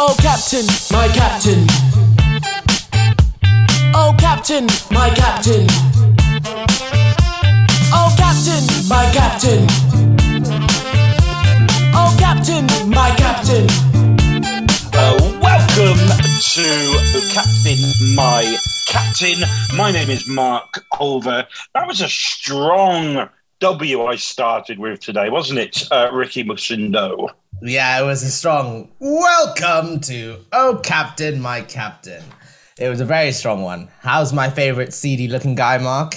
Oh, 0.00 0.14
Captain, 0.20 0.64
my 0.92 1.08
Captain. 1.08 1.66
Oh, 3.92 4.14
Captain, 4.16 4.64
my 4.92 5.10
Captain. 5.10 5.66
Oh, 7.92 8.14
Captain, 8.16 8.64
my 8.88 9.10
Captain. 9.12 9.66
Oh, 11.92 12.14
Captain, 12.16 12.64
my 12.88 13.10
Captain. 13.16 13.66
Uh, 14.94 15.18
welcome 15.42 15.98
to 16.52 17.20
Captain 17.34 18.14
My 18.14 18.56
Captain. 18.86 19.40
My 19.76 19.90
name 19.90 20.10
is 20.10 20.28
Mark 20.28 20.84
Olver. 20.92 21.44
That 21.74 21.88
was 21.88 22.00
a 22.02 22.08
strong 22.08 23.28
W 23.58 24.04
I 24.04 24.14
started 24.14 24.78
with 24.78 25.00
today, 25.00 25.28
wasn't 25.28 25.58
it, 25.58 25.82
uh, 25.90 26.10
Ricky 26.12 26.44
Musindo? 26.44 27.30
Yeah, 27.60 28.00
it 28.00 28.04
was 28.04 28.22
a 28.22 28.30
strong 28.30 28.88
welcome 29.00 29.98
to 30.02 30.36
Oh 30.52 30.80
Captain, 30.84 31.40
my 31.40 31.62
Captain. 31.62 32.22
It 32.78 32.88
was 32.88 33.00
a 33.00 33.04
very 33.04 33.32
strong 33.32 33.62
one. 33.62 33.88
How's 34.00 34.32
my 34.32 34.48
favorite 34.48 34.94
seedy 34.94 35.26
looking 35.26 35.56
guy, 35.56 35.78
Mark? 35.78 36.14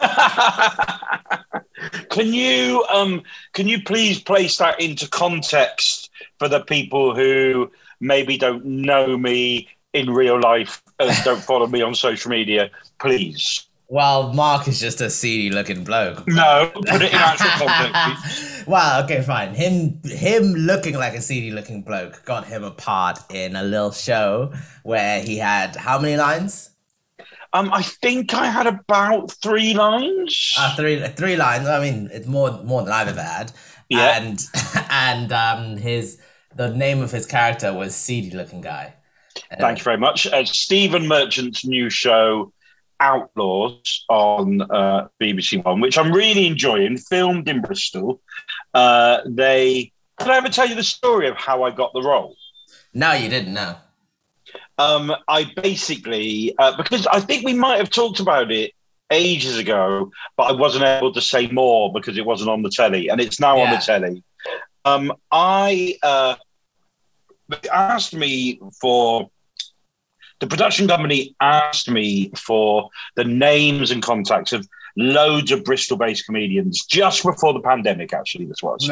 can 2.10 2.32
you 2.32 2.84
um 2.92 3.22
can 3.54 3.66
you 3.66 3.82
please 3.82 4.20
place 4.20 4.56
that 4.58 4.80
into 4.80 5.08
context 5.08 6.10
for 6.38 6.48
the 6.48 6.60
people 6.60 7.12
who 7.14 7.68
maybe 8.00 8.38
don't 8.38 8.64
know 8.64 9.18
me 9.18 9.68
in 9.92 10.10
real 10.10 10.40
life 10.40 10.80
and 11.00 11.12
don't 11.24 11.42
follow 11.42 11.66
me 11.66 11.82
on 11.82 11.96
social 11.96 12.30
media, 12.30 12.70
please? 13.00 13.66
Well, 13.92 14.32
Mark 14.32 14.68
is 14.68 14.80
just 14.80 15.02
a 15.02 15.10
seedy 15.10 15.50
looking 15.50 15.84
bloke. 15.84 16.26
No, 16.26 16.70
put 16.74 17.02
it 17.02 17.12
in 17.12 17.14
actual 17.14 17.68
context. 17.68 18.64
well, 18.66 19.04
okay, 19.04 19.20
fine. 19.20 19.52
Him 19.52 20.00
him 20.02 20.54
looking 20.54 20.94
like 20.94 21.12
a 21.12 21.20
seedy 21.20 21.50
looking 21.50 21.82
bloke 21.82 22.24
got 22.24 22.46
him 22.46 22.64
a 22.64 22.70
part 22.70 23.18
in 23.30 23.54
a 23.54 23.62
little 23.62 23.90
show 23.90 24.54
where 24.82 25.20
he 25.20 25.36
had 25.36 25.76
how 25.76 25.98
many 25.98 26.16
lines? 26.16 26.70
Um, 27.52 27.70
I 27.70 27.82
think 27.82 28.32
I 28.32 28.46
had 28.46 28.66
about 28.66 29.30
three 29.30 29.74
lines. 29.74 30.54
Uh, 30.56 30.74
three 30.74 31.06
three 31.08 31.36
lines. 31.36 31.68
I 31.68 31.78
mean, 31.78 32.08
it's 32.14 32.26
more 32.26 32.50
more 32.64 32.82
than 32.82 32.94
I've 32.94 33.08
ever 33.08 33.22
had. 33.22 33.52
Yeah. 33.90 34.18
And 34.18 34.42
and 34.90 35.32
um 35.34 35.76
his 35.76 36.18
the 36.56 36.70
name 36.70 37.02
of 37.02 37.10
his 37.10 37.26
character 37.26 37.74
was 37.74 37.94
seedy 37.94 38.34
looking 38.34 38.62
guy. 38.62 38.94
Thank 39.60 39.80
you 39.80 39.84
very 39.84 39.98
much. 39.98 40.26
Uh, 40.26 40.46
Stephen 40.46 41.06
Merchant's 41.06 41.62
new 41.66 41.90
show, 41.90 42.54
Outlaws, 43.02 44.04
on 44.08 44.62
uh, 44.62 45.08
BBC 45.20 45.62
One, 45.64 45.80
which 45.80 45.98
I'm 45.98 46.12
really 46.12 46.46
enjoying, 46.46 46.96
filmed 46.96 47.48
in 47.48 47.60
Bristol. 47.60 48.20
Uh, 48.72 49.18
they 49.26 49.92
did 50.18 50.28
I 50.28 50.36
ever 50.36 50.48
tell 50.48 50.68
you 50.68 50.76
the 50.76 50.84
story 50.84 51.26
of 51.28 51.36
how 51.36 51.64
I 51.64 51.72
got 51.72 51.92
the 51.94 52.02
role? 52.02 52.36
No, 52.94 53.12
you 53.12 53.28
didn't 53.28 53.54
know. 53.54 53.74
Um, 54.78 55.12
I 55.26 55.50
basically 55.56 56.54
uh, 56.58 56.76
because 56.76 57.06
I 57.08 57.18
think 57.18 57.44
we 57.44 57.54
might 57.54 57.78
have 57.78 57.90
talked 57.90 58.20
about 58.20 58.52
it 58.52 58.70
ages 59.10 59.58
ago, 59.58 60.10
but 60.36 60.44
I 60.44 60.52
wasn't 60.52 60.84
able 60.84 61.12
to 61.12 61.20
say 61.20 61.48
more 61.48 61.92
because 61.92 62.16
it 62.16 62.24
wasn't 62.24 62.50
on 62.50 62.62
the 62.62 62.70
telly, 62.70 63.08
and 63.08 63.20
it's 63.20 63.40
now 63.40 63.58
on 63.58 63.70
the 63.70 63.78
telly. 63.78 64.22
Um, 64.84 65.12
I 65.30 65.98
uh, 66.02 66.36
they 67.48 67.68
asked 67.68 68.14
me 68.14 68.60
for 68.80 69.30
the 70.42 70.46
production 70.48 70.88
company 70.88 71.36
asked 71.40 71.88
me 71.88 72.32
for 72.36 72.90
the 73.14 73.22
names 73.22 73.92
and 73.92 74.02
contacts 74.02 74.52
of 74.52 74.66
loads 74.96 75.52
of 75.52 75.62
Bristol-based 75.62 76.26
comedians 76.26 76.84
just 76.84 77.22
before 77.22 77.52
the 77.52 77.60
pandemic. 77.60 78.12
Actually, 78.12 78.46
this 78.46 78.60
was. 78.60 78.88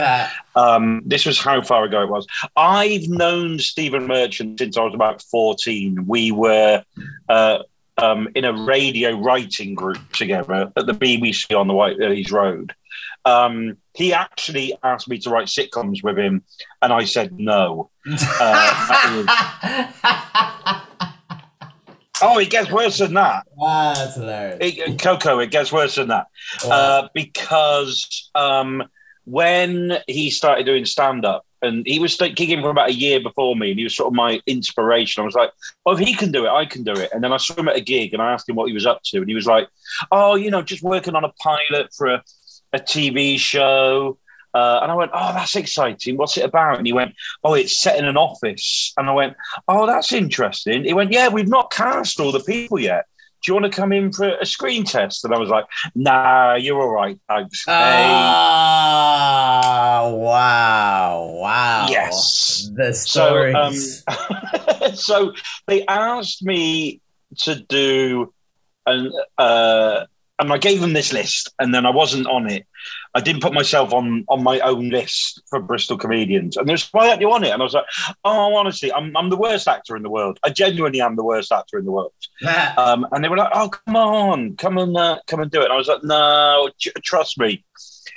Um, 0.55 1.03
this 1.05 1.27
was 1.27 1.41
how 1.41 1.61
far 1.61 1.83
ago 1.83 2.03
it 2.03 2.09
was. 2.09 2.25
I've 2.55 3.09
known 3.09 3.59
Stephen 3.59 4.07
Merchant 4.07 4.61
since 4.61 4.79
I 4.79 4.85
was 4.85 4.95
about 4.95 5.23
14. 5.23 6.07
We 6.07 6.31
were 6.31 6.85
uh, 7.29 7.59
um, 7.99 8.29
in 8.37 8.45
a 8.45 8.53
radio 8.53 9.21
writing 9.21 9.75
group 9.75 9.99
together 10.13 10.73
at 10.77 10.87
the 10.87 10.93
BBC 10.93 11.59
on 11.59 11.67
the 11.67 11.75
Whiteladies 11.75 12.31
Road. 12.31 12.77
Um, 13.25 13.77
he 13.95 14.13
actually 14.13 14.79
asked 14.85 15.09
me 15.09 15.19
to 15.19 15.31
write 15.31 15.49
sitcoms 15.49 16.05
with 16.05 16.17
him, 16.17 16.45
and 16.81 16.93
I 16.93 17.07
said 17.07 17.41
no. 17.41 17.91
Uh, 18.41 20.07
oh, 22.23 22.39
it 22.39 22.51
gets 22.51 22.71
worse 22.71 22.99
than 22.99 23.15
that. 23.15 23.47
wow, 23.57 23.95
that's 23.95 24.15
hilarious. 24.15 24.59
It, 24.61 24.99
Coco, 25.01 25.39
it 25.39 25.51
gets 25.51 25.73
worse 25.73 25.95
than 25.97 26.09
that 26.09 26.27
uh, 26.65 27.09
because 27.15 28.31
um, 28.35 28.85
when 29.25 29.99
he 30.07 30.31
started 30.31 30.67
doing 30.67 30.85
stand 30.85 31.25
up, 31.25 31.47
and 31.63 31.87
he 31.87 31.99
was 31.99 32.17
kicking 32.17 32.63
for 32.63 32.71
about 32.71 32.89
a 32.89 32.95
year 32.95 33.21
before 33.21 33.55
me, 33.55 33.71
and 33.71 33.79
he 33.79 33.85
was 33.85 33.95
sort 33.95 34.09
of 34.09 34.15
my 34.15 34.41
inspiration. 34.47 35.21
I 35.21 35.27
was 35.27 35.35
like, 35.35 35.51
"Well, 35.85 35.95
if 35.95 36.01
he 36.01 36.15
can 36.15 36.33
do 36.33 36.47
it, 36.47 36.51
I 36.51 36.65
can 36.65 36.83
do 36.83 36.93
it." 36.93 37.11
And 37.13 37.23
then 37.23 37.33
I 37.33 37.37
saw 37.37 37.55
him 37.55 37.69
at 37.69 37.77
a 37.77 37.81
gig, 37.81 38.15
and 38.15 38.23
I 38.23 38.33
asked 38.33 38.49
him 38.49 38.57
what 38.57 38.69
he 38.69 38.75
was 38.75 38.87
up 38.87 39.03
to, 39.05 39.19
and 39.19 39.29
he 39.29 39.35
was 39.35 39.47
like, 39.47 39.69
"Oh, 40.11 40.37
you 40.37 40.51
know, 40.51 40.63
just 40.63 40.83
working 40.83 41.15
on 41.15 41.25
a 41.25 41.33
pilot 41.33 41.93
for 41.95 42.07
a, 42.07 42.23
a 42.73 42.79
TV 42.79 43.39
show." 43.39 44.19
Uh, 44.53 44.81
and 44.83 44.91
I 44.91 44.95
went, 44.95 45.11
"Oh, 45.15 45.33
that's 45.33 45.57
exciting. 45.57 46.17
What's 46.17 46.37
it 46.37 46.45
about?" 46.45 46.79
And 46.79 46.87
he 46.87 46.93
went, 46.93 47.15
"Oh, 47.45 47.55
it's 47.55 47.81
set 47.81 47.99
in 47.99 48.05
an 48.05 48.17
office." 48.17 48.93
And 48.97 49.09
I 49.09 49.13
went, 49.13 49.37
"Oh, 49.69 49.87
that's 49.87 50.13
interesting." 50.13 50.85
He 50.85 50.93
went, 50.93 51.13
"Yeah, 51.13 51.29
we've 51.29 51.49
not 51.49 51.71
cast 51.71 52.21
all 52.21 52.33
the 52.33 52.41
people 52.41 52.79
yet." 52.79 53.05
Do 53.43 53.51
you 53.51 53.55
want 53.59 53.73
to 53.73 53.81
come 53.81 53.93
in 53.93 54.13
for 54.13 54.29
a 54.29 54.45
screen 54.45 54.85
test? 54.85 55.25
And 55.25 55.33
I 55.35 55.39
was 55.39 55.49
like, 55.49 55.65
nah, 55.95 56.57
you're 56.57 56.79
all 56.79 56.91
right, 56.91 57.19
thanks. 57.27 57.65
Hey, 57.65 58.05
Ah, 58.93 60.11
wow, 60.11 61.39
wow. 61.41 61.87
Yes. 61.89 62.71
The 62.75 62.93
So, 62.93 63.55
um, 63.55 63.75
so 64.95 65.33
they 65.67 65.87
asked 65.87 66.43
me 66.43 67.01
to 67.39 67.55
do 67.55 68.33
an, 68.87 69.11
uh, 69.39 70.05
and 70.39 70.53
I 70.53 70.59
gave 70.59 70.81
them 70.83 70.93
this 70.93 71.13
list, 71.13 71.53
and 71.59 71.75
then 71.75 71.87
I 71.87 71.91
wasn't 71.91 72.27
on 72.27 72.51
it. 72.51 72.67
I 73.15 73.21
didn't 73.21 73.43
put 73.43 73.53
myself 73.53 73.93
on 73.93 74.25
on 74.29 74.43
my 74.43 74.61
own 74.61 74.91
list 74.91 75.43
for 75.51 75.61
Bristol 75.61 75.99
comedians, 75.99 76.57
and 76.57 76.69
there's 76.69 76.89
why 76.93 77.09
aren't 77.09 77.21
you 77.21 77.33
on 77.33 77.43
it? 77.45 77.51
And 77.51 77.61
I 77.61 77.65
was 77.65 77.75
like, 77.75 77.85
oh, 78.25 78.55
honestly, 78.55 78.93
I'm 78.93 79.17
I'm 79.17 79.31
the 79.31 79.37
worst 79.37 79.67
actor 79.67 79.97
in 79.97 80.03
the 80.03 80.11
world. 80.11 80.39
I 80.45 80.51
genuinely 80.51 81.01
am 81.01 81.17
the 81.17 81.25
worst 81.25 81.51
actor 81.53 81.79
in 81.79 81.85
the 81.85 81.91
world. 81.91 82.13
Um, 82.77 83.07
and 83.13 83.25
they 83.25 83.29
were 83.29 83.37
like, 83.37 83.51
"Oh, 83.53 83.69
come 83.69 83.97
on, 83.97 84.57
come 84.57 84.79
and 84.79 84.97
uh, 84.97 85.19
come 85.27 85.41
and 85.41 85.51
do 85.51 85.61
it." 85.61 85.65
And 85.65 85.73
I 85.73 85.77
was 85.77 85.89
like, 85.89 86.05
"No, 86.05 86.71
tr- 86.81 86.91
trust 87.03 87.39
me, 87.39 87.65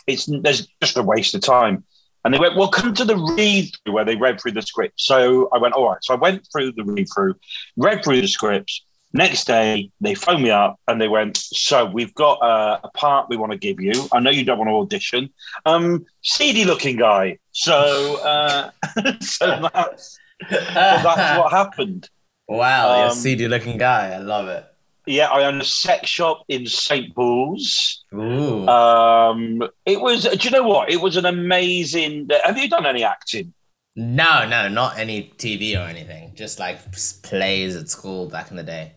it's 0.07 0.25
there's 0.25 0.67
just 0.81 0.97
a 0.97 1.03
waste 1.03 1.33
of 1.35 1.41
time." 1.41 1.83
And 2.23 2.33
they 2.33 2.39
went, 2.39 2.55
"Well, 2.55 2.69
come 2.69 2.93
to 2.93 3.05
the 3.05 3.17
read 3.17 3.71
through 3.83 3.93
where 3.93 4.05
they 4.05 4.15
read 4.15 4.39
through 4.39 4.53
the 4.53 4.61
script." 4.61 5.01
So 5.01 5.49
I 5.53 5.57
went, 5.57 5.73
"All 5.73 5.89
right." 5.89 6.03
So 6.03 6.13
I 6.13 6.17
went 6.17 6.47
through 6.51 6.73
the 6.73 6.83
read 6.83 7.07
through, 7.13 7.35
read 7.77 8.03
through 8.03 8.21
the 8.21 8.27
scripts. 8.27 8.85
Next 9.13 9.45
day, 9.45 9.91
they 10.01 10.15
phoned 10.15 10.41
me 10.41 10.49
up 10.49 10.79
and 10.87 10.99
they 10.99 11.07
went, 11.07 11.37
"So 11.37 11.85
we've 11.85 12.13
got 12.15 12.41
uh, 12.41 12.79
a 12.83 12.89
part 12.89 13.29
we 13.29 13.37
want 13.37 13.51
to 13.51 13.57
give 13.57 13.79
you. 13.79 13.93
I 14.11 14.19
know 14.19 14.31
you 14.31 14.43
don't 14.43 14.57
want 14.57 14.69
to 14.69 14.75
audition. 14.75 15.29
Um, 15.67 16.05
seedy 16.23 16.65
looking 16.65 16.97
guy. 16.97 17.37
So, 17.51 18.19
uh, 18.23 18.71
so 19.21 19.69
that's, 19.73 20.19
that's 20.49 21.37
what 21.37 21.51
happened." 21.51 22.09
wow, 22.47 22.97
you're 22.97 23.05
a 23.05 23.09
um, 23.09 23.15
seedy 23.15 23.47
looking 23.47 23.77
guy. 23.77 24.13
I 24.13 24.17
love 24.17 24.47
it. 24.47 24.65
Yeah, 25.05 25.27
I 25.27 25.43
own 25.45 25.61
a 25.61 25.65
sex 25.65 26.09
shop 26.09 26.43
in 26.47 26.65
St. 26.65 27.13
Paul's. 27.13 28.05
Ooh. 28.13 28.67
Um, 28.67 29.61
it 29.85 30.01
was. 30.01 30.23
Do 30.23 30.37
you 30.39 30.49
know 30.49 30.63
what? 30.63 30.89
It 30.89 31.01
was 31.01 31.17
an 31.17 31.25
amazing. 31.27 32.29
Have 32.43 32.57
you 32.57 32.67
done 32.67 32.87
any 32.87 33.03
acting? 33.03 33.53
no, 33.95 34.47
no, 34.47 34.67
not 34.67 34.97
any 34.97 35.31
TV 35.37 35.75
or 35.75 35.87
anything. 35.87 36.33
Just 36.33 36.59
like 36.59 36.79
plays 37.21 37.75
at 37.75 37.89
school 37.89 38.27
back 38.27 38.49
in 38.49 38.57
the 38.57 38.63
day. 38.63 38.93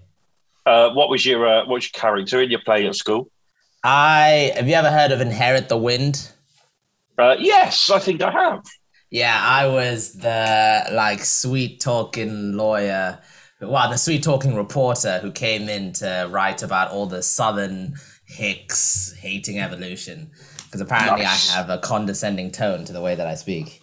Uh, 0.66 0.91
what 0.91 1.09
was 1.09 1.25
your 1.25 1.47
uh, 1.47 1.60
what 1.60 1.75
was 1.75 1.84
your 1.84 2.00
character 2.00 2.43
in 2.43 2.50
your 2.50 2.60
play 2.60 2.87
at 2.87 2.94
school? 2.97 3.31
I 3.84 4.53
have 4.56 4.69
you 4.69 4.75
ever 4.75 4.91
heard 4.91 5.12
of 5.12 5.21
Inherit 5.21 5.69
the 5.69 5.77
Wind? 5.77 6.32
Uh, 7.19 7.37
yes, 7.38 7.88
I 7.91 8.00
think 8.00 8.21
I 8.21 8.32
have. 8.32 8.65
Yeah, 9.10 9.38
I 9.41 9.69
was 9.69 10.15
the 10.15 10.88
like 10.93 11.21
sweet 11.25 11.81
talking 11.81 12.55
lawyer, 12.55 13.20
well, 13.61 13.88
the 13.88 13.96
sweet 13.96 14.25
talking 14.25 14.56
reporter 14.56 15.20
who 15.20 15.31
came 15.31 15.69
in 15.69 15.93
to 15.94 16.29
write 16.31 16.62
about 16.62 16.91
all 16.91 17.06
the 17.06 17.23
Southern 17.23 17.94
hicks 18.26 19.14
hating 19.20 19.61
evolution. 19.61 20.31
Because 20.64 20.81
apparently 20.81 21.23
Nice. 21.23 21.55
I 21.55 21.56
have 21.56 21.70
a 21.70 21.79
condescending 21.79 22.50
tone 22.50 22.85
to 22.85 22.93
the 22.93 23.00
way 23.00 23.14
that 23.14 23.26
I 23.26 23.37
speak. 23.37 23.81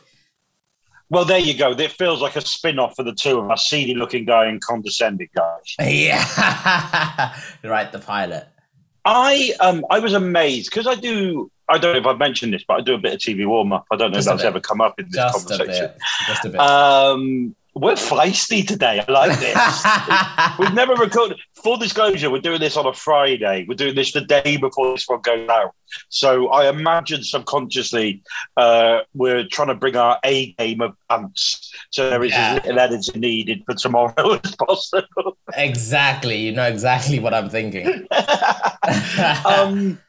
Well, 1.13 1.25
there 1.25 1.38
you 1.38 1.56
go. 1.56 1.74
It 1.74 1.92
feels 1.92 2.21
like 2.21 2.36
a 2.36 2.42
spin-off 2.42 2.95
for 2.95 3.04
the 3.04 3.13
two 3.13 3.38
of 3.38 3.51
us, 3.51 3.68
seedy-looking 3.68 4.25
guy 4.25 4.48
and 4.48 4.60
condescending 4.60 5.30
guy. 5.36 5.57
Yeah, 5.80 7.38
right. 7.63 7.92
The 7.92 8.00
pilot. 8.00 8.48
I 9.06 9.54
um 9.60 9.86
I 9.92 10.00
was 10.00 10.13
amazed 10.13 10.71
because 10.71 10.88
I 10.88 10.95
do. 10.95 11.51
I 11.69 11.77
don't 11.77 11.94
know 11.94 12.00
if 12.00 12.07
I've 12.07 12.18
mentioned 12.18 12.51
this, 12.51 12.63
but 12.68 12.80
I 12.80 12.81
do 12.81 12.95
a 12.95 12.98
bit 12.98 13.13
of 13.13 13.19
TV 13.19 13.45
warm-up. 13.45 13.86
I 13.92 13.95
don't 13.95 14.10
know 14.10 14.18
Just 14.18 14.27
if 14.27 14.33
that's 14.38 14.44
ever 14.44 14.60
come 14.60 14.81
up 14.81 15.00
in 15.00 15.06
this 15.06 15.15
Just 15.15 15.45
a 15.45 15.57
conversation. 15.57 15.88
bit. 15.88 15.98
Just 16.27 16.45
a 16.45 16.50
bit. 16.50 16.60
Um, 16.60 17.56
we're 17.75 17.94
feisty 17.94 18.66
today. 18.66 19.04
I 19.08 19.12
like 19.12 19.40
this. 19.40 19.84
We've 20.60 20.74
never 20.74 20.94
recorded 20.94 21.40
full 21.56 21.78
disclosure, 21.78 22.30
we're 22.30 22.42
doing 22.42 22.60
this 22.60 22.78
on 22.78 22.86
a 22.86 22.94
Friday. 22.94 23.66
We're 23.68 23.75
doing 23.75 23.96
this 23.96 24.12
the 24.12 24.22
day 24.22 24.58
before 24.58 24.92
this 24.94 25.08
one 25.08 25.22
goes 25.22 25.50
out. 25.50 25.74
So 26.10 26.50
I 26.50 26.70
imagine 26.70 27.24
subconsciously 27.24 28.22
uh, 28.58 29.00
we're 29.14 29.48
trying 29.48 29.70
to 29.70 29.75
bring 29.75 29.96
our 29.96 30.20
A 30.25 30.52
game 30.54 30.81
of 30.81 30.96
pants. 31.10 31.74
So 31.92 32.10
there 32.10 32.24
is 32.24 32.31
Yeah. 32.31 32.56
as 32.56 32.64
little 32.66 32.80
editing 32.80 33.22
needed 33.22 33.64
for 33.66 33.74
tomorrow 33.75 34.34
as 34.44 34.56
possible. 34.56 35.38
Exactly. 35.56 36.38
You 36.38 36.52
know 36.52 36.68
exactly 36.68 37.20
what 37.20 37.34
I'm 37.34 37.50
thinking. 37.50 38.08
um, 39.46 40.00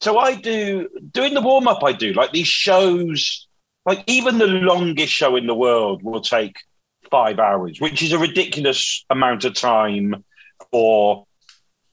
so 0.00 0.18
I 0.18 0.34
do 0.34 0.88
doing 1.12 1.34
the 1.34 1.40
warm 1.40 1.68
up. 1.68 1.82
I 1.84 1.92
do 1.92 2.12
like 2.12 2.32
these 2.32 2.48
shows. 2.48 3.46
Like 3.84 4.02
even 4.08 4.38
the 4.38 4.46
longest 4.48 5.12
show 5.12 5.36
in 5.36 5.46
the 5.46 5.54
world 5.54 6.02
will 6.02 6.20
take 6.20 6.56
five 7.10 7.38
hours, 7.38 7.80
which 7.80 8.02
is 8.02 8.12
a 8.12 8.18
ridiculous 8.18 9.04
amount 9.10 9.44
of 9.44 9.54
time 9.54 10.24
for 10.70 11.26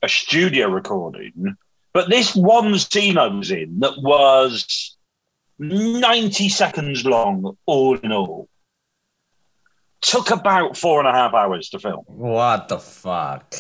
a 0.01 0.10
studio 0.10 0.68
recording. 0.68 1.56
But 1.94 2.10
this 2.10 2.36
one 2.36 2.77
scene 2.80 3.18
I 3.18 3.27
was 3.27 3.51
in 3.51 3.80
that 3.80 4.01
was 4.01 4.98
ninety 5.60 6.50
seconds 6.50 7.06
long, 7.06 7.57
all 7.65 7.98
in 7.98 8.12
all, 8.12 8.50
took 10.01 10.31
about 10.31 10.75
four 10.75 11.00
and 11.00 11.07
a 11.07 11.13
half 11.13 11.33
hours 11.33 11.69
to 11.69 11.80
film 11.80 12.04
what 12.07 12.68
the 12.68 12.80
fuck? 12.80 13.56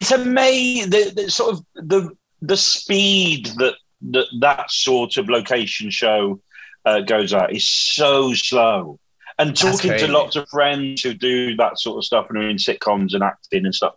it's 0.00 0.10
amazing 0.10 0.90
the, 0.90 1.12
the 1.14 1.30
sort 1.30 1.54
of 1.54 1.64
the 1.74 2.10
the 2.42 2.56
speed 2.56 3.46
that 3.58 3.74
that, 4.02 4.26
that 4.40 4.70
sort 4.70 5.16
of 5.16 5.28
location 5.28 5.90
show 5.90 6.40
uh, 6.84 7.00
goes 7.00 7.32
at 7.32 7.52
is 7.52 7.66
so 7.66 8.32
slow. 8.32 8.98
And 9.38 9.54
talking 9.56 9.98
to 9.98 10.06
lots 10.08 10.34
of 10.36 10.48
friends 10.48 11.02
who 11.02 11.12
do 11.12 11.56
that 11.56 11.78
sort 11.78 11.98
of 11.98 12.04
stuff 12.04 12.26
and 12.30 12.38
are 12.38 12.48
in 12.48 12.56
sitcoms 12.56 13.12
and 13.12 13.22
acting 13.22 13.66
and 13.66 13.74
stuff, 13.74 13.94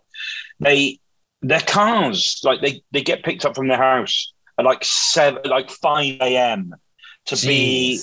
they 0.58 0.98
their 1.42 1.60
cars 1.60 2.40
like 2.44 2.60
they 2.60 2.82
they 2.92 3.00
get 3.00 3.24
picked 3.24 3.46
up 3.46 3.54
from 3.56 3.68
their 3.68 3.78
house 3.78 4.32
at 4.58 4.66
like 4.66 4.84
seven, 4.84 5.40
like 5.46 5.70
five 5.70 6.18
a.m. 6.20 6.74
to 7.26 7.36
be 7.36 7.98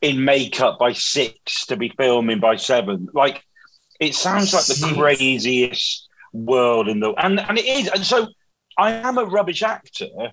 in 0.00 0.24
makeup 0.24 0.78
by 0.78 0.92
six 0.92 1.66
to 1.66 1.76
be 1.76 1.92
filming 1.96 2.38
by 2.38 2.54
seven. 2.54 3.08
Like 3.12 3.44
it 3.98 4.14
sounds 4.14 4.54
like 4.54 4.66
the 4.66 4.74
Jeez. 4.74 4.96
craziest 4.96 6.08
world 6.32 6.88
in 6.88 7.00
the 7.00 7.10
and 7.14 7.40
and 7.40 7.58
it 7.58 7.66
is. 7.66 7.88
And 7.88 8.04
so 8.04 8.28
I 8.78 8.92
am 8.92 9.18
a 9.18 9.24
rubbish 9.24 9.64
actor, 9.64 10.32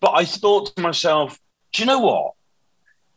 but 0.00 0.12
I 0.12 0.24
thought 0.24 0.74
to 0.74 0.82
myself, 0.82 1.38
do 1.74 1.82
you 1.82 1.86
know 1.86 2.00
what? 2.00 2.32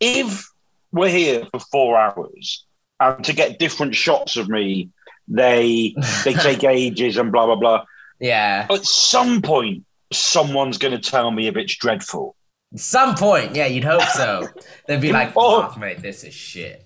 If 0.01 0.52
we're 0.93 1.09
here 1.09 1.45
for 1.51 1.59
four 1.59 1.97
hours 1.99 2.65
and 2.99 3.23
to 3.25 3.33
get 3.33 3.59
different 3.59 3.95
shots 3.95 4.37
of 4.37 4.47
me, 4.47 4.89
they 5.27 5.93
they 6.23 6.33
take 6.33 6.63
ages 6.79 7.17
and 7.17 7.31
blah 7.31 7.45
blah 7.47 7.55
blah. 7.55 7.83
yeah. 8.19 8.67
At 8.69 8.85
some 8.85 9.41
point, 9.41 9.83
someone's 10.13 10.77
going 10.77 10.93
to 10.99 11.09
tell 11.11 11.31
me 11.31 11.47
if 11.47 11.57
it's 11.57 11.75
dreadful. 11.75 12.35
Some 12.75 13.13
point, 13.15 13.55
yeah, 13.55 13.65
you'd 13.67 13.83
hope 13.83 14.01
so. 14.03 14.47
They'd 14.87 15.01
be 15.01 15.11
like, 15.11 15.33
Oh. 15.35 15.69
oh, 15.75 15.79
mate, 15.79 16.01
this 16.01 16.23
is 16.23 16.33
shit. 16.33 16.85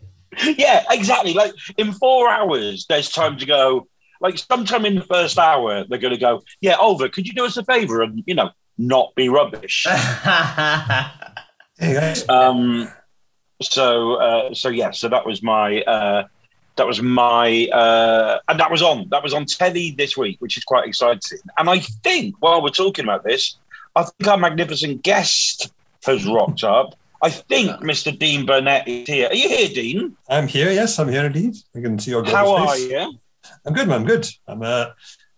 yeah, 0.58 0.84
exactly. 0.90 1.34
Like 1.34 1.54
in 1.78 1.94
four 1.94 2.30
hours, 2.30 2.86
there's 2.90 3.10
time 3.10 3.38
to 3.38 3.46
go. 3.46 3.88
Like 4.20 4.38
sometime 4.38 4.86
in 4.86 4.96
the 4.96 5.02
first 5.06 5.38
hour, 5.38 5.86
they're 5.88 6.00
going 6.00 6.14
to 6.14 6.20
go, 6.20 6.42
"Yeah, 6.60 6.76
Olver, 6.78 7.12
could 7.12 7.28
you 7.28 7.34
do 7.34 7.46
us 7.46 7.56
a 7.58 7.64
favor 7.64 8.02
and 8.02 8.24
you 8.26 8.34
know 8.36 8.50
not 8.78 9.14
be 9.16 9.30
rubbish?" 9.30 9.86
Hey 11.80 11.94
guys. 11.94 12.28
um, 12.28 12.90
so, 13.62 14.16
uh, 14.16 14.54
so 14.54 14.70
yeah, 14.70 14.92
so 14.92 15.10
that 15.10 15.26
was 15.26 15.42
my 15.44 15.82
uh, 15.82 16.24
that 16.76 16.86
was 16.88 17.02
my 17.02 17.68
uh, 17.74 18.40
and 18.48 18.60
that 18.60 18.70
was 18.72 18.82
on 18.82 19.08
that 19.10 19.24
was 19.24 19.34
on 19.34 19.46
telly 19.46 19.92
this 19.98 20.16
week, 20.18 20.38
which 20.40 20.58
is 20.58 20.64
quite 20.64 20.88
exciting. 20.88 21.40
And 21.58 21.70
I 21.70 21.80
think 21.80 22.36
while 22.40 22.62
we're 22.62 22.70
talking 22.70 23.04
about 23.06 23.24
this, 23.24 23.58
I 23.96 24.04
think 24.04 24.28
our 24.28 24.38
magnificent 24.38 25.02
guest 25.04 25.72
has 26.06 26.26
rocked 26.26 26.64
up. 26.64 26.96
I 27.22 27.32
think 27.32 27.72
Mr. 27.82 28.18
Dean 28.18 28.46
Burnett 28.46 28.88
is 28.88 29.08
here. 29.08 29.28
Are 29.30 29.34
you 29.34 29.50
here, 29.50 29.70
Dean? 29.70 30.16
I'm 30.30 30.48
here. 30.48 30.70
Yes, 30.72 31.00
I'm 31.00 31.10
here 31.10 31.26
indeed. 31.26 31.56
I 31.76 31.82
can 31.82 31.98
see 31.98 32.12
your 32.12 32.24
How 32.24 32.56
are 32.56 32.76
face. 32.76 32.92
you? 32.92 33.14
I'm 33.66 33.74
good, 33.74 33.88
man. 33.88 34.04
Good. 34.06 34.28
I'm 34.48 34.62
uh, 34.62 34.90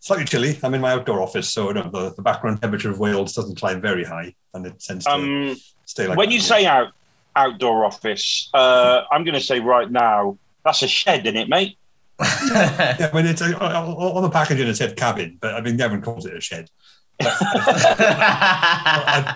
slightly 0.02 0.26
chilly. 0.26 0.60
I'm 0.62 0.74
in 0.74 0.82
my 0.82 0.92
outdoor 0.92 1.22
office, 1.22 1.48
so 1.54 1.72
know, 1.72 1.84
the, 1.90 2.14
the 2.16 2.22
background 2.22 2.62
temperature 2.62 2.90
of 2.90 3.00
Wales 3.00 3.34
doesn't 3.34 3.58
climb 3.58 3.80
very 3.80 4.04
high, 4.04 4.36
and 4.54 4.66
it 4.68 4.78
tends 4.82 5.06
to 5.06 5.12
Um, 5.12 5.56
stay 5.86 6.06
like. 6.08 6.18
when 6.18 6.28
that. 6.28 6.34
you 6.36 6.42
say 6.42 6.66
out 6.66 6.90
outdoor 7.36 7.86
office, 7.86 8.50
uh, 8.54 9.02
I'm 9.12 9.24
going 9.24 9.36
to 9.36 9.42
say 9.42 9.60
right 9.60 9.90
now 9.90 10.38
that's 10.64 10.82
a 10.82 10.88
shed, 10.88 11.26
in 11.26 11.36
it, 11.36 11.50
mate? 11.50 11.78
yeah, 12.20 13.10
I 13.12 13.16
mean, 13.16 13.26
it's 13.26 13.42
uh, 13.42 13.54
on 13.54 14.22
the 14.24 14.30
packaging 14.30 14.68
it 14.68 14.76
said 14.76 14.98
cabin, 14.98 15.38
but 15.40 15.56
I 15.56 15.62
mean, 15.62 15.78
Gavin 15.78 16.02
calls 16.02 16.26
it 16.26 16.36
a 16.36 16.42
shed. 16.42 16.70
I, 17.22 17.28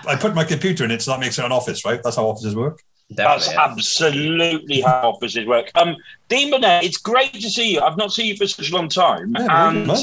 I 0.08 0.16
put 0.16 0.34
my 0.34 0.44
computer 0.44 0.84
in 0.84 0.90
it, 0.90 1.00
so 1.02 1.12
that 1.12 1.20
makes 1.20 1.38
it 1.38 1.44
an 1.44 1.52
office, 1.52 1.84
right? 1.84 2.02
That's 2.02 2.16
how 2.16 2.26
offices 2.26 2.54
work. 2.54 2.82
That's 3.10 3.46
Definitely. 3.48 3.72
absolutely 3.72 4.80
how 4.80 5.10
offices 5.10 5.46
work. 5.46 5.70
Um, 5.74 5.96
Dean 6.28 6.50
Burnett, 6.50 6.84
it's 6.84 6.96
great 6.96 7.32
to 7.34 7.50
see 7.50 7.74
you. 7.74 7.80
I've 7.80 7.96
not 7.96 8.12
seen 8.12 8.26
you 8.26 8.36
for 8.36 8.46
such 8.46 8.70
a 8.70 8.74
long 8.74 8.88
time, 8.88 9.34
Yeah, 9.38 9.68
and 9.68 9.86
man. 9.86 9.96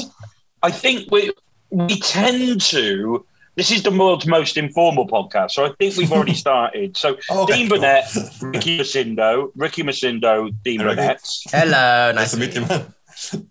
I 0.62 0.70
think 0.70 1.10
we 1.10 1.32
we 1.70 1.98
tend 2.00 2.60
to. 2.62 3.24
This 3.54 3.70
is 3.70 3.82
the 3.82 3.90
world's 3.90 4.26
most 4.26 4.56
informal 4.56 5.06
podcast, 5.06 5.50
so 5.52 5.66
I 5.66 5.72
think 5.78 5.96
we've 5.96 6.10
already 6.12 6.34
started. 6.46 6.96
So 6.96 7.18
Oh, 7.30 7.42
okay, 7.44 7.58
Dean 7.58 7.68
cool. 7.68 7.78
Burnett, 7.78 8.06
Ricky 8.40 8.78
Macindo, 8.78 9.50
Ricky 9.54 9.82
Macindo, 9.82 10.50
Dean 10.64 10.80
Hey, 10.80 10.86
Ricky. 10.86 10.96
Burnett. 10.96 11.28
Hello, 11.50 12.12
nice 12.14 12.30
to 12.32 12.38
meet 12.38 12.54
you, 12.54 12.62
man. 12.62 12.94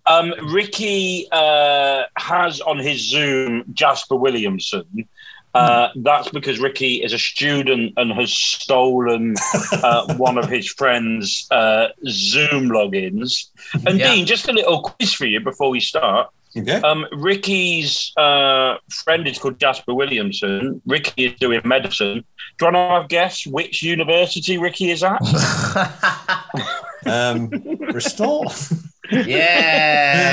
Um, 0.08 0.34
Ricky 0.52 1.28
uh, 1.32 2.04
has 2.18 2.62
on 2.62 2.80
his 2.80 3.08
Zoom 3.10 3.64
Jasper 3.74 4.16
Williamson. 4.16 5.08
Uh, 5.54 5.90
that's 5.98 6.30
because 6.30 6.60
Ricky 6.60 7.04
is 7.04 7.12
a 7.14 7.20
student 7.20 7.94
and 7.98 8.12
has 8.14 8.34
stolen 8.34 9.36
uh, 9.84 10.14
one 10.18 10.38
of 10.38 10.50
his 10.50 10.68
friend's 10.68 11.46
uh, 11.52 11.90
Zoom 12.08 12.70
logins. 12.70 13.48
And 13.86 14.00
Yeah. 14.00 14.14
Dean, 14.16 14.26
just 14.26 14.48
a 14.48 14.54
little 14.54 14.82
quiz 14.82 15.14
for 15.14 15.26
you 15.26 15.42
before 15.42 15.70
we 15.70 15.80
start. 15.82 16.30
Okay. 16.58 16.82
Um, 16.82 17.06
Ricky's 17.14 18.12
uh, 18.18 18.76
friend 18.90 19.28
is 19.28 19.40
called 19.40 19.58
Jasper 19.60 19.94
Williamson. 19.94 20.82
Ricky 20.86 21.28
is 21.28 21.40
doing 21.40 21.62
medicine. 21.64 22.26
Do 22.58 22.66
you 22.66 22.66
want 22.66 22.76
to 22.76 22.80
have 22.80 23.06
a 23.06 23.08
guess 23.08 23.48
which 23.48 23.82
university 23.82 24.58
Ricky 24.58 24.92
is 24.92 25.04
at? 25.04 25.22
Um, 27.04 27.48
Bristol. 27.48 28.54
yeah. 29.12 30.30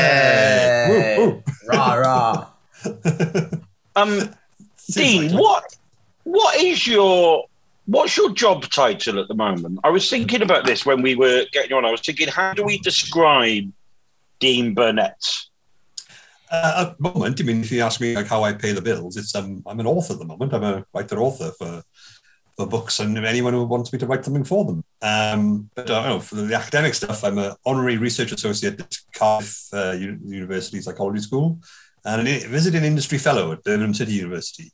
Woo, 0.91 1.27
woo. 1.27 1.43
Rah, 1.67 1.95
rah. 1.95 2.47
Um, 3.97 4.35
Dean, 4.91 5.33
like 5.33 5.41
what 5.41 5.65
what 6.25 6.57
is 6.57 6.87
your 6.87 7.47
what's 7.87 8.17
your 8.17 8.33
job 8.33 8.63
title 8.71 9.19
at 9.19 9.29
the 9.29 9.35
moment? 9.35 9.81
I 9.83 9.91
was 9.91 10.09
thinking 10.09 10.43
about 10.43 10.67
this 10.67 10.87
when 10.87 11.03
we 11.03 11.15
were 11.15 11.47
getting 11.53 11.77
on. 11.77 11.85
I 11.85 11.91
was 11.91 12.01
thinking, 12.01 12.29
how 12.29 12.53
do 12.55 12.65
we 12.65 12.79
describe 12.79 13.73
Dean 14.39 14.75
Burnett? 14.75 15.25
Uh, 16.51 16.87
at 16.87 16.97
the 16.97 17.03
moment, 17.03 17.41
I 17.41 17.45
mean, 17.45 17.61
if 17.61 17.71
you 17.71 17.83
ask 17.83 18.01
me 18.01 18.15
like 18.15 18.27
how 18.27 18.43
I 18.43 18.53
pay 18.53 18.73
the 18.73 18.83
bills, 18.83 19.17
it's 19.17 19.35
um, 19.35 19.63
I'm 19.67 19.81
an 19.81 19.87
author 19.87 20.15
at 20.15 20.19
the 20.19 20.25
moment. 20.25 20.53
I'm 20.53 20.65
a 20.65 20.85
writer 20.95 21.19
author 21.19 21.51
for 21.59 21.83
for 22.57 22.67
books, 22.67 23.01
and 23.01 23.17
anyone 23.19 23.53
who 23.53 23.65
wants 23.65 23.93
me 23.93 23.99
to 24.01 24.07
write 24.07 24.25
something 24.25 24.45
for 24.45 24.65
them. 24.65 24.85
Um, 25.03 25.71
but 25.75 25.91
I 25.91 25.95
don't 25.95 26.07
know 26.07 26.21
for 26.21 26.37
the 26.37 26.55
academic 26.55 26.95
stuff. 26.95 27.23
I'm 27.23 27.39
an 27.39 27.53
honorary 27.65 27.99
research 27.99 28.33
associate 28.33 28.81
at 28.81 28.97
Cardiff 29.13 29.69
uh, 29.73 29.93
University 29.93 30.81
Psychology 30.81 31.21
School, 31.21 31.59
and 32.05 32.27
a 32.27 32.39
visiting 32.47 32.85
industry 32.85 33.19
fellow 33.19 33.53
at 33.53 33.63
Birmingham 33.63 33.95
City 33.95 34.13
University. 34.13 34.73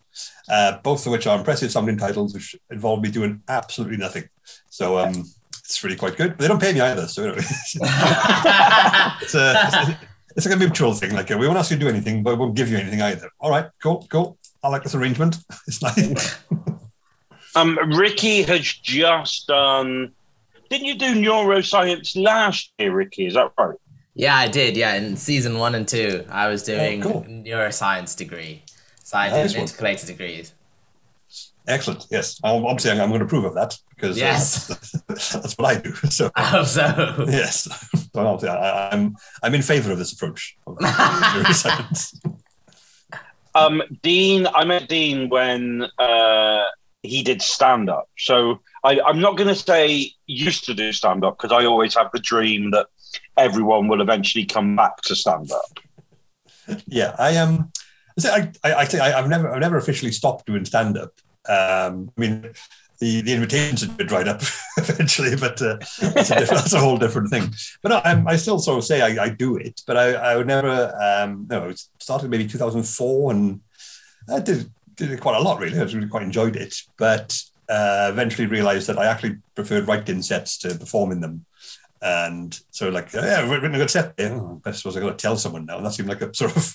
Uh, 0.48 0.78
both 0.82 1.04
of 1.06 1.12
which 1.12 1.26
are 1.26 1.36
impressive 1.36 1.72
sounding 1.72 1.98
titles, 1.98 2.34
which 2.34 2.56
involve 2.70 3.02
me 3.02 3.10
doing 3.10 3.42
absolutely 3.48 3.96
nothing. 3.96 4.28
So 4.70 4.98
um, 4.98 5.24
it's 5.64 5.82
really 5.82 5.96
quite 5.96 6.16
good. 6.16 6.36
But 6.36 6.38
they 6.38 6.48
don't 6.48 6.60
pay 6.60 6.72
me 6.72 6.80
either, 6.80 7.08
so. 7.08 7.34
It's 9.22 9.34
a 9.34 9.54
it's 9.66 10.13
like 10.46 10.54
a 10.54 10.58
mutual 10.58 10.92
thing. 10.94 11.12
Like 11.14 11.28
we 11.30 11.46
won't 11.46 11.58
ask 11.58 11.70
you 11.70 11.76
to 11.76 11.84
do 11.84 11.88
anything, 11.88 12.22
but 12.22 12.34
we 12.34 12.40
won't 12.40 12.54
give 12.54 12.68
you 12.70 12.76
anything 12.76 13.00
either. 13.02 13.30
All 13.40 13.50
right, 13.50 13.66
cool, 13.82 14.06
cool. 14.10 14.36
I 14.62 14.68
like 14.68 14.82
this 14.82 14.94
arrangement. 14.94 15.36
It's 15.68 15.82
like 15.82 15.96
Um, 17.56 17.78
Ricky 17.96 18.42
has 18.42 18.62
just 18.62 19.46
done. 19.46 20.12
Didn't 20.70 20.86
you 20.86 20.96
do 20.96 21.14
neuroscience 21.14 22.20
last 22.20 22.72
year, 22.78 22.92
Ricky? 22.92 23.26
Is 23.26 23.34
that 23.34 23.52
right? 23.56 23.76
yeah, 24.14 24.36
I 24.36 24.48
did. 24.48 24.76
Yeah, 24.76 24.94
in 24.94 25.16
season 25.16 25.58
one 25.58 25.74
and 25.76 25.86
two, 25.86 26.24
I 26.28 26.48
was 26.48 26.62
doing 26.64 27.00
cool. 27.02 27.22
neuroscience 27.28 28.16
degree. 28.16 28.62
So 29.04 29.18
I 29.18 29.28
did 29.28 29.56
one. 29.56 29.66
intercalated 29.66 30.06
degrees. 30.06 30.52
excellent. 31.68 32.06
Yes, 32.10 32.40
I'm, 32.42 32.64
obviously 32.64 32.90
I'm, 32.90 33.00
I'm 33.02 33.08
going 33.10 33.20
to 33.20 33.26
approve 33.26 33.44
of 33.44 33.54
that 33.54 33.78
because 33.94 34.16
uh, 34.16 34.20
Yes. 34.20 34.66
that's 35.08 35.54
what 35.56 35.76
I 35.76 35.80
do. 35.80 35.92
So 36.10 36.30
I 36.34 36.42
hope 36.42 36.66
so. 36.66 37.24
yes, 37.28 37.68
so 38.14 38.26
obviously 38.26 38.48
I, 38.56 38.90
I'm 38.90 39.16
I'm 39.42 39.54
in 39.54 39.62
favour 39.62 39.92
of 39.92 39.98
this 39.98 40.12
approach. 40.12 40.56
of. 40.66 40.78
Um, 43.56 43.82
Dean, 44.02 44.48
I 44.52 44.64
met 44.64 44.88
Dean 44.88 45.28
when 45.28 45.86
uh, 45.98 46.64
he 47.02 47.22
did 47.22 47.40
stand 47.40 47.88
up. 47.88 48.08
So 48.18 48.60
I, 48.82 49.00
I'm 49.00 49.20
not 49.20 49.36
going 49.36 49.48
to 49.48 49.54
say 49.54 50.10
used 50.26 50.64
to 50.64 50.74
do 50.74 50.92
stand 50.92 51.24
up 51.24 51.38
because 51.38 51.52
I 51.52 51.64
always 51.64 51.94
have 51.94 52.10
the 52.12 52.18
dream 52.18 52.72
that 52.72 52.88
everyone 53.36 53.86
will 53.86 54.00
eventually 54.00 54.44
come 54.44 54.74
back 54.74 54.96
to 55.02 55.14
stand 55.14 55.52
up. 55.52 56.82
yeah, 56.86 57.14
I 57.18 57.36
um, 57.36 57.70
I, 58.24 58.50
I, 58.64 58.74
I 58.74 58.84
think 58.86 59.02
I, 59.02 59.18
I've 59.18 59.28
never, 59.28 59.52
I've 59.52 59.60
never 59.60 59.76
officially 59.76 60.12
stopped 60.12 60.46
doing 60.46 60.64
stand 60.64 60.98
up. 60.98 61.12
Um, 61.48 62.10
I 62.16 62.20
mean, 62.20 62.52
the, 63.00 63.20
the 63.22 63.32
invitations 63.32 63.82
had 63.82 63.96
been 63.96 64.06
dried 64.06 64.28
up 64.28 64.42
eventually, 64.76 65.36
but 65.36 65.60
uh, 65.60 65.76
that's, 66.00 66.30
a 66.30 66.34
that's, 66.34 66.72
a 66.72 66.78
whole 66.78 66.96
different 66.96 67.30
thing. 67.30 67.52
But 67.82 67.92
I, 68.06 68.22
I 68.26 68.36
still 68.36 68.58
sort 68.58 68.78
of 68.78 68.84
say 68.84 69.00
I, 69.00 69.24
I 69.24 69.28
do 69.28 69.56
it, 69.56 69.82
but 69.86 69.96
I, 69.96 70.12
I 70.12 70.36
would 70.36 70.46
never. 70.46 70.94
Um, 71.00 71.46
no, 71.50 71.68
it 71.68 71.82
started 71.98 72.30
maybe 72.30 72.46
2004, 72.46 73.32
and 73.32 73.60
I 74.30 74.40
did 74.40 74.70
did 74.96 75.10
it 75.10 75.20
quite 75.20 75.36
a 75.36 75.42
lot. 75.42 75.60
Really, 75.60 75.78
I 75.78 75.82
really 75.82 76.08
quite 76.08 76.22
enjoyed 76.22 76.56
it, 76.56 76.82
but 76.96 77.42
uh, 77.68 78.08
eventually 78.10 78.46
realised 78.46 78.86
that 78.88 78.98
I 78.98 79.06
actually 79.06 79.36
preferred 79.54 79.88
writing 79.88 80.22
sets 80.22 80.58
to 80.58 80.74
performing 80.74 81.20
them. 81.20 81.44
And 82.02 82.58
so, 82.70 82.90
like, 82.90 83.12
yeah, 83.14 83.40
I've 83.40 83.50
written 83.50 83.74
a 83.74 83.78
good 83.78 83.90
set. 83.90 84.12
Yeah, 84.18 84.34
oh, 84.34 84.60
I 84.64 84.72
suppose 84.72 84.96
I 84.96 85.00
got 85.00 85.18
to 85.18 85.22
tell 85.22 85.38
someone 85.38 85.64
now. 85.64 85.78
And 85.78 85.86
that 85.86 85.94
seemed 85.94 86.08
like 86.08 86.20
a 86.20 86.34
sort 86.34 86.54
of 86.54 86.72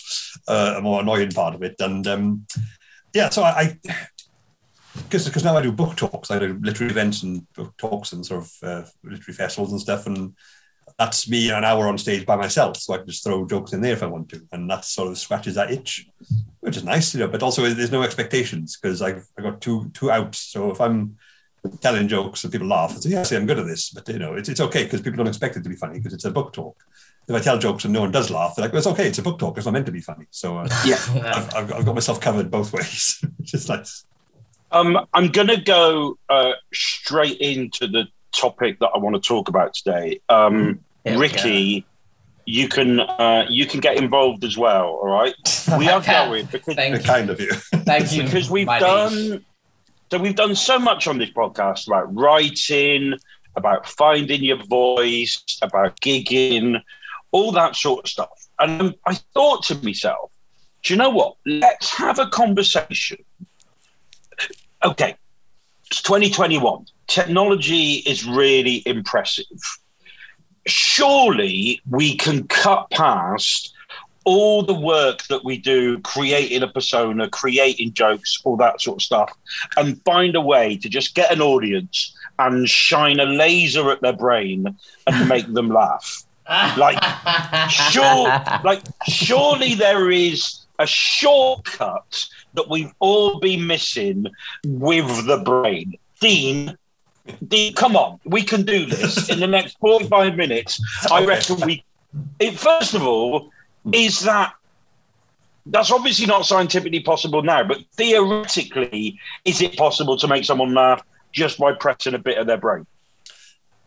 uh, 0.47 0.75
a 0.77 0.81
more 0.81 1.01
annoying 1.01 1.31
part 1.31 1.53
of 1.53 1.61
it. 1.61 1.75
And 1.79 2.05
um, 2.07 2.47
yeah, 3.13 3.29
so 3.29 3.43
I, 3.43 3.77
because 5.03 5.25
because 5.25 5.43
now 5.43 5.57
I 5.57 5.61
do 5.61 5.71
book 5.71 5.95
talks, 5.95 6.31
I 6.31 6.39
do 6.39 6.59
literary 6.61 6.91
events 6.91 7.23
and 7.23 7.51
book 7.53 7.75
talks 7.77 8.13
and 8.13 8.25
sort 8.25 8.43
of 8.43 8.53
uh, 8.63 8.89
literary 9.03 9.33
festivals 9.33 9.71
and 9.71 9.81
stuff, 9.81 10.05
and 10.05 10.33
that's 10.97 11.29
me 11.29 11.49
an 11.51 11.63
hour 11.63 11.87
on 11.87 11.97
stage 11.97 12.25
by 12.25 12.35
myself, 12.35 12.77
so 12.77 12.93
I 12.93 12.97
can 12.97 13.07
just 13.07 13.23
throw 13.23 13.47
jokes 13.47 13.73
in 13.73 13.81
there 13.81 13.93
if 13.93 14.03
I 14.03 14.07
want 14.07 14.29
to, 14.29 14.41
and 14.51 14.69
that 14.69 14.85
sort 14.85 15.09
of 15.09 15.17
scratches 15.17 15.55
that 15.55 15.71
itch, 15.71 16.07
which 16.59 16.77
is 16.77 16.83
nice, 16.83 17.13
you 17.13 17.19
know. 17.21 17.27
But 17.27 17.43
also, 17.43 17.67
there's 17.69 17.91
no 17.91 18.03
expectations 18.03 18.77
because 18.77 19.01
I've 19.01 19.25
I 19.37 19.41
got 19.41 19.61
two 19.61 19.89
two 19.93 20.11
outs, 20.11 20.39
so 20.39 20.71
if 20.71 20.81
I'm 20.81 21.17
telling 21.81 22.07
jokes 22.07 22.43
and 22.43 22.51
people 22.51 22.67
laugh, 22.67 22.91
I 22.95 22.99
say, 22.99 23.09
yeah, 23.09 23.23
see, 23.23 23.35
I'm 23.35 23.45
good 23.45 23.59
at 23.59 23.65
this, 23.67 23.89
but 23.89 24.07
you 24.09 24.19
know, 24.19 24.33
it's, 24.33 24.49
it's 24.49 24.61
okay 24.61 24.83
because 24.83 25.01
people 25.01 25.17
don't 25.17 25.27
expect 25.27 25.57
it 25.57 25.63
to 25.63 25.69
be 25.69 25.75
funny 25.75 25.99
because 25.99 26.13
it's 26.13 26.25
a 26.25 26.31
book 26.31 26.53
talk. 26.53 26.77
If 27.27 27.35
I 27.35 27.39
tell 27.39 27.59
jokes 27.59 27.85
and 27.85 27.93
no 27.93 28.01
one 28.01 28.11
does 28.11 28.31
laugh, 28.31 28.55
they're 28.55 28.63
like, 28.63 28.71
well, 28.71 28.79
it's 28.79 28.87
okay, 28.87 29.07
it's 29.07 29.19
a 29.19 29.21
book 29.21 29.37
talk, 29.37 29.57
it's 29.57 29.65
not 29.65 29.73
meant 29.73 29.85
to 29.85 29.91
be 29.91 30.01
funny. 30.01 30.25
So 30.31 30.57
uh, 30.57 30.69
Yeah. 30.85 30.97
I've, 31.25 31.53
I've, 31.53 31.73
I've 31.73 31.85
got 31.85 31.93
myself 31.93 32.19
covered 32.19 32.49
both 32.49 32.73
ways, 32.73 33.23
which 33.37 33.53
is 33.53 33.69
nice. 33.69 34.05
Um, 34.71 35.07
I'm 35.13 35.29
going 35.29 35.47
to 35.47 35.59
go 35.59 36.17
uh, 36.29 36.53
straight 36.73 37.37
into 37.39 37.87
the 37.87 38.07
topic 38.35 38.79
that 38.79 38.89
I 38.93 38.97
want 38.97 39.15
to 39.15 39.21
talk 39.21 39.49
about 39.49 39.73
today. 39.73 40.19
Um, 40.29 40.79
Here 41.03 41.15
we 41.15 41.21
Ricky, 41.21 41.85
you 42.45 42.67
can 42.67 42.99
uh, 42.99 43.45
you 43.49 43.65
can 43.65 43.79
get 43.79 43.97
involved 43.97 44.43
as 44.43 44.57
well. 44.57 44.99
All 45.01 45.07
right, 45.07 45.33
we 45.77 45.89
are 45.89 46.01
going 46.05 46.47
because 46.51 46.75
Thank 46.75 46.97
you. 46.97 47.03
Kind 47.03 47.29
of 47.29 47.39
you. 47.39 47.51
Thank 47.51 48.11
you. 48.11 48.23
because 48.23 48.49
we've 48.49 48.67
my 48.67 48.79
liege. 48.79 48.81
done 48.81 49.45
so 50.11 50.17
we've 50.17 50.35
done 50.35 50.55
so 50.55 50.79
much 50.79 51.07
on 51.07 51.19
this 51.19 51.29
podcast 51.29 51.85
about 51.85 52.13
writing, 52.15 53.13
about 53.55 53.87
finding 53.87 54.43
your 54.43 54.63
voice, 54.65 55.43
about 55.61 55.99
gigging, 55.99 56.81
all 57.31 57.51
that 57.51 57.75
sort 57.75 58.05
of 58.05 58.09
stuff. 58.09 58.47
And 58.57 58.95
I 59.05 59.13
thought 59.35 59.63
to 59.65 59.75
myself, 59.75 60.31
do 60.81 60.93
you 60.93 60.97
know 60.97 61.11
what? 61.11 61.35
Let's 61.45 61.95
have 61.95 62.17
a 62.17 62.27
conversation. 62.27 63.23
Okay, 64.83 65.15
it's 65.91 66.01
2021. 66.01 66.85
Technology 67.07 67.95
is 68.05 68.25
really 68.25 68.81
impressive. 68.85 69.45
Surely 70.67 71.81
we 71.89 72.15
can 72.15 72.47
cut 72.47 72.89
past 72.91 73.73
all 74.23 74.63
the 74.63 74.73
work 74.73 75.23
that 75.27 75.43
we 75.43 75.57
do 75.57 75.99
creating 75.99 76.63
a 76.63 76.67
persona, 76.67 77.29
creating 77.29 77.91
jokes, 77.93 78.39
all 78.43 78.55
that 78.55 78.79
sort 78.79 78.97
of 78.97 79.01
stuff, 79.01 79.33
and 79.75 80.01
find 80.03 80.35
a 80.35 80.41
way 80.41 80.77
to 80.77 80.87
just 80.87 81.15
get 81.15 81.31
an 81.31 81.41
audience 81.41 82.15
and 82.37 82.69
shine 82.69 83.19
a 83.19 83.25
laser 83.25 83.91
at 83.91 84.01
their 84.01 84.13
brain 84.13 84.77
and 85.07 85.29
make 85.33 85.51
them 85.53 85.69
laugh. 85.69 86.23
Like, 86.77 87.03
sure, 87.69 88.27
like 88.63 88.81
surely 89.07 89.75
there 89.75 90.09
is 90.09 90.65
a 90.79 90.87
shortcut 90.87 92.25
that 92.59 92.69
we've 92.69 92.91
all 92.99 93.39
been 93.39 93.65
missing 93.65 94.27
with 94.65 95.25
the 95.25 95.37
brain. 95.37 95.97
Dean, 96.19 96.77
Dean, 97.47 97.73
come 97.73 97.95
on, 97.95 98.19
we 98.25 98.43
can 98.43 98.63
do 98.63 98.85
this 98.85 99.29
in 99.29 99.39
the 99.39 99.47
next 99.47 99.77
45 99.79 100.35
minutes. 100.35 100.81
I 101.11 101.25
reckon 101.25 101.59
we. 101.65 101.83
It, 102.39 102.57
first 102.57 102.95
of 102.95 103.03
all, 103.03 103.51
is 103.93 104.21
that 104.21 104.55
that's 105.67 105.91
obviously 105.91 106.25
not 106.25 106.43
scientifically 106.43 107.01
possible 107.01 107.43
now, 107.43 107.63
but 107.63 107.77
theoretically, 107.93 109.19
is 109.45 109.61
it 109.61 109.77
possible 109.77 110.17
to 110.17 110.27
make 110.27 110.43
someone 110.43 110.73
laugh 110.73 111.03
just 111.31 111.59
by 111.59 111.73
pressing 111.73 112.15
a 112.15 112.17
bit 112.17 112.39
of 112.39 112.47
their 112.47 112.57
brain? 112.57 112.87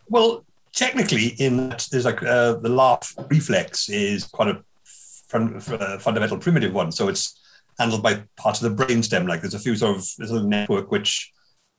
Well, 0.07 0.45
technically, 0.71 1.35
in 1.37 1.67
that 1.67 1.85
there's 1.91 2.05
like 2.05 2.23
uh, 2.23 2.53
the 2.53 2.69
laugh 2.69 3.13
reflex 3.29 3.89
is 3.89 4.23
quite 4.23 4.47
a 4.47 4.63
fun, 5.27 5.57
uh, 5.57 5.97
fundamental 5.99 6.37
primitive 6.37 6.73
one. 6.73 6.93
So 6.93 7.09
it's 7.09 7.37
handled 7.79 8.03
by 8.03 8.23
parts 8.37 8.61
of 8.61 8.75
the 8.75 8.85
brainstem. 8.85 9.27
Like 9.27 9.41
there's 9.41 9.53
a 9.53 9.59
few 9.59 9.75
sort 9.75 9.97
of 9.97 10.05
there's 10.17 10.31
network 10.31 10.91
which 10.91 11.31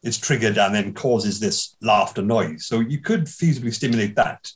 is 0.02 0.18
triggered 0.18 0.58
and 0.58 0.74
then 0.74 0.92
causes 0.92 1.40
this 1.40 1.76
laughter 1.80 2.22
noise. 2.22 2.66
So 2.66 2.80
you 2.80 2.98
could 2.98 3.24
feasibly 3.24 3.72
stimulate 3.72 4.16
that, 4.16 4.50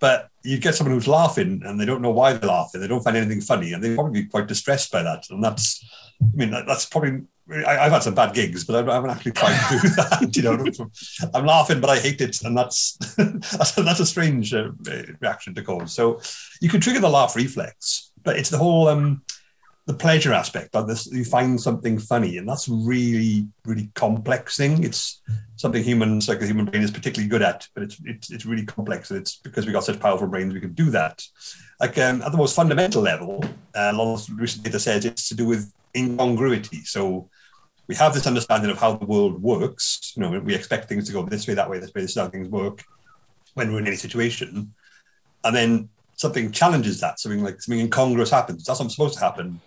but 0.00 0.28
you 0.42 0.58
get 0.58 0.74
someone 0.74 0.94
who's 0.94 1.06
laughing 1.06 1.62
and 1.64 1.78
they 1.80 1.84
don't 1.84 2.02
know 2.02 2.10
why 2.10 2.32
they're 2.32 2.48
laughing. 2.48 2.80
They 2.80 2.88
don't 2.88 3.02
find 3.02 3.16
anything 3.16 3.40
funny, 3.40 3.72
and 3.72 3.82
they're 3.82 3.94
probably 3.94 4.22
be 4.22 4.28
quite 4.28 4.48
distressed 4.48 4.90
by 4.90 5.02
that. 5.02 5.24
And 5.30 5.44
that's, 5.44 5.84
I 6.20 6.36
mean, 6.36 6.50
that- 6.50 6.66
that's 6.66 6.86
probably. 6.86 7.22
I, 7.66 7.78
I've 7.78 7.90
had 7.92 8.04
some 8.04 8.14
bad 8.14 8.32
gigs, 8.32 8.62
but 8.64 8.88
I 8.88 8.94
haven't 8.94 9.10
actually 9.10 9.32
tried 9.32 9.58
to 9.70 9.78
do 9.80 9.88
that. 9.96 10.36
You 10.36 10.42
know, 10.42 10.88
I'm 11.34 11.46
laughing, 11.46 11.80
but 11.80 11.90
I 11.90 11.98
hate 11.98 12.20
it, 12.20 12.42
and 12.42 12.56
that's 12.56 12.96
that's, 13.16 13.72
that's 13.72 13.98
a 14.00 14.06
strange 14.06 14.54
uh, 14.54 14.70
reaction 15.20 15.54
to 15.56 15.62
cause. 15.62 15.92
So 15.92 16.20
you 16.60 16.68
can 16.68 16.80
trigger 16.80 17.00
the 17.00 17.10
laugh 17.10 17.34
reflex, 17.34 18.12
but 18.22 18.36
it's 18.38 18.50
the 18.50 18.58
whole 18.58 18.86
um, 18.88 19.22
the 19.90 19.96
pleasure 19.98 20.32
aspect. 20.32 20.72
Like 20.72 20.86
this, 20.86 21.10
you 21.10 21.24
find 21.24 21.60
something 21.60 21.98
funny, 21.98 22.38
and 22.38 22.48
that's 22.48 22.68
really 22.68 23.48
really 23.64 23.90
complex 23.94 24.56
thing. 24.56 24.84
It's 24.84 25.20
something 25.56 25.82
humans, 25.82 26.28
like 26.28 26.38
the 26.38 26.46
human 26.46 26.66
brain, 26.66 26.82
is 26.82 26.92
particularly 26.92 27.28
good 27.28 27.42
at, 27.42 27.66
but 27.74 27.82
it's 27.82 27.96
it's, 28.04 28.30
it's 28.30 28.46
really 28.46 28.64
complex, 28.64 29.10
and 29.10 29.18
it's 29.20 29.36
because 29.36 29.66
we 29.66 29.72
got 29.72 29.84
such 29.84 29.98
powerful 29.98 30.28
brains, 30.28 30.54
we 30.54 30.60
can 30.60 30.74
do 30.74 30.90
that. 30.90 31.22
Like 31.80 31.98
um, 31.98 32.22
at 32.22 32.30
the 32.30 32.38
most 32.38 32.54
fundamental 32.54 33.02
level, 33.02 33.42
uh, 33.74 33.90
a 33.92 33.96
lot 33.96 34.14
of 34.14 34.38
recent 34.38 34.62
data 34.62 34.78
says 34.78 35.04
it's 35.04 35.28
to 35.30 35.34
do 35.34 35.46
with 35.46 35.72
incongruity. 35.96 36.84
So 36.84 37.28
we 37.88 37.96
have 37.96 38.14
this 38.14 38.28
understanding 38.28 38.70
of 38.70 38.78
how 38.78 38.94
the 38.94 39.06
world 39.06 39.42
works. 39.42 40.12
You 40.14 40.22
know, 40.22 40.38
we 40.38 40.54
expect 40.54 40.88
things 40.88 41.06
to 41.06 41.12
go 41.12 41.24
this 41.24 41.48
way, 41.48 41.54
that 41.54 41.68
way, 41.68 41.80
this 41.80 41.92
way. 41.92 42.02
This 42.02 42.12
is 42.12 42.18
how 42.18 42.28
things 42.28 42.48
work 42.48 42.84
when 43.54 43.72
we're 43.72 43.80
in 43.80 43.88
any 43.88 43.96
situation, 43.96 44.72
and 45.42 45.56
then 45.56 45.88
something 46.14 46.52
challenges 46.52 47.00
that. 47.00 47.18
Something 47.18 47.42
like 47.42 47.60
something 47.60 47.80
incongruous 47.80 48.30
happens. 48.30 48.64
That's 48.64 48.80
not 48.80 48.92
supposed 48.92 49.18
to 49.18 49.24
happen, 49.24 49.60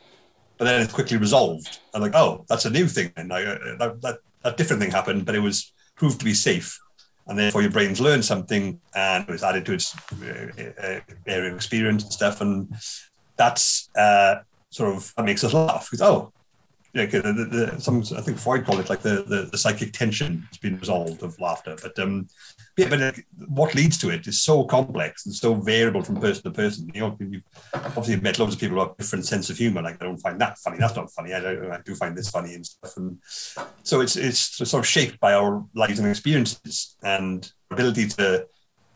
but 0.64 0.70
then 0.70 0.82
it's 0.82 0.94
quickly 0.94 1.18
resolved. 1.18 1.80
And 1.94 2.02
like, 2.02 2.16
oh, 2.16 2.46
that's 2.48 2.64
a 2.64 2.70
new 2.70 2.88
thing. 2.88 3.12
And 3.18 3.28
like, 3.28 3.46
uh, 3.46 3.58
that, 3.80 4.02
that 4.02 4.20
that 4.44 4.56
different 4.56 4.82
thing 4.82 4.92
happened, 4.92 5.26
but 5.26 5.36
it 5.36 5.40
was 5.40 5.74
proved 5.96 6.20
to 6.20 6.26
be 6.26 6.34
safe. 6.34 6.80
And 7.28 7.38
therefore, 7.38 7.62
your 7.62 7.72
brain's 7.72 8.00
learned 8.00 8.24
something, 8.24 8.80
and 8.96 9.28
it 9.28 9.32
was 9.32 9.44
added 9.44 9.66
to 9.66 9.74
its 9.74 9.94
uh, 10.24 10.64
uh, 10.82 11.00
area 11.28 11.50
of 11.50 11.56
experience 11.56 12.04
and 12.04 12.14
stuff. 12.14 12.40
And 12.40 12.74
that's 13.36 13.90
uh, 13.98 14.36
sort 14.70 14.96
of 14.96 15.14
that 15.18 15.26
makes 15.26 15.44
us 15.44 15.54
laugh. 15.54 15.90
Because 15.92 16.02
oh, 16.02 16.32
yeah, 16.94 17.08
the, 17.08 17.22
the, 17.22 17.46
the, 17.46 17.82
some 17.82 18.02
I 18.18 18.22
think 18.22 18.38
Freud 18.38 18.66
called 18.66 18.80
it 18.80 18.90
like 18.90 19.02
the, 19.02 19.24
the 19.28 19.50
the 19.52 19.58
psychic 19.58 19.92
tension 19.92 20.48
has 20.48 20.58
been 20.60 20.80
resolved 20.80 21.24
of 21.24 21.38
laughter. 21.42 21.76
But 21.82 22.00
um, 22.00 22.30
yeah, 22.76 22.90
but 22.90 23.02
uh, 23.02 23.12
what 23.50 23.76
leads 23.76 23.98
to 24.00 24.10
it 24.10 24.26
is 24.26 24.42
so 24.42 24.64
complex 24.64 25.26
and 25.26 25.36
so 25.36 25.54
variable 25.54 26.02
from 26.02 26.20
person 26.20 26.44
to 26.44 26.52
person. 26.52 26.90
You 26.94 27.02
know, 27.02 27.18
you've 27.20 27.44
obviously 27.74 28.20
met 28.20 28.40
loads 28.40 28.56
of 28.56 28.60
people 28.60 28.78
who 28.78 28.88
have 28.88 28.98
different 28.98 29.26
sense 29.26 29.50
of 29.52 29.58
humor. 29.58 29.82
Like 29.84 30.02
I 30.02 30.06
don't 30.06 30.18
find 30.18 30.42
that 30.42 30.58
funny. 30.58 30.78
That's 30.80 30.96
not 30.96 31.12
funny. 31.12 31.34
I, 31.34 31.40
don't, 31.40 31.72
I 31.72 31.82
do 31.86 31.94
find 31.94 32.18
this 32.18 32.32
funny 32.32 32.56
and 32.56 32.66
stuff. 32.66 32.98
And 32.98 33.20
so 33.84 34.02
it's 34.02 34.16
it's 34.16 34.40
sort 34.40 34.84
of 34.84 34.88
shaped 34.88 35.20
by 35.20 35.34
our 35.34 35.64
lives 35.76 36.00
and 36.00 36.10
experiences 36.10 36.96
and 37.04 37.52
ability 37.70 38.08
to 38.10 38.48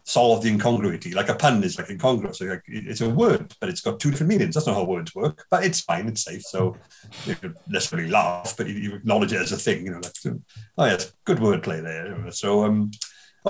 solve 0.07 0.41
the 0.41 0.49
incongruity. 0.49 1.13
Like 1.13 1.29
a 1.29 1.35
pun 1.35 1.63
is 1.63 1.77
like 1.77 1.89
incongruous. 1.89 2.41
Like 2.41 2.63
it's 2.67 3.01
a 3.01 3.09
word, 3.09 3.53
but 3.59 3.69
it's 3.69 3.81
got 3.81 3.99
two 3.99 4.09
different 4.09 4.29
meanings. 4.29 4.55
That's 4.55 4.65
not 4.65 4.75
how 4.75 4.85
words 4.85 5.13
work, 5.13 5.45
but 5.51 5.65
it's 5.65 5.81
fine. 5.81 6.07
It's 6.07 6.23
safe. 6.23 6.41
So 6.43 6.77
you 7.25 7.35
could 7.35 7.55
necessarily 7.67 8.09
laugh, 8.09 8.55
but 8.57 8.67
you, 8.67 8.75
you 8.75 8.95
acknowledge 8.95 9.33
it 9.33 9.41
as 9.41 9.51
a 9.51 9.57
thing. 9.57 9.85
You 9.85 9.91
know, 9.91 9.99
like 9.99 10.39
oh 10.77 10.85
yes, 10.85 11.13
good 11.25 11.37
wordplay 11.37 11.83
there. 11.83 12.31
So 12.31 12.63
um, 12.63 12.89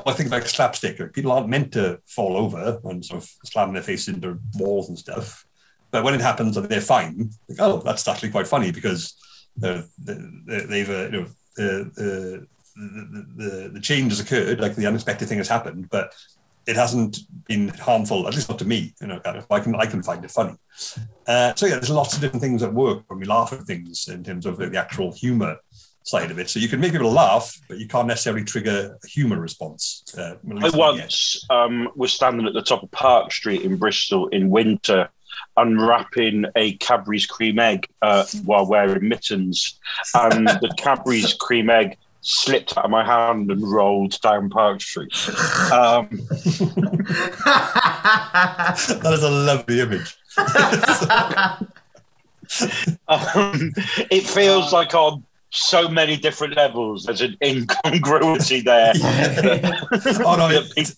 I 0.05 0.13
think 0.13 0.31
like 0.31 0.47
slapstick. 0.47 1.13
People 1.13 1.31
aren't 1.31 1.49
meant 1.49 1.71
to 1.73 1.99
fall 2.05 2.37
over 2.37 2.79
and 2.85 3.03
sort 3.03 3.23
of 3.23 3.29
slam 3.45 3.73
their 3.73 3.83
face 3.83 4.07
into 4.07 4.39
walls 4.55 4.89
and 4.89 4.97
stuff. 4.97 5.45
But 5.91 6.03
when 6.03 6.13
it 6.13 6.21
happens 6.21 6.57
and 6.57 6.67
they're 6.67 6.81
fine, 6.81 7.31
like, 7.47 7.59
oh, 7.61 7.77
that's 7.79 8.07
actually 8.07 8.31
quite 8.31 8.47
funny 8.47 8.71
because 8.71 9.15
they're, 9.55 9.83
they're, 9.97 10.67
they've, 10.67 10.89
uh, 10.89 11.05
you 11.05 11.11
know, 11.11 11.25
the, 11.55 11.91
the, 11.95 12.47
the, 12.75 13.25
the, 13.35 13.69
the 13.69 13.79
change 13.79 14.11
has 14.11 14.19
occurred, 14.19 14.59
like 14.59 14.75
the 14.75 14.85
unexpected 14.85 15.27
thing 15.27 15.37
has 15.37 15.47
happened, 15.47 15.89
but 15.89 16.13
it 16.67 16.75
hasn't 16.75 17.19
been 17.47 17.69
harmful, 17.69 18.27
at 18.27 18.35
least 18.35 18.49
not 18.49 18.59
to 18.59 18.65
me. 18.65 18.93
You 18.99 19.07
know, 19.07 19.21
I 19.49 19.59
can 19.61 19.75
I 19.75 19.85
can 19.85 20.03
find 20.03 20.23
it 20.23 20.31
funny. 20.31 20.55
Uh, 21.25 21.53
so 21.55 21.65
yeah, 21.65 21.75
there's 21.75 21.89
lots 21.89 22.13
of 22.13 22.21
different 22.21 22.41
things 22.41 22.61
that 22.61 22.73
work 22.73 23.03
when 23.07 23.19
we 23.19 23.25
laugh 23.25 23.53
at 23.53 23.61
things 23.61 24.09
in 24.09 24.23
terms 24.23 24.45
of 24.45 24.57
the 24.57 24.77
actual 24.77 25.13
humor 25.13 25.57
side 26.07 26.31
of 26.31 26.39
it. 26.39 26.49
So 26.49 26.59
you 26.59 26.67
can 26.67 26.79
make 26.79 26.93
people 26.93 27.11
laugh, 27.11 27.59
but 27.67 27.79
you 27.79 27.87
can't 27.87 28.07
necessarily 28.07 28.43
trigger 28.43 28.97
a 29.03 29.07
humor 29.07 29.39
response. 29.39 30.03
Uh, 30.17 30.21
I 30.21 30.53
least 30.53 30.75
not 30.75 30.95
yet. 30.95 31.01
once 31.01 31.45
um, 31.49 31.89
was 31.95 32.13
standing 32.13 32.47
at 32.47 32.53
the 32.53 32.61
top 32.61 32.83
of 32.83 32.91
Park 32.91 33.31
Street 33.31 33.63
in 33.63 33.77
Bristol 33.77 34.27
in 34.29 34.49
winter 34.49 35.09
unwrapping 35.57 36.45
a 36.55 36.73
Cadbury's 36.73 37.25
cream 37.25 37.59
egg 37.59 37.87
uh, 38.01 38.25
while 38.45 38.65
wearing 38.65 39.09
mittens, 39.09 39.77
and 40.13 40.47
the 40.47 40.73
Cadbury's 40.77 41.33
cream 41.33 41.69
egg 41.69 41.97
slipped 42.21 42.77
out 42.77 42.85
of 42.85 42.91
my 42.91 43.05
hand 43.05 43.51
and 43.51 43.61
rolled 43.61 44.19
down 44.21 44.49
Park 44.49 44.81
Street. 44.81 45.13
Um, 45.71 46.09
that 49.01 49.13
is 49.13 49.23
a 49.23 49.29
lovely 49.29 49.81
image. 49.81 50.17
um, 53.07 53.71
it 54.11 54.27
feels 54.27 54.73
like 54.73 54.93
on 54.93 55.23
so 55.57 55.87
many 55.89 56.17
different 56.17 56.55
levels 56.55 57.03
there's 57.03 57.21
an 57.21 57.35
incongruity 57.43 58.61
there. 58.61 58.93
oh 59.01 60.35
no, 60.37 60.49
it, 60.51 60.71
it's, 60.77 60.95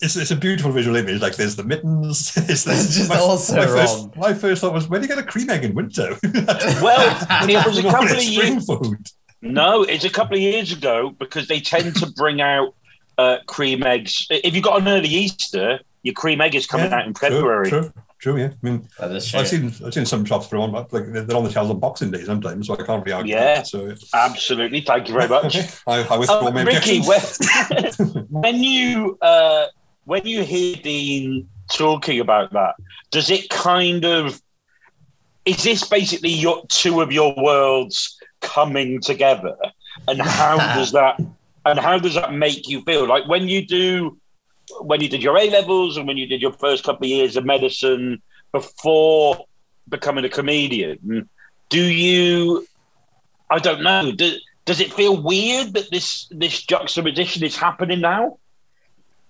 it's 0.00 0.30
a 0.30 0.36
beautiful 0.36 0.72
visual 0.72 0.96
image. 0.96 1.20
Like 1.20 1.36
there's 1.36 1.56
the 1.56 1.64
mittens. 1.64 2.32
It's, 2.48 2.66
It's 2.66 2.96
just 2.96 3.10
also 3.10 3.56
my 3.56 3.64
wrong. 3.66 3.76
First, 3.76 4.16
my 4.16 4.34
first 4.34 4.60
thought 4.60 4.72
was, 4.72 4.88
when 4.88 5.00
do 5.00 5.06
you 5.06 5.14
get 5.14 5.22
a 5.22 5.26
cream 5.26 5.48
egg 5.50 5.64
in 5.64 5.74
winter? 5.74 6.16
well, 6.22 7.26
it 7.48 7.66
was 7.66 7.78
a 7.78 7.82
couple 7.82 8.10
of 8.10 8.22
years. 8.22 8.64
spring 8.66 8.78
food. 8.78 9.06
No, 9.42 9.82
it's 9.82 10.04
a 10.04 10.10
couple 10.10 10.36
of 10.36 10.40
years 10.42 10.72
ago 10.72 11.10
because 11.18 11.48
they 11.48 11.60
tend 11.60 11.96
to 11.96 12.06
bring 12.12 12.40
out 12.40 12.74
uh, 13.18 13.38
cream 13.46 13.82
eggs. 13.84 14.26
If 14.30 14.54
you've 14.54 14.64
got 14.64 14.80
an 14.80 14.88
early 14.88 15.08
Easter, 15.08 15.80
your 16.02 16.14
cream 16.14 16.40
egg 16.40 16.54
is 16.54 16.66
coming 16.66 16.90
Yeah, 16.90 16.98
out 17.00 17.06
in 17.06 17.14
February. 17.14 17.68
True, 17.68 17.80
true, 17.82 17.92
true, 18.22 18.38
yeah. 18.38 18.50
I 18.50 18.56
mean, 18.62 18.88
That 19.00 19.10
I've 19.10 19.48
seen 19.48 19.74
I've 19.84 19.92
seen 19.92 20.06
some 20.06 20.24
shops 20.24 20.46
for 20.46 20.58
one, 20.58 20.70
like 20.72 20.88
they're 20.92 21.36
on 21.36 21.44
the 21.44 21.50
shelves 21.50 21.70
on 21.70 21.80
Boxing 21.80 22.10
Day 22.12 22.22
sometimes, 22.22 22.68
so 22.68 22.74
I 22.74 22.82
can't 22.84 23.04
be 23.04 23.12
out. 23.12 23.26
Yeah. 23.26 23.62
So 23.62 23.92
Absolutely. 24.14 24.80
Thank 24.80 25.08
you 25.08 25.14
very 25.14 25.28
much. 25.28 25.56
I, 25.86 26.04
I 26.04 26.16
withdraw 26.16 26.46
Uh, 26.46 26.50
my 26.52 26.62
Ricky, 26.62 27.00
when, 27.00 27.20
when 28.30 28.62
you 28.62 29.18
uh, 29.20 29.66
when 30.04 30.24
you 30.24 30.44
hear 30.44 30.76
Dean 30.76 31.48
talking 31.72 32.20
about 32.20 32.52
that, 32.52 32.76
does 33.10 33.28
it 33.28 33.50
kind 33.50 34.04
of 34.04 34.40
is 35.44 35.64
this 35.64 35.82
basically 35.88 36.30
your 36.30 36.62
two 36.68 37.00
of 37.00 37.10
your 37.10 37.34
worlds 37.36 38.16
coming 38.40 39.00
together? 39.00 39.56
And 40.06 40.22
how 40.22 40.56
does 40.76 40.92
that 40.92 41.20
and 41.64 41.78
how 41.78 41.98
does 41.98 42.14
that 42.14 42.32
make 42.32 42.68
you 42.68 42.82
feel? 42.82 43.06
Like 43.06 43.26
when 43.26 43.48
you 43.48 43.66
do 43.66 44.16
when 44.80 45.00
you 45.00 45.08
did 45.08 45.22
your 45.22 45.36
A 45.38 45.50
levels 45.50 45.96
and 45.96 46.06
when 46.06 46.16
you 46.16 46.26
did 46.26 46.40
your 46.40 46.52
first 46.52 46.84
couple 46.84 47.04
of 47.04 47.10
years 47.10 47.36
of 47.36 47.44
medicine 47.44 48.22
before 48.52 49.46
becoming 49.88 50.24
a 50.24 50.28
comedian, 50.28 51.28
do 51.68 51.82
you 51.82 52.66
I 53.50 53.58
don't 53.58 53.82
know, 53.82 54.12
do, 54.12 54.34
does 54.64 54.80
it 54.80 54.92
feel 54.94 55.20
weird 55.20 55.74
that 55.74 55.90
this 55.90 56.26
this 56.30 56.62
juxtaposition 56.62 57.44
is 57.44 57.56
happening 57.56 58.00
now? 58.00 58.38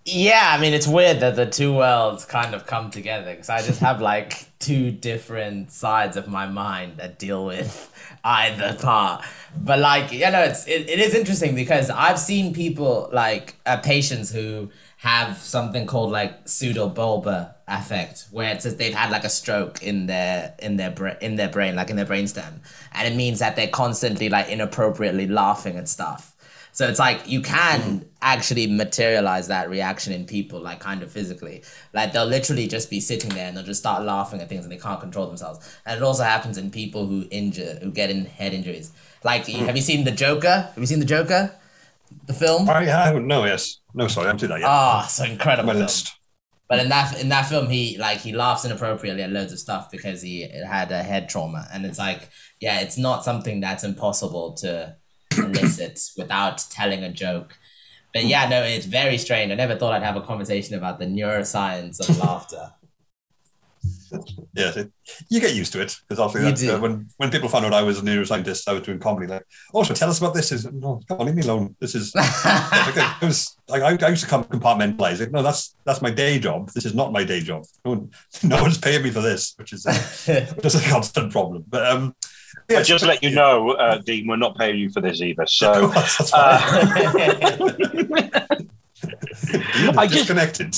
Yeah, 0.05 0.53
I 0.57 0.61
mean, 0.61 0.75
it's 0.75 0.89
weird 0.89 1.21
that 1.21 1.37
the 1.37 1.47
two 1.47 1.75
worlds 1.75 2.25
kind 2.25 2.55
of 2.55 2.67
come 2.67 2.91
together 2.91 3.33
because 3.33 3.49
I 3.49 3.63
just 3.63 3.81
have 3.81 4.01
like 4.01 4.47
two 4.59 4.91
different 4.91 5.71
sides 5.71 6.17
of 6.17 6.29
my 6.29 6.47
mind 6.47 6.99
that 6.99 7.19
deal 7.19 7.45
with 7.45 7.93
either 8.25 8.77
part. 8.81 9.25
But 9.57 9.79
like, 9.79 10.13
you 10.13 10.31
know, 10.31 10.43
it's 10.43 10.67
it, 10.67 10.89
it 10.89 10.99
is 10.99 11.15
interesting 11.15 11.55
because 11.55 11.91
I've 11.91 12.19
seen 12.19 12.53
people 12.53 13.11
like 13.13 13.57
uh, 13.65 13.77
patients 13.79 14.31
who 14.31 14.71
have 15.03 15.37
something 15.39 15.85
called 15.85 16.13
like 16.13 16.45
pseudobulbar 16.45 17.53
affect, 17.67 18.27
where 18.31 18.55
it's 18.55 18.63
just 18.63 18.79
they've 18.79 18.95
had 18.95 19.11
like 19.11 19.25
a 19.25 19.29
stroke 19.29 19.83
in 19.83 20.07
their 20.07 20.55
in 20.61 20.77
their 20.77 20.93
bra- 20.93 21.17
in 21.21 21.35
their 21.35 21.49
brain, 21.49 21.75
like 21.75 21.91
in 21.91 21.97
their 21.97 22.07
brainstem, 22.07 22.61
and 22.93 23.13
it 23.13 23.17
means 23.17 23.41
that 23.41 23.57
they're 23.57 23.67
constantly 23.67 24.29
like 24.29 24.49
inappropriately 24.49 25.27
laughing 25.27 25.77
at 25.77 25.89
stuff. 25.89 26.37
So 26.71 26.87
it's 26.89 27.01
like 27.01 27.29
you 27.29 27.43
can 27.43 27.81
hmm. 27.81 27.99
actually 28.23 28.69
materialize 28.69 29.49
that 29.49 29.69
reaction 29.69 30.13
in 30.13 30.25
people, 30.25 30.61
like 30.61 30.79
kind 30.79 31.03
of 31.03 31.11
physically. 31.11 31.65
Like 31.93 32.13
they'll 32.13 32.25
literally 32.25 32.69
just 32.69 32.89
be 32.89 33.01
sitting 33.01 33.31
there 33.31 33.49
and 33.49 33.57
they'll 33.57 33.65
just 33.65 33.81
start 33.81 34.05
laughing 34.05 34.41
at 34.41 34.49
things 34.49 34.65
and 34.65 34.71
they 34.71 34.79
can't 34.79 35.01
control 35.01 35.27
themselves. 35.27 35.79
And 35.85 35.97
it 35.97 36.03
also 36.05 36.23
happens 36.23 36.59
in 36.59 36.71
people 36.71 37.07
who 37.07 37.27
injure, 37.33 37.81
who 37.83 37.91
get 37.91 38.09
in 38.09 38.27
head 38.27 38.55
injuries. 38.55 38.93
Like, 39.25 39.47
hmm. 39.47 39.65
have 39.65 39.75
you 39.75 39.83
seen 39.83 40.05
the 40.05 40.13
Joker? 40.13 40.71
Have 40.73 40.79
you 40.79 40.87
seen 40.87 41.01
the 41.01 41.05
Joker, 41.05 41.53
the 42.27 42.35
film? 42.35 42.69
I 42.69 42.85
haven't. 42.85 43.27
No, 43.27 43.45
yes, 43.45 43.81
no. 43.95 44.09
Sorry, 44.09 44.25
I 44.25 44.29
haven't 44.29 44.41
seen 44.41 44.51
that 44.51 44.61
yet. 44.61 44.69
Ah, 44.69 45.07
so 45.09 45.25
incredible. 45.25 45.67
my 45.69 45.73
film. 45.73 45.83
list. 45.83 46.13
But 46.69 46.81
in 46.81 46.89
that 46.89 47.21
in 47.21 47.29
that 47.29 47.47
film, 47.47 47.69
he 47.69 47.99
like 47.99 48.19
he 48.21 48.33
laughs 48.33 48.65
inappropriately 48.65 49.23
at 49.23 49.31
loads 49.31 49.53
of 49.53 49.59
stuff 49.59 49.91
because 49.91 50.23
he 50.23 50.49
had 50.67 50.91
a 50.91 51.03
head 51.03 51.29
trauma, 51.29 51.69
and 51.73 51.85
it's 51.85 51.99
like, 51.99 52.31
yeah, 52.61 52.81
it's 52.81 52.97
not 52.97 53.25
something 53.25 53.61
that's 53.61 53.85
impossible 53.85 54.55
to 54.55 54.97
elicit 55.37 56.01
without 56.17 56.65
telling 56.71 57.03
a 57.05 57.13
joke. 57.13 57.59
But 58.15 58.25
yeah, 58.25 58.49
no, 58.49 58.63
it's 58.63 58.87
very 58.87 59.19
strange. 59.19 59.53
I 59.53 59.55
never 59.55 59.77
thought 59.77 59.93
I'd 59.93 60.03
have 60.03 60.17
a 60.17 60.23
conversation 60.23 60.75
about 60.77 60.99
the 60.99 61.07
neuroscience 61.07 62.01
of 62.09 62.19
laughter. 62.19 62.73
Yes, 64.55 64.77
it, 64.77 64.93
you 65.29 65.41
get 65.41 65.55
used 65.55 65.73
to 65.73 65.81
it 65.81 65.97
because 66.09 66.19
You 66.19 66.25
obviously 66.25 66.69
that's, 66.69 66.79
uh, 66.79 66.81
when 66.81 67.09
when 67.17 67.31
people 67.31 67.49
found 67.49 67.65
out 67.65 67.73
I 67.73 67.83
was 67.83 67.99
a 67.99 68.03
neuroscientist, 68.03 68.69
I 68.69 68.75
was 68.75 68.83
doing 68.83 68.99
comedy. 68.99 69.27
Like, 69.27 69.45
oh, 69.73 69.83
so 69.83 69.95
tell 69.95 70.11
us 70.11 70.19
about 70.19 70.35
this. 70.35 70.53
Is 70.53 70.71
no, 70.71 71.01
come 71.09 71.21
on, 71.21 71.27
leave 71.27 71.35
me 71.35 71.43
alone. 71.43 71.77
This 71.81 71.95
is 71.95 72.15
like, 72.15 72.25
I, 72.27 73.17
it 73.23 73.27
was 73.27 73.57
like 73.69 73.83
I, 73.83 74.07
I 74.07 74.11
used 74.11 74.25
to 74.25 74.29
come 74.29 74.45
compartmentalize 74.45 75.21
it. 75.21 75.33
No, 75.33 75.43
that's 75.43 75.75
that's 75.85 76.03
my 76.03 76.11
day 76.11 76.39
job. 76.39 76.71
This 76.71 76.85
is 76.85 76.95
not 76.95 77.13
my 77.13 77.25
day 77.25 77.41
job. 77.41 77.65
No, 77.85 77.93
one, 77.93 78.11
no 78.43 78.63
one's 78.63 78.79
paying 78.79 79.03
me 79.03 79.11
for 79.11 79.21
this, 79.21 79.55
which 79.57 79.73
is 79.73 79.87
uh, 79.87 79.93
which 80.55 80.67
is 80.67 80.75
a 80.75 80.89
constant 80.89 81.33
problem. 81.33 81.65
But 81.69 81.87
um, 81.87 82.15
I 82.71 82.75
yes, 82.75 82.87
just 82.89 83.05
let 83.05 83.23
you 83.23 83.31
know, 83.31 83.73
uh, 83.73 83.99
Dean, 83.99 84.27
we're 84.27 84.37
not 84.37 84.57
paying 84.57 84.79
you 84.79 84.91
for 84.91 85.01
this 85.01 85.21
either. 85.21 85.47
So 85.47 85.93
that's 89.21 89.51
fine. 89.51 89.85
You're 89.85 89.99
I 89.99 90.07
just- 90.07 90.29
disconnected. 90.29 90.77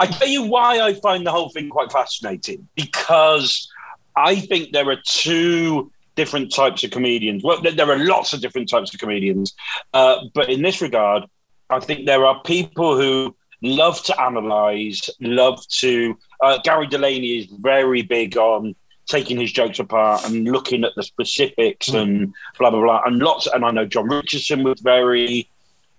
I 0.00 0.06
tell 0.06 0.28
you 0.28 0.44
why 0.44 0.80
I 0.80 0.94
find 0.94 1.26
the 1.26 1.30
whole 1.30 1.50
thing 1.50 1.68
quite 1.68 1.90
fascinating 1.92 2.68
because 2.76 3.68
I 4.16 4.36
think 4.36 4.72
there 4.72 4.88
are 4.90 4.98
two 5.06 5.90
different 6.16 6.52
types 6.52 6.82
of 6.84 6.90
comedians. 6.90 7.44
Well, 7.44 7.60
there- 7.62 7.90
are 7.90 8.04
lots 8.04 8.32
of 8.32 8.40
different 8.40 8.68
types 8.68 8.92
of 8.92 9.00
comedians, 9.00 9.54
uh, 9.94 10.16
but 10.34 10.48
in 10.50 10.62
this 10.62 10.80
regard, 10.80 11.24
I 11.70 11.80
think 11.80 12.06
there 12.06 12.24
are 12.26 12.40
people 12.42 12.96
who 12.96 13.36
love 13.62 14.02
to 14.04 14.20
analyze, 14.20 15.08
love 15.20 15.64
to. 15.80 16.16
Uh, 16.42 16.58
Gary 16.64 16.86
Delaney 16.86 17.38
is 17.38 17.46
very 17.46 18.02
big 18.02 18.36
on 18.36 18.74
taking 19.08 19.38
his 19.38 19.50
jokes 19.52 19.78
apart 19.78 20.24
and 20.26 20.44
looking 20.44 20.84
at 20.84 20.92
the 20.96 21.02
specifics 21.02 21.88
and 21.88 22.32
blah 22.58 22.70
blah 22.70 22.80
blah. 22.80 23.02
And 23.06 23.18
lots, 23.18 23.46
and 23.46 23.64
I 23.64 23.70
know 23.70 23.84
Jon 23.86 24.08
Richardson 24.08 24.62
was 24.64 24.80
very 24.80 25.48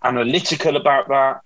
analytical 0.04 0.76
about 0.78 1.08
that 1.10 1.42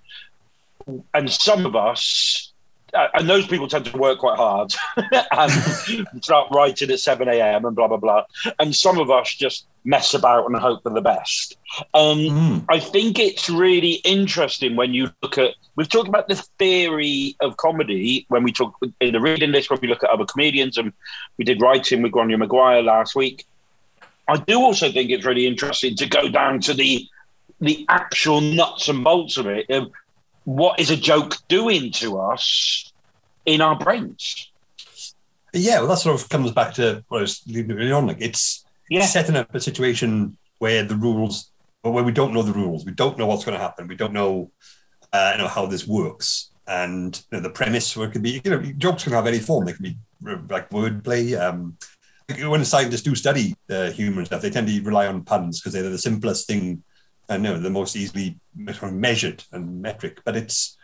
and 1.13 1.29
some 1.29 1.65
of 1.65 1.75
us, 1.75 2.51
uh, 2.93 3.07
and 3.15 3.27
those 3.27 3.47
people 3.47 3.67
tend 3.67 3.85
to 3.85 3.97
work 3.97 4.19
quite 4.19 4.37
hard 4.37 4.73
and 5.31 6.23
start 6.23 6.47
writing 6.51 6.91
at 6.91 6.99
7 6.99 7.27
a.m. 7.27 7.65
and 7.65 7.75
blah, 7.75 7.87
blah, 7.87 7.97
blah. 7.97 8.23
And 8.59 8.75
some 8.75 8.99
of 8.99 9.09
us 9.09 9.33
just 9.33 9.65
mess 9.83 10.13
about 10.13 10.45
and 10.45 10.55
hope 10.55 10.83
for 10.83 10.91
the 10.91 11.01
best. 11.01 11.57
Um, 11.93 12.19
Mm. 12.19 12.65
I 12.69 12.79
think 12.79 13.19
it's 13.19 13.49
really 13.49 13.93
interesting 14.05 14.75
when 14.75 14.93
you 14.93 15.09
look 15.21 15.37
at, 15.37 15.55
we've 15.75 15.89
talked 15.89 16.07
about 16.07 16.27
the 16.27 16.35
theory 16.59 17.35
of 17.41 17.57
comedy 17.57 18.25
when 18.29 18.43
we 18.43 18.51
talk 18.51 18.75
in 19.01 19.13
the 19.13 19.19
reading 19.19 19.51
list, 19.51 19.71
when 19.71 19.79
we 19.81 19.87
look 19.87 20.03
at 20.03 20.09
other 20.09 20.25
comedians, 20.25 20.77
and 20.77 20.93
we 21.37 21.45
did 21.45 21.61
writing 21.61 22.01
with 22.03 22.11
Grania 22.11 22.37
Maguire 22.37 22.83
last 22.83 23.15
week. 23.15 23.45
I 24.27 24.37
do 24.37 24.59
also 24.59 24.91
think 24.91 25.09
it's 25.09 25.25
really 25.25 25.47
interesting 25.47 25.95
to 25.95 26.07
go 26.07 26.29
down 26.29 26.59
to 26.61 26.73
the 26.73 27.07
the 27.59 27.85
actual 27.87 28.41
nuts 28.41 28.89
and 28.89 29.03
bolts 29.03 29.37
of 29.37 29.47
it 29.47 29.69
of 29.69 29.91
what 30.45 30.79
is 30.79 30.89
a 30.89 30.97
joke 30.97 31.37
doing 31.47 31.91
to 31.93 32.19
us 32.19 32.91
in 33.45 33.61
our 33.61 33.77
brains. 33.77 34.51
Yeah, 35.53 35.79
well, 35.79 35.89
that 35.89 35.99
sort 35.99 36.19
of 36.19 36.29
comes 36.29 36.51
back 36.51 36.73
to 36.75 37.03
what 37.07 37.19
I 37.19 37.21
was 37.21 37.41
leading 37.47 37.71
earlier 37.77 37.95
on. 37.95 38.07
Like, 38.07 38.17
it's 38.19 38.65
Yeah. 38.89 39.05
setting 39.05 39.35
up 39.35 39.53
a 39.53 39.59
situation 39.59 40.37
where 40.59 40.83
the 40.83 40.95
rules, 40.95 41.51
where 41.81 42.03
we 42.03 42.11
don't 42.11 42.33
know 42.33 42.41
the 42.41 42.53
rules, 42.53 42.85
we 42.85 42.91
don't 42.91 43.17
know 43.17 43.27
what's 43.27 43.45
going 43.45 43.57
to 43.57 43.63
happen, 43.63 43.87
we 43.87 43.95
don't 43.95 44.13
know, 44.13 44.51
uh, 45.11 45.31
you 45.35 45.41
know, 45.41 45.47
how 45.47 45.65
this 45.65 45.85
works, 45.87 46.49
and 46.67 47.23
you 47.31 47.37
know, 47.37 47.43
the 47.43 47.49
premise. 47.49 47.95
Where 47.95 48.07
it 48.07 48.11
could 48.11 48.23
be, 48.23 48.41
you 48.43 48.51
know, 48.51 48.61
jokes 48.77 49.03
can 49.03 49.13
have 49.13 49.27
any 49.27 49.39
form. 49.39 49.65
They 49.65 49.73
can 49.73 49.83
be 49.83 49.97
like 50.49 50.69
wordplay. 50.69 51.39
Um, 51.39 51.77
when 52.49 52.63
scientists 52.65 53.01
do 53.01 53.13
study 53.15 53.53
uh, 53.69 53.91
humor 53.91 54.19
and 54.19 54.27
stuff, 54.27 54.41
they 54.41 54.49
tend 54.49 54.67
to 54.67 54.81
rely 54.81 55.07
on 55.07 55.23
puns 55.23 55.59
because 55.59 55.73
they're 55.73 55.89
the 55.89 55.97
simplest 55.97 56.47
thing, 56.47 56.81
and 57.33 57.43
you 57.43 57.51
know, 57.51 57.59
the 57.59 57.69
most 57.69 57.95
easily 57.95 58.39
measured 58.55 59.43
and 59.51 59.81
metric. 59.81 60.19
But 60.25 60.35
it's, 60.35 60.77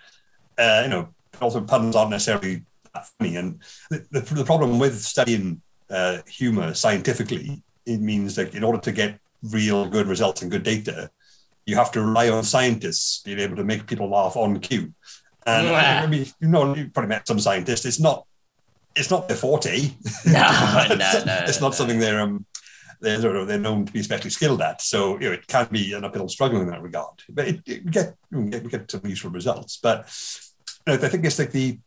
uh, 0.57 0.81
you 0.83 0.89
know, 0.89 1.09
also 1.41 1.61
puns 1.61 1.95
aren't 1.95 2.11
necessarily 2.11 2.63
that 2.93 3.07
funny, 3.17 3.35
and 3.35 3.59
the, 3.89 4.05
the, 4.11 4.21
the 4.21 4.45
problem 4.45 4.79
with 4.79 4.99
studying 4.99 5.61
uh, 5.89 6.19
humor 6.27 6.73
scientifically, 6.73 7.61
it 7.85 7.99
means 8.01 8.35
that 8.35 8.53
in 8.53 8.63
order 8.63 8.79
to 8.79 8.91
get 8.91 9.19
real 9.43 9.87
good 9.87 10.07
results 10.07 10.41
and 10.41 10.51
good 10.51 10.63
data, 10.63 11.09
you 11.65 11.75
have 11.75 11.91
to 11.91 12.01
rely 12.01 12.29
on 12.29 12.43
scientists 12.43 13.21
being 13.23 13.39
able 13.39 13.55
to 13.55 13.63
make 13.63 13.87
people 13.87 14.09
laugh 14.09 14.35
on 14.35 14.59
cue. 14.59 14.93
And 15.45 15.67
Yeah. 15.71 16.01
I 16.03 16.07
mean, 16.07 16.25
you 16.39 16.47
know, 16.47 16.75
you 16.75 16.89
probably 16.89 17.09
met 17.09 17.27
some 17.27 17.39
scientists. 17.39 17.85
It's 17.85 17.99
not, 17.99 18.25
it's 18.95 19.11
not 19.11 19.27
their 19.27 19.37
forte. 19.37 19.91
No, 20.25 20.31
no, 20.33 20.85
it's, 20.89 21.25
no, 21.25 21.39
it's 21.47 21.61
no. 21.61 21.67
not 21.67 21.75
something 21.75 21.99
they're 21.99 22.19
um, 22.19 22.45
they're 23.01 23.21
sort 23.21 23.35
of- 23.35 23.47
they're 23.47 23.59
known 23.59 23.85
to 23.85 23.93
be 23.93 23.99
especially 23.99 24.29
skilled 24.29 24.61
at. 24.61 24.81
So 24.81 25.19
you 25.19 25.27
know, 25.27 25.33
it 25.33 25.47
can 25.47 25.67
be 25.71 25.93
an 25.93 26.03
uphill 26.03 26.29
struggle 26.29 26.61
in 26.61 26.69
that 26.69 26.81
regard. 26.81 27.23
But 27.29 27.47
it, 27.47 27.61
it 27.65 27.91
get 27.91 28.15
we 28.31 28.49
get 28.49 28.69
get 28.69 28.91
some 28.91 29.01
useful 29.05 29.31
results. 29.31 29.77
But 29.77 30.09
you 30.87 30.93
know, 30.93 31.05
I 31.05 31.09
think 31.09 31.25
it's 31.25 31.39
like 31.39 31.51
the 31.51 31.79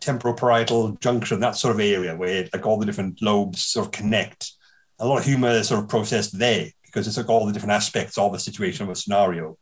temporoparietal 0.00 1.00
junction, 1.00 1.40
that 1.40 1.56
sort 1.56 1.74
of 1.74 1.80
area 1.80 2.16
where 2.16 2.48
like 2.52 2.66
all 2.66 2.78
the 2.78 2.86
different 2.86 3.22
lobes 3.22 3.64
sort 3.64 3.86
of 3.86 3.92
connect. 3.92 4.52
A 4.98 5.06
lot 5.06 5.18
of 5.18 5.24
humor 5.24 5.50
is 5.50 5.68
sort 5.68 5.82
of 5.82 5.88
processed 5.88 6.38
there 6.38 6.68
because 6.84 7.08
it's 7.08 7.16
like 7.16 7.28
all 7.28 7.46
the 7.46 7.52
different 7.52 7.72
aspects 7.72 8.18
of 8.18 8.32
the 8.32 8.38
situation 8.38 8.84
of 8.84 8.90
a 8.90 8.96
scenario. 8.96 9.56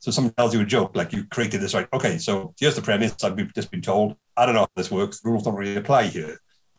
So 0.00 0.10
someone 0.10 0.34
tells 0.34 0.52
you 0.52 0.60
a 0.60 0.66
joke, 0.66 0.94
like 0.94 1.12
you 1.12 1.24
created 1.24 1.62
this, 1.62 1.72
right? 1.72 1.88
Okay, 1.92 2.18
so 2.18 2.54
here's 2.60 2.76
the 2.76 2.82
premise. 2.82 3.14
I've 3.24 3.36
just 3.54 3.70
been 3.70 3.80
told. 3.80 4.16
I 4.36 4.44
don't 4.44 4.54
know 4.54 4.62
how 4.62 4.68
this 4.76 4.90
works. 4.90 5.20
The 5.20 5.30
rules 5.30 5.44
don't 5.44 5.54
really 5.54 5.76
apply 5.76 6.08
here. 6.08 6.36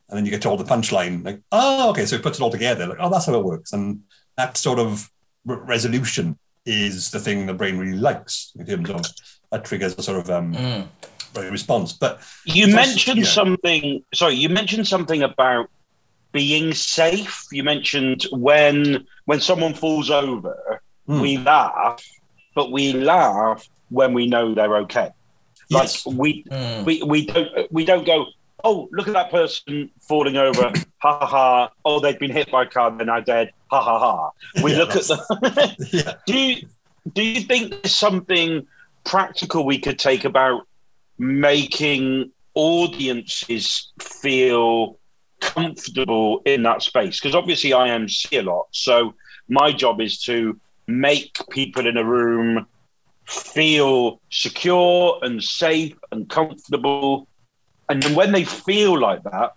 And 0.10 0.18
then 0.18 0.26
you 0.26 0.32
get 0.32 0.42
told 0.42 0.60
the 0.60 0.64
punchline, 0.66 1.26
like, 1.26 1.42
oh, 1.52 1.90
okay. 1.90 2.06
So 2.06 2.16
it 2.18 2.24
puts 2.24 2.40
it 2.40 2.44
all 2.44 2.52
together. 2.52 2.86
Like, 2.88 2.98
oh, 3.02 3.10
that's 3.10 3.26
how 3.26 3.34
it 3.36 3.44
works. 3.44 3.74
And 3.74 4.02
that 4.38 4.56
sort 4.58 4.78
of 4.80 5.10
re- 5.46 5.58
resolution 5.58 6.38
is 6.66 7.10
the 7.12 7.20
thing 7.20 7.46
the 7.46 7.54
brain 7.54 7.78
really 7.78 7.98
likes 7.98 8.52
in 8.58 8.66
terms 8.66 8.90
of 8.90 9.02
that 9.52 9.66
triggers 9.66 9.96
a 9.98 10.04
sort 10.04 10.20
of 10.20 10.30
um, 10.30 10.54
Mm. 10.54 11.52
response. 11.52 11.94
But 11.94 12.22
You 12.46 12.66
It's 12.68 12.76
also- 12.76 12.88
mentioned 12.88 13.20
yeah. 13.20 13.26
something. 13.26 14.04
Sorry, 14.14 14.36
you 14.36 14.50
mentioned 14.50 14.88
something 14.88 15.24
about 15.24 15.70
being 16.32 16.74
safe. 16.74 17.46
You 17.52 17.64
mentioned 17.64 18.28
when 18.32 19.06
when 19.26 19.42
someone 19.42 19.74
falls 19.74 20.10
over, 20.12 20.82
Hmm. 21.08 21.20
we 21.22 21.38
laugh, 21.38 22.04
but 22.56 22.72
we 22.72 22.94
laugh 22.94 23.68
when 23.90 24.14
we 24.14 24.28
know 24.28 24.54
they're 24.54 24.78
okay. 24.78 25.10
Like 25.70 25.84
yes, 25.84 26.06
we 26.06 26.44
Mm. 26.44 26.86
we 26.86 27.02
we 27.04 27.26
don't 27.26 27.50
we 27.72 27.86
don't 27.86 28.06
go. 28.06 28.28
Oh, 28.68 28.90
look 28.92 29.08
at 29.08 29.14
that 29.14 29.30
person 29.30 29.92
falling 30.02 30.38
over! 30.38 30.74
ha 30.98 31.20
ha 31.20 31.26
ha! 31.26 31.72
Oh, 31.86 32.00
they've 32.00 32.20
been 32.20 32.32
hit 32.32 32.50
by 32.50 32.64
a 32.64 32.66
car. 32.66 32.90
They're 32.90 33.06
now 33.06 33.20
dead. 33.20 33.52
Ha 33.70 33.80
ha 33.80 34.00
ha! 34.00 34.32
We 34.64 34.72
Yeah, 34.72 34.78
look 34.80 34.96
at 34.96 35.04
the. 35.04 35.76
yeah. 35.94 36.14
do 36.26 36.38
you 36.38 36.68
do 37.14 37.24
you 37.24 37.42
think 37.42 37.72
there's 37.72 37.96
something 37.96 38.66
practical 39.04 39.66
we 39.66 39.78
could 39.80 40.00
take 40.00 40.26
about 40.26 40.68
making 41.20 42.32
audiences 42.56 43.92
feel 44.00 44.98
comfortable 45.42 46.42
in 46.46 46.64
that 46.64 46.82
space? 46.82 47.20
Because 47.20 47.36
obviously 47.36 47.72
I 47.72 47.90
MC 47.90 48.38
a 48.38 48.42
lot, 48.42 48.68
so 48.72 49.14
my 49.48 49.72
job 49.72 50.02
is 50.02 50.24
to 50.24 50.60
make 50.88 51.38
people 51.52 51.86
in 51.86 51.98
a 51.98 52.04
room 52.04 52.66
feel 53.26 54.22
secure 54.32 55.20
and 55.22 55.44
safe 55.44 55.96
and 56.12 56.28
comfortable. 56.30 57.28
And 57.90 58.02
then 58.02 58.16
when 58.16 58.32
they 58.32 58.44
feel 58.44 59.00
like 59.00 59.24
that, 59.24 59.54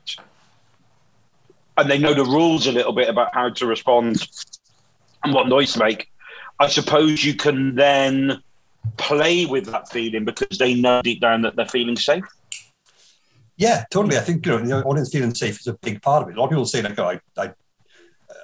and 1.77 1.91
they 1.91 1.99
know 1.99 2.13
the 2.15 2.25
rules 2.25 2.67
a 2.67 2.73
little 2.73 2.93
bit 2.93 3.09
about 3.09 3.35
how 3.35 3.49
to 3.51 3.67
respond 3.67 4.27
and 5.25 5.33
what 5.33 5.49
noise 5.49 5.73
to 5.75 5.79
make, 5.79 6.11
I 6.59 6.69
suppose 6.69 7.25
you 7.25 7.35
can 7.35 7.75
then 7.77 8.43
play 8.97 9.47
with 9.47 9.67
that 9.67 9.91
feeling 9.91 10.25
because 10.25 10.59
they 10.59 10.75
know 10.75 11.01
deep 11.03 11.21
down 11.21 11.43
that 11.43 11.57
they're 11.57 11.67
feeling 11.67 11.97
safe. 11.97 12.25
Yeah, 13.57 13.85
totally. 13.91 14.17
I 14.17 14.21
think 14.21 14.45
you 14.47 14.53
know 14.53 14.65
the 14.65 14.85
audience 14.85 15.11
feeling 15.11 15.35
safe 15.35 15.61
is 15.61 15.67
a 15.67 15.75
big 15.75 16.01
part 16.03 16.23
of 16.23 16.29
it. 16.29 16.37
A 16.37 16.41
lot 16.41 16.47
of 16.47 16.51
people 16.51 16.65
say 16.65 16.81
like, 16.83 16.99
"Oh, 16.99 17.11
I, 17.11 17.21
I, 17.37 17.53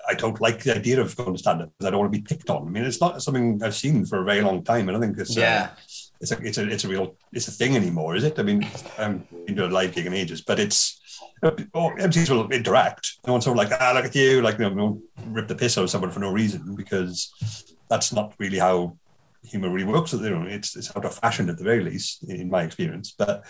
I 0.08 0.14
don't 0.14 0.40
like 0.40 0.62
the 0.64 0.74
idea 0.76 1.00
of 1.00 1.14
going 1.14 1.34
to 1.34 1.38
stand 1.38 1.62
up 1.62 1.70
because 1.78 1.86
I 1.86 1.90
don't 1.90 2.00
want 2.00 2.12
to 2.12 2.18
be 2.18 2.24
picked 2.24 2.50
on." 2.50 2.66
I 2.66 2.70
mean, 2.70 2.84
it's 2.84 3.00
not 3.00 3.22
something 3.22 3.62
I've 3.62 3.76
seen 3.76 4.04
for 4.06 4.20
a 4.20 4.24
very 4.24 4.40
long 4.42 4.64
time. 4.64 4.88
And 4.88 4.90
I 4.90 5.00
don't 5.00 5.02
think 5.02 5.18
it's 5.18 5.36
Yeah. 5.36 5.70
uh, 5.72 5.76
it's 6.20 6.32
a 6.32 6.38
it's 6.42 6.58
a 6.58 6.68
it's 6.68 6.84
a 6.84 6.88
real 6.88 7.16
it's 7.32 7.48
a 7.48 7.50
thing 7.50 7.76
anymore, 7.76 8.16
is 8.16 8.24
it? 8.24 8.38
I 8.38 8.42
mean, 8.42 8.66
I'm 8.98 9.26
into 9.46 9.66
a 9.66 9.68
live 9.68 9.94
gig 9.94 10.06
in 10.06 10.14
ages, 10.14 10.40
but 10.40 10.58
it's 10.58 11.00
oh, 11.42 11.92
MCs 11.98 12.30
will 12.30 12.50
interact. 12.50 13.18
No 13.26 13.32
one's 13.34 13.44
sort 13.44 13.58
of 13.58 13.64
like, 13.64 13.78
ah, 13.80 13.92
look 13.94 14.06
at 14.06 14.14
you, 14.14 14.40
like 14.42 14.58
you 14.58 14.70
know, 14.70 15.02
rip 15.26 15.48
the 15.48 15.54
piss 15.54 15.76
out 15.78 15.84
of 15.84 15.90
someone 15.90 16.10
for 16.10 16.20
no 16.20 16.32
reason 16.32 16.74
because 16.74 17.74
that's 17.88 18.12
not 18.12 18.34
really 18.38 18.58
how 18.58 18.96
humor 19.44 19.70
really 19.70 19.86
works. 19.86 20.12
You 20.12 20.30
know, 20.30 20.42
it's 20.42 20.76
it's 20.76 20.94
out 20.96 21.04
of 21.04 21.14
fashion 21.14 21.48
at 21.50 21.58
the 21.58 21.64
very 21.64 21.82
least, 21.84 22.24
in 22.28 22.50
my 22.50 22.62
experience. 22.62 23.14
But 23.16 23.44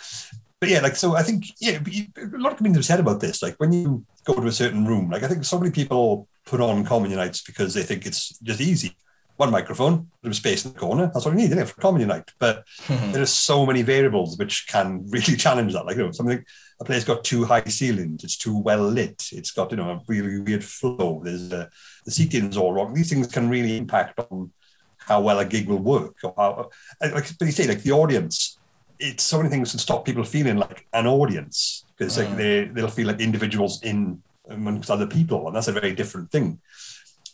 but 0.61 0.69
yeah, 0.69 0.81
like 0.81 0.97
so, 0.97 1.15
I 1.15 1.23
think 1.23 1.45
yeah, 1.61 1.79
a 2.17 2.39
lot 2.39 2.53
of 2.53 2.59
comedians 2.59 2.79
have 2.79 2.97
said 2.97 3.01
about 3.01 3.21
this. 3.21 3.43
Like 3.43 3.55
when 3.59 3.73
you 3.73 4.05
go 4.25 4.35
to 4.35 4.47
a 4.47 4.53
certain 4.53 4.87
room, 4.87 5.11
like 5.11 5.23
I 5.23 5.29
think 5.29 5.45
so 5.45 5.59
many 5.59 5.71
people 5.71 6.29
put 6.47 6.61
on 6.61 6.85
comedy 6.85 7.15
nights 7.15 7.43
because 7.43 7.75
they 7.75 7.83
think 7.83 8.07
it's 8.07 8.39
just 8.41 8.61
easy. 8.61 8.97
One 9.37 9.51
microphone, 9.51 10.09
there's 10.23 10.37
space 10.37 10.65
in 10.65 10.73
the 10.73 10.79
corner. 10.79 11.11
That's 11.13 11.25
what 11.25 11.33
you 11.33 11.39
need 11.39 11.47
isn't 11.47 11.59
it, 11.59 11.69
for 11.69 11.81
comedy 11.81 12.05
night. 12.05 12.31
But 12.39 12.65
there 12.89 13.23
are 13.23 13.27
so 13.27 13.67
many 13.67 13.83
variables 13.83 14.39
which 14.39 14.67
can 14.69 15.05
really 15.11 15.37
challenge 15.45 15.73
that. 15.73 15.87
Like 15.87 15.97
you 15.97 16.05
know, 16.05 16.13
something 16.13 16.45
a 16.81 16.85
place 16.85 17.05
got 17.05 17.25
too 17.25 17.45
high 17.45 17.65
ceilings, 17.65 18.23
it's 18.23 18.37
too 18.37 18.57
well 18.57 18.83
lit, 18.83 19.29
it's 19.33 19.51
got 19.51 19.71
you 19.73 19.77
know 19.77 19.91
a 19.91 20.01
really 20.07 20.41
weird 20.41 20.65
flow. 20.65 21.21
There's 21.25 21.53
uh, 21.53 21.67
the 22.05 22.11
seating's 22.13 22.57
all 22.57 22.73
wrong. 22.73 22.95
These 22.95 23.11
things 23.11 23.27
can 23.27 23.49
really 23.49 23.77
impact 23.77 24.21
on 24.31 24.53
how 24.99 25.21
well 25.21 25.41
a 25.41 25.45
gig 25.45 25.69
will 25.69 25.79
work. 25.79 26.17
Or 26.23 26.33
how, 26.37 26.71
like, 27.01 27.39
but 27.39 27.47
you 27.47 27.53
say, 27.53 27.67
like 27.67 27.83
the 27.83 27.93
audience, 27.93 28.59
it's 29.01 29.25
so 29.25 29.39
many 29.39 29.51
things 29.51 29.73
that 29.73 29.81
stop 29.81 30.05
people 30.05 30.25
feeling 30.25 30.57
like 30.57 30.87
an 30.93 31.07
audience 31.07 31.85
because 31.99 32.19
like 32.19 32.29
Mm. 32.29 32.37
they 32.37 32.65
they'll 32.67 32.89
feel 32.89 33.09
like 33.09 33.21
individuals 33.21 33.83
in 33.83 34.23
amongst 34.49 34.91
other 34.91 35.07
people, 35.07 35.47
and 35.47 35.57
that's 35.57 35.69
a 35.69 35.73
very 35.73 35.93
different 35.95 36.31
thing. 36.31 36.61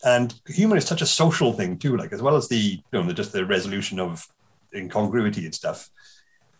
And 0.04 0.34
humor 0.46 0.76
is 0.76 0.86
such 0.86 1.02
a 1.02 1.06
social 1.06 1.52
thing 1.52 1.78
too, 1.78 1.96
like 1.96 2.12
as 2.12 2.22
well 2.22 2.36
as 2.36 2.48
the 2.48 2.56
you 2.56 2.82
know 2.92 3.12
just 3.12 3.32
the 3.32 3.44
resolution 3.44 4.00
of 4.00 4.26
incongruity 4.74 5.44
and 5.44 5.54
stuff. 5.54 5.90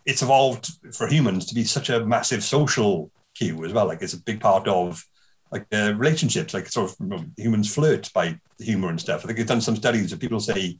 It's 0.05 0.23
evolved 0.23 0.71
for 0.95 1.07
humans 1.07 1.47
to 1.47 1.55
be 1.55 1.65
such 1.65 1.91
a 1.91 2.05
massive 2.05 2.43
social 2.43 3.11
cue 3.35 3.65
as 3.65 3.73
well. 3.73 3.87
Like 3.87 4.03
it's 4.03 4.15
a 4.15 4.23
big 4.23 4.41
part 4.41 4.69
of 4.69 5.05
like 5.53 5.67
uh, 5.73 5.95
relationships, 5.97 6.55
like 6.55 6.69
sort 6.69 6.95
of 7.01 7.27
humans 7.37 7.73
flirt 7.73 8.13
by 8.13 8.39
humor 8.59 8.89
and 8.89 9.01
stuff. 9.01 9.23
I 9.23 9.27
think 9.27 9.39
they've 9.39 9.47
done 9.47 9.61
some 9.61 9.77
studies 9.77 10.11
that 10.11 10.21
people 10.21 10.41
say, 10.41 10.79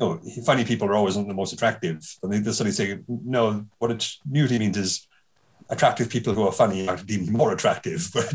oh, 0.00 0.20
funny 0.44 0.64
people 0.64 0.88
are 0.88 0.94
always 0.94 1.14
the 1.14 1.34
most 1.34 1.52
attractive. 1.52 1.98
And 2.22 2.32
they, 2.32 2.38
the 2.38 2.52
studies 2.52 2.76
say, 2.76 2.98
no, 3.08 3.66
what 3.78 3.90
it 3.90 4.08
usually 4.30 4.58
means 4.58 4.76
is 4.76 5.06
attractive 5.68 6.08
people 6.08 6.32
who 6.32 6.46
are 6.46 6.52
funny 6.52 6.88
are 6.88 6.96
deemed 6.96 7.30
more 7.30 7.52
attractive. 7.52 8.00
So, 8.00 8.20
so 8.20 8.28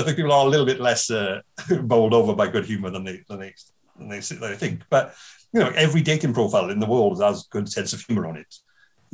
I 0.00 0.02
think 0.04 0.16
people 0.16 0.32
are 0.32 0.46
a 0.46 0.48
little 0.48 0.66
bit 0.66 0.80
less 0.80 1.10
uh, 1.10 1.42
bowled 1.82 2.14
over 2.14 2.34
by 2.34 2.48
good 2.48 2.64
humor 2.64 2.90
than 2.90 3.04
they 3.04 3.22
than 3.28 3.40
they 3.40 3.54
than 3.98 4.08
they, 4.08 4.20
than 4.20 4.40
they 4.40 4.56
think. 4.56 4.82
But 4.90 5.14
you 5.52 5.60
know, 5.60 5.68
every 5.74 6.00
dating 6.00 6.32
profile 6.32 6.70
in 6.70 6.80
the 6.80 6.86
world 6.86 7.20
has 7.22 7.44
good 7.44 7.68
sense 7.68 7.92
of 7.92 8.00
humor 8.00 8.26
on 8.26 8.36
it. 8.36 8.54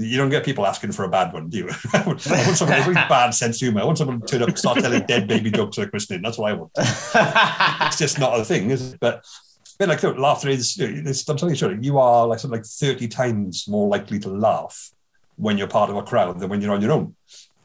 You 0.00 0.16
don't 0.16 0.30
get 0.30 0.44
people 0.44 0.64
asking 0.64 0.92
for 0.92 1.04
a 1.04 1.08
bad 1.08 1.32
one, 1.32 1.48
do 1.48 1.58
you? 1.58 1.70
I 1.92 2.02
want 2.06 2.20
someone 2.20 2.86
with 2.86 2.94
bad 2.94 3.30
sense 3.30 3.56
of 3.56 3.60
humor. 3.60 3.80
I 3.80 3.84
want 3.84 3.98
someone 3.98 4.20
to 4.20 4.26
turn 4.26 4.42
up 4.42 4.50
and 4.50 4.58
start 4.58 4.78
telling 4.78 5.04
dead 5.06 5.26
baby 5.26 5.50
jokes 5.50 5.76
at 5.78 5.90
christening. 5.90 6.22
That's 6.22 6.38
what 6.38 6.52
I 6.52 6.54
want. 6.54 6.70
It's 6.76 7.98
just 7.98 8.20
not 8.20 8.38
a 8.38 8.44
thing, 8.44 8.70
is 8.70 8.92
it? 8.92 9.00
But 9.00 9.24
but 9.76 9.88
like 9.88 10.02
laughter 10.04 10.48
is. 10.50 10.76
you 10.76 11.02
know, 11.02 11.12
I'm 11.28 11.36
telling 11.36 11.56
you, 11.56 11.78
you 11.80 11.98
are 11.98 12.28
like 12.28 12.38
something 12.38 12.58
like 12.60 12.66
30 12.66 13.08
times 13.08 13.66
more 13.66 13.88
likely 13.88 14.20
to 14.20 14.28
laugh 14.28 14.92
when 15.38 15.56
you're 15.56 15.68
part 15.68 15.88
of 15.88 15.96
a 15.96 16.02
crowd 16.02 16.38
than 16.38 16.50
when 16.50 16.60
you're 16.60 16.74
on 16.74 16.82
your 16.82 16.92
own. 16.92 17.14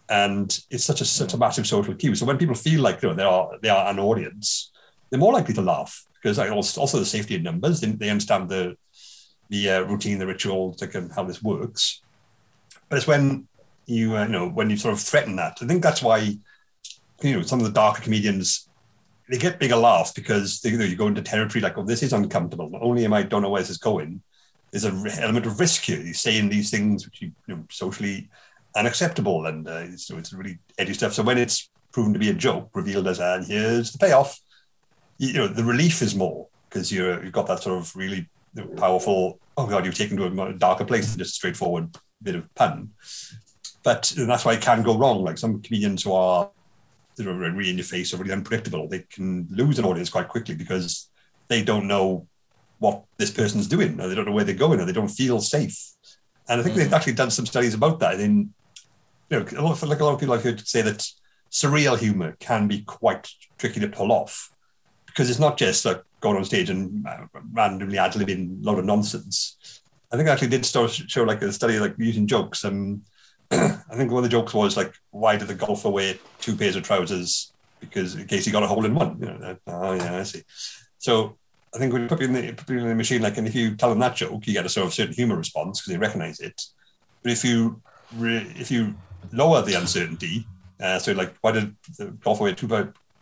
And 0.10 0.58
it's 0.70 0.84
such 0.84 1.02
a 1.02 1.06
such 1.06 1.34
a 1.34 1.38
massive 1.38 1.68
social 1.68 1.96
cue. 1.96 2.16
So 2.16 2.26
when 2.26 2.38
people 2.38 2.56
feel 2.56 2.82
like 2.82 3.02
you 3.02 3.10
know, 3.10 3.16
they 3.16 3.24
are 3.24 3.50
they 3.62 3.70
are 3.70 3.90
an 3.90 4.00
audience, 4.00 4.72
they're 5.10 5.20
more 5.20 5.34
likely 5.34 5.54
to 5.56 5.62
laugh 5.62 6.06
because 6.16 6.40
also 6.40 7.00
the 7.00 7.06
safety 7.06 7.36
in 7.36 7.44
numbers. 7.44 7.82
They, 7.82 7.92
they 7.92 8.10
understand 8.10 8.50
the 8.50 8.78
the 9.50 9.70
uh, 9.70 9.82
routine, 9.82 10.20
the 10.20 10.28
rituals, 10.28 10.82
like 10.82 10.96
um, 10.96 11.10
how 11.10 11.24
this 11.24 11.44
works. 11.44 12.02
But 12.90 12.98
it's 12.98 13.08
when 13.08 13.48
you 13.86 14.16
uh, 14.16 14.26
you 14.26 14.32
know 14.32 14.50
when 14.50 14.70
you 14.70 14.78
sort 14.78 14.94
of 14.94 15.00
threaten 15.00 15.36
that. 15.38 15.58
I 15.62 15.66
think 15.66 15.82
that's 15.82 16.04
why 16.04 16.18
you 17.22 17.34
know 17.34 17.42
some 17.42 17.60
of 17.60 17.66
the 17.66 17.72
darker 17.72 18.02
comedians 18.02 18.68
they 19.30 19.38
get 19.38 19.60
bigger 19.60 19.76
laughs 19.76 20.12
because 20.12 20.62
they, 20.62 20.70
you, 20.70 20.78
know, 20.78 20.86
you 20.86 20.96
go 20.96 21.08
into 21.08 21.22
territory 21.22 21.62
like, 21.62 21.78
oh, 21.78 21.84
this 21.84 22.04
is 22.04 22.14
uncomfortable. 22.14 22.70
Not 22.70 22.82
only 22.82 23.06
am 23.06 23.14
I 23.14 23.24
don't 23.24 23.42
know 23.42 23.50
where 23.50 23.62
this 23.62 23.70
is 23.70 23.78
going, 23.78 24.22
there's 24.74 24.86
an 24.86 25.08
element 25.22 25.46
of 25.46 25.60
risk 25.60 25.84
here. 25.84 26.02
You're 26.02 26.16
saying 26.16 26.50
these 26.50 26.72
things 26.72 27.06
which 27.06 27.22
you, 27.22 27.32
you 27.48 27.56
know 27.56 27.64
socially 27.70 28.28
unacceptable, 28.76 29.46
and 29.46 29.68
uh, 29.68 29.96
so 29.96 30.18
it's 30.18 30.34
really 30.34 30.58
edgy 30.80 30.96
stuff. 30.96 31.14
So 31.14 31.22
when 31.22 31.38
it's 31.38 31.70
proven 31.92 32.12
to 32.14 32.20
be 32.20 32.30
a 32.30 32.34
joke, 32.34 32.72
revealed 32.74 33.08
as, 33.08 33.20
and 33.20 33.46
here's 33.46 33.92
the 33.92 34.00
payoff, 34.00 34.40
you, 35.20 35.34
know, 35.34 35.48
the 35.48 35.64
relief 35.64 36.02
is 36.02 36.16
more 36.16 36.48
because 36.68 36.92
you've 36.92 37.32
got 37.32 37.46
that 37.48 37.62
sort 37.62 37.78
of 37.78 37.96
really 37.96 38.28
powerful. 38.76 39.40
Oh 39.56 39.68
God, 39.68 39.86
you've 39.86 39.94
taken 39.94 40.18
to 40.18 40.44
a 40.44 40.54
darker 40.54 40.86
place 40.86 41.12
than 41.12 41.20
just 41.20 41.34
a 41.34 41.36
straightforward 41.36 41.96
bit 42.24 42.34
of 42.34 42.56
pun. 42.56 42.90
But 43.84 44.12
that's 44.18 44.44
why 44.44 44.54
it 44.54 44.62
can 44.62 44.82
go 44.82 44.98
wrong. 44.98 45.24
Like 45.24 45.38
some 45.38 45.62
comedians 45.62 46.02
who 46.02 46.14
are 46.14 46.50
really 47.20 47.70
in 47.70 47.78
your 47.78 47.86
face 47.86 48.12
or 48.12 48.18
really 48.18 48.34
unpredictable, 48.34 48.88
they 48.88 49.06
can 49.12 49.48
lose 49.52 49.78
an 49.78 49.86
audience 49.86 50.10
quite 50.10 50.30
quickly 50.30 50.56
because 50.56 51.10
they 51.48 51.62
don't 51.62 51.88
know 51.88 52.28
what 52.84 53.06
this 53.16 53.32
person's 53.32 53.70
doing, 53.70 53.98
or 54.02 54.10
they 54.10 54.16
don't 54.16 54.26
know 54.26 54.34
where 54.34 54.44
they're 54.44 54.54
going, 54.54 54.78
or 54.78 54.86
they 54.86 54.92
don't 54.92 55.08
feel 55.08 55.40
safe. 55.40 55.78
And 56.50 56.60
I 56.60 56.64
think 56.64 56.76
they've 56.76 56.94
actually 56.94 57.14
done 57.14 57.32
some 57.32 57.46
studies 57.46 57.74
about 57.74 58.00
that. 58.02 58.20
In 58.20 58.54
you 59.30 59.40
know, 59.40 59.46
a 59.58 59.62
lot 59.62 59.82
of, 59.82 59.88
like 59.88 60.02
a 60.02 60.04
lot 60.04 60.16
of 60.16 60.20
people 60.20 60.36
I've 60.36 60.44
heard 60.44 60.68
say 60.68 60.82
that 60.82 61.08
surreal 61.50 61.98
humor 61.98 62.36
can 62.42 62.68
be 62.68 62.82
quite 62.82 63.30
tricky 63.58 63.80
to 63.80 63.88
pull 63.88 64.12
off 64.12 64.52
because 65.06 65.30
it's 65.30 65.40
not 65.40 65.58
just 65.58 65.86
like 65.86 66.02
going 66.20 66.36
on 66.36 66.44
stage 66.44 66.70
and 66.70 67.08
uh, 67.08 67.26
randomly 67.54 67.98
ad 67.98 68.12
libbing 68.14 68.62
a 68.62 68.66
lot 68.66 68.78
of 68.78 68.84
nonsense. 68.84 69.82
I 70.12 70.18
think 70.18 70.28
I 70.28 70.34
actually 70.34 70.50
did 70.50 70.66
start 70.66 70.92
show 70.92 71.24
like 71.24 71.42
a 71.42 71.54
study 71.54 71.80
like 71.80 71.96
using 71.98 72.28
jokes. 72.28 72.66
Um, 72.66 73.04
I 73.52 73.96
think 73.96 74.12
one 74.12 74.26
of 74.26 74.30
the 74.30 74.38
jokes 74.38 74.54
was 74.54 74.76
like, 74.76 74.94
why 75.12 75.38
did 75.38 75.48
the 75.48 75.56
golfer 75.56 75.90
wear 75.90 76.16
two 76.42 76.58
pairs 76.58 76.76
of 76.76 76.84
trousers? 76.84 77.54
Because 77.80 78.16
in 78.16 78.28
case 78.28 78.44
he 78.44 78.52
got 78.52 78.64
a 78.64 78.68
hole 78.68 78.84
in 78.84 78.94
one. 78.94 79.20
You 79.22 79.28
know, 79.28 79.38
that- 79.38 79.60
oh 79.68 79.94
yeah, 79.94 80.18
I 80.18 80.24
see. 80.24 80.42
So 80.98 81.38
I 81.74 81.80
think 81.80 81.92
when 81.92 82.04
you 82.04 82.08
put 82.08 82.22
it 82.22 82.26
in 82.26 82.34
the, 82.34 82.54
put 82.54 82.70
in 82.70 82.88
the 82.88 82.94
machine, 82.94 83.22
like, 83.22 83.38
and 83.38 83.48
if 83.48 83.56
you 83.56 83.76
tell 83.76 83.90
them 83.90 84.00
that 84.00 84.16
joke, 84.16 84.46
you 84.46 84.54
get 84.54 84.66
a 84.66 84.70
sort 84.70 84.86
of 84.86 84.94
certain 84.94 85.14
humor 85.14 85.36
response 85.36 85.82
because 85.82 85.92
they 85.92 85.98
recognize 85.98 86.40
it. 86.40 86.62
But 87.24 87.32
if 87.32 87.44
you 87.44 87.82
re- 88.16 88.54
if 88.56 88.70
you 88.70 88.94
lower 89.32 89.62
the 89.62 89.74
uncertainty, 89.74 90.46
uh, 90.80 91.00
so 91.00 91.14
like 91.14 91.34
why 91.42 91.52
did 91.52 91.76
the 91.98 92.06
golf 92.24 92.40
wear 92.40 92.54
two, 92.54 92.68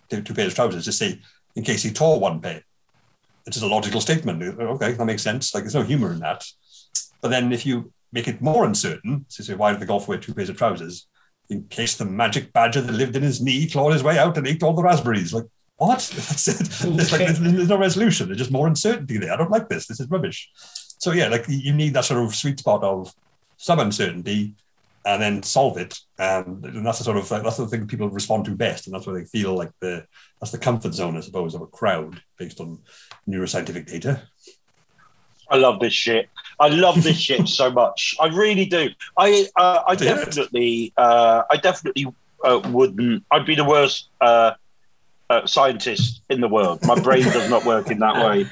two 0.10 0.34
pairs 0.34 0.48
of 0.48 0.56
trousers? 0.56 0.86
Just 0.86 1.00
say 1.00 1.20
in 1.56 1.64
case 1.64 1.84
he 1.84 1.92
tore 1.92 2.20
one 2.20 2.42
pair. 2.42 2.64
It's 3.46 3.56
just 3.56 3.66
a 3.66 3.74
logical 3.74 4.02
statement. 4.02 4.42
Okay, 4.44 4.94
that 4.94 5.06
makes 5.06 5.24
sense. 5.24 5.54
Like 5.54 5.64
there's 5.64 5.76
no 5.76 5.84
humor 5.84 6.12
in 6.12 6.20
that. 6.20 6.46
But 7.22 7.30
then 7.30 7.52
if 7.52 7.66
you 7.66 7.94
make 8.12 8.28
it 8.28 8.42
more 8.42 8.66
uncertain, 8.66 9.26
so 9.30 9.44
say 9.44 9.56
why 9.56 9.72
did 9.72 9.80
the 9.80 9.86
golf 9.86 10.08
wear 10.08 10.18
two 10.18 10.34
pairs 10.34 10.50
of 10.50 10.58
trousers? 10.58 11.08
In 11.50 11.64
case 11.68 11.96
the 11.98 12.06
magic 12.06 12.54
badger 12.54 12.82
that 12.82 12.92
lived 12.92 13.16
in 13.16 13.24
his 13.24 13.42
knee 13.42 13.70
clawed 13.70 13.94
his 13.94 14.04
way 14.04 14.18
out 14.18 14.38
and 14.38 14.48
ate 14.48 14.64
all 14.64 14.74
the 14.74 14.84
raspberries. 14.84 15.34
Like 15.34 15.46
what? 15.82 16.00
That's 16.16 16.48
it. 16.48 16.70
There's, 16.96 17.12
like, 17.12 17.36
there's, 17.36 17.70
no 17.70 17.78
resolution. 17.78 18.28
There's 18.28 18.38
just 18.38 18.52
more 18.52 18.68
uncertainty 18.68 19.18
there. 19.18 19.34
I 19.34 19.36
don't 19.36 19.50
like 19.50 19.68
this. 19.68 19.88
This 19.88 20.00
is 20.00 20.10
rubbish. 20.10 20.50
So 20.56 21.12
yeah, 21.12 21.28
like 21.28 21.46
you 21.48 21.74
need 21.74 21.96
that 21.96 22.06
sort 22.06 22.24
of 22.24 22.36
sweet 22.36 22.60
spot 22.60 22.84
of 22.84 23.12
some 23.58 23.80
uncertainty 23.80 24.54
and 25.04 25.20
then 25.20 25.42
solve 25.42 25.78
it. 25.80 26.00
And, 26.20 26.64
and 26.64 26.86
that's 26.86 27.00
the 27.00 27.04
sort 27.04 27.18
of 27.18 27.28
that's 27.28 27.58
the 27.58 27.68
thing 27.68 27.88
people 27.88 28.10
respond 28.10 28.46
to 28.46 28.52
best, 28.52 28.86
and 28.86 28.94
that's 28.94 29.08
where 29.08 29.18
they 29.18 29.26
feel 29.26 29.56
like 29.56 29.72
the 29.80 30.06
that's 30.40 30.52
the 30.52 30.60
comfort 30.60 30.94
zone, 30.94 31.18
I 31.18 31.22
suppose, 31.22 31.56
of 31.56 31.62
a 31.62 31.68
crowd 31.68 32.22
based 32.38 32.62
on 32.62 32.80
neuroscientific 33.28 33.88
data. 33.88 34.22
I 35.50 35.58
love 35.58 35.80
this 35.80 35.94
shit. 35.94 36.30
I 36.60 36.68
love 36.68 37.02
this 37.02 37.18
shit 37.28 37.48
so 37.48 37.72
much. 37.72 38.16
I 38.20 38.28
really 38.28 38.66
do. 38.66 38.90
I 39.18 39.48
uh, 39.56 39.82
I 39.88 39.96
definitely 39.96 40.94
uh, 40.96 41.42
I 41.50 41.58
definitely 41.58 42.06
uh, 42.44 42.62
wouldn't. 42.70 43.26
I'd 43.32 43.48
be 43.48 43.56
the 43.56 43.66
worst 43.66 44.10
uh, 45.32 45.48
scientist 45.48 46.22
in 46.30 46.42
the 46.42 46.48
world. 46.48 46.86
My 46.86 47.00
brain 47.00 47.24
does 47.24 47.50
not 47.50 47.64
work 47.66 47.90
in 47.90 48.00
that 48.00 48.26
way 48.26 48.46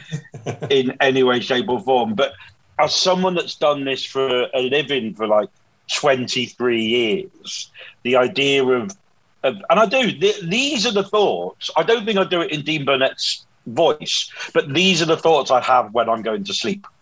in 0.70 0.96
any 1.02 1.24
way, 1.24 1.42
shape, 1.42 1.68
or 1.68 1.82
form. 1.82 2.16
But 2.16 2.34
as 2.80 2.96
someone 2.96 3.36
that's 3.36 3.56
done 3.56 3.84
this 3.84 4.06
for 4.06 4.48
a 4.54 4.62
living 4.62 5.14
for 5.14 5.28
like 5.28 5.50
23 5.94 6.82
years, 6.82 7.70
the 8.04 8.16
idea 8.16 8.64
of, 8.64 8.96
of 9.44 9.56
and 9.70 9.80
I 9.80 9.86
do, 9.86 10.12
th- 10.12 10.42
these 10.42 10.86
are 10.88 10.94
the 10.94 11.04
thoughts. 11.04 11.70
I 11.76 11.84
don't 11.84 12.06
think 12.06 12.18
I 12.18 12.24
do 12.24 12.42
it 12.42 12.52
in 12.52 12.62
Dean 12.62 12.86
Burnett's 12.86 13.46
voice, 13.68 14.32
but 14.54 14.74
these 14.74 15.02
are 15.02 15.06
the 15.06 15.18
thoughts 15.18 15.52
I 15.52 15.60
have 15.60 15.94
when 15.94 16.10
I'm 16.10 16.22
going 16.22 16.46
to 16.46 16.54
sleep. 16.54 16.88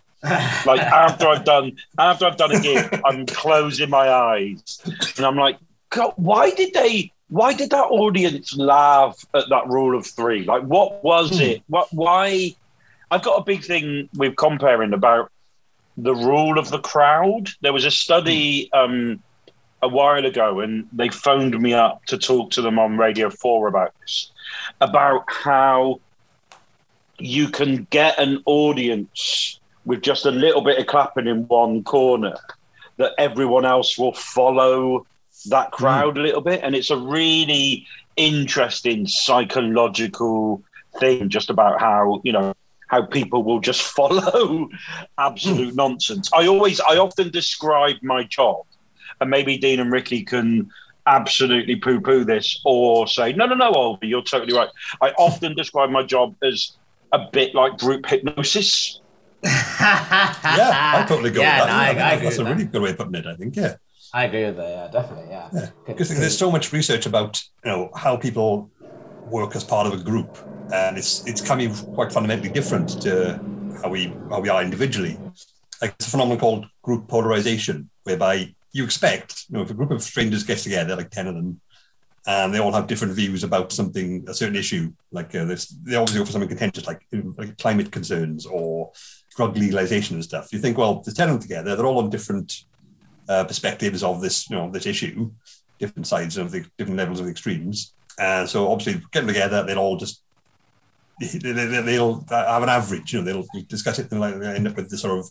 Like 0.65 0.81
after 0.81 1.27
I've 1.27 1.45
done 1.45 1.77
after 1.99 2.25
I've 2.25 2.37
done 2.37 2.51
a 2.51 2.59
gig, 2.59 3.01
I'm 3.05 3.27
closing 3.27 3.91
my 3.91 4.09
eyes 4.09 4.81
and 5.15 5.25
I'm 5.25 5.37
like, 5.37 5.57
God, 5.91 6.13
why 6.15 6.49
did 6.49 6.73
they 6.73 7.13
why 7.29 7.53
did 7.53 7.71
that 7.71 7.85
audience 7.85 8.55
laugh 8.55 9.17
at 9.33 9.49
that 9.49 9.67
rule 9.67 9.97
of 9.97 10.05
three? 10.05 10.43
Like 10.45 10.63
what 10.63 11.03
was 11.03 11.39
it? 11.39 11.61
What 11.67 11.87
why 11.91 12.55
I've 13.11 13.23
got 13.23 13.39
a 13.39 13.43
big 13.43 13.63
thing 13.63 14.09
with 14.15 14.35
comparing 14.35 14.93
about 14.93 15.31
the 15.97 16.15
rule 16.15 16.59
of 16.59 16.69
the 16.69 16.79
crowd. 16.79 17.49
There 17.61 17.73
was 17.73 17.85
a 17.85 17.91
study 17.91 18.71
um, 18.71 19.21
a 19.81 19.87
while 19.87 20.25
ago, 20.25 20.59
and 20.59 20.87
they 20.93 21.09
phoned 21.09 21.59
me 21.59 21.73
up 21.73 22.05
to 22.05 22.17
talk 22.17 22.51
to 22.51 22.61
them 22.61 22.79
on 22.79 22.97
Radio 22.97 23.29
4 23.29 23.67
about 23.67 23.93
this, 24.01 24.31
about 24.79 25.23
how 25.27 25.99
you 27.17 27.49
can 27.49 27.87
get 27.89 28.19
an 28.19 28.43
audience 28.45 29.59
with 29.85 30.01
just 30.01 30.25
a 30.25 30.31
little 30.31 30.61
bit 30.61 30.77
of 30.77 30.85
clapping 30.85 31.27
in 31.27 31.47
one 31.47 31.83
corner 31.83 32.35
that 32.97 33.13
everyone 33.17 33.65
else 33.65 33.97
will 33.97 34.13
follow 34.13 35.05
that 35.45 35.67
hmm. 35.67 35.75
crowd 35.75 36.17
a 36.17 36.21
little 36.21 36.41
bit. 36.41 36.61
And 36.63 36.75
it's 36.75 36.89
a 36.89 36.97
really 36.97 37.85
interesting 38.15 39.07
psychological 39.07 40.63
thing 40.99 41.29
just 41.29 41.49
about 41.49 41.79
how, 41.79 42.21
you 42.23 42.31
know, 42.31 42.53
how 42.87 43.05
people 43.05 43.43
will 43.43 43.59
just 43.59 43.81
follow 43.95 44.69
absolute 45.17 45.71
hmm. 45.71 45.75
nonsense. 45.75 46.29
I 46.33 46.47
always, 46.47 46.79
I 46.81 46.97
often 46.97 47.29
describe 47.31 47.97
my 48.01 48.23
job, 48.23 48.65
and 49.19 49.29
maybe 49.29 49.57
Dean 49.57 49.79
and 49.79 49.91
Ricky 49.91 50.23
can 50.23 50.69
absolutely 51.07 51.77
poo 51.77 52.01
poo 52.01 52.23
this 52.23 52.59
or 52.65 53.07
say, 53.07 53.33
no, 53.33 53.45
no, 53.45 53.55
no, 53.55 53.71
Olby, 53.71 54.09
you're 54.09 54.21
totally 54.21 54.55
right. 54.55 54.69
I 55.01 55.11
often 55.11 55.55
describe 55.57 55.89
my 55.89 56.03
job 56.03 56.35
as 56.43 56.73
a 57.13 57.19
bit 57.31 57.55
like 57.55 57.77
group 57.77 58.05
hypnosis. 58.05 58.99
Yeah, 59.79 61.03
I 61.03 61.05
totally 61.07 61.29
go 61.29 61.41
yeah, 61.41 61.59
with 61.59 61.67
that. 61.67 61.73
no, 61.73 61.79
I, 61.79 61.91
Yeah, 61.91 62.07
I 62.07 62.13
agree 62.13 62.25
that's 62.25 62.39
a 62.39 62.43
with 62.43 62.51
really 62.53 62.65
good 62.65 62.81
way 62.81 62.89
of 62.89 62.97
putting 62.97 63.15
it, 63.15 63.25
I 63.27 63.35
think. 63.35 63.55
Yeah. 63.55 63.75
I 64.13 64.25
agree 64.25 64.45
with 64.45 64.57
that. 64.57 64.69
Yeah, 64.69 64.87
definitely. 64.87 65.29
Yeah. 65.29 65.49
Yeah. 65.53 65.69
Because 65.85 66.09
there's 66.09 66.37
so 66.37 66.51
much 66.51 66.71
research 66.71 67.05
about 67.05 67.41
you 67.63 67.71
know 67.71 67.89
how 67.95 68.17
people 68.17 68.71
work 69.25 69.55
as 69.55 69.63
part 69.63 69.87
of 69.87 69.93
a 69.93 70.03
group, 70.03 70.37
and 70.71 70.97
it's 70.97 71.25
it's 71.27 71.41
coming 71.41 71.73
quite 71.93 72.11
fundamentally 72.11 72.49
different 72.51 72.99
to 73.01 73.41
how 73.81 73.89
we 73.89 74.17
how 74.29 74.39
we 74.39 74.49
are 74.49 74.61
individually. 74.63 75.19
Like 75.81 75.93
it's 75.99 76.07
a 76.07 76.11
phenomenon 76.11 76.39
called 76.39 76.65
group 76.81 77.07
polarization, 77.07 77.89
whereby 78.03 78.53
you 78.73 78.83
expect 78.83 79.45
you 79.49 79.57
know 79.57 79.63
if 79.63 79.69
a 79.69 79.73
group 79.73 79.91
of 79.91 80.01
strangers 80.01 80.43
gets 80.43 80.63
together, 80.63 80.95
like 80.95 81.11
ten 81.11 81.27
of 81.27 81.35
them, 81.35 81.61
and 82.25 82.53
they 82.53 82.59
all 82.59 82.73
have 82.73 82.87
different 82.87 83.13
views 83.13 83.43
about 83.43 83.71
something, 83.71 84.25
a 84.27 84.33
certain 84.33 84.55
issue, 84.55 84.91
like 85.11 85.33
uh, 85.35 85.45
this, 85.45 85.67
they 85.67 85.95
always 85.95 86.13
go 86.13 86.25
for 86.25 86.31
something 86.31 86.49
contentious, 86.49 86.85
like, 86.87 87.01
like 87.37 87.57
climate 87.57 87.91
concerns 87.91 88.45
or 88.45 88.91
drug 89.35 89.55
legalization 89.55 90.15
and 90.15 90.23
stuff. 90.23 90.51
You 90.51 90.59
think, 90.59 90.77
well, 90.77 91.01
there's 91.01 91.15
ten 91.15 91.29
of 91.29 91.35
them 91.35 91.41
together, 91.41 91.75
they're 91.75 91.85
all 91.85 91.99
on 91.99 92.09
different 92.09 92.63
uh, 93.29 93.43
perspectives 93.45 94.03
of 94.03 94.21
this, 94.21 94.49
you 94.49 94.55
know, 94.55 94.69
this 94.71 94.85
issue, 94.85 95.31
different 95.79 96.07
sides 96.07 96.37
of 96.37 96.51
the 96.51 96.65
different 96.77 96.97
levels 96.97 97.19
of 97.19 97.27
extremes. 97.27 97.93
And 98.19 98.47
so 98.49 98.71
obviously 98.71 99.01
get 99.11 99.21
them 99.21 99.27
together, 99.27 99.63
they'll 99.63 99.77
all 99.79 99.97
just 99.97 100.21
they- 101.19 101.39
they- 101.39 101.81
they'll 101.81 102.23
have 102.29 102.63
an 102.63 102.69
average, 102.69 103.13
you 103.13 103.19
know, 103.21 103.25
they'll 103.25 103.63
discuss 103.67 103.99
it 103.99 104.11
and 104.11 104.19
like 104.21 104.37
they 104.39 104.55
end 104.55 104.67
up 104.67 104.75
with 104.75 104.89
the 104.89 104.97
sort 104.97 105.17
of 105.19 105.29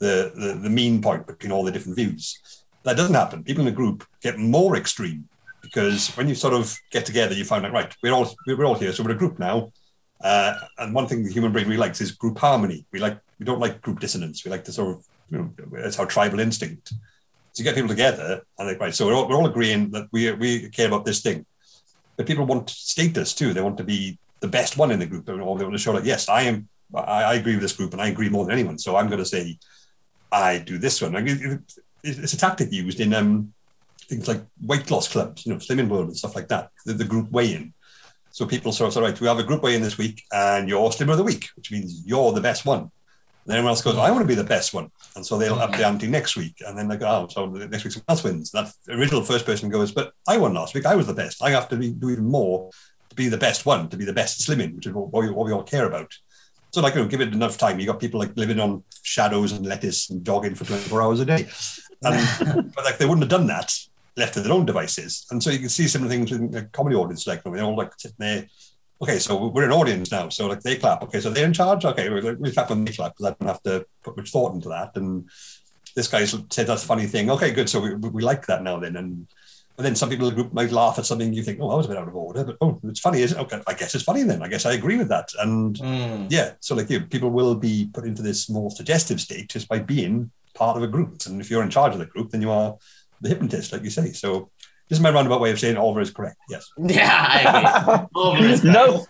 the, 0.00 0.32
the 0.34 0.54
the 0.64 0.70
mean 0.70 1.00
point 1.00 1.26
between 1.26 1.52
all 1.52 1.64
the 1.64 1.72
different 1.72 1.96
views. 1.96 2.38
That 2.82 2.96
doesn't 2.96 3.14
happen. 3.14 3.42
People 3.44 3.62
in 3.62 3.68
a 3.72 3.76
group 3.76 4.04
get 4.22 4.38
more 4.38 4.76
extreme 4.76 5.28
because 5.62 6.08
when 6.16 6.28
you 6.28 6.34
sort 6.34 6.52
of 6.52 6.76
get 6.90 7.06
together, 7.06 7.34
you 7.34 7.44
find 7.44 7.64
out 7.64 7.72
right, 7.72 7.94
we're 8.02 8.12
all 8.12 8.34
we're 8.46 8.64
all 8.64 8.74
here, 8.74 8.92
so 8.92 9.02
we're 9.02 9.12
a 9.12 9.22
group 9.22 9.38
now. 9.38 9.72
Uh, 10.22 10.54
and 10.78 10.94
one 10.94 11.06
thing 11.06 11.22
the 11.24 11.32
human 11.32 11.52
brain 11.52 11.66
really 11.66 11.78
likes 11.78 12.00
is 12.00 12.12
group 12.12 12.38
harmony. 12.38 12.84
We 12.92 12.98
like 13.00 13.18
we 13.38 13.46
don't 13.46 13.60
like 13.60 13.80
group 13.80 14.00
dissonance. 14.00 14.44
We 14.44 14.50
like 14.50 14.64
to 14.64 14.72
sort 14.72 14.96
of 14.96 15.04
you 15.30 15.38
know 15.38 15.50
it's 15.78 15.98
our 15.98 16.06
tribal 16.06 16.40
instinct. 16.40 16.92
You 17.56 17.64
get 17.64 17.74
people 17.76 17.88
together 17.88 18.42
and 18.58 18.68
they 18.68 18.76
right, 18.76 18.94
so 18.94 19.06
we're 19.06 19.14
all, 19.14 19.28
we're 19.28 19.36
all 19.36 19.46
agreeing 19.46 19.90
that 19.92 20.08
we 20.12 20.30
we 20.32 20.68
care 20.70 20.88
about 20.88 21.04
this 21.04 21.20
thing. 21.22 21.46
But 22.16 22.26
people 22.26 22.44
want 22.46 22.68
status 22.70 23.32
too. 23.34 23.52
They 23.52 23.60
want 23.60 23.78
to 23.78 23.84
be 23.84 24.18
the 24.40 24.48
best 24.48 24.76
one 24.76 24.90
in 24.90 24.98
the 24.98 25.06
group, 25.06 25.28
or 25.28 25.36
they 25.36 25.64
want 25.64 25.72
to 25.72 25.78
show 25.78 25.92
like, 25.92 26.04
yes, 26.04 26.28
I 26.28 26.42
am. 26.42 26.68
I, 26.94 27.22
I 27.22 27.34
agree 27.34 27.52
with 27.54 27.62
this 27.62 27.72
group, 27.72 27.92
and 27.92 28.02
I 28.02 28.08
agree 28.08 28.28
more 28.28 28.44
than 28.44 28.52
anyone. 28.54 28.78
So 28.78 28.96
I'm 28.96 29.06
going 29.08 29.18
to 29.20 29.24
say, 29.24 29.58
I 30.32 30.58
do 30.58 30.78
this 30.78 31.00
one. 31.02 31.12
Like, 31.12 31.26
it- 31.26 31.40
it- 31.42 31.60
it's 32.02 32.34
a 32.34 32.36
tactic 32.36 32.70
used 32.70 33.00
in 33.00 33.14
um, 33.14 33.54
things 34.10 34.28
like 34.28 34.42
weight 34.60 34.90
loss 34.90 35.08
clubs, 35.08 35.46
you 35.46 35.52
know, 35.52 35.58
Slimming 35.58 35.88
World 35.88 36.08
and 36.08 36.16
stuff 36.16 36.36
like 36.36 36.48
that. 36.48 36.70
The, 36.84 36.92
the 36.92 37.04
group 37.04 37.30
weigh-in. 37.32 37.72
So 38.30 38.44
people 38.44 38.70
sort 38.72 38.88
of 38.88 38.94
say, 38.94 39.00
right, 39.00 39.18
we 39.20 39.26
have 39.26 39.38
a 39.38 39.42
group 39.42 39.62
weigh-in 39.62 39.80
this 39.80 39.96
week, 39.96 40.22
and 40.30 40.68
you're 40.68 40.92
Slimmer 40.92 41.12
of 41.12 41.18
the 41.18 41.24
Week, 41.24 41.48
which 41.56 41.72
means 41.72 42.02
you're 42.04 42.32
the 42.32 42.42
best 42.42 42.66
one. 42.66 42.80
And 42.80 42.90
everyone 43.54 43.70
else 43.70 43.80
goes, 43.82 43.96
I 43.96 44.10
want 44.10 44.22
to 44.22 44.28
be 44.28 44.34
the 44.34 44.44
best 44.44 44.74
one. 44.74 44.90
And 45.16 45.24
so 45.24 45.38
they'll 45.38 45.54
up 45.54 45.72
the 45.72 45.86
ante 45.86 46.08
next 46.08 46.36
week. 46.36 46.56
And 46.66 46.76
then 46.76 46.88
they 46.88 46.96
go, 46.96 47.06
oh, 47.06 47.28
so 47.28 47.46
next 47.46 47.84
week 47.84 47.92
someone 47.92 48.04
else 48.08 48.24
wins. 48.24 48.50
That 48.50 48.72
original 48.88 49.22
first 49.22 49.46
person 49.46 49.68
goes, 49.68 49.92
but 49.92 50.12
I 50.26 50.38
won 50.38 50.54
last 50.54 50.74
week. 50.74 50.86
I 50.86 50.96
was 50.96 51.06
the 51.06 51.14
best. 51.14 51.42
I 51.42 51.50
have 51.50 51.68
to 51.68 51.76
be, 51.76 51.92
do 51.92 52.10
even 52.10 52.26
more 52.26 52.70
to 53.10 53.14
be 53.14 53.28
the 53.28 53.38
best 53.38 53.64
one, 53.64 53.88
to 53.90 53.96
be 53.96 54.04
the 54.04 54.12
best 54.12 54.40
slimming, 54.46 54.74
which 54.74 54.86
is 54.86 54.92
what, 54.92 55.12
we- 55.12 55.30
what 55.30 55.46
we 55.46 55.52
all 55.52 55.62
care 55.62 55.86
about. 55.86 56.12
So, 56.72 56.80
like, 56.80 56.94
you 56.96 57.02
know, 57.02 57.08
give 57.08 57.20
it 57.20 57.32
enough 57.32 57.56
time. 57.56 57.78
You 57.78 57.86
got 57.86 58.00
people 58.00 58.18
like 58.18 58.36
living 58.36 58.58
on 58.58 58.82
shadows 59.04 59.52
and 59.52 59.64
lettuce 59.64 60.10
and 60.10 60.26
jogging 60.26 60.56
for 60.56 60.64
24 60.64 61.02
hours 61.02 61.20
a 61.20 61.24
day. 61.24 61.46
And, 62.02 62.72
but 62.74 62.84
like, 62.84 62.98
they 62.98 63.06
wouldn't 63.06 63.22
have 63.22 63.30
done 63.30 63.46
that 63.46 63.72
left 64.16 64.34
to 64.34 64.40
their 64.40 64.52
own 64.52 64.66
devices. 64.66 65.26
And 65.30 65.42
so 65.42 65.50
you 65.50 65.58
can 65.58 65.68
see 65.68 65.86
the 65.86 66.08
things 66.08 66.32
in 66.32 66.50
the 66.50 66.64
comedy 66.64 66.96
audience, 66.96 67.26
like, 67.26 67.42
they're 67.44 67.62
all 67.62 67.76
like 67.76 67.92
sitting 67.98 68.16
there. 68.18 68.46
Okay, 69.04 69.18
so 69.18 69.48
we're 69.48 69.64
an 69.64 69.72
audience 69.72 70.10
now. 70.10 70.30
So, 70.30 70.46
like, 70.46 70.62
they 70.62 70.76
clap. 70.76 71.02
Okay, 71.02 71.20
so 71.20 71.28
they're 71.28 71.44
in 71.44 71.52
charge. 71.52 71.84
Okay, 71.84 72.08
we 72.08 72.20
we 72.36 72.50
clap 72.52 72.70
when 72.70 72.86
they 72.86 72.92
clap 72.92 73.12
because 73.12 73.26
I 73.26 73.36
don't 73.38 73.48
have 73.48 73.62
to 73.64 73.84
put 74.02 74.16
much 74.16 74.30
thought 74.30 74.54
into 74.54 74.70
that. 74.70 74.96
And 74.96 75.28
this 75.94 76.08
guy 76.08 76.24
said 76.24 76.48
that's 76.48 76.84
a 76.84 76.86
funny 76.86 77.06
thing. 77.06 77.30
Okay, 77.30 77.50
good. 77.52 77.68
So 77.68 77.80
we, 77.80 77.94
we 77.96 78.22
like 78.22 78.46
that 78.46 78.62
now 78.62 78.78
then. 78.78 78.96
And 78.96 79.26
but 79.76 79.82
then 79.82 79.94
some 79.94 80.08
people 80.08 80.26
in 80.28 80.34
the 80.34 80.40
group 80.40 80.54
might 80.54 80.70
laugh 80.72 80.98
at 80.98 81.04
something 81.04 81.34
you 81.34 81.42
think, 81.42 81.58
oh, 81.60 81.68
that 81.68 81.76
was 81.76 81.86
a 81.86 81.90
bit 81.90 81.98
out 81.98 82.08
of 82.08 82.16
order. 82.16 82.44
But 82.44 82.56
oh, 82.62 82.80
it's 82.84 83.00
funny, 83.00 83.20
isn't 83.20 83.38
it? 83.38 83.42
Okay, 83.42 83.60
I 83.66 83.74
guess 83.74 83.94
it's 83.94 84.04
funny 84.04 84.22
then. 84.22 84.42
I 84.42 84.48
guess 84.48 84.64
I 84.64 84.72
agree 84.72 84.96
with 84.96 85.08
that. 85.08 85.28
And 85.38 85.76
Mm. 85.76 86.26
yeah, 86.30 86.52
so 86.60 86.74
like 86.74 86.88
you, 86.88 87.00
people 87.02 87.28
will 87.30 87.56
be 87.56 87.90
put 87.92 88.06
into 88.06 88.22
this 88.22 88.48
more 88.48 88.70
suggestive 88.70 89.20
state 89.20 89.50
just 89.50 89.68
by 89.68 89.80
being 89.80 90.30
part 90.54 90.78
of 90.78 90.82
a 90.82 90.86
group. 90.88 91.26
And 91.26 91.42
if 91.42 91.50
you're 91.50 91.62
in 91.62 91.68
charge 91.70 91.92
of 91.92 91.98
the 91.98 92.06
group, 92.06 92.30
then 92.30 92.40
you 92.40 92.50
are 92.50 92.76
the 93.20 93.28
hypnotist, 93.28 93.72
like 93.72 93.84
you 93.84 93.90
say. 93.90 94.12
So 94.12 94.50
this 94.88 94.98
is 94.98 95.02
my 95.02 95.10
roundabout 95.10 95.40
way 95.40 95.50
of 95.50 95.58
saying 95.58 95.76
Olver 95.76 96.00
is 96.02 96.10
correct. 96.10 96.36
Yes. 96.48 96.70
Yeah, 96.78 97.26
I 97.28 97.86
agree. 97.88 98.06
Over 98.14 98.44
is 98.44 98.64
no. 98.64 99.06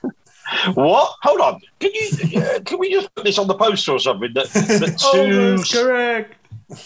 What? 0.75 1.15
Hold 1.23 1.41
on. 1.41 1.61
Can 1.81 1.91
you? 1.95 2.41
Uh, 2.41 2.61
can 2.61 2.79
we 2.79 2.91
just 2.91 3.13
put 3.15 3.25
this 3.25 3.39
on 3.39 3.47
the 3.49 3.55
poster 3.55 3.93
or 3.93 3.99
something? 3.99 4.33
That, 4.35 4.47
that 4.53 4.99
two 5.13 5.79
correct. 5.79 6.35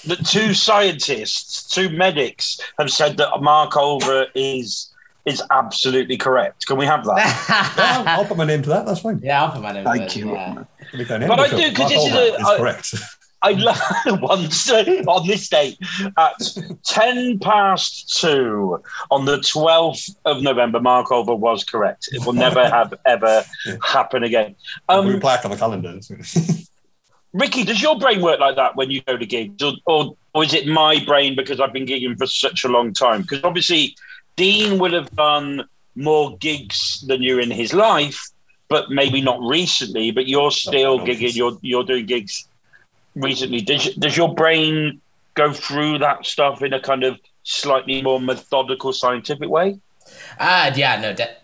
that 0.07 0.25
two 0.25 0.55
scientists, 0.55 1.69
two 1.69 1.91
medics, 1.91 2.61
have 2.79 2.91
said 2.91 3.17
that 3.17 3.41
Mark 3.43 3.73
Olver 3.73 4.27
is 4.35 4.93
is 5.27 5.43
absolutely 5.51 6.17
correct. 6.17 6.67
Can 6.67 6.79
we 6.79 6.87
have 6.87 7.05
that? 7.05 7.17
Yeah, 7.77 8.05
I'll, 8.07 8.21
I'll 8.21 8.25
put 8.25 8.37
my 8.39 8.45
name 8.47 8.63
to 8.63 8.69
that. 8.71 8.87
That's 8.87 9.01
fine. 9.01 9.19
yeah, 9.23 9.43
I'll 9.45 9.51
put 9.53 9.61
my 9.63 9.73
name. 9.73 9.85
Thank 9.85 9.97
to 10.03 10.05
it, 10.05 10.09
Thank 10.09 10.17
you. 10.17 10.33
Yeah. 10.33 10.65
Make 10.95 11.09
that 11.09 11.23
an 11.23 11.29
But 11.29 11.41
I 11.41 11.49
do, 11.49 11.57
it. 11.59 11.75
'cause 11.77 11.91
Mark 11.91 11.93
this 11.93 12.05
is 12.07 12.13
Olver 12.13 12.39
a- 12.41 12.47
I- 12.47 12.57
correct. 12.59 12.95
I 13.43 13.53
learned 13.53 14.23
once 14.23 14.71
on 14.71 15.27
this 15.27 15.49
date 15.49 15.79
at 16.17 16.35
10 16.85 17.39
past 17.39 18.19
two 18.19 18.83
on 19.11 19.25
the 19.25 19.39
12th 19.39 20.17
of 20.25 20.43
November. 20.43 20.81
Mark 20.81 21.09
Olver 21.09 21.39
was 21.39 21.65
correct. 21.65 22.09
It 22.13 22.25
will 22.27 22.33
never 22.33 22.69
have 22.71 22.95
ever 23.07 23.45
happen 23.83 24.25
again. 24.25 24.57
Um, 24.89 25.07
Um, 25.09 25.21
black 25.21 25.45
on 25.45 25.51
the 25.51 25.57
calendar. 25.57 26.01
Ricky, 27.33 27.63
does 27.63 27.81
your 27.81 27.99
brain 27.99 28.23
work 28.23 28.41
like 28.41 28.57
that 28.57 28.75
when 28.75 28.91
you 28.91 29.03
go 29.03 29.17
to 29.17 29.27
gigs, 29.27 29.63
or, 29.63 29.75
or, 29.87 30.17
or 30.35 30.45
is 30.45 30.55
it 30.55 30.67
my 30.67 31.03
brain 31.05 31.37
because 31.37 31.61
I've 31.61 31.73
been 31.73 31.87
gigging 31.87 32.17
for 32.17 32.27
such 32.27 32.65
a 32.65 32.69
long 32.69 32.93
time? 32.93 33.23
Because 33.23 33.45
obviously, 33.45 33.95
Dean 34.37 34.79
will 34.79 34.93
have 34.95 35.11
done 35.15 35.65
more 35.95 36.37
gigs 36.39 37.05
than 37.07 37.23
you 37.23 37.39
in 37.39 37.51
his 37.51 37.75
life, 37.75 38.31
but 38.69 38.91
maybe 38.91 39.21
not 39.21 39.41
recently. 39.43 40.11
But 40.11 40.27
you're 40.27 40.51
still 40.51 40.99
gigging. 41.01 41.35
You're 41.37 41.59
you're 41.61 41.85
doing 41.85 42.07
gigs 42.07 42.48
recently. 43.19 43.61
Does 43.61 43.95
does 43.97 44.17
your 44.17 44.35
brain 44.35 45.01
go 45.35 45.53
through 45.53 45.99
that 45.99 46.27
stuff 46.27 46.63
in 46.63 46.73
a 46.73 46.81
kind 46.81 47.05
of 47.05 47.19
slightly 47.43 48.03
more 48.03 48.21
methodical, 48.21 48.93
scientific 48.93 49.49
way? 49.49 49.79
Ah, 50.41 50.73
yeah, 50.75 51.01
no, 51.01 51.13
de- 51.13 51.37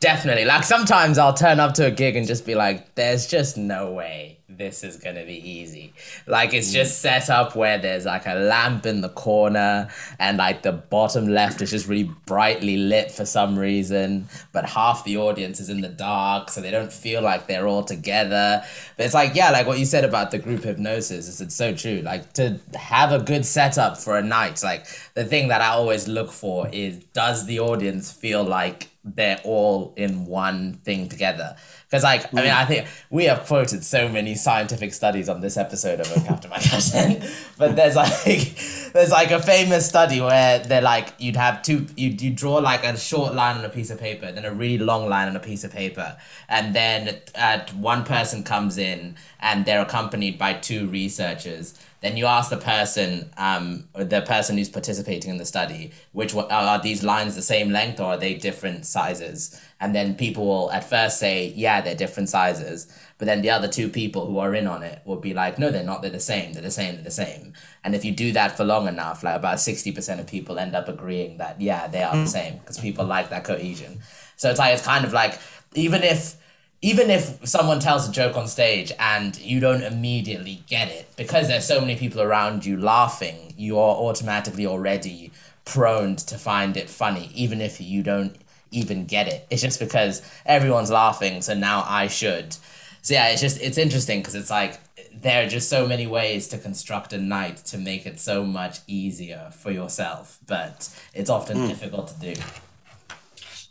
definitely. 0.00 0.44
Like 0.44 0.64
sometimes 0.64 1.18
I'll 1.18 1.34
turn 1.34 1.60
up 1.60 1.74
to 1.74 1.86
a 1.86 1.90
gig 1.90 2.16
and 2.16 2.26
just 2.26 2.46
be 2.46 2.54
like, 2.54 2.94
"There's 2.94 3.26
just 3.26 3.56
no 3.56 3.92
way 3.92 4.38
this 4.56 4.84
is 4.84 4.96
gonna 4.96 5.24
be 5.24 5.36
easy." 5.48 5.92
Like 6.26 6.54
it's 6.54 6.70
mm. 6.70 6.74
just 6.74 7.00
set 7.00 7.30
up 7.30 7.56
where 7.56 7.78
there's 7.78 8.04
like 8.04 8.26
a 8.26 8.34
lamp 8.34 8.86
in 8.86 9.00
the 9.00 9.08
corner, 9.08 9.88
and 10.18 10.38
like 10.38 10.62
the 10.62 10.72
bottom 10.72 11.28
left 11.28 11.60
is 11.62 11.70
just 11.70 11.88
really 11.88 12.10
brightly 12.26 12.76
lit 12.76 13.10
for 13.10 13.26
some 13.26 13.58
reason, 13.58 14.28
but 14.52 14.66
half 14.70 15.04
the 15.04 15.16
audience 15.16 15.60
is 15.60 15.68
in 15.68 15.80
the 15.80 15.88
dark, 15.88 16.50
so 16.50 16.60
they 16.60 16.70
don't 16.70 16.92
feel 16.92 17.22
like 17.22 17.46
they're 17.46 17.66
all 17.66 17.84
together. 17.84 18.62
But 18.96 19.06
it's 19.06 19.14
like, 19.14 19.34
yeah, 19.34 19.50
like 19.50 19.66
what 19.66 19.78
you 19.78 19.86
said 19.86 20.04
about 20.04 20.30
the 20.30 20.38
group 20.38 20.64
hypnosis 20.64 21.28
is 21.28 21.40
it's 21.40 21.54
so 21.54 21.74
true. 21.74 22.00
Like 22.02 22.32
to 22.34 22.60
have 22.74 23.12
a 23.12 23.18
good 23.18 23.44
setup 23.44 23.98
for 23.98 24.16
a 24.16 24.22
night, 24.22 24.62
like 24.62 24.86
the 25.14 25.24
thing 25.24 25.48
that 25.48 25.60
I 25.60 25.68
always 25.68 26.08
look 26.08 26.30
for 26.30 26.68
is 26.72 26.98
does 27.12 27.46
the 27.46 27.60
audience 27.60 28.12
feel 28.12 28.44
like 28.44 28.88
they're 29.04 29.40
all 29.44 29.92
in 29.96 30.26
one 30.26 30.74
thing 30.84 31.08
together? 31.08 31.56
Because 31.94 32.02
like 32.02 32.34
I 32.34 32.42
mean 32.42 32.50
I 32.50 32.64
think 32.64 32.88
we 33.08 33.26
have 33.26 33.46
quoted 33.46 33.84
so 33.84 34.08
many 34.08 34.34
scientific 34.34 34.92
studies 34.92 35.28
on 35.28 35.40
this 35.40 35.56
episode 35.56 36.00
of 36.00 36.12
Captain 36.26 36.50
My 36.50 36.58
Captain, 36.58 37.22
but 37.56 37.76
there's 37.76 37.94
like 37.94 38.58
there's 38.92 39.12
like 39.12 39.30
a 39.30 39.40
famous 39.40 39.88
study 39.88 40.20
where 40.20 40.58
they're 40.58 40.82
like 40.82 41.14
you'd 41.18 41.36
have 41.36 41.62
two 41.62 41.86
you 41.96 42.10
you 42.10 42.32
draw 42.32 42.56
like 42.56 42.82
a 42.82 42.98
short 42.98 43.32
line 43.34 43.58
on 43.58 43.64
a 43.64 43.68
piece 43.68 43.90
of 43.90 44.00
paper, 44.00 44.32
then 44.32 44.44
a 44.44 44.52
really 44.52 44.78
long 44.78 45.08
line 45.08 45.28
on 45.28 45.36
a 45.36 45.40
piece 45.40 45.62
of 45.62 45.70
paper, 45.70 46.16
and 46.48 46.74
then 46.74 47.16
at 47.36 47.72
one 47.74 48.02
person 48.02 48.42
comes 48.42 48.76
in 48.76 49.14
and 49.38 49.64
they're 49.64 49.82
accompanied 49.82 50.36
by 50.36 50.52
two 50.52 50.88
researchers 50.88 51.78
then 52.04 52.16
you 52.16 52.26
ask 52.26 52.50
the 52.50 52.56
person, 52.56 53.30
um, 53.36 53.88
the 53.94 54.20
person 54.22 54.58
who's 54.58 54.68
participating 54.68 55.30
in 55.30 55.38
the 55.38 55.44
study, 55.44 55.92
which 56.12 56.34
one, 56.34 56.50
are 56.50 56.80
these 56.80 57.02
lines 57.02 57.34
the 57.34 57.42
same 57.42 57.70
length 57.70 57.98
or 58.00 58.04
are 58.04 58.16
they 58.16 58.34
different 58.34 58.84
sizes? 58.84 59.60
And 59.80 59.94
then 59.94 60.14
people 60.14 60.44
will 60.44 60.70
at 60.70 60.88
first 60.88 61.18
say, 61.18 61.52
yeah, 61.56 61.80
they're 61.80 61.94
different 61.94 62.28
sizes. 62.28 62.86
But 63.18 63.26
then 63.26 63.42
the 63.42 63.50
other 63.50 63.68
two 63.68 63.88
people 63.88 64.26
who 64.26 64.38
are 64.38 64.54
in 64.54 64.66
on 64.66 64.82
it 64.82 65.00
will 65.04 65.16
be 65.16 65.34
like, 65.34 65.58
no, 65.58 65.70
they're 65.70 65.84
not. 65.84 66.02
They're 66.02 66.10
the 66.10 66.20
same. 66.20 66.52
They're 66.52 66.62
the 66.62 66.70
same. 66.70 66.96
They're 66.96 67.04
the 67.04 67.10
same. 67.10 67.52
And 67.84 67.94
if 67.94 68.04
you 68.04 68.12
do 68.12 68.32
that 68.32 68.56
for 68.56 68.64
long 68.64 68.88
enough, 68.88 69.22
like 69.22 69.36
about 69.36 69.60
sixty 69.60 69.92
percent 69.92 70.20
of 70.20 70.26
people 70.26 70.58
end 70.58 70.74
up 70.74 70.88
agreeing 70.88 71.38
that 71.38 71.60
yeah, 71.60 71.86
they 71.86 72.02
are 72.02 72.16
the 72.16 72.26
same 72.26 72.58
because 72.58 72.78
people 72.78 73.04
like 73.04 73.30
that 73.30 73.44
cohesion. 73.44 74.00
So 74.36 74.50
it's 74.50 74.58
like 74.58 74.74
it's 74.74 74.84
kind 74.84 75.04
of 75.04 75.12
like 75.12 75.38
even 75.74 76.02
if 76.02 76.36
even 76.84 77.08
if 77.08 77.38
someone 77.48 77.80
tells 77.80 78.06
a 78.06 78.12
joke 78.12 78.36
on 78.36 78.46
stage 78.46 78.92
and 78.98 79.40
you 79.40 79.58
don't 79.58 79.82
immediately 79.82 80.62
get 80.68 80.88
it 80.88 81.10
because 81.16 81.48
there's 81.48 81.66
so 81.66 81.80
many 81.80 81.96
people 81.96 82.20
around 82.20 82.66
you 82.66 82.76
laughing 82.76 83.54
you 83.56 83.78
are 83.78 83.96
automatically 83.96 84.66
already 84.66 85.32
prone 85.64 86.14
to 86.14 86.36
find 86.36 86.76
it 86.76 86.90
funny 86.90 87.30
even 87.34 87.62
if 87.62 87.80
you 87.80 88.02
don't 88.02 88.36
even 88.70 89.06
get 89.06 89.28
it. 89.28 89.46
It's 89.50 89.62
just 89.62 89.78
because 89.78 90.20
everyone's 90.44 90.90
laughing 90.90 91.40
so 91.40 91.54
now 91.54 91.84
i 91.88 92.06
should. 92.06 92.54
So 93.00 93.14
yeah 93.14 93.28
it's 93.28 93.40
just 93.40 93.60
it's 93.62 93.78
interesting 93.78 94.20
because 94.20 94.34
it's 94.34 94.50
like 94.50 94.78
there 95.14 95.46
are 95.46 95.48
just 95.48 95.70
so 95.70 95.86
many 95.86 96.06
ways 96.06 96.48
to 96.48 96.58
construct 96.58 97.14
a 97.14 97.18
night 97.18 97.56
to 97.72 97.78
make 97.78 98.04
it 98.04 98.20
so 98.20 98.44
much 98.44 98.80
easier 98.86 99.50
for 99.56 99.70
yourself 99.70 100.38
but 100.46 100.90
it's 101.14 101.30
often 101.30 101.56
hmm. 101.60 101.68
difficult 101.68 102.08
to 102.08 102.20
do. 102.20 102.40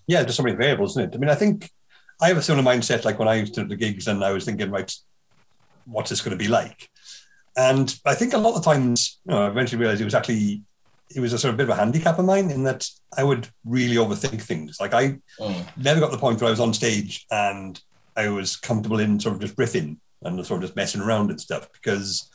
Yeah, 0.08 0.24
just 0.24 0.36
so 0.36 0.44
many 0.44 0.56
variables, 0.56 0.92
isn't 0.94 1.14
it? 1.14 1.16
I 1.16 1.20
mean, 1.20 1.30
I 1.30 1.36
think 1.36 1.72
I 2.22 2.28
have 2.30 2.38
a 2.38 2.42
similar 2.42 2.64
mindset 2.64 3.06
like 3.06 3.20
when 3.20 3.28
I 3.28 3.36
used 3.36 3.54
to 3.56 3.64
do 3.64 3.68
the 3.70 3.76
gigs 3.76 4.08
and 4.08 4.24
I 4.24 4.32
was 4.32 4.46
thinking, 4.46 4.72
right, 4.72 4.92
what's 5.86 6.10
this 6.10 6.22
going 6.22 6.38
to 6.38 6.44
be 6.44 6.50
like? 6.50 6.90
And 7.56 7.94
I 8.06 8.16
think 8.16 8.34
a 8.34 8.38
lot 8.38 8.56
of 8.56 8.64
times, 8.64 9.20
you 9.26 9.32
know, 9.32 9.44
I 9.44 9.48
eventually 9.50 9.80
realized 9.80 10.02
it 10.02 10.06
was 10.06 10.16
actually, 10.16 10.64
it 11.16 11.20
was 11.20 11.34
a 11.34 11.38
sort 11.38 11.52
of 11.52 11.58
bit 11.58 11.66
of 11.70 11.70
a 11.70 11.76
handicap 11.76 12.18
of 12.18 12.26
mine 12.26 12.50
in 12.50 12.64
that 12.64 12.88
I 13.16 13.24
would 13.24 13.48
really 13.66 13.96
overthink 13.96 14.42
things. 14.42 14.78
Like 14.80 14.94
I 14.94 15.20
Mm. 15.40 15.66
never 15.78 16.00
got 16.00 16.08
to 16.08 16.12
the 16.14 16.20
point 16.22 16.40
where 16.42 16.48
I 16.48 16.52
was 16.52 16.60
on 16.60 16.74
stage 16.74 17.26
and 17.32 17.80
I 18.16 18.30
was 18.30 18.56
comfortable 18.56 19.00
in 19.00 19.20
sort 19.20 19.36
of 19.36 19.42
just 19.42 19.56
riffing 19.56 19.98
and 20.22 20.46
sort 20.46 20.60
of 20.64 20.68
just 20.70 20.76
messing 20.76 21.02
around 21.02 21.30
and 21.32 21.40
stuff 21.42 21.68
because 21.74 22.30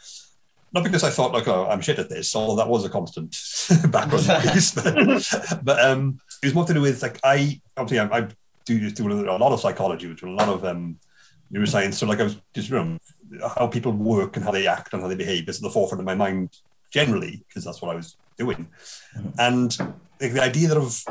not 0.73 0.85
because 0.85 1.03
I 1.03 1.11
thought 1.11 1.33
like, 1.33 1.49
oh, 1.49 1.67
I'm 1.67 1.81
shit 1.81 1.99
at 1.99 2.11
this, 2.11 2.37
although 2.37 2.57
that 2.57 2.69
was 2.69 2.85
a 2.85 2.91
constant 2.91 3.31
background 3.91 4.29
noise, 4.45 4.73
but, 4.73 5.65
but 5.65 5.81
um, 5.85 6.19
it 6.43 6.47
was 6.47 6.55
more 6.55 6.67
to 6.67 6.75
do 6.75 6.81
with 6.83 7.03
like 7.03 7.19
I 7.25 7.61
obviously 7.77 8.01
I, 8.01 8.19
I 8.19 8.29
do 8.69 8.79
just 8.79 8.97
do 8.97 9.11
a 9.11 9.37
lot 9.37 9.53
of 9.53 9.61
psychology, 9.61 10.07
which 10.07 10.23
a 10.23 10.31
lot 10.31 10.49
of 10.49 10.65
um, 10.65 10.99
neuroscience. 11.53 11.95
So 11.95 12.07
like 12.07 12.21
I 12.21 12.25
was 12.25 12.37
just 12.55 12.71
you 12.71 12.77
know 12.77 12.99
how 13.57 13.67
people 13.67 13.93
work 13.93 14.37
and 14.37 14.45
how 14.45 14.53
they 14.53 14.67
act 14.67 14.93
and 14.93 15.03
how 15.03 15.09
they 15.09 15.17
behave 15.17 15.49
is 15.49 15.57
at 15.57 15.63
the 15.63 15.71
forefront 15.71 16.01
of 16.01 16.07
my 16.07 16.15
mind 16.15 16.57
generally 16.91 17.45
because 17.49 17.65
that's 17.65 17.83
what 17.83 17.91
I 17.91 17.97
was 17.97 18.17
doing, 18.39 18.69
and 19.39 19.77
like, 20.21 20.33
the 20.33 20.43
idea 20.43 20.69
that 20.69 20.77
of 20.77 21.05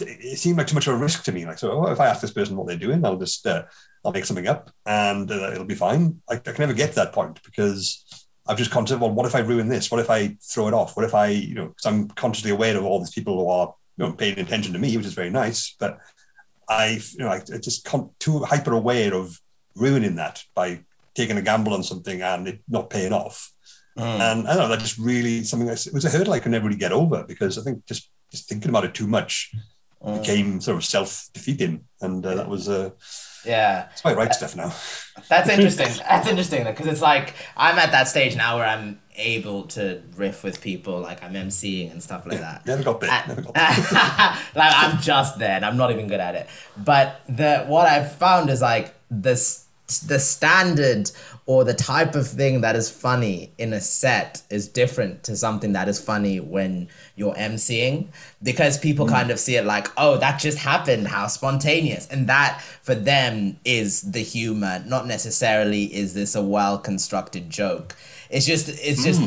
it 0.00 0.38
seemed 0.38 0.58
like 0.58 0.66
too 0.66 0.74
much 0.74 0.86
of 0.88 0.94
a 0.94 0.96
risk 0.96 1.22
to 1.24 1.32
me. 1.32 1.44
Like, 1.46 1.58
so 1.58 1.70
oh, 1.70 1.92
if 1.92 2.00
I 2.00 2.08
ask 2.08 2.20
this 2.20 2.32
person 2.32 2.56
what 2.56 2.66
they're 2.66 2.76
doing, 2.76 3.04
I'll 3.04 3.18
just 3.18 3.46
uh, 3.46 3.64
I'll 4.04 4.12
make 4.12 4.24
something 4.24 4.48
up 4.48 4.70
and 4.86 5.30
uh, 5.30 5.52
it'll 5.52 5.64
be 5.64 5.74
fine. 5.74 6.20
I, 6.28 6.34
I 6.34 6.38
can 6.38 6.56
never 6.58 6.72
get 6.72 6.90
to 6.90 6.96
that 6.96 7.12
point 7.12 7.40
because 7.44 8.04
I've 8.46 8.58
just 8.58 8.72
considered, 8.72 9.00
well, 9.00 9.12
what 9.12 9.26
if 9.26 9.34
I 9.34 9.40
ruin 9.40 9.68
this? 9.68 9.90
What 9.90 10.00
if 10.00 10.10
I 10.10 10.36
throw 10.42 10.66
it 10.68 10.74
off? 10.74 10.96
What 10.96 11.04
if 11.04 11.14
I, 11.14 11.28
you 11.28 11.54
know, 11.54 11.68
because 11.68 11.86
I'm 11.86 12.08
consciously 12.08 12.50
aware 12.50 12.76
of 12.76 12.84
all 12.84 12.98
these 12.98 13.12
people 13.12 13.38
who 13.38 13.48
are, 13.48 13.74
you 13.96 14.06
know, 14.06 14.12
paying 14.12 14.38
attention 14.38 14.72
to 14.72 14.78
me, 14.78 14.96
which 14.96 15.06
is 15.06 15.14
very 15.14 15.30
nice, 15.30 15.76
but 15.78 16.00
I, 16.68 17.00
you 17.12 17.18
know, 17.18 17.28
I, 17.28 17.36
I 17.36 17.58
just 17.58 17.84
con- 17.84 18.10
too 18.18 18.40
hyper 18.40 18.72
aware 18.72 19.14
of 19.14 19.38
ruining 19.74 20.16
that 20.16 20.42
by 20.54 20.80
taking 21.14 21.36
a 21.36 21.42
gamble 21.42 21.74
on 21.74 21.82
something 21.82 22.22
and 22.22 22.48
it 22.48 22.60
not 22.68 22.90
paying 22.90 23.12
off. 23.12 23.52
And 23.94 24.48
I 24.48 24.54
don't 24.54 24.62
know, 24.62 24.68
that 24.68 24.80
just 24.80 24.96
really 24.98 25.44
something 25.44 25.66
that 25.66 25.86
it 25.86 25.92
was 25.92 26.06
a 26.06 26.10
hurdle 26.10 26.32
I 26.32 26.40
could 26.40 26.52
never 26.52 26.64
really 26.64 26.78
get 26.78 26.92
over 26.92 27.24
because 27.28 27.58
I 27.58 27.62
think 27.62 27.84
just 27.84 28.10
just 28.30 28.48
thinking 28.48 28.70
about 28.70 28.86
it 28.86 28.94
too 28.94 29.06
much 29.06 29.52
became 30.02 30.62
sort 30.62 30.78
of 30.78 30.84
self 30.84 31.28
defeating, 31.34 31.84
and 32.00 32.24
uh, 32.24 32.34
that 32.36 32.48
was 32.48 32.70
uh, 32.70 32.90
yeah 33.44 33.88
it's 33.92 34.00
quite 34.00 34.16
right 34.16 34.32
stuff 34.32 34.56
now. 34.56 34.72
That's 35.28 35.50
interesting. 35.50 35.88
That's 36.08 36.26
interesting 36.26 36.64
because 36.64 36.86
it's 36.86 37.02
like 37.02 37.34
I'm 37.54 37.78
at 37.78 37.92
that 37.92 38.08
stage 38.08 38.34
now 38.34 38.56
where 38.56 38.66
I'm 38.66 39.01
able 39.16 39.64
to 39.64 40.02
riff 40.16 40.42
with 40.42 40.60
people, 40.60 41.00
like 41.00 41.22
I'm 41.22 41.34
emceeing 41.34 41.90
and 41.90 42.02
stuff 42.02 42.26
like 42.26 42.40
that. 42.40 42.66
Never 42.66 42.82
got 42.82 43.00
there. 43.00 43.24
Never 43.28 43.42
got 43.42 43.54
there. 43.54 43.74
like 44.54 44.72
I'm 44.74 45.00
just 45.00 45.38
there, 45.38 45.56
and 45.56 45.64
I'm 45.64 45.76
not 45.76 45.90
even 45.90 46.08
good 46.08 46.20
at 46.20 46.34
it. 46.34 46.48
But 46.76 47.20
the 47.28 47.64
what 47.66 47.86
I've 47.86 48.12
found 48.12 48.50
is 48.50 48.62
like 48.62 48.94
this 49.10 49.66
the 50.00 50.18
standard 50.18 51.10
or 51.44 51.64
the 51.64 51.74
type 51.74 52.14
of 52.14 52.26
thing 52.26 52.60
that 52.60 52.76
is 52.76 52.88
funny 52.88 53.52
in 53.58 53.72
a 53.72 53.80
set 53.80 54.42
is 54.48 54.68
different 54.68 55.24
to 55.24 55.36
something 55.36 55.72
that 55.72 55.88
is 55.88 56.00
funny 56.00 56.38
when 56.40 56.88
you're 57.16 57.34
emceeing 57.34 58.06
because 58.42 58.78
people 58.78 59.06
hmm. 59.06 59.12
kind 59.12 59.30
of 59.30 59.38
see 59.38 59.56
it 59.56 59.64
like 59.64 59.88
oh 59.96 60.16
that 60.16 60.40
just 60.40 60.58
happened 60.58 61.08
how 61.08 61.26
spontaneous 61.26 62.06
and 62.08 62.28
that 62.28 62.60
for 62.82 62.94
them 62.94 63.56
is 63.64 64.02
the 64.02 64.22
humor 64.22 64.82
not 64.86 65.06
necessarily 65.06 65.84
is 65.94 66.14
this 66.14 66.34
a 66.34 66.42
well 66.42 66.78
constructed 66.78 67.50
joke 67.50 67.96
it's 68.32 68.46
just 68.46 68.68
it's 68.68 69.04
just 69.04 69.22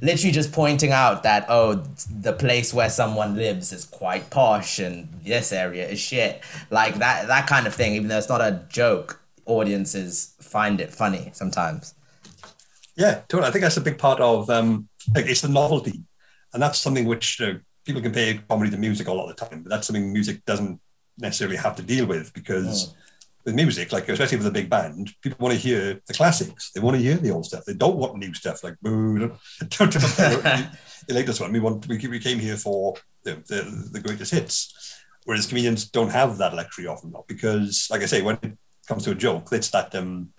literally 0.00 0.32
just 0.32 0.52
pointing 0.52 0.92
out 0.92 1.22
that 1.22 1.46
oh 1.48 1.82
the 2.20 2.32
place 2.32 2.72
where 2.72 2.90
someone 2.90 3.34
lives 3.34 3.72
is 3.72 3.84
quite 3.84 4.30
posh 4.30 4.78
and 4.78 5.08
this 5.24 5.52
area 5.52 5.88
is 5.88 5.98
shit. 5.98 6.42
Like 6.70 6.96
that 6.96 7.26
that 7.28 7.46
kind 7.46 7.66
of 7.66 7.74
thing 7.74 7.94
even 7.94 8.08
though 8.08 8.18
it's 8.18 8.28
not 8.28 8.40
a 8.40 8.64
joke 8.68 9.20
audiences 9.46 10.34
find 10.40 10.80
it 10.80 10.92
funny 10.92 11.30
sometimes. 11.32 11.94
Yeah, 12.96 13.22
totally. 13.28 13.48
I 13.48 13.50
think 13.50 13.62
that's 13.62 13.78
a 13.78 13.80
big 13.80 13.98
part 13.98 14.20
of 14.20 14.50
um, 14.50 14.88
like 15.14 15.26
it's 15.26 15.40
the 15.40 15.48
novelty, 15.48 16.02
and 16.52 16.62
that's 16.62 16.78
something 16.78 17.06
which 17.06 17.40
uh, 17.40 17.54
people 17.86 18.02
compare 18.02 18.38
comedy 18.48 18.70
to 18.70 18.76
music 18.76 19.08
a 19.08 19.12
lot 19.12 19.30
of 19.30 19.36
the 19.36 19.46
time, 19.46 19.62
but 19.62 19.70
that's 19.70 19.86
something 19.86 20.12
music 20.12 20.44
doesn't 20.44 20.78
necessarily 21.18 21.56
have 21.56 21.76
to 21.76 21.82
deal 21.82 22.06
with 22.06 22.32
because 22.34 22.94
with 23.44 23.54
music, 23.54 23.92
like 23.92 24.08
especially 24.08 24.38
with 24.38 24.46
a 24.46 24.52
big 24.52 24.70
band, 24.70 25.12
people 25.20 25.38
want 25.40 25.54
to 25.54 25.60
hear 25.60 26.00
the 26.06 26.14
classics. 26.14 26.70
They 26.72 26.80
want 26.80 26.96
to 26.96 27.02
hear 27.02 27.16
the 27.16 27.30
old 27.30 27.46
stuff. 27.46 27.64
They 27.64 27.74
don't 27.74 27.96
want 27.96 28.16
new 28.16 28.32
stuff 28.34 28.62
like 28.62 28.76
boo. 28.80 29.18
Don't, 29.18 29.92
don't, 29.92 29.92
don't, 29.92 30.42
the 31.08 31.14
latest 31.14 31.40
one. 31.40 31.52
We 31.52 31.60
want. 31.60 31.86
We, 31.88 31.98
we 32.08 32.18
came 32.18 32.38
here 32.38 32.56
for 32.56 32.94
the, 33.24 33.34
the 33.48 33.88
the 33.92 34.00
greatest 34.00 34.32
hits. 34.32 35.00
Whereas 35.24 35.46
comedians 35.46 35.88
don't 35.88 36.10
have 36.10 36.38
that 36.38 36.54
luxury 36.54 36.88
often, 36.88 37.12
not 37.12 37.28
because, 37.28 37.86
like 37.90 38.02
I 38.02 38.06
say, 38.06 38.22
when 38.22 38.38
it 38.42 38.58
comes 38.88 39.04
to 39.04 39.12
a 39.12 39.14
joke, 39.14 39.48
it's 39.52 39.70
that 39.70 39.94
um, 39.94 40.32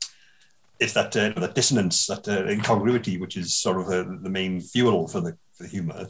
it's 0.80 0.94
that 0.94 1.16
uh, 1.16 1.40
that 1.40 1.56
dissonance, 1.56 2.08
that 2.08 2.28
uh, 2.28 2.46
incongruity, 2.48 3.18
which 3.18 3.38
is 3.38 3.56
sort 3.56 3.80
of 3.80 3.88
the, 3.88 4.20
the 4.22 4.30
main 4.30 4.60
fuel 4.60 5.08
for 5.08 5.22
the 5.22 5.38
for 5.54 5.64
the 5.64 5.70
humor. 5.70 6.08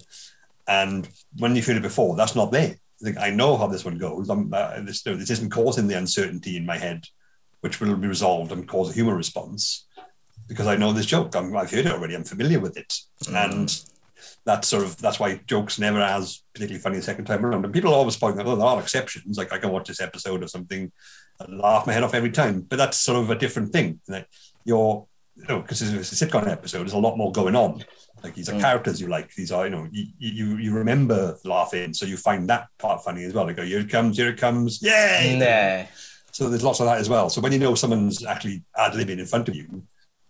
And 0.68 1.08
when 1.38 1.56
you've 1.56 1.66
heard 1.66 1.78
it 1.78 1.84
before, 1.84 2.16
that's 2.16 2.36
not 2.36 2.52
there. 2.52 2.78
Like, 3.04 3.18
I 3.18 3.30
know 3.30 3.58
how 3.58 3.68
this 3.68 3.86
one 3.86 3.98
goes. 3.98 4.30
Uh, 4.30 4.82
this, 4.84 5.06
no, 5.06 5.16
this 5.16 5.30
isn't 5.30 5.52
causing 5.52 5.88
the 5.88 5.98
uncertainty 5.98 6.58
in 6.58 6.66
my 6.66 6.78
head, 6.78 7.06
which 7.62 7.80
will 7.80 7.96
be 7.96 8.08
resolved 8.08 8.52
and 8.52 8.68
cause 8.68 8.90
a 8.90 8.94
humor 8.94 9.16
response 9.16 9.86
because 10.48 10.68
I 10.68 10.76
know 10.76 10.94
this 10.94 11.06
joke. 11.06 11.36
I'm, 11.36 11.56
I've 11.56 11.72
heard 11.72 11.86
it 11.86 11.92
already. 11.92 12.16
I'm 12.16 12.24
familiar 12.24 12.60
with 12.60 12.78
it, 12.78 12.98
and 13.30 13.84
that's 14.46 14.68
sort 14.68 14.84
of 14.84 14.98
that's 14.98 15.20
why 15.20 15.40
jokes 15.48 15.80
never 15.80 16.02
as 16.02 16.44
particularly 16.54 16.82
funny 16.82 16.98
the 16.98 17.04
second 17.04 17.26
time 17.26 17.46
around. 17.46 17.66
And 17.66 17.74
people 17.74 17.94
always 17.94 18.18
point 18.18 18.40
out, 18.40 18.46
oh, 18.46 18.56
there 18.56 18.66
are 18.66 18.80
exceptions. 18.80 19.38
Like 19.38 19.54
I 19.54 19.58
can 19.58 19.72
watch 19.72 19.88
this 19.88 20.02
episode 20.02 20.44
or 20.44 20.48
something, 20.48 20.92
and 21.40 21.60
laugh 21.60 21.88
my 21.88 21.94
head 21.94 22.04
off 22.04 22.14
every 22.14 22.32
time. 22.32 22.62
But 22.62 22.78
that's 22.78 23.00
sort 23.00 23.20
of 23.20 23.30
a 23.30 23.38
different 23.38 23.72
thing. 23.72 24.00
Like 24.08 24.28
you're, 24.66 25.06
you 25.36 25.46
know, 25.48 25.62
because 25.62 25.82
it's 25.82 26.22
a 26.22 26.26
sitcom 26.26 26.48
episode, 26.48 26.80
there's 26.80 26.94
a 26.94 26.98
lot 26.98 27.18
more 27.18 27.32
going 27.32 27.56
on. 27.56 27.84
Like 28.24 28.36
these 28.36 28.48
are 28.50 28.54
Mm. 28.54 28.62
characters 28.62 29.02
you 29.02 29.08
like. 29.08 29.34
These 29.36 29.52
are, 29.52 29.66
you 29.66 29.72
know, 29.72 29.88
you, 29.92 30.06
you 30.18 30.58
you 30.58 30.74
remember 30.74 31.38
laughing, 31.44 31.94
so 31.94 32.06
you 32.06 32.16
find 32.16 32.48
that 32.50 32.68
part 32.78 33.04
funny 33.04 33.26
as 33.26 33.34
well. 33.34 33.46
Like, 33.46 33.60
oh, 33.60 33.64
here 33.64 33.82
it 33.82 33.90
comes, 33.90 34.18
here 34.18 34.30
it 34.30 34.38
comes, 34.38 34.82
yay! 34.82 35.36
Nah. 35.38 35.86
So 36.32 36.50
there's 36.50 36.64
lots 36.64 36.80
of 36.80 36.86
that 36.86 37.00
as 37.00 37.10
well. 37.10 37.30
So 37.30 37.42
when 37.42 37.52
you 37.52 37.60
know 37.60 37.76
someone's 37.76 38.26
actually 38.26 38.64
ad 38.78 38.94
libbing 38.94 39.20
in 39.20 39.26
front 39.26 39.50
of 39.50 39.56
you, 39.56 39.84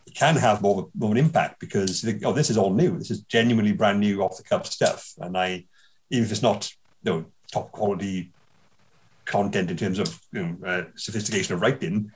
it 0.08 0.16
can 0.16 0.36
have 0.36 0.62
more 0.62 0.80
of, 0.80 0.86
a, 0.86 0.98
more 0.98 1.12
of 1.12 1.18
an 1.18 1.24
impact 1.24 1.60
because 1.60 2.02
think, 2.02 2.24
oh, 2.26 2.34
this 2.34 2.50
is 2.50 2.58
all 2.58 2.74
new. 2.74 2.98
This 2.98 3.12
is 3.12 3.22
genuinely 3.22 3.74
brand 3.74 4.00
new, 4.00 4.22
off 4.24 4.38
the 4.38 4.44
cuff 4.44 4.66
stuff. 4.66 5.14
And 5.20 5.38
I, 5.38 5.66
even 6.10 6.26
if 6.26 6.32
it's 6.32 6.42
not, 6.42 6.70
you 7.04 7.12
know, 7.12 7.26
top 7.52 7.72
quality 7.72 8.32
content 9.26 9.72
in 9.72 9.78
terms 9.78 10.00
of 10.00 10.20
you 10.34 10.44
know, 10.44 10.68
uh, 10.68 10.84
sophistication 10.96 11.54
of 11.54 11.62
writing, 11.62 12.12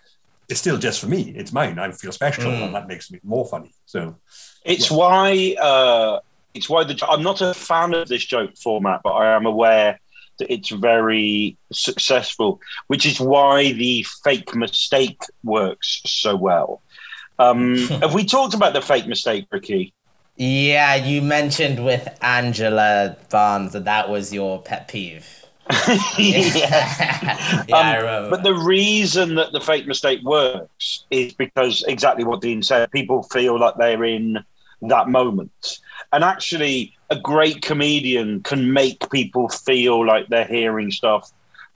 it's 0.49 0.59
still 0.59 0.77
just 0.77 0.99
for 1.01 1.07
me. 1.07 1.33
It's 1.35 1.51
mine. 1.51 1.77
I 1.79 1.91
feel 1.91 2.11
special, 2.11 2.45
Mm. 2.51 2.63
and 2.65 2.75
that 2.75 2.87
makes 2.87 3.11
me 3.11 3.19
more 3.23 3.45
funny. 3.45 3.71
So 3.85 4.15
It's 4.65 4.89
Yeah. 4.91 4.97
why 4.97 5.55
uh, 5.61 6.19
it's 6.53 6.69
why 6.69 6.83
the 6.83 6.97
I'm 7.09 7.23
not 7.23 7.41
a 7.41 7.53
fan 7.53 7.93
of 7.93 8.07
this 8.07 8.25
joke 8.25 8.51
format, 8.61 9.01
but 9.03 9.11
I 9.11 9.35
am 9.35 9.45
aware 9.45 9.99
that 10.39 10.51
it's 10.51 10.69
very 10.69 11.57
successful, 11.71 12.59
which 12.87 13.05
is 13.05 13.19
why 13.19 13.71
the 13.71 14.05
fake 14.23 14.53
mistake 14.55 15.21
works 15.43 16.01
so 16.05 16.35
well. 16.35 16.81
Um, 17.39 17.77
have 18.03 18.13
we 18.13 18.25
talked 18.25 18.53
about 18.53 18.73
the 18.73 18.81
fake 18.81 19.07
mistake, 19.07 19.45
Ricky? 19.51 19.93
Yeah, 20.35 20.95
you 20.95 21.21
mentioned 21.21 21.83
with 21.83 22.07
Angela 22.21 23.15
Barnes 23.31 23.73
that 23.73 23.85
that 23.85 24.09
was 24.09 24.31
your 24.33 24.61
pet 24.61 24.87
peeve. 24.87 25.36
yeah. 26.17 27.63
yeah, 27.67 28.19
Um. 28.23 28.29
But 28.29 28.43
the 28.43 28.53
reason 28.53 29.35
that 29.35 29.51
the 29.51 29.59
fake 29.61 29.87
mistake 29.87 30.21
works 30.23 31.05
is 31.11 31.33
because 31.33 31.83
exactly 31.87 32.23
what 32.23 32.41
Dean 32.41 32.61
said. 32.63 32.91
People 32.91 33.23
feel 33.23 33.59
like 33.59 33.75
they're 33.77 34.03
in 34.03 34.43
that 34.81 35.09
moment, 35.09 35.79
and 36.13 36.23
actually, 36.23 36.95
a 37.09 37.19
great 37.19 37.61
comedian 37.61 38.41
can 38.43 38.71
make 38.71 39.09
people 39.11 39.49
feel 39.49 40.05
like 40.05 40.27
they're 40.27 40.45
hearing 40.45 40.91
stuff 40.91 41.31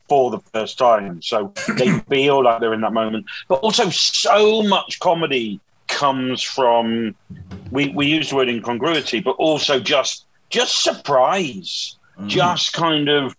for 0.08 0.30
the 0.30 0.40
first 0.54 0.78
time, 0.78 1.22
so 1.22 1.54
they 1.78 2.00
feel 2.02 2.44
like 2.44 2.60
they're 2.60 2.74
in 2.74 2.82
that 2.82 2.94
moment. 2.94 3.26
But 3.48 3.56
also, 3.56 3.90
so 3.90 4.62
much 4.64 5.00
comedy 5.00 5.60
comes 5.88 6.42
from 6.42 7.16
we 7.72 7.90
we 7.90 8.08
use 8.08 8.30
the 8.30 8.36
word 8.38 8.50
incongruity, 8.50 9.20
but 9.20 9.32
also 9.32 9.80
just 9.80 10.26
just 10.50 10.84
surprise, 10.84 11.98
Mm. 12.20 12.28
just 12.28 12.74
kind 12.74 13.08
of 13.10 13.36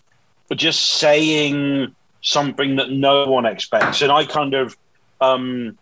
just 0.55 0.99
saying 0.99 1.95
something 2.23 2.77
that 2.77 2.91
no 2.91 3.27
one 3.27 3.47
expects. 3.47 4.03
And 4.03 4.13
I 4.13 4.25
kind 4.25 4.55
of, 4.55 4.77
um, 5.21 5.79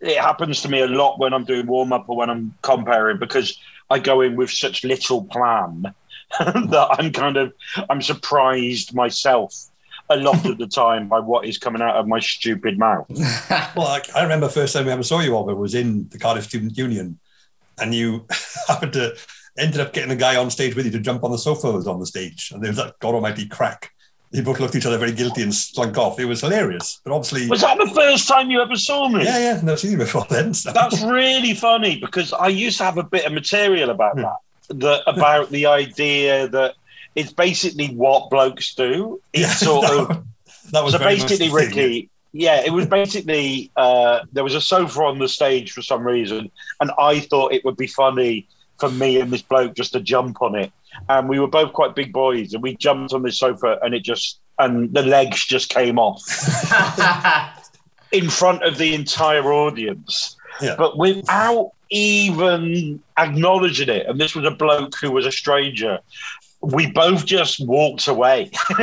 it 0.00 0.18
happens 0.18 0.62
to 0.62 0.68
me 0.68 0.80
a 0.80 0.86
lot 0.86 1.18
when 1.18 1.32
I'm 1.32 1.44
doing 1.44 1.66
warm 1.66 1.92
up 1.92 2.08
or 2.08 2.16
when 2.16 2.30
I'm 2.30 2.54
compering 2.62 3.18
because 3.18 3.58
I 3.90 3.98
go 3.98 4.20
in 4.20 4.36
with 4.36 4.50
such 4.50 4.84
little 4.84 5.24
plan 5.24 5.94
that 6.38 6.96
I'm 6.98 7.12
kind 7.12 7.36
of, 7.36 7.52
I'm 7.90 8.02
surprised 8.02 8.94
myself 8.94 9.54
a 10.10 10.16
lot 10.16 10.44
of 10.44 10.58
the 10.58 10.66
time 10.66 11.08
by 11.08 11.20
what 11.20 11.46
is 11.46 11.58
coming 11.58 11.82
out 11.82 11.96
of 11.96 12.06
my 12.06 12.20
stupid 12.20 12.78
mouth. 12.78 13.06
Well, 13.74 13.86
I, 13.86 14.02
I 14.14 14.22
remember 14.22 14.48
first 14.48 14.74
time 14.74 14.86
we 14.86 14.92
ever 14.92 15.02
saw 15.02 15.20
you, 15.20 15.30
Olver, 15.30 15.56
was 15.56 15.74
in 15.74 16.08
the 16.08 16.18
Cardiff 16.18 16.44
Student 16.44 16.76
Union, 16.76 17.18
and 17.78 17.94
you 17.94 18.26
happened 18.68 18.92
to 18.94 19.16
ended 19.58 19.80
up 19.80 19.92
getting 19.92 20.10
a 20.10 20.16
guy 20.16 20.36
on 20.36 20.50
stage 20.50 20.74
with 20.74 20.86
you 20.86 20.92
to 20.92 20.98
jump 21.00 21.24
on 21.24 21.30
the 21.30 21.38
sofa 21.38 21.70
was 21.72 21.86
on 21.86 22.00
the 22.00 22.06
stage, 22.06 22.50
and 22.52 22.62
there 22.62 22.70
was 22.70 22.78
that 22.78 22.98
god 23.00 23.14
almighty 23.14 23.46
crack. 23.46 23.90
You 24.30 24.42
both 24.42 24.60
looked 24.60 24.74
at 24.74 24.78
each 24.78 24.86
other 24.86 24.96
very 24.96 25.12
guilty 25.12 25.42
and 25.42 25.54
slunk 25.54 25.98
off. 25.98 26.18
It 26.18 26.24
was 26.24 26.40
hilarious, 26.40 27.00
but 27.04 27.12
obviously, 27.12 27.48
Was 27.48 27.60
that 27.60 27.76
the 27.76 27.90
first 27.94 28.26
time 28.26 28.50
you 28.50 28.62
ever 28.62 28.76
saw 28.76 29.08
me? 29.08 29.24
yeah, 29.24 29.38
yeah, 29.38 29.60
never 29.62 29.76
seen 29.76 29.90
you 29.92 29.98
before 29.98 30.24
then. 30.30 30.54
So. 30.54 30.72
That's 30.72 31.02
really 31.02 31.52
funny 31.54 32.00
because 32.00 32.32
I 32.32 32.48
used 32.48 32.78
to 32.78 32.84
have 32.84 32.96
a 32.96 33.02
bit 33.02 33.26
of 33.26 33.32
material 33.32 33.90
about 33.90 34.14
Hmm. 34.14 34.22
that, 34.22 34.80
that 34.80 35.02
about 35.06 35.50
the 35.50 35.66
idea 35.66 36.48
that 36.48 36.74
it's 37.14 37.30
basically 37.30 37.88
what 37.88 38.30
blokes 38.30 38.74
do. 38.74 39.20
It's 39.34 39.42
yeah, 39.42 39.52
sort 39.68 39.82
that, 39.86 40.16
of 40.16 40.24
that 40.70 40.82
was 40.82 40.94
so 40.94 40.98
basically. 40.98 41.50
Ricky. 41.52 42.08
Yeah, 42.34 42.62
it 42.64 42.72
was 42.72 42.86
basically 42.86 43.70
uh, 43.76 44.20
there 44.32 44.42
was 44.44 44.54
a 44.54 44.60
sofa 44.62 45.02
on 45.02 45.18
the 45.18 45.28
stage 45.28 45.72
for 45.72 45.82
some 45.82 46.02
reason, 46.02 46.50
and 46.80 46.90
I 46.98 47.20
thought 47.20 47.52
it 47.52 47.62
would 47.66 47.76
be 47.76 47.86
funny 47.86 48.48
for 48.82 48.90
me 48.90 49.20
and 49.20 49.32
this 49.32 49.42
bloke 49.42 49.74
just 49.74 49.92
to 49.92 50.00
jump 50.00 50.42
on 50.42 50.56
it. 50.56 50.72
And 51.08 51.28
we 51.28 51.38
were 51.38 51.46
both 51.46 51.72
quite 51.72 51.94
big 51.94 52.12
boys, 52.12 52.52
and 52.52 52.62
we 52.62 52.76
jumped 52.76 53.12
on 53.12 53.22
this 53.22 53.38
sofa, 53.38 53.78
and 53.82 53.94
it 53.94 54.02
just 54.02 54.40
and 54.58 54.92
the 54.92 55.02
legs 55.02 55.46
just 55.46 55.68
came 55.70 55.98
off 56.00 56.20
in 58.12 58.28
front 58.28 58.62
of 58.64 58.76
the 58.78 58.92
entire 58.94 59.52
audience, 59.52 60.36
Yeah. 60.60 60.74
but 60.76 60.98
without 60.98 61.70
even 61.90 63.00
acknowledging 63.18 63.88
it. 63.88 64.06
And 64.06 64.20
this 64.20 64.34
was 64.34 64.44
a 64.44 64.50
bloke 64.50 64.94
who 65.00 65.10
was 65.12 65.26
a 65.26 65.32
stranger. 65.32 66.00
We 66.60 66.90
both 66.90 67.24
just 67.26 67.64
walked 67.66 68.06
away, 68.08 68.50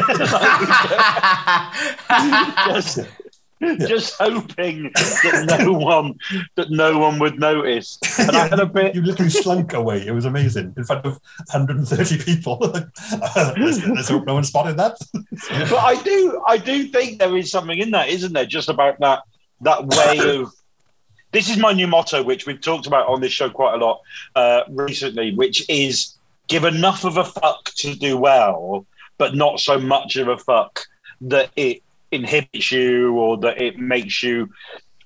just, 2.67 2.99
just 3.61 4.15
hoping 4.19 4.83
that 4.93 5.57
no 5.59 5.73
one 5.73 6.15
that 6.55 6.69
no 6.69 6.97
one 6.97 7.19
would 7.19 7.39
notice. 7.39 7.97
And 8.17 8.31
I 8.31 8.47
had 8.47 8.59
a 8.59 8.65
bit. 8.65 8.95
You 8.95 9.01
literally 9.01 9.29
slunk 9.29 9.73
away. 9.73 10.05
It 10.05 10.11
was 10.11 10.25
amazing 10.25 10.73
in 10.77 10.83
front 10.83 11.05
of 11.05 11.19
130 11.51 12.23
people. 12.23 12.57
let's, 12.61 13.85
let's 13.85 14.09
hope 14.09 14.25
no 14.25 14.35
one 14.35 14.43
spotted 14.43 14.77
that. 14.77 14.97
But 15.69 15.79
I 15.79 16.01
do, 16.01 16.41
I 16.47 16.57
do 16.57 16.85
think 16.87 17.19
there 17.19 17.35
is 17.37 17.51
something 17.51 17.77
in 17.77 17.91
that, 17.91 18.09
isn't 18.09 18.33
there? 18.33 18.45
Just 18.45 18.69
about 18.69 18.99
that 18.99 19.23
that 19.61 19.85
way 19.85 20.19
of. 20.39 20.53
This 21.31 21.49
is 21.49 21.57
my 21.57 21.73
new 21.73 21.85
motto, 21.85 22.23
which 22.23 22.47
we've 22.47 22.59
talked 22.59 22.87
about 22.87 23.07
on 23.07 23.21
this 23.21 23.31
show 23.31 23.51
quite 23.51 23.75
a 23.75 23.77
lot 23.77 24.01
uh, 24.35 24.61
recently, 24.69 25.35
which 25.35 25.63
is 25.69 26.15
give 26.47 26.63
enough 26.63 27.05
of 27.05 27.17
a 27.17 27.23
fuck 27.23 27.65
to 27.75 27.93
do 27.93 28.17
well, 28.17 28.85
but 29.19 29.35
not 29.35 29.59
so 29.59 29.77
much 29.77 30.15
of 30.15 30.27
a 30.27 30.37
fuck 30.37 30.81
that 31.21 31.51
it 31.55 31.83
inhibits 32.11 32.71
you 32.71 33.15
or 33.17 33.37
that 33.39 33.61
it 33.61 33.77
makes 33.77 34.21
you 34.23 34.49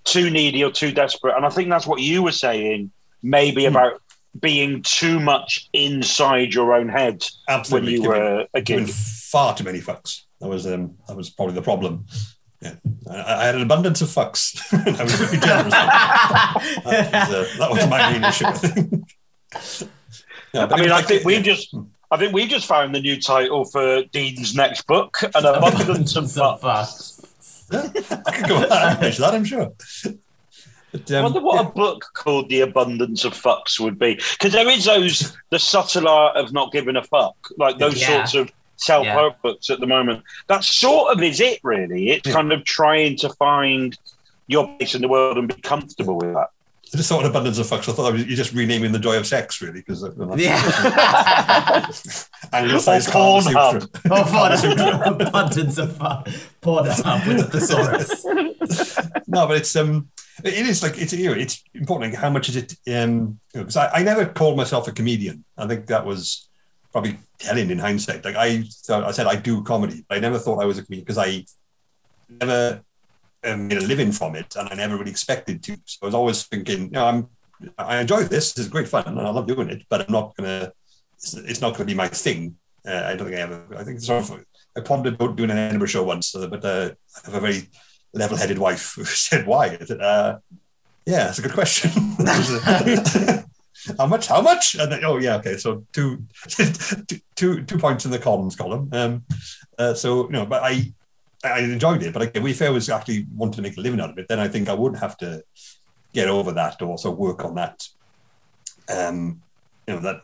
too 0.03 0.29
needy 0.29 0.63
or 0.63 0.71
too 0.71 0.91
desperate. 0.91 1.35
And 1.35 1.45
I 1.45 1.49
think 1.49 1.69
that's 1.69 1.87
what 1.87 1.99
you 2.01 2.23
were 2.23 2.31
saying, 2.31 2.91
maybe 3.21 3.63
Hmm. 3.65 3.75
about 3.75 4.01
being 4.39 4.81
too 4.83 5.19
much 5.19 5.69
inside 5.73 6.53
your 6.53 6.73
own 6.73 6.89
head 6.89 7.23
when 7.69 7.83
you 7.85 7.97
Giving- 8.01 8.07
were 8.07 8.47
a 8.53 8.61
kid. 8.61 8.89
far 8.89 9.55
too 9.55 9.63
many 9.63 9.79
fucks. 9.79 10.21
That 10.41 10.47
was 10.49 10.65
um, 10.67 10.95
that 11.07 11.15
was 11.15 11.29
probably 11.29 11.55
the 11.55 11.61
problem. 11.61 12.05
Yeah, 12.61 12.75
I, 13.09 13.41
I 13.41 13.45
had 13.45 13.55
an 13.55 13.61
abundance 13.61 14.01
of 14.01 14.09
fucks. 14.09 14.57
I 14.99 15.03
was 15.03 15.19
really 15.21 15.37
generous. 15.37 15.73
that, 15.73 16.83
was, 16.83 17.33
uh, 17.35 17.47
that 17.59 17.71
was 17.71 17.87
my 17.89 18.11
main 18.11 18.23
issue. 18.23 18.45
I 18.45 18.51
think. 18.53 19.89
Yeah, 20.53 20.67
I 20.69 20.79
mean, 20.81 20.91
I 20.91 21.01
think 21.01 21.23
we've 21.25 21.41
just, 21.43 21.73
I 22.13 22.17
think 22.17 22.31
we've 22.31 22.47
just 22.47 22.67
found 22.67 22.93
the 22.93 22.99
new 23.01 23.19
title 23.19 23.65
for 23.65 24.03
Dean's 24.03 24.53
next 24.53 24.85
book, 24.85 25.17
an 25.23 25.45
abundance 25.45 26.15
of 26.15 26.29
Some 26.29 26.59
fuck. 26.59 26.61
fucks. 26.61 27.25
Yeah, 27.71 28.21
I 28.27 28.31
could 28.31 28.47
go 28.47 28.67
I 28.69 28.93
finish 28.95 29.17
that, 29.17 29.33
I'm 29.33 29.43
sure. 29.43 29.73
But, 30.91 31.11
I 31.11 31.15
um, 31.17 31.23
wonder 31.23 31.39
what 31.41 31.55
yeah. 31.63 31.67
a 31.69 31.71
book 31.71 32.05
called 32.13 32.49
"The 32.49 32.61
Abundance 32.61 33.25
of 33.25 33.33
Fucks" 33.33 33.79
would 33.79 33.97
be, 33.97 34.13
because 34.13 34.53
there 34.53 34.69
is 34.69 34.85
those 34.85 35.35
the 35.49 35.57
subtle 35.57 36.07
art 36.07 36.37
of 36.37 36.53
not 36.53 36.71
giving 36.71 36.97
a 36.97 37.03
fuck, 37.03 37.35
like 37.57 37.79
those 37.79 37.99
Yeah. 37.99 38.25
sorts 38.25 38.35
of 38.35 38.51
self-help 38.75 39.41
books 39.41 39.71
at 39.71 39.79
the 39.79 39.87
moment. 39.87 40.21
That 40.49 40.63
sort 40.63 41.13
of 41.17 41.23
is 41.23 41.39
it, 41.39 41.61
really. 41.63 42.11
It's 42.11 42.27
Yeah. 42.27 42.33
kind 42.35 42.51
of 42.53 42.63
trying 42.63 43.17
to 43.17 43.29
find 43.29 43.97
your 44.45 44.67
place 44.77 44.93
in 44.93 45.01
the 45.01 45.07
world 45.07 45.39
and 45.39 45.47
be 45.47 45.59
comfortable 45.61 46.17
with 46.17 46.35
that. 46.35 46.49
I 46.93 46.97
just 46.97 47.09
thought 47.09 47.21
an 47.21 47.29
abundance 47.31 47.57
of 47.57 47.65
fucks. 47.65 47.89
I 47.89 47.93
thought 47.93 48.15
you're 48.15 48.37
just 48.37 48.53
renaming 48.53 48.91
the 48.91 48.99
joy 48.99 49.17
of 49.17 49.25
sex, 49.25 49.61
really, 49.61 49.81
because 49.81 50.03
Yeah. 50.37 50.61
anglicized 52.53 53.09
Or 53.09 53.11
Kama 53.11 53.41
Pornhub. 53.41 53.81
Sutra. 53.81 54.01
oh, 54.11 54.23
for 54.25 55.23
abundance 55.23 55.77
of 55.79 55.97
fuck. 55.97 56.27
Poured 56.61 56.87
up 56.87 57.27
with 57.27 57.37
the 57.37 57.59
thesaurus. 57.59 58.25
no, 59.27 59.47
but 59.47 59.57
it's 59.57 59.75
um, 59.75 60.09
it 60.43 60.53
it 60.53 60.65
is 60.67 60.83
like 60.83 60.97
it's 60.99 61.13
you 61.13 61.31
know, 61.31 61.35
it's 61.39 61.63
important. 61.73 62.13
Like 62.13 62.21
how 62.21 62.29
much 62.29 62.49
is 62.49 62.57
it? 62.57 62.75
Um, 62.93 63.39
because 63.53 63.75
I, 63.77 63.89
I 63.89 64.03
never 64.03 64.25
called 64.27 64.55
myself 64.57 64.87
a 64.87 64.91
comedian. 64.91 65.43
I 65.57 65.65
think 65.67 65.87
that 65.87 66.05
was 66.05 66.47
probably 66.91 67.17
telling 67.39 67.71
in 67.71 67.79
hindsight. 67.79 68.23
Like 68.23 68.35
I, 68.35 68.63
I 68.89 69.11
said 69.11 69.25
I 69.25 69.35
do 69.35 69.63
comedy. 69.63 70.05
But 70.07 70.17
I 70.17 70.21
never 70.21 70.37
thought 70.37 70.61
I 70.61 70.65
was 70.65 70.77
a 70.77 70.83
comedian 70.85 71.05
because 71.05 71.17
I 71.17 71.43
never 72.29 72.81
um, 73.45 73.67
made 73.67 73.77
a 73.77 73.81
living 73.81 74.11
from 74.11 74.35
it, 74.35 74.55
and 74.55 74.69
I 74.69 74.75
never 74.75 74.97
really 74.97 75.11
expected 75.11 75.63
to. 75.63 75.77
So 75.85 75.99
I 76.03 76.05
was 76.05 76.15
always 76.15 76.43
thinking, 76.43 76.85
you 76.85 76.91
know, 76.91 77.05
I'm 77.05 77.29
I 77.77 77.99
enjoy 77.99 78.23
this. 78.23 78.57
Is 78.57 78.67
great 78.67 78.87
fun, 78.87 79.05
and 79.07 79.19
I 79.19 79.29
love 79.29 79.47
doing 79.47 79.69
it. 79.69 79.83
But 79.89 80.01
I'm 80.01 80.11
not 80.11 80.35
gonna. 80.35 80.71
It's, 81.15 81.33
it's 81.33 81.61
not 81.61 81.75
to 81.75 81.85
be 81.85 81.93
my 81.93 82.07
thing. 82.07 82.57
Uh, 82.85 83.03
I 83.05 83.15
don't 83.15 83.27
think 83.27 83.37
I 83.37 83.41
ever. 83.41 83.65
I 83.77 83.83
think 83.83 84.01
sort 84.01 84.29
of. 84.29 84.45
I 84.75 84.81
pondered 84.81 85.15
about 85.15 85.35
doing 85.35 85.51
an 85.51 85.57
Edinburgh 85.57 85.87
show 85.87 86.03
once, 86.03 86.35
uh, 86.35 86.47
but 86.47 86.65
uh, 86.65 86.91
I 87.15 87.31
have 87.31 87.35
a 87.35 87.39
very 87.39 87.69
level-headed 88.13 88.57
wife 88.57 88.93
who 88.95 89.05
said, 89.05 89.45
"Why?" 89.45 89.77
I 89.79 89.85
said, 89.85 90.01
uh, 90.01 90.39
"Yeah, 91.05 91.29
it's 91.29 91.39
a 91.39 91.43
good 91.43 91.53
question." 91.53 91.91
how 93.97 94.07
much? 94.07 94.27
How 94.27 94.41
much? 94.41 94.75
And 94.75 94.91
then, 94.91 95.05
oh 95.05 95.17
yeah, 95.17 95.35
okay. 95.37 95.57
So 95.57 95.85
two, 95.93 96.23
two, 97.35 97.63
two, 97.63 97.77
points 97.77 98.05
in 98.05 98.11
the 98.11 98.19
cons 98.19 98.55
column. 98.55 98.89
Um, 98.91 99.23
uh, 99.77 99.93
so 99.93 100.25
you 100.25 100.31
know, 100.31 100.45
but 100.45 100.63
I, 100.63 100.93
I 101.43 101.59
enjoyed 101.59 102.03
it. 102.03 102.13
But 102.13 102.23
again, 102.23 102.45
if 102.47 102.61
I 102.61 102.69
was 102.69 102.89
actually 102.89 103.27
wanting 103.35 103.55
to 103.57 103.61
make 103.61 103.77
a 103.77 103.81
living 103.81 103.99
out 103.99 104.11
of 104.11 104.17
it, 104.17 104.27
then 104.27 104.39
I 104.39 104.47
think 104.47 104.69
I 104.69 104.73
would 104.73 104.95
have 104.97 105.17
to 105.17 105.43
get 106.13 106.29
over 106.29 106.51
that 106.53 106.81
or 106.81 106.89
also 106.89 107.11
work 107.11 107.43
on 107.43 107.55
that. 107.55 107.87
Um, 108.89 109.41
you 109.87 109.95
know 109.95 110.01
that 110.01 110.21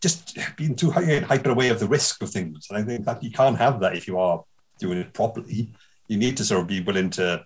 just 0.00 0.38
being 0.56 0.74
too 0.74 0.90
hyper 0.90 1.50
aware 1.50 1.72
of 1.72 1.80
the 1.80 1.88
risk 1.88 2.22
of 2.22 2.30
things, 2.30 2.66
and 2.70 2.78
I 2.78 2.82
think 2.82 3.04
that 3.04 3.22
you 3.22 3.30
can't 3.30 3.58
have 3.58 3.80
that 3.80 3.96
if 3.96 4.06
you 4.06 4.18
are 4.18 4.44
doing 4.78 4.98
it 4.98 5.12
properly. 5.12 5.72
You 6.08 6.16
need 6.16 6.36
to 6.38 6.44
sort 6.44 6.62
of 6.62 6.66
be 6.66 6.80
willing 6.80 7.10
to 7.10 7.44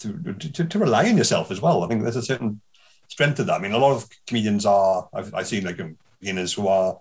to, 0.00 0.32
to, 0.34 0.64
to 0.64 0.78
rely 0.78 1.08
on 1.08 1.16
yourself 1.16 1.50
as 1.50 1.60
well. 1.60 1.84
I 1.84 1.88
think 1.88 2.02
there's 2.02 2.16
a 2.16 2.22
certain 2.22 2.60
strength 3.08 3.36
to 3.36 3.44
that. 3.44 3.54
I 3.54 3.62
mean, 3.62 3.72
a 3.72 3.78
lot 3.78 3.92
of 3.92 4.08
comedians 4.26 4.66
are, 4.66 5.08
I've, 5.12 5.34
I've 5.34 5.46
seen 5.46 5.64
like 5.64 5.80
beginners 6.20 6.52
who 6.54 6.68
are, 6.68 6.98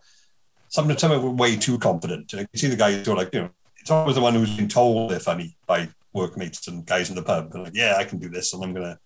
sometimes 0.68 1.02
some 1.02 1.38
way 1.38 1.56
too 1.56 1.80
confident. 1.80 2.34
And 2.34 2.48
you 2.52 2.60
see 2.60 2.68
the 2.68 2.76
guys 2.76 3.06
who 3.06 3.14
are 3.14 3.16
like, 3.16 3.34
you 3.34 3.42
know, 3.42 3.50
it's 3.82 3.92
always 3.92 4.16
the 4.16 4.22
one 4.22 4.34
who's 4.36 4.56
been 4.56 4.68
told 4.68 5.12
they're 5.12 5.20
funny 5.20 5.58
by 5.68 5.90
workmates 6.14 6.68
and 6.68 6.86
guys 6.86 7.10
in 7.10 7.16
the 7.16 7.24
pub. 7.24 7.52
And 7.54 7.64
like, 7.64 7.76
yeah, 7.76 7.96
I 7.98 8.04
can 8.04 8.20
do 8.20 8.30
this 8.30 8.54
and 8.54 8.64
I'm 8.64 8.74
going 8.74 8.86
to 8.86 9.00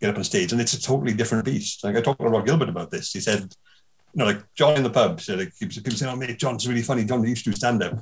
get 0.00 0.10
up 0.10 0.16
on 0.16 0.24
stage. 0.24 0.52
And 0.52 0.60
it's 0.60 0.74
a 0.74 0.80
totally 0.80 1.12
different 1.12 1.44
beast. 1.44 1.84
Like 1.84 1.96
I 1.96 2.00
talked 2.00 2.20
to 2.20 2.28
Rob 2.28 2.46
Gilbert 2.46 2.68
about 2.68 2.90
this. 2.90 3.12
He 3.12 3.20
said, 3.20 3.40
you 3.40 4.18
know, 4.18 4.26
like 4.26 4.42
John 4.54 4.76
in 4.76 4.82
the 4.82 4.90
pub 4.90 5.20
said, 5.20 5.38
like, 5.38 5.52
people 5.58 5.92
say, 5.92 6.06
oh, 6.06 6.16
mate, 6.16 6.38
John's 6.38 6.68
really 6.68 6.82
funny. 6.82 7.04
John 7.04 7.24
used 7.24 7.44
to 7.44 7.50
do 7.50 7.56
stand 7.56 7.82
up. 7.82 7.92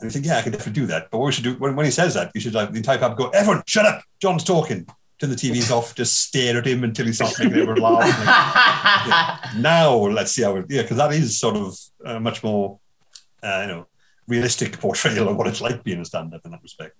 And 0.00 0.08
I 0.08 0.12
think, 0.12 0.26
yeah, 0.26 0.38
I 0.38 0.42
could 0.42 0.52
definitely 0.52 0.80
do 0.80 0.86
that. 0.86 1.10
But 1.10 1.18
what 1.18 1.26
we 1.26 1.32
should 1.32 1.44
do 1.44 1.54
when, 1.54 1.76
when 1.76 1.86
he 1.86 1.92
says 1.92 2.14
that, 2.14 2.30
you 2.34 2.40
should 2.40 2.54
like 2.54 2.70
the 2.70 2.78
entire 2.78 2.98
pub 2.98 3.16
go, 3.16 3.28
everyone, 3.30 3.62
shut 3.66 3.86
up. 3.86 4.02
John's 4.20 4.44
talking 4.44 4.86
turn 5.18 5.30
the 5.30 5.36
TVs 5.36 5.70
off, 5.70 5.94
just 5.94 6.20
stare 6.20 6.58
at 6.58 6.66
him 6.66 6.84
until 6.84 7.06
he 7.06 7.12
starts 7.12 7.38
making 7.38 7.54
everyone 7.54 7.76
laugh. 7.76 8.04
Like, 8.04 9.44
yeah. 9.54 9.60
Now 9.60 9.94
let's 9.96 10.32
see 10.32 10.42
how 10.42 10.56
it, 10.56 10.66
yeah, 10.68 10.82
because 10.82 10.96
that 10.96 11.12
is 11.12 11.38
sort 11.38 11.56
of 11.56 11.76
a 12.04 12.20
much 12.20 12.44
more, 12.44 12.78
uh, 13.42 13.66
you 13.66 13.68
know, 13.68 13.86
realistic 14.28 14.78
portrayal 14.80 15.28
of 15.28 15.36
what 15.36 15.46
it's 15.46 15.60
like 15.60 15.82
being 15.82 16.00
a 16.00 16.04
stand-up 16.04 16.42
in 16.44 16.52
that 16.52 16.62
respect. 16.62 16.96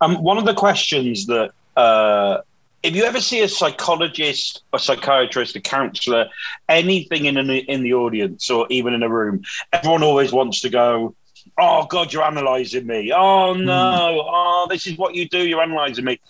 Um, 0.00 0.22
one 0.22 0.36
of 0.36 0.44
the 0.44 0.54
questions 0.54 1.26
that 1.26 1.52
uh, 1.76 2.38
if 2.82 2.94
you 2.94 3.04
ever 3.04 3.20
see 3.20 3.40
a 3.40 3.48
psychologist, 3.48 4.62
a 4.72 4.78
psychiatrist, 4.78 5.56
a 5.56 5.60
counselor, 5.60 6.28
anything 6.68 7.24
in 7.24 7.36
an, 7.36 7.50
in 7.50 7.82
the 7.82 7.94
audience 7.94 8.50
or 8.50 8.66
even 8.68 8.92
in 8.92 9.02
a 9.02 9.08
room, 9.08 9.42
everyone 9.72 10.02
always 10.02 10.32
wants 10.32 10.60
to 10.60 10.68
go, 10.68 11.14
"Oh 11.58 11.86
God, 11.86 12.12
you're 12.12 12.22
analysing 12.22 12.86
me. 12.86 13.12
Oh 13.12 13.54
no, 13.54 13.72
mm. 13.72 14.24
oh 14.26 14.66
this 14.68 14.86
is 14.86 14.98
what 14.98 15.14
you 15.14 15.28
do. 15.28 15.46
You're 15.46 15.62
analysing 15.62 16.04
me." 16.04 16.20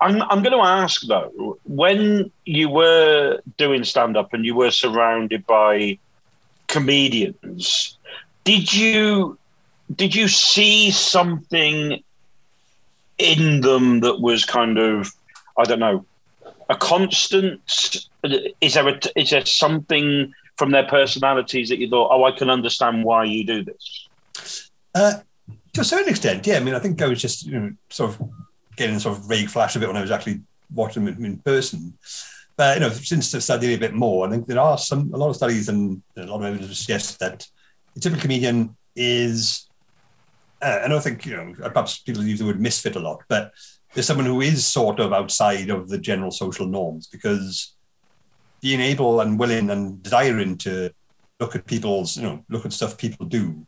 I'm, 0.00 0.20
I'm 0.22 0.42
going 0.42 0.52
to 0.52 0.58
ask 0.58 1.06
though, 1.06 1.58
when 1.64 2.30
you 2.44 2.68
were 2.68 3.40
doing 3.56 3.82
stand 3.84 4.16
up 4.16 4.34
and 4.34 4.44
you 4.44 4.54
were 4.54 4.70
surrounded 4.70 5.46
by 5.46 5.98
comedians, 6.66 7.96
did 8.44 8.72
you 8.72 9.38
did 9.94 10.14
you 10.14 10.28
see 10.28 10.90
something 10.90 12.02
in 13.18 13.60
them 13.60 14.00
that 14.00 14.20
was 14.20 14.44
kind 14.44 14.78
of 14.78 15.12
I 15.58 15.64
don't 15.64 15.78
know 15.78 16.04
a 16.68 16.76
constant? 16.76 17.60
Is 18.60 18.74
there 18.74 18.88
a, 18.88 19.00
is 19.14 19.30
there 19.30 19.46
something 19.46 20.32
from 20.56 20.70
their 20.70 20.84
personalities 20.84 21.68
that 21.68 21.78
you 21.78 21.88
thought, 21.88 22.10
oh, 22.10 22.24
I 22.24 22.32
can 22.32 22.50
understand 22.50 23.04
why 23.04 23.24
you 23.24 23.44
do 23.44 23.64
this? 23.64 24.08
Uh, 24.94 25.14
to 25.74 25.82
a 25.82 25.84
certain 25.84 26.08
extent, 26.08 26.46
yeah. 26.46 26.56
I 26.56 26.60
mean, 26.60 26.74
I 26.74 26.78
think 26.78 27.00
I 27.02 27.06
was 27.06 27.20
just 27.20 27.46
you 27.46 27.58
know 27.58 27.72
sort 27.90 28.10
of 28.10 28.30
getting 28.76 28.98
sort 28.98 29.18
of 29.18 29.28
vague 29.28 29.48
flash 29.48 29.76
of 29.76 29.82
it 29.82 29.86
when 29.86 29.96
I 29.96 30.00
was 30.00 30.10
actually 30.10 30.40
watching 30.74 31.04
them 31.04 31.24
in 31.24 31.38
person. 31.38 31.94
But 32.56 32.76
you 32.76 32.80
know, 32.80 32.90
since 32.90 33.28
studying 33.44 33.74
a 33.74 33.78
bit 33.78 33.94
more, 33.94 34.26
I 34.26 34.30
think 34.30 34.46
there 34.46 34.58
are 34.58 34.78
some 34.78 35.12
a 35.12 35.16
lot 35.16 35.28
of 35.28 35.36
studies 35.36 35.68
and 35.68 36.02
a 36.16 36.24
lot 36.24 36.36
of 36.36 36.44
evidence 36.44 36.78
suggest 36.78 37.18
that 37.20 37.46
a 37.94 38.00
typical 38.00 38.22
comedian 38.22 38.76
is. 38.94 39.65
Uh, 40.62 40.80
and 40.82 40.92
I 40.92 40.98
think 41.00 41.26
you 41.26 41.36
know 41.36 41.54
perhaps 41.70 41.98
people 41.98 42.24
use 42.24 42.38
the 42.38 42.46
word 42.46 42.60
misfit 42.60 42.96
a 42.96 43.00
lot, 43.00 43.22
but 43.28 43.52
there's 43.92 44.06
someone 44.06 44.26
who 44.26 44.40
is 44.40 44.66
sort 44.66 45.00
of 45.00 45.12
outside 45.12 45.70
of 45.70 45.88
the 45.88 45.98
general 45.98 46.30
social 46.30 46.66
norms 46.66 47.06
because 47.06 47.74
being 48.60 48.80
able 48.80 49.20
and 49.20 49.38
willing 49.38 49.70
and 49.70 50.02
desiring 50.02 50.56
to 50.58 50.90
look 51.40 51.54
at 51.54 51.66
people's 51.66 52.16
you 52.16 52.22
know 52.22 52.44
look 52.48 52.64
at 52.64 52.72
stuff 52.72 52.96
people 52.96 53.26
do 53.26 53.66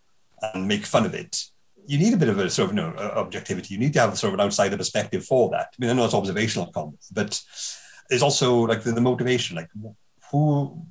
and 0.54 0.66
make 0.66 0.86
fun 0.86 1.04
of 1.04 1.14
it 1.14 1.44
you 1.88 1.96
need 1.96 2.12
a 2.12 2.18
bit 2.18 2.28
of 2.28 2.38
a 2.38 2.50
sort 2.50 2.70
of 2.70 2.76
you 2.76 2.82
know, 2.82 2.94
objectivity. 3.16 3.72
You 3.72 3.80
need 3.80 3.94
to 3.94 4.00
have 4.00 4.18
sort 4.18 4.34
of 4.34 4.38
an 4.38 4.44
outsider 4.44 4.76
perspective 4.76 5.24
for 5.24 5.48
that. 5.50 5.68
I 5.72 5.76
mean, 5.78 5.90
I 5.90 5.94
know 5.94 6.04
it's 6.04 6.12
observational 6.12 6.66
comedy, 6.66 6.98
but 7.10 7.40
there's 8.10 8.22
also 8.22 8.60
like 8.60 8.82
the, 8.82 8.92
the 8.92 9.00
motivation, 9.00 9.56
like 9.56 9.70
who 10.30 10.82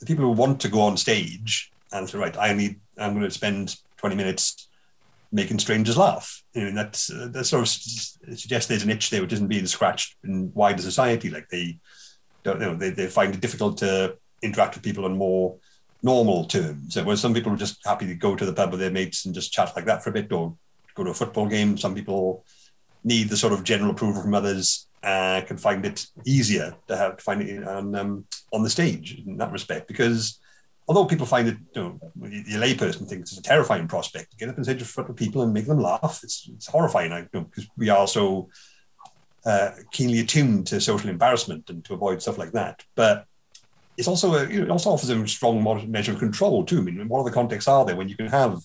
the 0.00 0.06
people 0.06 0.24
who 0.24 0.30
want 0.30 0.58
to 0.62 0.70
go 0.70 0.80
on 0.80 0.96
stage 0.96 1.70
and 1.92 2.08
say, 2.08 2.16
right, 2.16 2.36
I 2.38 2.54
need, 2.54 2.80
I'm 2.96 3.12
going 3.12 3.26
to 3.26 3.30
spend 3.30 3.76
20 3.98 4.16
minutes 4.16 4.68
making 5.32 5.58
strangers 5.58 5.96
laugh. 5.96 6.42
Know, 6.54 6.72
that's 6.72 7.10
uh, 7.10 7.28
that 7.32 7.44
sort 7.44 7.62
of 7.62 7.68
suggests 7.68 8.68
there's 8.68 8.82
an 8.82 8.90
itch 8.90 9.10
there 9.10 9.22
which 9.22 9.32
isn't 9.32 9.48
being 9.48 9.66
scratched 9.66 10.16
in 10.24 10.52
wider 10.54 10.82
society. 10.82 11.30
Like 11.30 11.48
they 11.48 11.78
don't 12.42 12.60
you 12.60 12.66
know, 12.66 12.74
they, 12.74 12.90
they 12.90 13.06
find 13.06 13.34
it 13.34 13.40
difficult 13.40 13.78
to 13.78 14.16
interact 14.42 14.74
with 14.74 14.84
people 14.84 15.04
on 15.04 15.16
more 15.16 15.56
normal 16.02 16.44
terms. 16.44 16.96
Where 16.96 17.16
some 17.16 17.34
people 17.34 17.52
are 17.52 17.56
just 17.56 17.84
happy 17.84 18.06
to 18.06 18.14
go 18.14 18.36
to 18.36 18.46
the 18.46 18.52
pub 18.52 18.70
with 18.70 18.80
their 18.80 18.90
mates 18.90 19.26
and 19.26 19.34
just 19.34 19.52
chat 19.52 19.72
like 19.76 19.86
that 19.86 20.02
for 20.02 20.10
a 20.10 20.14
bit, 20.14 20.32
or 20.32 20.56
go 20.94 21.04
to 21.04 21.10
a 21.10 21.14
football 21.14 21.46
game. 21.46 21.76
Some 21.76 21.94
people 21.94 22.44
need 23.04 23.28
the 23.28 23.36
sort 23.36 23.52
of 23.52 23.64
general 23.64 23.90
approval 23.90 24.22
from 24.22 24.34
others. 24.34 24.88
Uh, 25.02 25.40
can 25.42 25.56
find 25.56 25.84
it 25.86 26.04
easier 26.24 26.74
to 26.88 26.96
have 26.96 27.16
to 27.16 27.22
find 27.22 27.40
it 27.42 27.66
on 27.68 27.94
um, 27.94 28.24
on 28.52 28.62
the 28.62 28.70
stage 28.70 29.22
in 29.24 29.36
that 29.36 29.52
respect 29.52 29.86
because 29.86 30.40
although 30.88 31.04
people 31.04 31.26
find 31.26 31.48
it, 31.48 31.56
you 31.74 31.82
know, 31.82 31.98
the 32.16 32.54
layperson 32.54 33.08
thinks 33.08 33.32
it's 33.32 33.40
a 33.40 33.42
terrifying 33.42 33.88
prospect 33.88 34.30
to 34.30 34.36
get 34.36 34.48
up 34.48 34.56
and 34.56 34.64
stage 34.64 34.78
in 34.78 34.84
front 34.84 35.10
of 35.10 35.16
people 35.16 35.42
and 35.42 35.52
make 35.52 35.66
them 35.66 35.80
laugh. 35.80 36.20
It's, 36.22 36.48
it's 36.52 36.66
horrifying, 36.66 37.12
I 37.12 37.26
know, 37.32 37.44
because 37.44 37.68
we 37.76 37.88
are 37.88 38.06
so 38.06 38.48
uh, 39.44 39.70
keenly 39.92 40.20
attuned 40.20 40.66
to 40.68 40.80
social 40.80 41.10
embarrassment 41.10 41.70
and 41.70 41.84
to 41.84 41.94
avoid 41.94 42.22
stuff 42.22 42.38
like 42.38 42.52
that. 42.52 42.84
But 42.94 43.26
it's 43.96 44.08
also 44.08 44.34
a, 44.34 44.44
it 44.44 44.70
also 44.70 44.90
offers 44.90 45.10
a 45.10 45.26
strong 45.26 45.62
measure 45.90 46.12
of 46.12 46.18
control 46.18 46.64
too. 46.64 46.78
I 46.78 46.82
mean, 46.82 47.08
what 47.08 47.20
other 47.20 47.30
contexts 47.30 47.68
are 47.68 47.84
there 47.84 47.96
when 47.96 48.08
you 48.08 48.16
can 48.16 48.28
have 48.28 48.58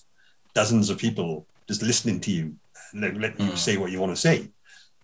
dozens 0.54 0.90
of 0.90 0.98
people 0.98 1.46
just 1.66 1.82
listening 1.82 2.20
to 2.20 2.30
you, 2.30 2.54
let, 2.94 3.16
let 3.16 3.36
mm. 3.38 3.50
you 3.50 3.56
say 3.56 3.76
what 3.76 3.90
you 3.90 4.00
want 4.00 4.12
to 4.12 4.20
say? 4.20 4.48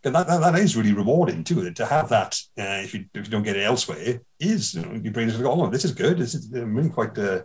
That, 0.02 0.12
that, 0.12 0.40
that 0.40 0.54
is 0.56 0.76
really 0.76 0.92
rewarding 0.92 1.44
too. 1.44 1.70
To 1.70 1.86
have 1.86 2.08
that, 2.10 2.38
uh, 2.58 2.82
if, 2.84 2.94
you, 2.94 3.06
if 3.14 3.26
you 3.26 3.30
don't 3.30 3.42
get 3.42 3.56
it 3.56 3.64
elsewhere, 3.64 4.20
is 4.38 4.74
you 4.74 4.82
know, 4.82 4.92
your 4.92 5.12
brain 5.12 5.28
is 5.28 5.36
go, 5.36 5.50
oh, 5.50 5.68
this 5.68 5.84
is 5.84 5.92
good. 5.92 6.18
This 6.18 6.34
is, 6.34 6.52
I'm 6.52 6.74
really 6.74 6.90
quite 6.90 7.16
uh, 7.18 7.42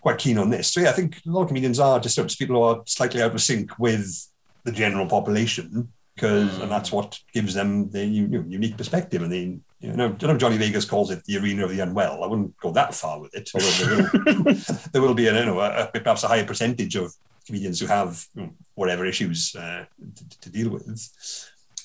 quite 0.00 0.18
keen 0.18 0.38
on 0.38 0.50
this. 0.50 0.72
So 0.72 0.80
yeah, 0.80 0.90
I 0.90 0.92
think 0.92 1.20
a 1.26 1.30
lot 1.30 1.42
of 1.42 1.48
comedians 1.48 1.80
are 1.80 1.98
just 1.98 2.14
sort 2.14 2.30
of 2.30 2.38
people 2.38 2.56
who 2.56 2.62
are 2.62 2.82
slightly 2.86 3.22
out 3.22 3.34
of 3.34 3.40
sync 3.40 3.78
with 3.78 4.28
the 4.64 4.72
general 4.72 5.06
population 5.06 5.92
because, 6.14 6.50
mm. 6.50 6.62
and 6.62 6.70
that's 6.70 6.92
what 6.92 7.18
gives 7.32 7.54
them 7.54 7.90
the 7.90 8.04
you 8.04 8.28
know, 8.28 8.44
unique 8.46 8.76
perspective 8.76 9.22
and 9.22 9.32
then 9.32 9.64
you 9.80 9.92
know, 9.92 10.16
I 10.20 10.26
know 10.26 10.38
Johnny 10.38 10.56
Vegas 10.56 10.84
calls 10.84 11.10
it 11.10 11.24
the 11.24 11.38
arena 11.38 11.64
of 11.64 11.70
the 11.70 11.80
unwell. 11.80 12.24
I 12.24 12.26
wouldn't 12.26 12.56
go 12.58 12.72
that 12.72 12.94
far 12.94 13.20
with 13.20 13.34
it, 13.34 13.50
although 13.54 13.68
there 13.68 14.40
will, 14.40 14.54
there 14.92 15.02
will 15.02 15.14
be, 15.14 15.26
a, 15.26 15.38
you 15.38 15.46
know, 15.46 15.60
a, 15.60 15.90
perhaps 15.92 16.24
a 16.24 16.28
higher 16.28 16.46
percentage 16.46 16.96
of 16.96 17.12
comedians 17.46 17.80
who 17.80 17.86
have 17.86 18.24
you 18.34 18.42
know, 18.42 18.50
whatever 18.74 19.06
issues 19.06 19.54
uh, 19.56 19.84
to, 20.16 20.38
to, 20.40 20.50
deal 20.50 20.70
with. 20.70 21.08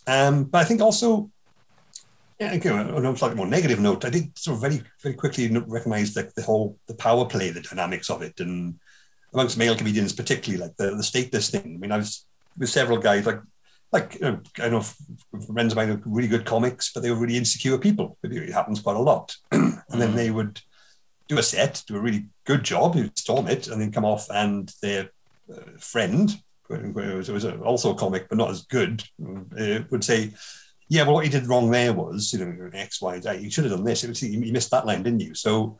Um, 0.07 0.45
but 0.45 0.59
I 0.59 0.63
think 0.63 0.81
also, 0.81 1.29
yeah, 2.39 2.53
again, 2.53 2.91
on 2.91 3.05
a 3.05 3.17
slightly 3.17 3.37
more 3.37 3.47
negative 3.47 3.79
note, 3.79 4.03
I 4.03 4.09
did 4.09 4.37
sort 4.37 4.55
of 4.55 4.61
very, 4.61 4.81
very 5.01 5.15
quickly 5.15 5.47
recognize 5.67 6.13
the, 6.13 6.31
the 6.35 6.41
whole 6.41 6.77
the 6.87 6.95
power 6.95 7.25
play, 7.25 7.51
the 7.51 7.61
dynamics 7.61 8.09
of 8.09 8.21
it, 8.21 8.39
and 8.39 8.79
amongst 9.33 9.57
male 9.57 9.75
comedians 9.75 10.13
particularly, 10.13 10.63
like 10.63 10.75
the, 10.77 10.95
the 10.95 11.03
status 11.03 11.49
thing. 11.49 11.75
I 11.75 11.77
mean, 11.77 11.91
I 11.91 11.97
was 11.97 12.25
with 12.57 12.69
several 12.69 12.97
guys 12.97 13.25
like 13.25 13.39
like 13.91 14.15
you 14.15 14.21
know, 14.21 14.39
I 14.59 14.69
know 14.69 14.81
friends 14.81 15.73
of 15.73 15.75
mine 15.75 15.89
are 15.89 16.01
really 16.05 16.27
good 16.27 16.45
comics, 16.45 16.91
but 16.93 17.03
they 17.03 17.11
were 17.11 17.17
really 17.17 17.37
insecure 17.37 17.77
people. 17.77 18.17
It 18.23 18.53
happens 18.53 18.81
quite 18.81 18.95
a 18.95 18.99
lot. 18.99 19.35
and 19.51 19.81
then 19.89 20.15
they 20.15 20.31
would 20.31 20.61
do 21.27 21.37
a 21.37 21.43
set, 21.43 21.83
do 21.87 21.97
a 21.97 22.01
really 22.01 22.27
good 22.45 22.63
job, 22.63 22.95
you 22.95 23.09
storm 23.15 23.47
it, 23.47 23.67
and 23.67 23.81
then 23.81 23.91
come 23.91 24.05
off, 24.05 24.27
and 24.29 24.73
their 24.81 25.03
uh, 25.03 25.07
friend, 25.79 26.31
who 26.67 26.93
was, 26.93 27.45
also 27.45 27.91
a 27.91 27.97
comic 27.97 28.29
but 28.29 28.37
not 28.37 28.49
as 28.49 28.63
good, 28.63 29.03
uh, 29.59 29.79
would 29.89 30.03
say, 30.03 30.31
"Yeah, 30.87 31.03
well, 31.03 31.15
what 31.15 31.25
you 31.25 31.31
did 31.31 31.47
wrong 31.47 31.69
there 31.69 31.93
was, 31.93 32.33
you 32.33 32.45
know, 32.45 32.69
X, 32.73 33.01
Y, 33.01 33.19
Z. 33.19 33.37
You 33.39 33.51
should 33.51 33.65
have 33.65 33.73
done 33.73 33.83
this. 33.83 34.03
Was, 34.03 34.21
you 34.23 34.51
missed 34.51 34.71
that 34.71 34.85
line, 34.85 35.03
didn't 35.03 35.21
you?" 35.21 35.33
So 35.35 35.77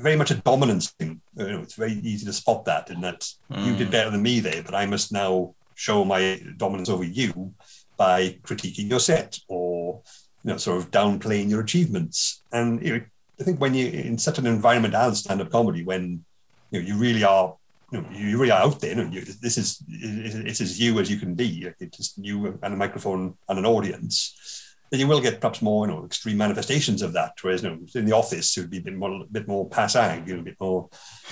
very 0.00 0.16
much 0.16 0.30
a 0.30 0.34
dominance 0.34 0.90
thing. 0.92 1.20
You 1.36 1.48
know, 1.48 1.60
it's 1.60 1.74
very 1.74 1.92
easy 1.92 2.26
to 2.26 2.32
spot 2.32 2.64
that 2.64 2.90
in 2.90 3.00
that 3.02 3.20
mm. 3.50 3.66
you 3.66 3.76
did 3.76 3.88
mm. 3.88 3.92
better 3.92 4.10
than 4.10 4.22
me 4.22 4.40
there, 4.40 4.62
but 4.62 4.74
I 4.74 4.86
must 4.86 5.12
now 5.12 5.54
show 5.74 6.04
my 6.04 6.42
dominance 6.56 6.88
over 6.88 7.04
you 7.04 7.54
by 7.96 8.38
critiquing 8.42 8.88
your 8.88 9.00
set 9.00 9.38
or 9.48 10.02
you 10.42 10.50
know 10.50 10.56
sort 10.56 10.78
of 10.78 10.90
downplaying 10.90 11.50
your 11.50 11.60
achievements. 11.60 12.42
And 12.52 12.82
you 12.82 12.98
know, 12.98 13.04
I 13.40 13.44
think 13.44 13.60
when 13.60 13.74
you're 13.74 13.92
in 13.92 14.18
such 14.18 14.38
an 14.38 14.46
environment 14.46 14.94
as 14.94 15.20
stand-up 15.20 15.50
comedy, 15.50 15.84
when 15.84 16.24
you 16.70 16.80
know 16.80 16.86
you 16.86 16.96
really 16.96 17.24
are 17.24 17.56
you, 17.92 18.00
know, 18.00 18.08
you 18.12 18.38
really 18.38 18.52
are 18.52 18.62
out 18.62 18.80
there. 18.80 18.94
Know, 18.94 19.10
you, 19.10 19.22
this 19.22 19.58
is 19.58 19.82
it's 19.88 20.60
as 20.60 20.78
you 20.80 20.98
as 21.00 21.10
you 21.10 21.18
can 21.18 21.34
be. 21.34 21.68
It's 21.78 21.96
just 21.96 22.18
you 22.18 22.58
and 22.62 22.74
a 22.74 22.76
microphone 22.76 23.36
and 23.48 23.58
an 23.58 23.66
audience. 23.66 24.66
Then 24.90 25.00
you 25.00 25.06
will 25.06 25.20
get 25.20 25.40
perhaps 25.40 25.62
more, 25.62 25.86
you 25.86 25.92
know, 25.92 26.04
extreme 26.04 26.36
manifestations 26.36 27.02
of 27.02 27.12
that. 27.12 27.34
Whereas, 27.42 27.62
you 27.62 27.70
know, 27.70 27.78
in 27.94 28.06
the 28.06 28.12
office, 28.16 28.56
it 28.56 28.62
would 28.62 28.70
be 28.70 28.78
a 28.78 28.82
bit 28.82 28.96
more, 28.96 29.22
a 29.22 29.24
bit 29.24 29.46
more 29.46 29.68
passag, 29.68 30.26
you 30.26 30.34
know, 30.34 30.40
a 30.40 30.44
bit 30.44 30.56
more 30.60 30.88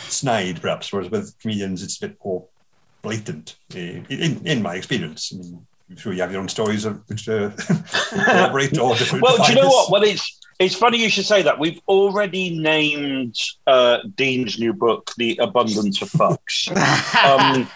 snide, 0.06 0.60
perhaps. 0.62 0.92
Whereas 0.92 1.10
with 1.10 1.36
comedians, 1.40 1.82
it's 1.82 2.00
a 2.00 2.06
bit 2.08 2.18
more 2.24 2.46
blatant. 3.02 3.56
eh, 3.74 4.02
In, 4.08 4.46
in 4.46 4.62
my 4.62 4.76
experience, 4.76 5.32
I 5.34 5.38
mean, 5.38 5.66
I'm 5.90 5.96
sure 5.96 6.12
you 6.12 6.20
have 6.20 6.32
your 6.32 6.40
own 6.40 6.48
stories 6.48 6.84
of 6.84 7.02
which 7.08 7.28
uh, 7.28 7.50
corroborate 8.10 8.78
or 8.78 8.94
different. 8.94 9.22
Well, 9.22 9.36
do 9.36 9.44
you 9.44 9.54
know 9.54 9.62
define 9.62 9.70
what? 9.70 9.90
Well, 9.90 10.02
it's 10.02 10.38
it's 10.58 10.74
funny 10.74 10.98
you 10.98 11.08
should 11.08 11.24
say 11.24 11.42
that. 11.42 11.58
We've 11.58 11.80
already 11.88 12.58
named 12.58 13.36
uh, 13.66 13.98
Dean's 14.16 14.58
new 14.58 14.72
book, 14.72 15.12
"The 15.16 15.38
Abundance 15.38 16.02
of 16.02 16.10
Fucks." 16.10 16.68
um, 17.24 17.68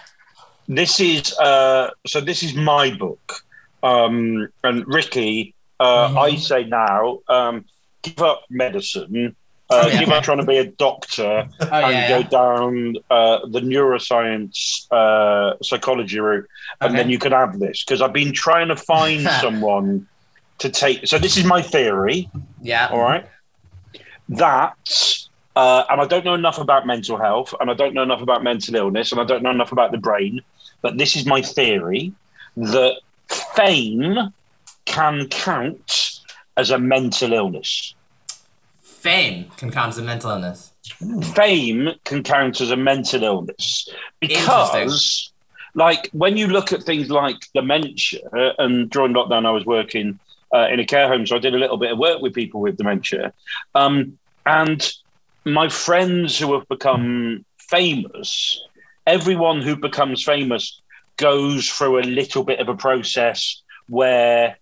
this 0.67 0.99
is 0.99 1.37
uh, 1.39 1.89
so. 2.05 2.21
This 2.21 2.43
is 2.43 2.53
my 2.53 2.91
book, 2.95 3.33
um, 3.81 4.49
and 4.63 4.87
Ricky. 4.87 5.55
Uh, 5.79 6.09
Mhm. 6.09 6.17
I 6.17 6.35
say 6.35 6.63
now, 6.65 7.19
um, 7.27 7.65
give 8.03 8.19
up 8.21 8.43
medicine. 8.49 9.35
Uh, 9.73 9.81
Oh, 9.83 9.87
yeah. 9.87 9.99
Give 9.99 10.09
up 10.09 10.23
trying 10.23 10.37
to 10.39 10.45
be 10.45 10.57
a 10.57 10.65
doctor 10.65 11.47
Oh, 11.59 11.65
and 11.71 11.91
yeah, 11.93 12.07
go 12.09 12.17
yeah. 12.19 12.27
down 12.27 12.95
uh, 13.09 13.39
the 13.47 13.59
neuroscience 13.61 14.85
uh, 14.91 15.55
psychology 15.63 16.19
route, 16.19 16.47
and 16.81 16.91
Okay. 16.91 16.97
then 17.01 17.09
you 17.09 17.17
can 17.19 17.31
have 17.31 17.59
this 17.59 17.83
because 17.83 18.01
I've 18.01 18.13
been 18.13 18.33
trying 18.33 18.67
to 18.69 18.75
find 18.75 19.21
someone 19.41 20.07
to 20.59 20.69
take. 20.69 21.07
So 21.07 21.17
this 21.17 21.37
is 21.37 21.45
my 21.45 21.61
theory. 21.61 22.29
Yeah. 22.61 22.87
All 22.91 22.99
right, 23.01 23.25
that. 24.29 24.75
Uh, 25.55 25.83
and 25.91 26.01
I 26.01 26.05
don't 26.07 26.25
know 26.25 26.33
enough 26.33 26.57
about 26.57 26.87
mental 26.87 27.15
health, 27.15 27.53
and 27.59 27.69
I 27.69 27.75
don't 27.75 27.93
know 27.93 28.01
enough 28.01 28.21
about 28.23 28.43
mental 28.43 28.75
illness, 28.75 29.11
and 29.11 29.21
I 29.21 29.23
don't 29.23 29.43
know 29.43 29.51
enough 29.51 29.71
about 29.71 29.91
the 29.91 29.99
brain. 29.99 30.41
But 30.81 30.97
this 30.97 31.15
is 31.15 31.27
my 31.27 31.43
theory 31.43 32.11
that 32.57 32.95
fame 33.29 34.33
can 34.85 35.27
count 35.29 36.19
as 36.57 36.71
a 36.71 36.79
mental 36.79 37.33
illness. 37.33 37.93
Fame 39.03 39.51
can 39.57 39.69
count 39.69 39.89
as 39.89 39.97
a 39.97 40.01
mental 40.01 40.31
illness. 40.31 40.71
fame 41.35 41.89
can 42.05 42.23
count 42.23 42.61
as 42.61 42.71
a 42.71 42.77
mental 42.77 43.21
illness 43.23 43.89
because 44.21 45.33
like 45.75 46.09
when 46.13 46.37
you 46.37 46.47
look 46.47 46.71
at 46.71 46.83
things 46.83 47.09
like 47.09 47.35
dementia 47.53 48.21
and 48.59 48.89
during 48.89 49.13
lockdown 49.13 49.45
i 49.45 49.51
was 49.51 49.65
working 49.65 50.19
uh, 50.53 50.67
in 50.71 50.79
a 50.79 50.85
care 50.85 51.07
home 51.07 51.25
so 51.25 51.35
i 51.35 51.39
did 51.39 51.53
a 51.53 51.57
little 51.57 51.77
bit 51.77 51.91
of 51.91 51.97
work 51.97 52.21
with 52.21 52.33
people 52.33 52.61
with 52.61 52.77
dementia. 52.77 53.33
Um, 53.75 54.17
and 54.45 54.89
my 55.43 55.67
friends 55.67 56.39
who 56.39 56.53
have 56.53 56.67
become 56.69 57.43
famous 57.57 58.61
everyone 59.05 59.61
who 59.61 59.75
becomes 59.75 60.23
famous 60.23 60.81
goes 61.17 61.69
through 61.69 61.99
a 61.99 62.03
little 62.19 62.43
bit 62.43 62.59
of 62.59 62.69
a 62.69 62.75
process 62.75 63.61
where 63.87 64.57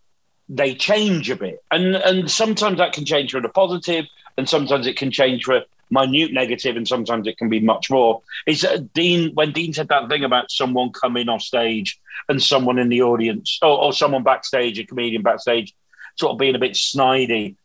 they 0.49 0.75
change 0.75 1.29
a 1.29 1.35
bit. 1.35 1.63
And 1.71 1.95
and 1.95 2.29
sometimes 2.29 2.77
that 2.77 2.93
can 2.93 3.05
change 3.05 3.31
for 3.31 3.41
the 3.41 3.49
positive 3.49 4.05
and 4.41 4.49
sometimes 4.49 4.87
it 4.87 4.97
can 4.97 5.11
change 5.11 5.43
for 5.43 5.61
minute 5.91 6.33
negative 6.33 6.75
and 6.75 6.87
sometimes 6.87 7.27
it 7.27 7.37
can 7.37 7.47
be 7.47 7.59
much 7.59 7.91
more 7.91 8.21
is 8.47 8.63
uh, 8.65 8.77
dean 8.95 9.29
when 9.35 9.51
dean 9.51 9.71
said 9.71 9.87
that 9.89 10.09
thing 10.09 10.23
about 10.23 10.49
someone 10.49 10.89
coming 10.91 11.29
off 11.29 11.41
stage 11.43 11.99
and 12.27 12.41
someone 12.41 12.79
in 12.79 12.89
the 12.89 13.01
audience 13.03 13.59
or, 13.61 13.77
or 13.83 13.93
someone 13.93 14.23
backstage 14.23 14.79
a 14.79 14.83
comedian 14.85 15.21
backstage 15.21 15.75
sort 16.15 16.31
of 16.31 16.39
being 16.39 16.55
a 16.55 16.59
bit 16.59 16.71
snidey 16.73 17.55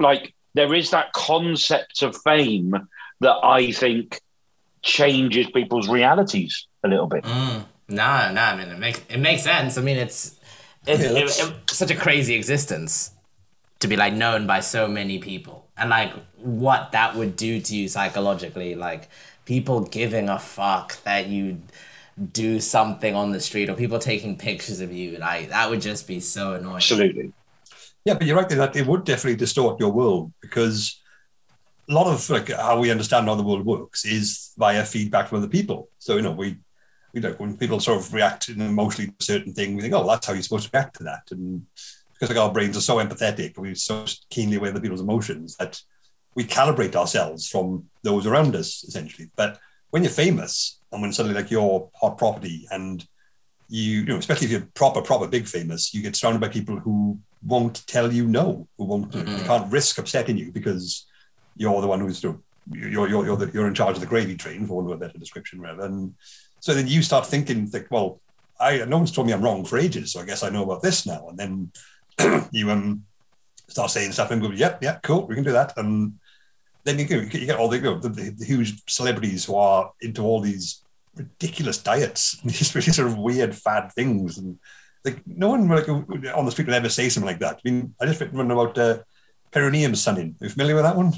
like 0.00 0.34
there 0.54 0.74
is 0.74 0.90
that 0.90 1.12
concept 1.12 2.02
of 2.02 2.16
fame 2.22 2.74
that 3.20 3.36
i 3.44 3.70
think 3.70 4.20
changes 4.82 5.46
people's 5.50 5.88
realities 5.88 6.66
a 6.82 6.88
little 6.88 7.06
bit 7.06 7.22
Mm. 7.24 7.64
No, 7.88 8.32
no. 8.32 8.40
I 8.40 8.56
mean, 8.56 8.68
it 8.68 8.78
makes 8.80 9.00
it 9.08 9.18
makes 9.20 9.42
sense. 9.44 9.78
I 9.78 9.80
mean, 9.80 9.96
it's 9.96 10.34
it's 10.88 11.04
Yeah, 11.04 11.10
it, 11.20 11.52
it- 11.60 11.70
such 11.70 11.92
a 11.92 11.94
crazy 11.94 12.34
existence 12.34 13.12
to 13.80 13.88
be 13.88 13.96
like 13.96 14.14
known 14.14 14.46
by 14.46 14.60
so 14.60 14.88
many 14.88 15.18
people, 15.18 15.66
and 15.76 15.90
like 15.90 16.12
what 16.36 16.92
that 16.92 17.16
would 17.16 17.36
do 17.36 17.60
to 17.60 17.76
you 17.76 17.88
psychologically, 17.88 18.74
like 18.74 19.08
people 19.44 19.80
giving 19.80 20.28
a 20.28 20.38
fuck 20.38 21.02
that 21.04 21.28
you 21.28 21.60
do 22.32 22.60
something 22.60 23.14
on 23.14 23.32
the 23.32 23.40
street 23.40 23.68
or 23.68 23.74
people 23.74 23.98
taking 23.98 24.36
pictures 24.36 24.80
of 24.80 24.92
you, 24.92 25.18
like 25.18 25.50
that 25.50 25.68
would 25.70 25.80
just 25.80 26.06
be 26.06 26.20
so 26.20 26.54
annoying. 26.54 26.76
absolutely 26.76 27.32
Yeah, 28.04 28.14
but 28.14 28.26
you're 28.26 28.36
right 28.36 28.48
that 28.48 28.76
it 28.76 28.86
would 28.86 29.04
definitely 29.04 29.36
distort 29.36 29.80
your 29.80 29.92
world 29.92 30.32
because 30.40 31.00
a 31.88 31.92
lot 31.92 32.06
of 32.06 32.28
like 32.30 32.48
how 32.48 32.80
we 32.80 32.90
understand 32.90 33.26
how 33.26 33.34
the 33.34 33.42
world 33.42 33.64
works 33.64 34.04
is 34.04 34.52
via 34.56 34.84
feedback 34.84 35.28
from 35.28 35.38
other 35.38 35.48
people. 35.48 35.88
So 35.98 36.16
you 36.16 36.22
know, 36.22 36.32
we 36.32 36.56
we 37.12 37.20
know 37.20 37.32
when 37.38 37.56
people 37.56 37.80
sort 37.80 37.98
of 37.98 38.12
react 38.12 38.48
emotionally 38.48 39.10
to 39.10 39.16
a 39.20 39.24
certain 39.24 39.52
thing, 39.52 39.74
we 39.74 39.82
think, 39.82 39.94
oh, 39.94 40.06
that's 40.06 40.26
how 40.26 40.32
you're 40.32 40.42
supposed 40.42 40.70
to 40.70 40.70
react 40.76 40.96
to 40.98 41.04
that. 41.04 41.22
And 41.30 41.66
because 42.18 42.34
like 42.34 42.42
our 42.42 42.52
brains 42.52 42.76
are 42.76 42.80
so 42.80 42.96
empathetic, 42.96 43.58
we're 43.58 43.74
so 43.74 44.04
keenly 44.30 44.56
aware 44.56 44.70
of 44.70 44.74
the 44.74 44.80
people's 44.80 45.00
emotions 45.00 45.56
that 45.56 45.80
we 46.34 46.44
calibrate 46.44 46.94
ourselves 46.96 47.48
from 47.48 47.84
those 48.02 48.26
around 48.26 48.54
us, 48.56 48.84
essentially. 48.84 49.30
But 49.36 49.58
when 49.90 50.02
you're 50.02 50.12
famous 50.12 50.80
and 50.92 51.02
when 51.02 51.12
suddenly 51.12 51.40
like 51.40 51.50
you're 51.50 51.88
hot 51.94 52.18
property 52.18 52.66
and 52.70 53.04
you, 53.68 54.00
you 54.00 54.04
know, 54.04 54.16
especially 54.16 54.46
if 54.46 54.50
you're 54.52 54.68
proper, 54.74 55.02
proper 55.02 55.26
big 55.26 55.46
famous, 55.46 55.92
you 55.92 56.02
get 56.02 56.16
surrounded 56.16 56.40
by 56.40 56.48
people 56.48 56.78
who 56.78 57.18
won't 57.44 57.86
tell 57.86 58.12
you 58.12 58.26
no, 58.26 58.68
who 58.78 58.84
won't, 58.84 59.12
they 59.12 59.20
Mhm. 59.20 59.46
can't 59.46 59.72
risk 59.72 59.98
upsetting 59.98 60.36
you 60.36 60.52
because 60.52 61.06
you're 61.56 61.80
the 61.80 61.86
one 61.86 62.00
who's, 62.00 62.22
you 62.22 62.30
know, 62.30 62.42
you're, 62.72 63.08
you're, 63.08 63.24
you're, 63.24 63.36
the, 63.36 63.50
you're 63.52 63.68
in 63.68 63.74
charge 63.74 63.94
of 63.94 64.00
the 64.00 64.06
gravy 64.06 64.36
train, 64.36 64.66
for 64.66 64.74
want 64.74 64.88
of 64.90 64.96
a 64.96 64.98
better 64.98 65.18
description, 65.18 65.60
rather. 65.60 65.82
And 65.84 66.14
so 66.60 66.74
then 66.74 66.86
you 66.86 67.02
start 67.02 67.26
thinking, 67.26 67.70
like, 67.72 67.86
well, 67.90 68.20
I 68.58 68.84
no 68.84 68.96
one's 68.96 69.12
told 69.12 69.26
me 69.26 69.32
I'm 69.32 69.42
wrong 69.42 69.64
for 69.64 69.78
ages, 69.78 70.12
so 70.12 70.20
I 70.20 70.24
guess 70.24 70.42
I 70.42 70.48
know 70.50 70.64
about 70.64 70.82
this 70.82 71.06
now. 71.06 71.28
And 71.28 71.38
then 71.38 71.72
you 72.50 72.70
um 72.70 73.04
start 73.68 73.90
saying 73.90 74.12
stuff 74.12 74.30
and 74.30 74.42
go, 74.42 74.50
yep, 74.50 74.82
yeah, 74.82 74.98
cool, 75.02 75.26
we 75.26 75.34
can 75.34 75.44
do 75.44 75.52
that. 75.52 75.76
And 75.76 76.14
then 76.84 76.98
you, 76.98 77.04
go, 77.06 77.16
you 77.16 77.46
get 77.46 77.58
all 77.58 77.68
the, 77.68 77.78
you 77.78 77.82
know, 77.82 77.98
the, 77.98 78.08
the, 78.08 78.30
the 78.30 78.44
huge 78.44 78.80
celebrities 78.88 79.44
who 79.44 79.56
are 79.56 79.92
into 80.00 80.22
all 80.22 80.40
these 80.40 80.82
ridiculous 81.16 81.78
diets, 81.78 82.38
these 82.44 82.74
really 82.74 82.92
sort 82.92 83.08
of 83.08 83.18
weird 83.18 83.54
fad 83.54 83.92
things, 83.92 84.38
and 84.38 84.58
like 85.04 85.22
no 85.26 85.48
one 85.48 85.68
like 85.68 85.88
on 85.88 86.44
the 86.44 86.50
street 86.50 86.66
would 86.66 86.74
ever 86.74 86.88
say 86.88 87.08
something 87.08 87.26
like 87.26 87.40
that. 87.40 87.56
I 87.56 87.68
mean, 87.68 87.94
I 88.00 88.06
just 88.06 88.20
written 88.20 88.50
about 88.50 88.78
uh, 88.78 88.98
perineum 89.50 89.94
sunning. 89.94 90.36
Are 90.40 90.44
you 90.44 90.50
familiar 90.50 90.74
with 90.74 90.84
that 90.84 90.96
one? 90.96 91.12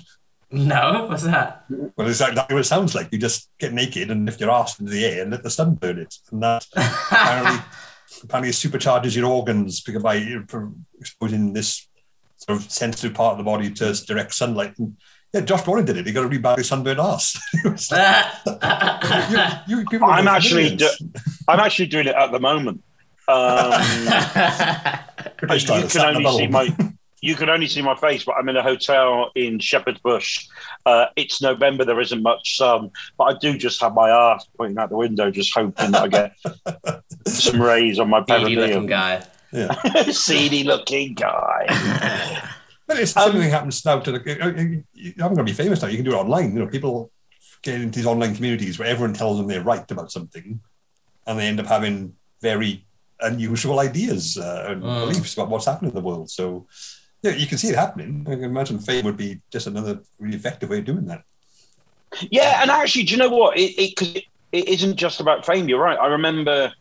No, 0.50 1.06
what's 1.08 1.24
that? 1.24 1.64
Well, 1.68 2.08
it's 2.08 2.20
exactly 2.20 2.54
what 2.54 2.60
it 2.60 2.64
sounds 2.64 2.94
like. 2.94 3.08
You 3.12 3.18
just 3.18 3.50
get 3.58 3.74
naked 3.74 4.10
and 4.10 4.24
lift 4.24 4.40
your 4.40 4.50
ass 4.50 4.80
into 4.80 4.92
the 4.92 5.04
air 5.04 5.22
and 5.22 5.30
let 5.30 5.42
the 5.42 5.50
sun 5.50 5.74
burn 5.74 5.98
it, 5.98 6.14
and 6.32 6.42
that 6.42 6.66
apparently 6.76 7.62
apparently 8.22 8.52
supercharges 8.52 9.16
your 9.16 9.26
organs 9.26 9.80
because 9.80 10.02
by 10.02 10.16
exposing 10.98 11.52
this 11.52 11.86
sort 12.36 12.58
of 12.58 12.70
sensitive 12.70 13.14
part 13.14 13.32
of 13.32 13.38
the 13.38 13.44
body 13.44 13.70
to 13.70 13.92
direct 14.06 14.34
sunlight. 14.34 14.78
And 14.78 14.96
yeah, 15.32 15.40
Josh 15.42 15.62
Brolin 15.62 15.84
did 15.84 15.96
it. 15.96 16.06
He 16.06 16.12
got 16.12 16.24
a 16.24 16.28
really 16.28 16.38
badly 16.38 16.64
sunburned 16.64 17.00
ass. 17.00 17.38
It 17.64 17.90
like, 19.32 19.68
you, 19.68 19.84
you 19.90 20.04
I'm 20.04 20.26
actually 20.28 20.70
familiars. 20.70 21.02
i'm 21.48 21.60
actually 21.60 21.86
doing 21.86 22.06
it 22.06 22.14
at 22.14 22.32
the 22.32 22.40
moment 22.40 22.82
um, 23.28 23.72
you 25.52 25.86
can 25.88 26.16
only 26.16 26.38
see 26.38 26.46
my 26.46 26.74
you 27.20 27.34
can 27.34 27.48
only 27.48 27.66
see 27.66 27.82
my 27.82 27.94
face, 27.96 28.24
but 28.24 28.36
I'm 28.38 28.48
in 28.48 28.56
a 28.56 28.62
hotel 28.62 29.30
in 29.34 29.58
Shepherd's 29.58 29.98
Bush. 30.00 30.46
Uh, 30.86 31.06
it's 31.16 31.42
November, 31.42 31.84
there 31.84 32.00
isn't 32.00 32.22
much 32.22 32.56
sun, 32.56 32.90
but 33.16 33.24
I 33.24 33.38
do 33.38 33.58
just 33.58 33.80
have 33.80 33.94
my 33.94 34.08
ass 34.10 34.46
pointing 34.56 34.78
out 34.78 34.90
the 34.90 34.96
window, 34.96 35.30
just 35.30 35.52
hoping 35.54 35.90
that 35.92 36.02
I 36.02 36.08
get 36.08 36.36
some 37.26 37.60
rays 37.60 37.98
on 37.98 38.08
my 38.08 38.20
Beady 38.20 38.54
looking 38.56 38.86
guy. 38.86 39.22
Yeah. 39.52 39.72
Seedy 40.10 40.64
looking 40.64 41.14
guy. 41.14 42.44
But 42.86 42.98
it's 43.00 43.12
the 43.12 43.20
Um, 43.20 43.32
same 43.32 43.50
happens 43.50 43.84
now 43.84 43.98
to 44.00 44.12
the, 44.12 44.54
you 44.64 44.82
you 44.94 45.12
haven't 45.18 45.36
got 45.36 45.42
to 45.42 45.44
be 45.44 45.52
famous 45.52 45.82
now. 45.82 45.88
You 45.88 45.96
can 45.98 46.06
do 46.06 46.12
it 46.12 46.18
online. 46.18 46.54
You 46.54 46.60
know, 46.60 46.68
people 46.68 47.10
get 47.60 47.74
into 47.82 47.98
these 47.98 48.06
online 48.06 48.34
communities 48.34 48.78
where 48.78 48.88
everyone 48.88 49.12
tells 49.12 49.36
them 49.36 49.46
they're 49.46 49.60
right 49.62 49.88
about 49.90 50.10
something, 50.10 50.58
and 51.26 51.38
they 51.38 51.46
end 51.48 51.60
up 51.60 51.66
having 51.66 52.14
very 52.40 52.86
unusual 53.20 53.78
ideas 53.80 54.38
uh, 54.38 54.68
and 54.70 54.82
Mm. 54.82 55.00
beliefs 55.00 55.34
about 55.34 55.50
what's 55.50 55.66
happening 55.66 55.90
in 55.90 55.94
the 55.96 56.00
world. 56.00 56.30
So, 56.30 56.66
yeah, 57.22 57.32
you 57.32 57.46
can 57.46 57.58
see 57.58 57.68
it 57.68 57.74
happening. 57.76 58.26
I 58.28 58.34
can 58.34 58.44
imagine 58.44 58.78
fame 58.78 59.04
would 59.04 59.16
be 59.16 59.40
just 59.52 59.66
another 59.66 60.00
really 60.18 60.36
effective 60.36 60.70
way 60.70 60.78
of 60.78 60.84
doing 60.84 61.06
that. 61.06 61.22
Yeah, 62.30 62.62
and 62.62 62.70
actually, 62.70 63.04
do 63.04 63.12
you 63.12 63.18
know 63.18 63.28
what? 63.28 63.58
It, 63.58 63.72
it, 63.78 64.02
it, 64.16 64.24
it 64.52 64.68
isn't 64.68 64.96
just 64.96 65.20
about 65.20 65.44
fame. 65.44 65.68
You're 65.68 65.80
right. 65.82 65.98
I 65.98 66.06
remember, 66.06 66.72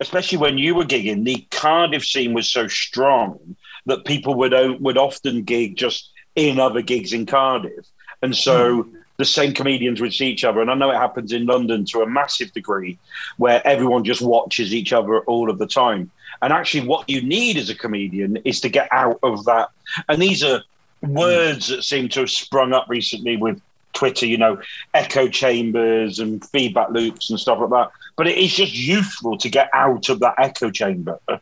especially 0.00 0.38
when 0.38 0.58
you 0.58 0.74
were 0.74 0.84
gigging, 0.84 1.24
the 1.24 1.46
Cardiff 1.50 2.04
scene 2.04 2.34
was 2.34 2.50
so 2.50 2.66
strong 2.68 3.56
that 3.86 4.04
people 4.04 4.34
would 4.34 4.52
would 4.80 4.98
often 4.98 5.42
gig 5.44 5.76
just 5.76 6.10
in 6.34 6.58
other 6.58 6.82
gigs 6.82 7.12
in 7.12 7.26
Cardiff, 7.26 7.86
and 8.22 8.34
so 8.36 8.82
Hmm. 8.82 8.96
the 9.18 9.24
same 9.24 9.52
comedians 9.54 10.00
would 10.00 10.12
see 10.14 10.28
each 10.28 10.44
other. 10.44 10.60
And 10.60 10.70
I 10.70 10.74
know 10.74 10.90
it 10.90 10.96
happens 10.96 11.32
in 11.32 11.46
London 11.46 11.84
to 11.86 12.02
a 12.02 12.06
massive 12.08 12.52
degree 12.52 12.98
where 13.36 13.64
everyone 13.66 14.04
just 14.04 14.22
watches 14.22 14.74
each 14.74 14.92
other 14.92 15.20
all 15.20 15.48
of 15.50 15.58
the 15.58 15.66
time. 15.66 16.10
And 16.42 16.52
actually, 16.52 16.86
what 16.86 17.08
you 17.08 17.22
need 17.22 17.56
as 17.56 17.70
a 17.70 17.74
comedian 17.74 18.36
is 18.44 18.60
to 18.60 18.68
get 18.68 18.88
out 18.92 19.18
of 19.22 19.44
that. 19.44 19.70
And 20.08 20.20
these 20.20 20.42
are 20.42 20.62
words 21.02 21.68
that 21.68 21.84
seem 21.84 22.08
to 22.10 22.20
have 22.20 22.30
sprung 22.30 22.72
up 22.72 22.86
recently 22.88 23.36
with 23.36 23.60
Twitter, 23.92 24.26
you 24.26 24.38
know, 24.38 24.60
echo 24.94 25.28
chambers 25.28 26.18
and 26.18 26.44
feedback 26.50 26.90
loops 26.90 27.30
and 27.30 27.38
stuff 27.38 27.58
like 27.60 27.70
that. 27.70 27.90
But 28.16 28.26
it 28.26 28.38
is 28.38 28.54
just 28.54 28.74
useful 28.74 29.38
to 29.38 29.48
get 29.48 29.70
out 29.72 30.08
of 30.08 30.20
that 30.20 30.34
echo 30.38 30.70
chamber 30.70 31.18
to 31.28 31.40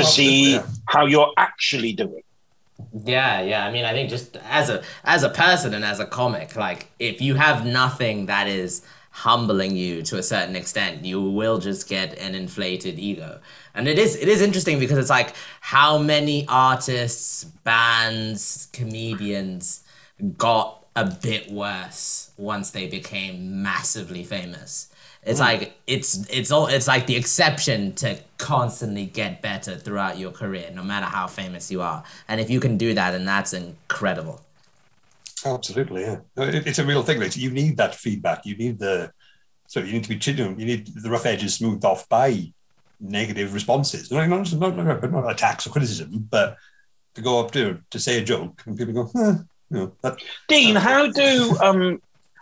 Oh, 0.00 0.02
see 0.02 0.54
yeah. 0.54 0.66
how 0.86 1.06
you're 1.06 1.32
actually 1.36 1.92
doing. 1.92 2.22
Yeah, 3.04 3.40
yeah. 3.42 3.64
I 3.66 3.70
mean, 3.70 3.84
I 3.84 3.92
think 3.92 4.10
just 4.10 4.36
as 4.48 4.68
a 4.68 4.82
as 5.04 5.22
a 5.22 5.28
person 5.28 5.72
and 5.74 5.84
as 5.84 6.00
a 6.00 6.06
comic, 6.06 6.56
like 6.56 6.90
if 6.98 7.20
you 7.20 7.34
have 7.36 7.64
nothing 7.64 8.26
that 8.26 8.48
is 8.48 8.82
humbling 9.12 9.76
you 9.76 10.02
to 10.02 10.18
a 10.18 10.22
certain 10.22 10.56
extent, 10.56 11.04
you 11.04 11.22
will 11.22 11.58
just 11.58 11.88
get 11.88 12.18
an 12.18 12.34
inflated 12.34 12.98
ego. 12.98 13.40
And 13.74 13.86
it 13.86 13.98
is 13.98 14.16
it 14.16 14.28
is 14.28 14.40
interesting 14.40 14.78
because 14.80 14.98
it's 14.98 15.10
like 15.10 15.34
how 15.60 15.98
many 15.98 16.46
artists, 16.48 17.44
bands, 17.44 18.68
comedians 18.72 19.84
got 20.36 20.84
a 20.96 21.04
bit 21.04 21.50
worse 21.50 22.30
once 22.36 22.70
they 22.70 22.86
became 22.86 23.62
massively 23.62 24.24
famous. 24.24 24.88
It's 25.22 25.38
hmm. 25.38 25.44
like 25.44 25.74
it's 25.86 26.26
it's 26.30 26.50
all 26.50 26.66
it's 26.66 26.88
like 26.88 27.06
the 27.06 27.16
exception 27.16 27.94
to 27.96 28.18
constantly 28.38 29.06
get 29.06 29.40
better 29.42 29.76
throughout 29.76 30.18
your 30.18 30.32
career, 30.32 30.70
no 30.74 30.82
matter 30.82 31.06
how 31.06 31.26
famous 31.26 31.70
you 31.70 31.82
are. 31.82 32.02
And 32.28 32.40
if 32.40 32.50
you 32.50 32.60
can 32.60 32.76
do 32.76 32.94
that, 32.94 33.12
then 33.12 33.24
that's 33.24 33.52
incredible. 33.52 34.40
Absolutely, 35.44 36.02
yeah. 36.02 36.18
It- 36.36 36.66
It's 36.66 36.78
a 36.78 36.84
real 36.86 37.02
thing. 37.02 37.20
Like 37.20 37.36
you 37.36 37.50
need 37.50 37.76
that 37.76 37.94
feedback. 37.94 38.44
You 38.46 38.56
need 38.56 38.78
the 38.78 39.10
so 39.66 39.80
you 39.80 39.92
need 39.94 40.04
to 40.04 40.08
be 40.14 40.32
you 40.32 40.48
you 40.58 40.66
need 40.66 40.86
the 40.94 41.10
rough 41.10 41.26
edges 41.26 41.54
smoothed 41.54 41.84
off 41.84 42.08
by 42.08 42.52
negative 43.00 43.54
responses. 43.54 44.10
Not 44.10 44.28
not 44.28 44.52
not, 44.52 44.76
not, 44.76 45.10
not 45.10 45.30
attacks 45.30 45.66
or 45.66 45.70
criticism, 45.70 46.28
but 46.30 46.56
to 47.14 47.22
go 47.22 47.40
up 47.40 47.50
to 47.52 47.78
to 47.90 47.98
say 47.98 48.18
a 48.18 48.24
joke 48.24 48.62
and 48.66 48.76
people 48.76 48.94
go, 48.94 49.10
eh, 49.20 49.34
you 49.70 49.76
know, 49.78 49.92
that 50.02 50.18
Dean, 50.48 50.76
how 50.76 51.10
do 51.10 51.56
um, 51.60 52.00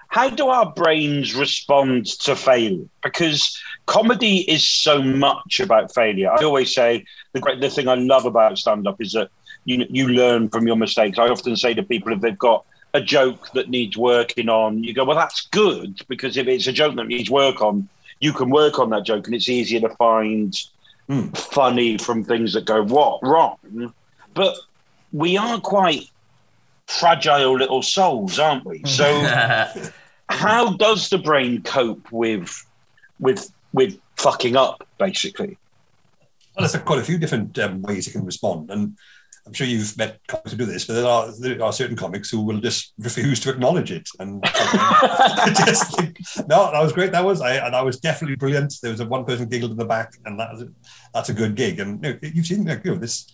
how 0.09 0.29
do 0.29 0.49
our 0.49 0.73
brains 0.73 1.35
respond 1.35 2.07
to 2.07 2.35
failure? 2.35 2.85
Because 3.03 3.57
comedy 3.87 4.39
is 4.51 4.69
so 4.69 5.01
much 5.01 5.61
about 5.61 5.95
failure. 5.95 6.31
I 6.33 6.43
always 6.43 6.75
say 6.75 7.05
the 7.33 7.41
great 7.41 7.61
the 7.61 7.71
thing 7.71 7.89
I 7.89 7.95
love 7.95 8.27
about 8.27 8.59
stand 8.59 8.87
up 8.89 9.01
is 9.01 9.13
that 9.13 9.31
you 9.65 9.87
you 9.89 10.09
learn 10.09 10.49
from 10.49 10.67
your 10.67 10.77
mistakes. 10.77 11.19
I 11.19 11.29
often 11.29 11.55
say 11.57 11.75
to 11.75 11.83
people 11.85 12.13
if 12.13 12.21
they've 12.21 12.37
got 12.37 12.65
a 12.95 13.01
joke 13.01 13.51
that 13.53 13.71
needs 13.71 13.97
working 13.97 14.49
on, 14.49 14.83
you 14.83 14.93
go, 14.95 15.05
well, 15.05 15.17
that's 15.17 15.47
good 15.49 16.01
because 16.09 16.37
if 16.37 16.49
it's 16.49 16.67
a 16.67 16.73
joke 16.73 16.97
that 16.97 17.07
needs 17.07 17.31
work 17.31 17.61
on, 17.63 17.89
you 18.19 18.33
can 18.33 18.51
work 18.51 18.79
on 18.79 18.91
that 18.91 19.05
joke, 19.05 19.27
and 19.27 19.35
it's 19.35 19.49
easier 19.49 19.81
to 19.81 19.91
find 19.97 20.55
Hmm. 21.09 21.31
funny 21.31 21.99
from 21.99 22.23
things 22.23 22.53
that 22.53 22.67
go 22.67 22.85
what 22.85 23.19
wrong. 23.21 23.57
But 24.33 24.55
we 25.11 25.37
are 25.37 25.61
quite 25.61 26.05
fragile 26.87 27.59
little 27.59 27.83
souls, 27.83 28.39
aren't 28.39 28.65
we? 28.65 28.85
So 28.85 29.05
how 30.29 30.77
does 30.77 31.09
the 31.09 31.19
brain 31.19 31.63
cope 31.63 32.13
with 32.13 32.55
with 33.19 33.53
with 33.73 33.99
fucking 34.19 34.57
up, 34.57 34.87
basically? 34.99 35.59
Well, 36.57 36.69
there's 36.69 36.81
quite 36.85 37.01
a 37.01 37.05
few 37.05 37.19
different 37.19 37.59
um, 37.59 37.83
ways 37.83 38.07
you 38.07 38.13
can 38.13 38.25
respond, 38.25 38.71
and 38.71 38.97
I'm 39.51 39.55
sure 39.55 39.67
you've 39.67 39.99
met 39.99 40.21
comics 40.29 40.53
who 40.53 40.59
do 40.59 40.65
this, 40.65 40.85
but 40.85 40.95
there 40.95 41.07
are 41.07 41.33
there 41.41 41.61
are 41.61 41.73
certain 41.73 41.97
comics 41.97 42.31
who 42.31 42.41
will 42.41 42.61
just 42.61 42.95
refuse 42.99 43.41
to 43.41 43.51
acknowledge 43.51 43.91
it 43.91 44.09
and 44.21 44.45
just 45.57 45.97
think, 45.97 46.19
no, 46.47 46.71
that 46.71 46.81
was 46.81 46.93
great. 46.93 47.11
That 47.11 47.25
was 47.25 47.41
I, 47.41 47.57
and 47.57 47.75
that 47.75 47.85
was 47.85 47.99
definitely 47.99 48.37
brilliant. 48.37 48.75
There 48.81 48.93
was 48.93 49.01
a 49.01 49.07
one 49.07 49.25
person 49.25 49.49
giggled 49.49 49.73
in 49.73 49.77
the 49.77 49.85
back, 49.85 50.13
and 50.25 50.39
that 50.39 50.53
was 50.53 50.67
that's 51.13 51.31
a 51.31 51.35
good 51.35 51.57
gig. 51.57 51.81
And 51.81 52.05
you 52.05 52.17
you've 52.23 52.47
seen 52.47 52.65
like, 52.65 52.85
you 52.85 52.93
know 52.93 52.99
this 52.99 53.27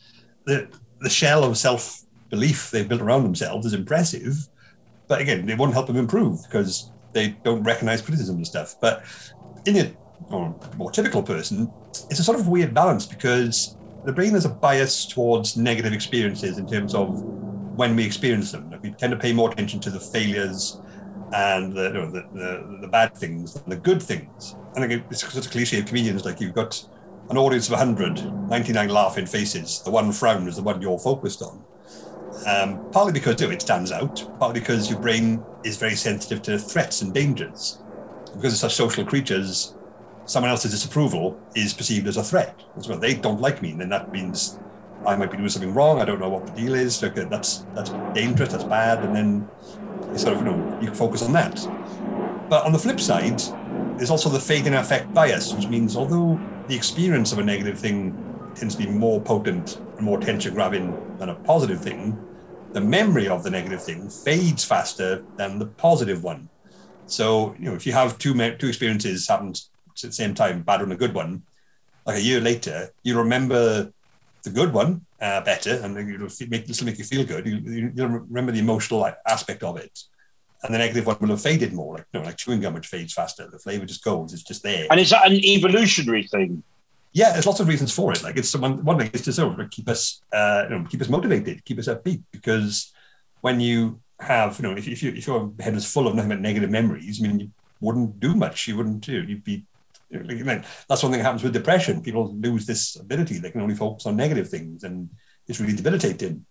the 0.46 0.74
the 1.02 1.10
shell 1.10 1.44
of 1.44 1.58
self 1.58 2.00
belief 2.30 2.70
they've 2.70 2.88
built 2.88 3.02
around 3.02 3.24
themselves 3.24 3.66
is 3.66 3.74
impressive, 3.74 4.48
but 5.08 5.20
again, 5.20 5.46
it 5.50 5.58
won't 5.58 5.74
help 5.74 5.86
them 5.86 5.98
improve 5.98 6.42
because 6.44 6.92
they 7.12 7.36
don't 7.44 7.62
recognize 7.62 8.00
criticism 8.00 8.36
and 8.36 8.46
stuff. 8.46 8.76
But 8.80 9.04
in 9.66 9.76
a 9.76 9.96
or 10.30 10.58
more 10.78 10.90
typical 10.90 11.22
person, 11.22 11.70
it's 12.08 12.20
a 12.20 12.24
sort 12.24 12.40
of 12.40 12.48
weird 12.48 12.72
balance 12.72 13.04
because 13.04 13.76
the 14.06 14.12
brain 14.12 14.32
has 14.32 14.44
a 14.44 14.48
bias 14.48 15.04
towards 15.04 15.56
negative 15.56 15.92
experiences 15.92 16.58
in 16.58 16.66
terms 16.66 16.94
of 16.94 17.22
when 17.76 17.96
we 17.96 18.04
experience 18.04 18.52
them. 18.52 18.72
We 18.80 18.92
tend 18.92 19.10
to 19.10 19.18
pay 19.18 19.32
more 19.32 19.50
attention 19.50 19.80
to 19.80 19.90
the 19.90 19.98
failures 19.98 20.80
and 21.34 21.72
the, 21.76 21.88
you 21.88 21.92
know, 21.92 22.10
the, 22.12 22.24
the, 22.32 22.78
the 22.82 22.88
bad 22.88 23.16
things 23.16 23.54
than 23.54 23.68
the 23.68 23.76
good 23.76 24.00
things. 24.00 24.54
And 24.76 24.84
again, 24.84 25.04
it's 25.10 25.30
such 25.30 25.44
a 25.44 25.50
cliche 25.50 25.80
of 25.80 25.86
comedians 25.86 26.24
like 26.24 26.40
you've 26.40 26.54
got 26.54 26.86
an 27.30 27.36
audience 27.36 27.66
of 27.66 27.72
100, 27.72 28.48
99 28.48 28.88
laughing 28.88 29.26
faces. 29.26 29.82
The 29.82 29.90
one 29.90 30.12
frown 30.12 30.46
is 30.46 30.54
the 30.54 30.62
one 30.62 30.80
you're 30.80 31.00
focused 31.00 31.42
on. 31.42 31.64
Um, 32.46 32.88
partly 32.92 33.12
because 33.12 33.40
you 33.40 33.48
know, 33.48 33.52
it 33.52 33.62
stands 33.62 33.90
out, 33.90 34.24
partly 34.38 34.60
because 34.60 34.88
your 34.88 35.00
brain 35.00 35.42
is 35.64 35.78
very 35.78 35.96
sensitive 35.96 36.42
to 36.42 36.58
threats 36.60 37.02
and 37.02 37.12
dangers. 37.12 37.82
Because 38.34 38.52
it's 38.52 38.60
such 38.60 38.74
social 38.74 39.04
creatures, 39.04 39.74
someone 40.26 40.50
else's 40.50 40.72
disapproval 40.72 41.40
is 41.54 41.72
perceived 41.72 42.06
as 42.06 42.16
a 42.16 42.22
threat. 42.22 42.60
As 42.76 42.88
well, 42.88 42.98
they 42.98 43.14
don't 43.14 43.40
like 43.40 43.62
me, 43.62 43.70
and 43.70 43.80
then 43.80 43.88
that 43.88 44.12
means 44.12 44.58
I 45.06 45.16
might 45.16 45.30
be 45.30 45.36
doing 45.36 45.48
something 45.48 45.72
wrong. 45.72 46.00
I 46.00 46.04
don't 46.04 46.20
know 46.20 46.28
what 46.28 46.46
the 46.46 46.52
deal 46.52 46.74
is. 46.74 47.02
Uh, 47.02 47.08
that's 47.30 47.64
that's 47.74 47.90
dangerous. 48.12 48.52
That's 48.52 48.64
bad. 48.64 49.04
And 49.04 49.14
then 49.14 49.48
you 50.10 50.18
sort 50.18 50.36
of 50.36 50.40
you 50.40 50.50
know 50.50 50.78
you 50.82 50.92
focus 50.92 51.22
on 51.22 51.32
that. 51.32 51.54
But 52.48 52.64
on 52.64 52.72
the 52.72 52.78
flip 52.78 53.00
side, 53.00 53.40
there's 53.96 54.10
also 54.10 54.28
the 54.28 54.40
fading 54.40 54.74
effect 54.74 55.12
bias, 55.14 55.54
which 55.54 55.68
means 55.68 55.96
although 55.96 56.38
the 56.68 56.76
experience 56.76 57.32
of 57.32 57.38
a 57.38 57.44
negative 57.44 57.78
thing 57.78 58.22
tends 58.54 58.74
to 58.74 58.84
be 58.84 58.90
more 58.90 59.20
potent 59.20 59.80
and 59.96 60.00
more 60.00 60.18
tension 60.18 60.54
grabbing 60.54 60.96
than 61.18 61.28
a 61.28 61.34
positive 61.34 61.80
thing, 61.80 62.18
the 62.72 62.80
memory 62.80 63.28
of 63.28 63.42
the 63.42 63.50
negative 63.50 63.82
thing 63.82 64.08
fades 64.08 64.64
faster 64.64 65.24
than 65.36 65.58
the 65.58 65.66
positive 65.66 66.22
one. 66.22 66.48
So, 67.06 67.54
you 67.58 67.66
know, 67.66 67.74
if 67.74 67.86
you 67.86 67.92
have 67.92 68.18
two 68.18 68.34
two 68.56 68.68
experiences 68.68 69.28
happen 69.28 69.54
at 70.04 70.10
the 70.10 70.14
same 70.14 70.34
time, 70.34 70.62
bad 70.62 70.80
one 70.80 70.84
and 70.84 70.92
a 70.92 70.96
good 70.96 71.14
one, 71.14 71.42
like 72.06 72.16
a 72.16 72.22
year 72.22 72.40
later, 72.40 72.90
you 73.02 73.18
remember 73.18 73.92
the 74.42 74.50
good 74.50 74.72
one 74.72 75.04
uh, 75.20 75.40
better, 75.42 75.80
and 75.82 75.96
it'll 75.96 76.28
make 76.48 76.66
this 76.66 76.80
will 76.80 76.86
make 76.86 76.98
you 76.98 77.04
feel 77.04 77.24
good. 77.24 77.46
You, 77.46 77.92
you'll 77.94 78.08
remember 78.08 78.52
the 78.52 78.60
emotional 78.60 79.10
aspect 79.26 79.62
of 79.62 79.76
it, 79.76 79.98
and 80.62 80.72
the 80.72 80.78
negative 80.78 81.06
one 81.06 81.18
will 81.20 81.28
have 81.28 81.42
faded 81.42 81.72
more, 81.72 81.96
like 81.96 82.06
you 82.12 82.20
know, 82.20 82.26
like 82.26 82.36
chewing 82.36 82.60
gum, 82.60 82.74
which 82.74 82.86
fades 82.86 83.12
faster. 83.12 83.48
The 83.50 83.58
flavor 83.58 83.86
just 83.86 84.04
goes; 84.04 84.32
it's 84.32 84.44
just 84.44 84.62
there. 84.62 84.86
And 84.90 85.00
is 85.00 85.10
that 85.10 85.26
an 85.26 85.32
evolutionary 85.32 86.24
thing? 86.28 86.62
Yeah, 87.12 87.32
there's 87.32 87.46
lots 87.46 87.60
of 87.60 87.68
reasons 87.68 87.92
for 87.92 88.12
it. 88.12 88.22
Like 88.22 88.36
it's 88.36 88.54
one 88.56 88.84
one 88.84 88.98
thing 88.98 89.10
is 89.12 89.22
to 89.22 89.32
sort 89.32 89.58
of 89.58 89.70
keep 89.70 89.88
us, 89.88 90.22
uh, 90.32 90.66
you 90.68 90.78
know, 90.78 90.86
keep 90.88 91.00
us 91.00 91.08
motivated, 91.08 91.64
keep 91.64 91.78
us 91.78 91.88
upbeat. 91.88 92.22
Because 92.30 92.92
when 93.40 93.58
you 93.58 94.00
have, 94.20 94.58
you 94.58 94.62
know, 94.62 94.76
if, 94.76 94.86
if 94.86 95.02
you 95.02 95.10
if 95.10 95.26
your 95.26 95.52
head 95.58 95.74
is 95.74 95.90
full 95.90 96.06
of 96.06 96.14
nothing 96.14 96.28
but 96.28 96.40
negative 96.40 96.70
memories, 96.70 97.18
I 97.18 97.26
mean, 97.26 97.40
you 97.40 97.50
wouldn't 97.80 98.20
do 98.20 98.34
much. 98.34 98.68
You 98.68 98.76
wouldn't 98.76 99.00
do. 99.00 99.22
You'd 99.22 99.44
be. 99.44 99.64
That's 100.10 101.02
one 101.02 101.12
thing 101.12 101.18
that 101.18 101.24
happens 101.24 101.42
with 101.42 101.52
depression. 101.52 102.02
People 102.02 102.34
lose 102.34 102.66
this 102.66 102.96
ability; 102.96 103.38
they 103.38 103.50
can 103.50 103.60
only 103.60 103.74
focus 103.74 104.06
on 104.06 104.16
negative 104.16 104.48
things, 104.48 104.84
and 104.84 105.10
it's 105.46 105.60
really 105.60 105.74
debilitating. 105.74 106.44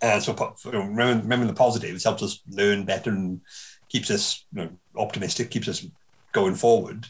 And 0.00 0.22
so, 0.22 0.34
po- 0.34 0.56
you 0.64 0.72
remembering, 0.72 1.46
the 1.46 1.54
positives 1.54 2.04
helps 2.04 2.22
us 2.22 2.40
learn 2.48 2.84
better 2.84 3.10
and 3.10 3.40
keeps 3.88 4.10
us, 4.10 4.44
you 4.52 4.62
know, 4.62 4.70
optimistic, 4.96 5.50
keeps 5.50 5.68
us 5.68 5.86
going 6.32 6.54
forward 6.54 7.06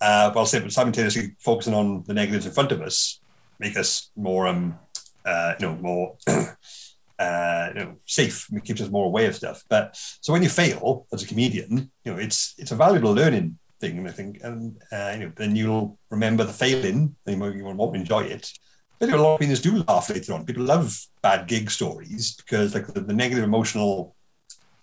uh, 0.00 0.32
while 0.32 0.46
sim- 0.46 0.70
simultaneously 0.70 1.36
focusing 1.38 1.74
on 1.74 2.02
the 2.06 2.14
negatives 2.14 2.46
in 2.46 2.52
front 2.52 2.72
of 2.72 2.80
us, 2.80 3.20
make 3.58 3.76
us 3.76 4.10
more, 4.16 4.46
um, 4.46 4.78
uh, 5.24 5.54
you 5.58 5.66
know, 5.66 5.74
more, 5.76 6.16
uh, 7.18 7.68
you 7.74 7.80
know, 7.80 7.96
safe. 8.04 8.48
It 8.52 8.64
keeps 8.64 8.80
us 8.80 8.90
more 8.90 9.06
aware 9.06 9.28
of 9.28 9.36
stuff. 9.36 9.62
But 9.68 9.96
so 10.20 10.32
when 10.32 10.42
you 10.42 10.48
fail 10.48 11.06
as 11.12 11.22
a 11.22 11.26
comedian, 11.26 11.90
you 12.04 12.12
know, 12.12 12.18
it's 12.18 12.54
it's 12.58 12.72
a 12.72 12.76
valuable 12.76 13.12
learning 13.12 13.58
thing, 13.84 13.98
and 13.98 14.08
I 14.08 14.12
think, 14.12 14.40
and 14.42 14.76
uh, 14.92 15.12
you 15.14 15.20
know, 15.26 15.32
then 15.36 15.56
you'll 15.56 15.98
remember 16.10 16.44
the 16.44 16.52
failing, 16.52 17.14
and 17.26 17.56
you 17.58 17.64
won't- 17.64 17.78
won't 17.78 17.96
enjoy 17.96 18.22
it. 18.36 18.50
But 18.98 19.10
a 19.10 19.16
lot 19.16 19.34
of 19.34 19.38
comedians 19.38 19.60
do 19.60 19.82
laugh 19.88 20.08
later 20.10 20.32
on. 20.34 20.46
People 20.46 20.64
love 20.64 20.88
bad 21.22 21.46
gig 21.48 21.70
stories 21.70 22.34
because, 22.40 22.74
like, 22.74 22.86
the, 22.86 23.00
the 23.00 23.12
negative 23.12 23.44
emotional 23.44 24.14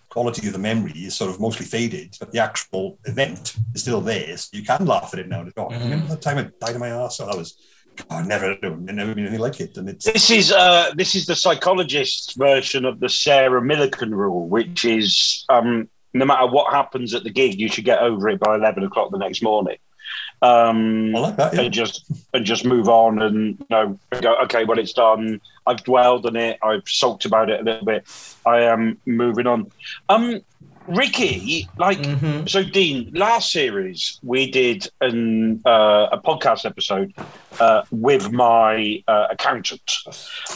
quality 0.10 0.48
of 0.48 0.54
the 0.54 0.60
memory 0.60 0.92
is 1.08 1.16
sort 1.16 1.32
of 1.32 1.40
mostly 1.40 1.66
faded, 1.66 2.10
but 2.20 2.32
the 2.32 2.40
actual 2.40 3.00
event 3.06 3.56
is 3.74 3.82
still 3.82 4.02
there. 4.02 4.36
So 4.38 4.50
you 4.58 4.64
can 4.64 4.86
laugh 4.86 5.10
at 5.14 5.20
it 5.20 5.30
now. 5.30 5.42
And 5.42 5.56
go, 5.56 5.68
Mhm. 5.70 5.80
remember 5.86 6.08
that 6.08 6.22
time 6.22 6.38
I 6.38 6.44
died 6.64 6.76
in 6.76 6.82
my 6.82 6.90
ass? 6.90 7.20
Oh, 7.22 7.26
that 7.28 7.38
was, 7.38 7.56
God, 8.10 8.28
never, 8.28 8.58
no, 8.62 8.70
never 8.76 9.16
been 9.16 9.26
anything 9.26 9.40
like 9.48 9.60
it. 9.62 9.78
And 9.78 9.88
it's, 9.90 10.06
This 10.12 10.30
is 10.30 10.52
uh, 10.52 10.92
this 11.02 11.16
is 11.16 11.26
the 11.26 11.36
psychologist's 11.36 12.34
version 12.34 12.84
of 12.86 13.00
the 13.00 13.10
Sarah 13.10 13.62
Millican 13.62 14.12
rule, 14.12 14.44
which 14.56 14.84
is 14.84 15.46
um, 15.56 15.90
no 16.14 16.26
matter 16.26 16.46
what 16.48 16.74
happens 16.74 17.14
at 17.14 17.24
the 17.24 17.30
gig, 17.30 17.60
you 17.60 17.68
should 17.70 17.86
get 17.86 18.00
over 18.00 18.30
it 18.30 18.40
by 18.40 18.56
eleven 18.56 18.84
o'clock 18.84 19.12
the 19.12 19.18
next 19.18 19.42
morning. 19.42 19.78
Um, 20.42 21.16
I 21.16 21.20
like 21.20 21.36
that. 21.38 21.54
Yeah. 21.54 21.62
and 21.62 21.74
just 21.74 22.04
and 22.34 22.46
just 22.46 22.66
move 22.66 22.90
on 22.90 23.22
and 23.22 23.58
you 23.60 23.66
know 23.70 24.00
go 24.22 24.36
okay 24.44 24.66
well 24.66 24.80
it's 24.80 24.92
done 24.94 25.40
i've 25.68 25.84
dwelled 25.84 26.26
on 26.26 26.36
it 26.36 26.58
i've 26.64 26.82
sulked 26.88 27.24
about 27.26 27.50
it 27.52 27.62
a 27.62 27.64
little 27.64 27.86
bit 27.86 28.04
i 28.46 28.62
am 28.62 28.98
moving 29.06 29.46
on 29.48 29.72
um 30.10 30.42
Ricky, 30.88 31.70
like, 31.78 32.00
Mhm. 32.00 32.50
so 32.50 32.64
Dean, 32.64 33.12
last 33.14 33.52
series 33.52 34.20
we 34.24 34.50
did 34.50 34.90
an 35.00 35.62
uh, 35.64 36.08
a 36.12 36.18
podcast 36.20 36.66
episode 36.66 37.14
uh, 37.60 37.84
with 37.92 38.32
my 38.32 39.02
uh, 39.08 39.28
accountant. 39.30 39.90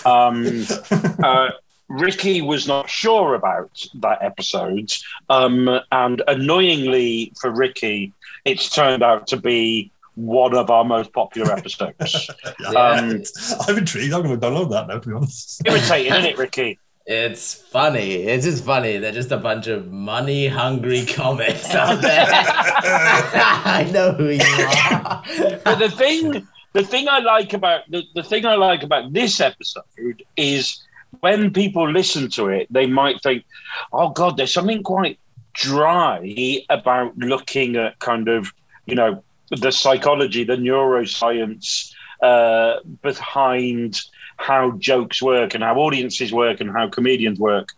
Um, 0.04 0.66
uh, 1.24 1.50
Ricky 1.88 2.42
was 2.42 2.68
not 2.68 2.90
sure 2.90 3.36
about 3.36 3.86
that 3.96 4.22
episode, 4.22 4.92
um, 5.30 5.80
and 5.92 6.24
annoyingly 6.28 7.32
for 7.40 7.52
Ricky, 7.52 8.12
it's 8.44 8.70
turned 8.70 9.04
out 9.04 9.28
to 9.28 9.38
be 9.38 9.92
one 10.16 10.56
of 10.56 10.70
our 10.72 10.84
most 10.84 11.14
popular 11.14 11.52
episodes. 11.52 12.30
Yeah. 12.60 12.70
Um, 12.70 13.22
I'm 13.68 13.78
intrigued. 13.78 14.14
I'm 14.14 14.24
going 14.24 14.40
to 14.40 14.46
download 14.48 14.72
that 14.72 14.88
now, 14.88 15.00
to 15.00 15.08
be 15.08 15.14
honest. 15.14 15.62
irritating, 15.66 16.14
isn't 16.14 16.26
it, 16.26 16.38
Ricky? 16.38 16.80
It's 17.06 17.54
funny. 17.54 18.14
It's 18.14 18.46
just 18.46 18.64
funny. 18.64 18.98
They're 18.98 19.12
just 19.12 19.32
a 19.32 19.38
bunch 19.38 19.68
of 19.68 19.92
money 19.92 20.48
hungry 20.48 21.06
comics 21.06 21.76
out 21.76 22.02
there. 22.02 22.26
I 22.30 23.88
know 23.92 24.14
who 24.14 24.30
you 24.30 24.42
are. 24.42 25.60
but 25.64 25.80
the 25.80 25.92
thing 25.92 26.48
the 26.74 26.84
thing 26.84 27.08
I 27.08 27.20
like 27.20 27.54
about 27.54 27.82
the, 27.90 28.04
the 28.16 28.24
thing 28.24 28.46
I 28.46 28.56
like 28.56 28.84
about 28.84 29.14
this 29.14 29.40
episode 29.40 30.24
is 30.36 30.85
when 31.22 31.52
people 31.52 31.90
listen 31.90 32.30
to 32.32 32.48
it, 32.48 32.68
they 32.70 32.86
might 32.86 33.22
think, 33.22 33.46
oh 33.94 34.10
god, 34.10 34.38
there's 34.38 34.54
something 34.54 34.84
quite 34.84 35.20
dry 35.54 36.64
about 36.70 37.18
looking 37.18 37.76
at 37.76 37.98
kind 38.00 38.28
of, 38.28 38.52
you 38.86 38.96
know, 38.96 39.24
the 39.50 39.72
psychology, 39.72 40.44
the 40.44 40.56
neuroscience 40.56 41.94
uh, 42.22 42.80
behind 43.02 44.02
how 44.38 44.72
jokes 44.72 45.22
work 45.22 45.54
and 45.54 45.64
how 45.64 45.76
audiences 45.76 46.34
work 46.34 46.60
and 46.60 46.72
how 46.72 46.90
comedians 46.90 47.40
work. 47.40 47.70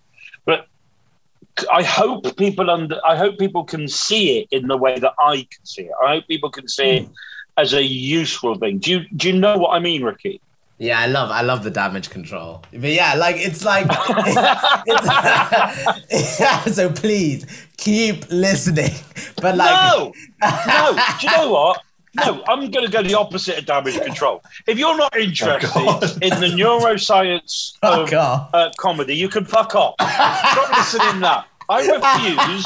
But 0.45 0.67
I 1.71 1.83
hope 1.83 2.37
people 2.37 2.69
under 2.69 2.99
I 3.05 3.15
hope 3.15 3.37
people 3.37 3.63
can 3.63 3.87
see 3.87 4.39
it 4.39 4.47
in 4.51 4.67
the 4.67 4.77
way 4.77 4.99
that 4.99 5.13
I 5.19 5.47
can 5.49 5.65
see 5.65 5.83
it. 5.83 5.91
I 6.03 6.15
hope 6.15 6.27
people 6.27 6.49
can 6.49 6.67
see 6.67 6.89
it 6.97 7.09
as 7.57 7.73
a 7.73 7.83
useful 7.83 8.55
thing. 8.55 8.79
Do 8.79 8.91
you 8.91 9.05
do 9.15 9.27
you 9.29 9.39
know 9.39 9.57
what 9.57 9.71
I 9.71 9.79
mean, 9.79 10.03
Ricky? 10.03 10.41
Yeah, 10.79 10.99
I 10.99 11.07
love 11.07 11.31
I 11.31 11.41
love 11.41 11.63
the 11.63 11.71
damage 11.71 12.11
control. 12.11 12.63
But 12.71 12.91
yeah, 12.91 13.15
like 13.15 13.37
it's 13.37 13.65
like 13.65 13.87
it's, 16.07 16.75
so 16.75 16.91
please 16.91 17.47
keep 17.77 18.29
listening. 18.29 18.93
But 19.41 19.57
like 19.57 19.71
no, 19.71 20.13
no. 20.67 20.99
Do 21.19 21.27
you 21.27 21.35
know 21.35 21.51
what? 21.51 21.81
No, 22.15 22.43
I'm 22.47 22.71
going 22.71 22.85
to 22.85 22.91
go 22.91 23.03
the 23.03 23.13
opposite 23.13 23.59
of 23.59 23.65
damage 23.65 23.99
control. 23.99 24.41
If 24.65 24.79
you're 24.79 24.97
not 24.97 25.15
interested 25.15 25.71
God. 25.71 26.03
in 26.23 26.29
the 26.39 26.47
neuroscience 26.47 27.77
of 27.83 28.11
off. 28.11 28.49
uh, 28.53 28.71
comedy, 28.77 29.15
you 29.15 29.29
can 29.29 29.45
fuck 29.45 29.75
off. 29.75 29.95
Stop 29.99 30.77
listening 30.77 31.21
that. 31.21 31.45
I 31.69 31.81
refuse. 31.85 32.65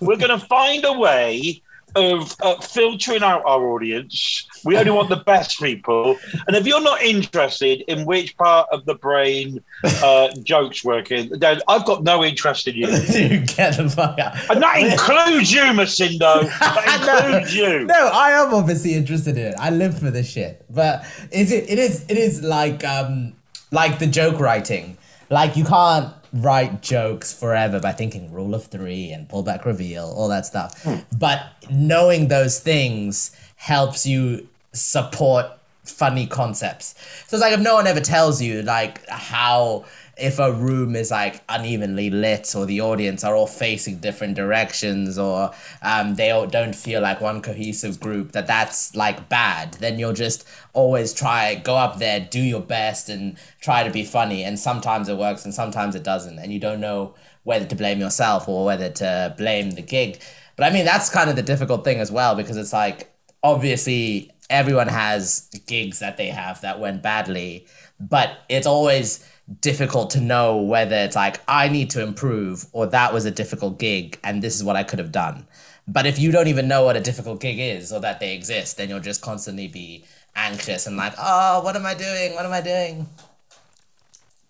We're 0.00 0.16
going 0.16 0.38
to 0.38 0.44
find 0.44 0.84
a 0.84 0.92
way 0.92 1.62
of 1.96 2.34
uh, 2.42 2.60
filtering 2.60 3.22
out 3.22 3.42
our 3.44 3.66
audience. 3.68 4.46
We 4.64 4.76
only 4.76 4.90
want 4.90 5.08
the 5.08 5.16
best 5.16 5.60
people. 5.60 6.18
And 6.46 6.56
if 6.56 6.66
you're 6.66 6.82
not 6.82 7.02
interested 7.02 7.82
in 7.88 8.04
which 8.04 8.36
part 8.36 8.68
of 8.72 8.84
the 8.84 8.94
brain 8.94 9.62
uh, 9.84 10.28
jokes 10.42 10.84
work 10.84 11.10
in, 11.10 11.30
then 11.38 11.60
I've 11.68 11.84
got 11.84 12.02
no 12.02 12.24
interest 12.24 12.68
in 12.68 12.74
you. 12.74 12.88
you 12.88 13.40
get 13.40 13.76
the 13.76 13.92
fuck 13.94 14.18
out. 14.18 14.34
And 14.50 14.62
that 14.62 14.78
includes 14.78 15.52
you, 15.52 15.62
Macindo. 15.62 16.48
That 16.58 17.28
includes 17.28 17.54
you. 17.54 17.84
No, 17.84 18.10
I 18.12 18.30
am 18.30 18.54
obviously 18.54 18.94
interested 18.94 19.36
in 19.36 19.46
it. 19.46 19.54
I 19.58 19.70
live 19.70 19.98
for 19.98 20.10
this 20.10 20.30
shit. 20.30 20.64
But 20.70 21.04
is 21.30 21.52
it 21.52 21.68
it 21.68 21.78
is 21.78 22.04
it 22.08 22.16
is 22.16 22.42
like 22.42 22.84
um 22.84 23.34
like 23.70 23.98
the 23.98 24.06
joke 24.06 24.40
writing. 24.40 24.96
Like 25.30 25.56
you 25.56 25.64
can't 25.64 26.12
write 26.34 26.82
jokes 26.82 27.32
forever 27.32 27.80
by 27.80 27.92
thinking 27.92 28.32
rule 28.32 28.54
of 28.54 28.66
three 28.66 29.10
and 29.10 29.28
pullback 29.28 29.64
reveal, 29.64 30.12
all 30.16 30.28
that 30.28 30.44
stuff. 30.44 30.82
Hmm. 30.82 30.96
But 31.16 31.46
knowing 31.70 32.28
those 32.28 32.58
things 32.58 33.34
helps 33.56 34.04
you 34.04 34.48
support 34.72 35.46
funny 35.84 36.26
concepts. 36.26 36.94
So 37.26 37.36
it's 37.36 37.42
like 37.42 37.52
if 37.52 37.60
no 37.60 37.74
one 37.74 37.86
ever 37.86 38.00
tells 38.00 38.42
you 38.42 38.62
like 38.62 39.06
how 39.08 39.84
if 40.16 40.38
a 40.38 40.52
room 40.52 40.94
is 40.94 41.10
like 41.10 41.42
unevenly 41.48 42.10
lit 42.10 42.54
or 42.54 42.66
the 42.66 42.80
audience 42.80 43.24
are 43.24 43.34
all 43.34 43.46
facing 43.46 43.98
different 43.98 44.34
directions 44.34 45.18
or 45.18 45.50
um, 45.82 46.14
they 46.14 46.30
all 46.30 46.46
don't 46.46 46.74
feel 46.74 47.00
like 47.00 47.20
one 47.20 47.42
cohesive 47.42 47.98
group 47.98 48.32
that 48.32 48.46
that's 48.46 48.94
like 48.94 49.28
bad 49.28 49.74
then 49.74 49.98
you'll 49.98 50.12
just 50.12 50.46
always 50.72 51.12
try 51.12 51.54
go 51.54 51.76
up 51.76 51.98
there 51.98 52.20
do 52.20 52.40
your 52.40 52.60
best 52.60 53.08
and 53.08 53.36
try 53.60 53.82
to 53.84 53.90
be 53.90 54.04
funny. 54.04 54.44
And 54.44 54.58
sometimes 54.58 55.08
it 55.08 55.16
works 55.16 55.44
and 55.44 55.54
sometimes 55.54 55.94
it 55.94 56.02
doesn't. 56.02 56.38
And 56.38 56.52
you 56.52 56.60
don't 56.60 56.80
know 56.80 57.14
whether 57.44 57.66
to 57.66 57.76
blame 57.76 58.00
yourself 58.00 58.48
or 58.48 58.64
whether 58.64 58.90
to 58.90 59.34
blame 59.38 59.72
the 59.72 59.82
gig. 59.82 60.20
But 60.56 60.66
i 60.66 60.70
mean 60.70 60.84
that's 60.84 61.10
kind 61.10 61.28
of 61.28 61.36
the 61.36 61.42
difficult 61.42 61.84
thing 61.84 61.98
as 61.98 62.12
well 62.12 62.36
because 62.36 62.56
it's 62.56 62.72
like 62.72 63.12
obviously 63.42 64.30
everyone 64.50 64.86
has 64.86 65.48
gigs 65.66 65.98
that 65.98 66.16
they 66.16 66.28
have 66.28 66.60
that 66.60 66.78
went 66.78 67.02
badly 67.02 67.66
but 67.98 68.38
it's 68.48 68.66
always 68.66 69.28
difficult 69.60 70.10
to 70.10 70.20
know 70.20 70.56
whether 70.56 70.96
it's 70.96 71.16
like 71.16 71.40
I 71.46 71.68
need 71.68 71.90
to 71.90 72.02
improve 72.02 72.66
or 72.72 72.86
that 72.86 73.12
was 73.12 73.24
a 73.24 73.30
difficult 73.30 73.78
gig 73.78 74.18
and 74.24 74.42
this 74.42 74.56
is 74.56 74.64
what 74.64 74.76
I 74.76 74.84
could 74.84 74.98
have 74.98 75.12
done. 75.12 75.46
But 75.86 76.06
if 76.06 76.18
you 76.18 76.32
don't 76.32 76.48
even 76.48 76.66
know 76.66 76.84
what 76.84 76.96
a 76.96 77.00
difficult 77.00 77.40
gig 77.40 77.58
is 77.58 77.92
or 77.92 78.00
that 78.00 78.20
they 78.20 78.34
exist, 78.34 78.78
then 78.78 78.88
you'll 78.88 79.00
just 79.00 79.20
constantly 79.20 79.68
be 79.68 80.06
anxious 80.34 80.86
and 80.86 80.96
like, 80.96 81.12
oh, 81.18 81.62
what 81.62 81.76
am 81.76 81.84
I 81.84 81.94
doing? 81.94 82.34
What 82.34 82.46
am 82.46 82.52
I 82.52 82.62
doing? 82.62 83.06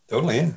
Totally. 0.08 0.54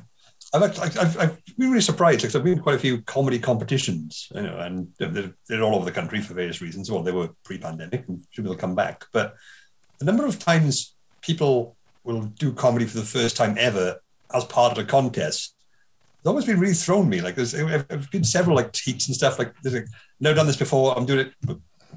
I've, 0.54 0.62
I've, 0.80 1.18
I've 1.18 1.56
been 1.58 1.70
really 1.70 1.80
surprised 1.80 2.20
because 2.20 2.34
I've 2.34 2.44
been 2.44 2.60
quite 2.60 2.76
a 2.76 2.78
few 2.78 3.02
comedy 3.02 3.38
competitions, 3.38 4.28
you 4.34 4.42
know, 4.42 4.58
and 4.58 4.88
they're, 4.98 5.34
they're 5.48 5.62
all 5.62 5.74
over 5.74 5.84
the 5.84 5.92
country 5.92 6.20
for 6.20 6.34
various 6.34 6.62
reasons. 6.62 6.90
Well, 6.90 7.02
they 7.02 7.12
were 7.12 7.28
pre-pandemic, 7.44 8.08
and 8.08 8.20
should 8.30 8.44
be 8.44 8.48
able 8.48 8.54
to 8.54 8.60
come 8.60 8.74
back. 8.74 9.04
But 9.12 9.34
the 9.98 10.06
number 10.06 10.24
of 10.24 10.38
times 10.38 10.94
people 11.20 11.76
will 12.04 12.22
do 12.22 12.52
comedy 12.52 12.86
for 12.86 12.98
the 12.98 13.04
first 13.04 13.36
time 13.36 13.56
ever 13.58 14.00
as 14.34 14.44
part 14.44 14.72
of 14.72 14.78
a 14.78 14.86
contest 14.86 15.54
It's 16.18 16.26
always 16.26 16.44
been 16.44 16.60
really 16.60 16.74
thrown 16.74 17.08
me. 17.08 17.20
Like 17.20 17.36
there's, 17.36 17.54
I've, 17.54 18.10
been 18.10 18.24
several 18.24 18.56
like 18.56 18.74
heats 18.76 19.06
and 19.06 19.16
stuff. 19.16 19.38
Like 19.38 19.54
like, 19.64 19.86
never 20.20 20.36
done 20.36 20.46
this 20.46 20.56
before. 20.56 20.96
I'm 20.96 21.06
doing 21.06 21.26
it. 21.26 21.32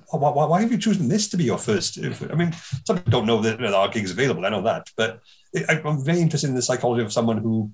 Why, 0.09 0.29
why, 0.29 0.45
why 0.45 0.61
have 0.61 0.71
you 0.71 0.77
chosen 0.77 1.07
this 1.07 1.29
to 1.29 1.37
be 1.37 1.45
your 1.45 1.57
first? 1.57 1.97
I 1.97 2.35
mean, 2.35 2.53
some 2.85 2.97
people 2.97 3.11
don't 3.11 3.25
know 3.25 3.41
that 3.41 3.59
know, 3.59 3.75
our 3.75 3.89
gig's 3.89 4.11
available. 4.11 4.45
I 4.45 4.49
know 4.49 4.61
that, 4.61 4.89
but 4.95 5.21
I'm 5.69 6.03
very 6.03 6.21
interested 6.21 6.49
in 6.49 6.55
the 6.55 6.61
psychology 6.61 7.03
of 7.03 7.13
someone 7.13 7.37
who 7.37 7.71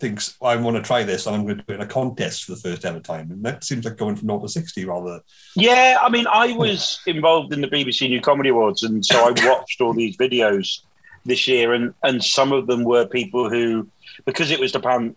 thinks 0.00 0.36
I 0.42 0.56
want 0.56 0.76
to 0.76 0.82
try 0.82 1.02
this 1.04 1.26
and 1.26 1.36
I'm 1.36 1.44
going 1.44 1.58
to 1.58 1.62
do 1.62 1.72
it 1.74 1.76
in 1.76 1.82
a 1.82 1.86
contest 1.86 2.44
for 2.44 2.52
the 2.52 2.60
first 2.60 2.84
ever 2.84 3.00
time. 3.00 3.30
And 3.30 3.44
that 3.44 3.62
seems 3.62 3.84
like 3.84 3.98
going 3.98 4.16
from 4.16 4.28
0 4.28 4.40
to 4.40 4.48
60 4.48 4.84
rather. 4.86 5.20
Yeah, 5.54 5.98
I 6.00 6.08
mean, 6.08 6.26
I 6.26 6.52
was 6.52 7.00
involved 7.06 7.52
in 7.52 7.60
the 7.60 7.68
BBC 7.68 8.08
New 8.08 8.20
Comedy 8.20 8.48
Awards, 8.48 8.82
and 8.82 9.04
so 9.04 9.16
I 9.28 9.46
watched 9.46 9.80
all 9.80 9.92
these 9.92 10.16
videos 10.16 10.80
this 11.24 11.46
year, 11.46 11.72
and 11.72 11.94
and 12.02 12.22
some 12.24 12.52
of 12.52 12.66
them 12.66 12.84
were 12.84 13.06
people 13.06 13.48
who, 13.48 13.86
because 14.24 14.50
it 14.50 14.60
was 14.60 14.72
the 14.72 14.80
pan, 14.80 15.14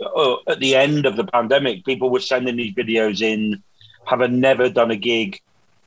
uh, 0.00 0.36
at 0.48 0.60
the 0.60 0.74
end 0.76 1.06
of 1.06 1.16
the 1.16 1.24
pandemic, 1.24 1.84
people 1.84 2.10
were 2.10 2.20
sending 2.20 2.56
these 2.56 2.74
videos 2.74 3.20
in, 3.22 3.62
having 4.06 4.40
never 4.40 4.68
done 4.68 4.90
a 4.90 4.96
gig 4.96 5.40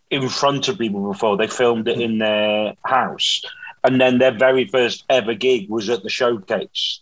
in 0.09 0.29
front 0.29 0.67
of 0.67 0.77
people 0.77 1.11
before. 1.11 1.37
They 1.37 1.47
filmed 1.47 1.87
it 1.87 1.99
in 1.99 2.19
their 2.19 2.73
house, 2.85 3.41
and 3.83 3.99
then 3.99 4.17
their 4.19 4.31
very 4.37 4.65
first 4.67 5.03
ever 5.09 5.33
gig 5.33 5.69
was 5.69 5.89
at 5.89 6.03
the 6.03 6.09
showcase. 6.09 6.99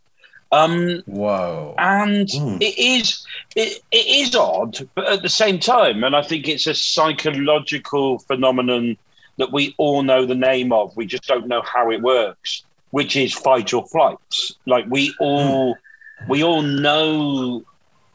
Um, 0.52 1.02
Whoa. 1.08 1.74
and 1.80 2.28
Mm. 2.28 2.62
it 2.62 2.78
is 2.78 3.26
it, 3.56 3.82
it 3.92 4.06
is 4.22 4.36
odd 4.36 4.78
but 4.94 5.08
at 5.08 5.24
the 5.24 5.30
same 5.30 5.58
time 5.60 6.04
and 6.04 6.16
i 6.16 6.22
think 6.22 6.48
it's 6.48 6.68
a 6.68 6.76
psychological 6.76 8.20
phenomenon 8.20 8.96
that 9.38 9.52
we 9.52 9.74
all 9.78 10.04
know 10.04 10.26
the 10.26 10.36
name 10.36 10.72
of 10.72 10.96
we 10.96 11.06
just 11.06 11.24
don't 11.24 11.48
know 11.48 11.62
how 11.62 11.92
it 11.92 12.02
works 12.02 12.64
which 12.92 13.16
is 13.16 13.34
fight 13.34 13.74
or 13.74 13.86
flight 13.88 14.18
like 14.66 14.86
we 14.90 15.14
all 15.20 15.74
hmm. 15.74 16.30
we 16.30 16.44
all 16.44 16.62
know 16.62 17.64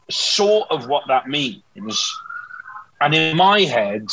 sort 0.09 0.69
of 0.71 0.87
what 0.87 1.03
that 1.07 1.27
means 1.27 1.61
and 3.01 3.13
in 3.13 3.35
my 3.37 3.61
head 3.61 4.07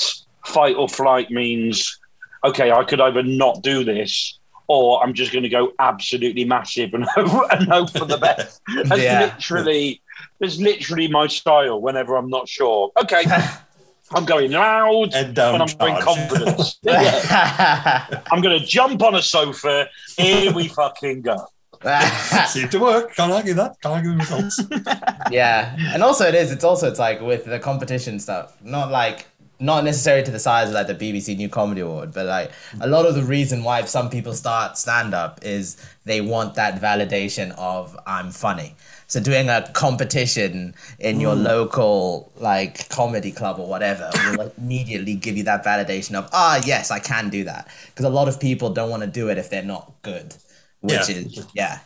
fight 0.44 0.76
or 0.76 0.88
flight 0.88 1.30
means 1.30 1.98
okay 2.44 2.70
i 2.70 2.84
could 2.84 3.00
either 3.00 3.22
not 3.22 3.62
do 3.62 3.84
this 3.84 4.38
or 4.68 5.02
I'm 5.02 5.14
just 5.14 5.32
going 5.32 5.42
to 5.42 5.48
go 5.48 5.72
absolutely 5.78 6.44
massive 6.44 6.94
and 6.94 7.04
hope, 7.04 7.46
and 7.52 7.68
hope 7.68 7.90
for 7.90 8.04
the 8.04 8.18
best. 8.18 8.60
That's 8.84 9.00
Yeah. 9.02 9.20
literally, 9.36 10.02
that's 10.40 10.58
literally 10.58 11.08
my 11.08 11.26
style. 11.26 11.80
Whenever 11.80 12.16
I'm 12.16 12.28
not 12.28 12.48
sure, 12.48 12.90
okay, 13.02 13.24
I'm 14.14 14.24
going 14.24 14.52
loud, 14.52 15.14
and 15.14 15.34
down. 15.34 15.58
but 15.58 15.70
I'm 15.70 15.78
going 15.78 16.02
charge. 16.02 16.04
confidence. 16.04 16.78
Yeah. 16.82 18.22
I'm 18.30 18.40
going 18.40 18.58
to 18.58 18.64
jump 18.64 19.02
on 19.02 19.14
a 19.16 19.22
sofa. 19.22 19.88
Here 20.16 20.52
we 20.52 20.68
fucking 20.68 21.22
go. 21.22 21.46
Seemed 22.48 22.70
to 22.72 22.78
work. 22.78 23.14
Can't 23.14 23.32
argue 23.32 23.54
that. 23.54 23.76
Can't 23.82 23.94
argue 23.96 24.12
the 24.12 24.18
results. 24.18 24.62
yeah 25.30 25.76
and 25.92 26.02
also 26.02 26.24
it 26.26 26.34
is 26.34 26.50
it's 26.52 26.64
also 26.64 26.88
it's 26.88 26.98
like 26.98 27.20
with 27.20 27.44
the 27.44 27.58
competition 27.58 28.18
stuff 28.18 28.56
not 28.62 28.90
like 28.90 29.26
not 29.58 29.84
necessarily 29.84 30.22
to 30.24 30.30
the 30.30 30.38
size 30.38 30.68
of 30.68 30.74
like 30.74 30.86
the 30.86 30.94
bbc 30.94 31.36
new 31.36 31.48
comedy 31.48 31.80
award 31.80 32.12
but 32.12 32.26
like 32.26 32.50
a 32.80 32.86
lot 32.86 33.06
of 33.06 33.14
the 33.14 33.22
reason 33.22 33.62
why 33.64 33.82
some 33.84 34.08
people 34.08 34.32
start 34.32 34.78
stand 34.78 35.14
up 35.14 35.40
is 35.42 35.76
they 36.04 36.20
want 36.20 36.54
that 36.54 36.80
validation 36.80 37.50
of 37.58 37.98
i'm 38.06 38.30
funny 38.30 38.74
So 39.08 39.20
doing 39.20 39.48
a 39.48 39.70
competition 39.72 40.74
in 40.98 41.20
your 41.20 41.34
local 41.36 42.32
like 42.36 42.88
comedy 42.88 43.30
club 43.32 43.58
or 43.60 43.68
whatever 43.68 44.10
will 44.36 44.52
immediately 44.58 45.14
give 45.14 45.36
you 45.36 45.44
that 45.44 45.64
validation 45.64 46.14
of 46.14 46.28
ah 46.32 46.60
yes 46.66 46.90
I 46.90 46.98
can 46.98 47.30
do 47.30 47.44
that 47.44 47.68
because 47.86 48.04
a 48.04 48.08
lot 48.10 48.26
of 48.28 48.40
people 48.40 48.70
don't 48.70 48.90
want 48.90 49.02
to 49.04 49.08
do 49.08 49.28
it 49.30 49.38
if 49.38 49.48
they're 49.50 49.62
not 49.62 49.92
good, 50.02 50.34
which 50.80 51.08
Yeah. 51.08 51.16
is 51.16 51.46
yeah 51.54 51.78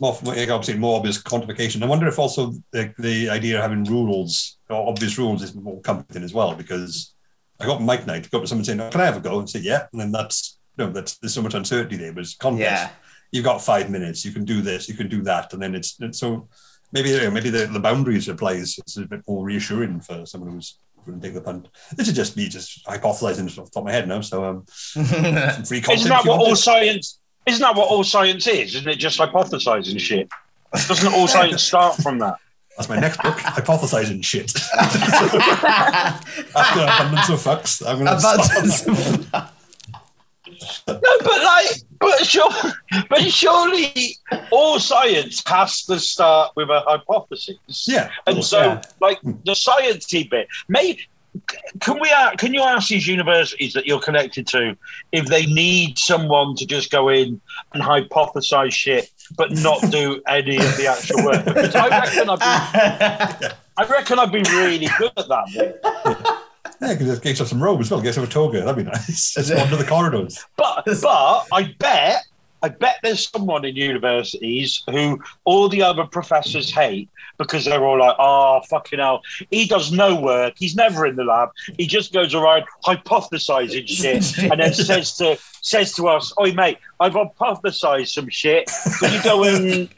more 0.00 0.16
obviously 0.16 0.76
more 0.78 0.96
obvious 0.96 1.22
quantification. 1.22 1.82
I 1.82 1.86
wonder 1.86 2.08
if 2.08 2.18
also 2.18 2.52
the, 2.72 2.92
the 2.98 3.30
idea 3.30 3.56
of 3.56 3.62
having 3.62 3.84
rules 3.84 4.56
or 4.68 4.88
obvious 4.88 5.18
rules 5.18 5.42
is 5.42 5.54
more 5.54 5.80
comforting 5.82 6.24
as 6.24 6.34
well 6.34 6.54
because 6.54 7.14
I 7.60 7.66
got 7.66 7.80
mic 7.82 8.06
night, 8.06 8.28
go 8.30 8.38
up 8.38 8.44
to 8.44 8.48
someone 8.48 8.64
saying, 8.64 8.80
oh, 8.80 8.90
"Can 8.90 9.00
I 9.00 9.04
have 9.04 9.16
a 9.16 9.20
go?" 9.20 9.38
and 9.38 9.48
say, 9.48 9.60
"Yeah," 9.60 9.86
and 9.92 10.00
then 10.00 10.10
that's 10.10 10.58
no, 10.76 10.90
that's 10.90 11.18
there's 11.18 11.32
so 11.34 11.42
much 11.42 11.54
uncertainty 11.54 11.96
there. 11.96 12.12
But 12.12 12.22
it's 12.22 12.34
contest. 12.34 12.60
yeah 12.70 12.90
You've 13.32 13.44
got 13.44 13.62
five 13.62 13.90
minutes. 13.90 14.24
You 14.24 14.32
can 14.32 14.44
do 14.44 14.62
this. 14.62 14.88
You 14.88 14.94
can 14.94 15.08
do 15.08 15.22
that, 15.22 15.52
and 15.52 15.62
then 15.62 15.74
it's, 15.74 15.96
it's 16.00 16.18
so 16.18 16.48
maybe 16.92 17.10
you 17.10 17.20
know, 17.20 17.30
maybe 17.30 17.50
the, 17.50 17.66
the 17.66 17.80
boundaries 17.80 18.28
applies. 18.28 18.78
It's 18.78 18.96
a 18.96 19.02
bit 19.02 19.22
more 19.26 19.44
reassuring 19.44 20.00
for 20.00 20.24
someone 20.24 20.52
who's 20.52 20.78
going 21.04 21.20
to 21.20 21.26
take 21.26 21.34
the 21.34 21.40
punt. 21.40 21.68
This 21.96 22.08
is 22.08 22.14
just 22.14 22.36
me 22.36 22.48
just 22.48 22.86
hypothesizing 22.86 23.46
off 23.58 23.66
the 23.66 23.70
top 23.70 23.82
of 23.82 23.84
my 23.84 23.92
head 23.92 24.08
now. 24.08 24.20
So 24.20 24.44
um, 24.44 24.64
some 24.68 25.04
free 25.64 25.80
content. 25.80 26.00
Isn't 26.00 26.08
that 26.08 26.24
what 26.24 26.40
all 26.40 26.52
it. 26.52 26.56
science? 26.56 27.18
Isn't 27.46 27.60
that 27.60 27.76
what 27.76 27.88
all 27.88 28.04
science 28.04 28.46
is? 28.46 28.74
Isn't 28.74 28.88
it 28.88 28.96
just 28.96 29.18
hypothesizing 29.18 30.00
shit? 30.00 30.30
Doesn't 30.72 31.12
all 31.12 31.28
science 31.28 31.62
start 31.62 31.96
from 31.96 32.18
that? 32.20 32.36
That's 32.76 32.88
my 32.88 32.98
next 32.98 33.22
book, 33.22 33.36
hypothesizing 33.36 34.24
shit. 34.24 34.52
After 36.56 36.80
abundance 36.80 37.28
of 37.28 37.38
fucks, 37.38 37.86
I'm 37.86 38.04
going 38.04 38.06
to 38.06 38.18
start 38.18 38.40
on 38.40 38.46
that. 38.68 38.82
Abundance. 38.88 39.53
No, 40.86 41.00
but 41.20 41.44
like, 41.44 41.66
but 42.00 42.26
sure, 42.26 42.50
but 43.08 43.22
surely 43.22 44.16
all 44.50 44.78
science 44.78 45.42
has 45.46 45.82
to 45.84 45.98
start 45.98 46.52
with 46.56 46.68
a 46.70 46.80
hypothesis. 46.80 47.86
Yeah, 47.86 48.10
And 48.26 48.44
so, 48.44 48.60
Yeah. 48.60 48.82
like 49.00 49.20
hmm. 49.20 49.32
the 49.44 49.52
sciencey 49.52 50.28
bit, 50.28 50.48
may 50.68 50.98
can 51.80 51.98
we 52.00 52.10
can 52.38 52.54
you 52.54 52.60
ask 52.62 52.88
these 52.88 53.08
universities 53.08 53.72
that 53.72 53.86
you're 53.86 54.00
connected 54.00 54.46
to 54.48 54.76
if 55.12 55.26
they 55.26 55.46
need 55.46 55.98
someone 55.98 56.54
to 56.56 56.66
just 56.66 56.90
go 56.90 57.08
in 57.08 57.40
and 57.72 57.82
hypothesize 57.82 58.72
shit, 58.72 59.10
but 59.36 59.50
not 59.50 59.80
do 59.90 60.22
any 60.28 60.56
of 60.56 60.76
the 60.76 60.86
actual 60.86 61.24
work? 61.24 61.44
Because 61.44 61.74
I 61.74 61.88
reckon 61.88 62.30
I'd 62.30 62.38
be, 62.38 63.46
I 63.76 63.84
reckon 63.86 64.18
I'd 64.18 64.32
be 64.32 64.42
really 64.42 64.88
good 64.98 65.12
at 65.16 65.28
that. 65.28 66.40
Yeah, 66.80 66.92
because 66.92 67.06
just 67.06 67.22
get 67.22 67.30
yourself 67.30 67.48
some 67.48 67.62
robe 67.62 67.80
as 67.80 67.90
well. 67.90 68.00
Get 68.00 68.08
yourself 68.08 68.28
a 68.28 68.30
toga. 68.30 68.60
That'd 68.60 68.84
be 68.84 68.90
nice. 68.90 69.34
Just 69.34 69.54
wander 69.54 69.76
the 69.76 69.84
corridors. 69.84 70.44
But 70.56 70.84
but 70.84 71.46
I 71.52 71.74
bet 71.78 72.24
I 72.64 72.70
bet 72.70 72.96
there's 73.02 73.28
someone 73.28 73.66
in 73.66 73.76
universities 73.76 74.82
who 74.90 75.20
all 75.44 75.68
the 75.68 75.82
other 75.82 76.04
professors 76.04 76.70
hate 76.70 77.10
because 77.36 77.66
they're 77.66 77.84
all 77.84 77.98
like, 77.98 78.16
oh 78.18 78.62
fucking 78.70 79.00
hell, 79.00 79.20
he 79.50 79.66
does 79.66 79.92
no 79.92 80.18
work, 80.18 80.54
he's 80.56 80.74
never 80.74 81.04
in 81.04 81.14
the 81.16 81.24
lab, 81.24 81.50
he 81.76 81.86
just 81.86 82.14
goes 82.14 82.34
around 82.34 82.64
hypothesizing 82.82 83.86
shit 83.86 84.38
and 84.50 84.62
then 84.62 84.72
says 84.72 85.14
to 85.18 85.38
says 85.60 85.92
to 85.92 86.08
us, 86.08 86.32
Oi 86.40 86.52
mate, 86.52 86.78
I've 87.00 87.12
hypothesized 87.12 88.08
some 88.08 88.30
shit. 88.30 88.70
Can 88.98 89.12
you 89.12 89.22
go 89.22 89.44
and 89.44 89.94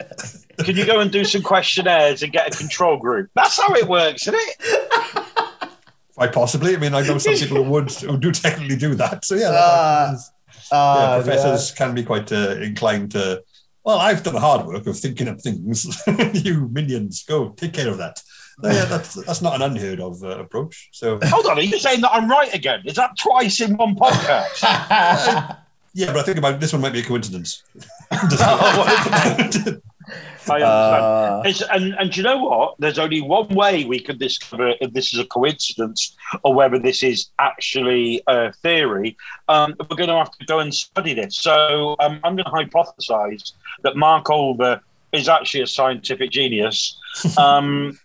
can 0.64 0.77
you 0.77 0.85
go 0.85 0.99
and 0.99 1.12
do 1.12 1.24
some 1.24 1.43
questionnaires 1.43 2.24
and 2.24 2.33
get 2.33 2.53
a 2.53 2.59
control 2.59 2.97
group? 2.97 3.31
That's 3.35 3.61
how 3.61 3.74
it 3.74 3.87
works, 3.87 4.27
isn't 4.27 4.41
it? 4.41 5.27
Quite 6.17 6.33
possibly. 6.33 6.75
I 6.75 6.79
mean, 6.79 6.95
I 6.95 7.03
know 7.03 7.19
some 7.19 7.35
people 7.35 7.62
who 7.62 7.71
would 7.71 7.91
who 7.93 8.17
do 8.19 8.33
technically 8.33 8.77
do 8.77 8.95
that. 8.97 9.25
So 9.25 9.35
yeah, 9.35 9.51
Ah, 9.53 10.07
that 10.09 10.14
is- 10.14 10.33
Ah, 10.73 11.17
yeah 11.17 11.23
professors 11.23 11.71
can 11.73 11.95
be 11.95 12.03
quite 12.03 12.33
uh, 12.33 12.57
inclined 12.61 13.12
to. 13.12 13.43
Well, 13.85 13.99
I've 13.99 14.23
done 14.25 14.35
the 14.35 14.41
hard 14.41 14.67
work 14.67 14.87
of 14.89 14.99
thinking 14.99 15.29
of 15.29 15.41
things. 15.41 15.87
you 16.33 16.69
minions, 16.73 17.23
go 17.25 17.51
take 17.51 17.73
care 17.75 17.89
of 17.89 17.99
that. 17.99 18.21
So, 18.62 18.71
yeah, 18.73 18.87
that's 18.87 19.14
that's 19.14 19.43
not 19.43 19.55
an 19.55 19.62
unheard 19.62 20.01
of 20.01 20.25
uh, 20.25 20.39
approach. 20.41 20.89
So 20.93 21.19
Hold 21.25 21.47
on, 21.47 21.59
are 21.59 21.62
you 21.62 21.79
saying 21.79 22.01
that 22.01 22.12
I'm 22.12 22.29
right 22.29 22.53
again? 22.55 22.81
Is 22.87 22.95
that 22.95 23.17
twice 23.19 23.61
in 23.61 23.77
one 23.77 23.95
podcast? 23.95 24.62
yeah. 24.62 25.57
yeah, 25.95 26.07
but 26.07 26.17
I 26.17 26.23
think 26.23 26.39
about 26.39 26.59
this 26.59 26.73
one 26.73 26.81
might 26.83 26.95
be 26.95 27.01
a 27.01 27.05
coincidence. 27.05 27.62
I 30.49 30.55
understand. 30.55 30.65
Uh, 30.65 31.43
It's, 31.45 31.63
and 31.63 31.95
and 31.99 32.17
you 32.17 32.23
know 32.23 32.39
what? 32.39 32.77
There's 32.79 32.99
only 32.99 33.21
one 33.21 33.49
way 33.49 33.85
we 33.85 34.01
can 34.01 34.19
discover 34.19 34.75
if 34.81 34.93
this 34.93 35.13
is 35.13 35.21
a 35.21 35.25
coincidence 35.27 36.17
or 36.43 36.55
whether 36.55 36.79
this 36.79 37.03
is 37.03 37.29
actually 37.39 38.23
a 38.27 38.53
theory. 38.53 39.17
Um, 39.49 39.75
we're 39.91 39.97
going 39.97 40.09
to 40.09 40.17
have 40.17 40.31
to 40.39 40.47
go 40.47 40.61
and 40.61 40.75
study 40.75 41.15
this. 41.15 41.37
So 41.39 41.97
um, 42.01 42.21
I'm 42.25 42.37
going 42.37 42.45
to 42.45 42.51
hypothesize 42.51 43.53
that 43.83 43.97
Mark 43.97 44.27
Olver 44.27 44.81
is 45.13 45.29
actually 45.29 45.63
a 45.63 45.67
scientific 45.67 46.31
genius. 46.31 46.99
Um, 47.39 47.99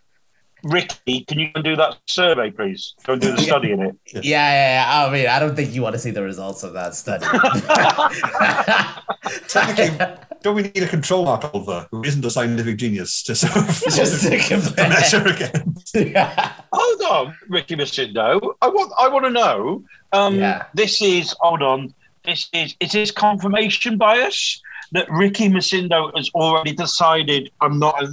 Ricky, 0.63 1.25
can 1.25 1.39
you 1.39 1.47
go 1.47 1.53
and 1.55 1.63
do 1.63 1.75
that 1.75 1.97
survey, 2.05 2.51
please? 2.51 2.93
Go 3.03 3.13
and 3.13 3.21
do 3.21 3.31
the 3.31 3.41
study 3.41 3.71
in 3.71 3.81
it. 3.81 3.95
yeah, 4.13 4.21
yeah, 4.21 4.85
yeah. 4.85 5.07
I 5.07 5.11
mean, 5.11 5.27
I 5.27 5.39
don't 5.39 5.55
think 5.55 5.73
you 5.73 5.81
want 5.81 5.95
to 5.95 5.99
see 5.99 6.11
the 6.11 6.21
results 6.21 6.61
of 6.63 6.73
that 6.73 6.93
study. 6.93 7.25
Technically, 9.47 10.17
don't 10.41 10.55
we 10.55 10.63
need 10.63 10.83
a 10.83 10.87
control 10.87 11.25
Mark 11.25 11.41
Olver 11.43 11.87
who 11.91 12.03
isn't 12.03 12.23
a 12.25 12.29
scientific 12.29 12.77
genius 12.77 13.23
to 13.23 13.35
sort 13.35 13.55
of 13.57 13.67
Just 13.95 14.23
to 14.23 14.29
to 14.37 14.37
compare. 14.39 14.89
measure 14.89 15.25
against? 15.27 15.95
yeah. 15.95 16.53
Hold 16.73 17.01
on, 17.27 17.37
Ricky 17.49 17.75
Macindo. 17.75 18.53
I 18.61 18.67
want 18.69 18.91
I 18.99 19.07
want 19.07 19.25
to 19.25 19.31
know. 19.31 19.83
Um, 20.13 20.35
Yeah. 20.35 20.65
This 20.73 21.01
is 21.01 21.35
hold 21.39 21.61
on. 21.61 21.93
This 22.25 22.49
is 22.53 22.75
is 22.79 22.91
this 22.91 23.11
confirmation 23.11 23.97
bias 23.97 24.61
that 24.93 25.09
Ricky 25.09 25.47
Macindo 25.49 26.11
has 26.15 26.29
already 26.35 26.73
decided 26.73 27.49
I'm 27.61 27.79
not 27.79 28.01
a 28.03 28.07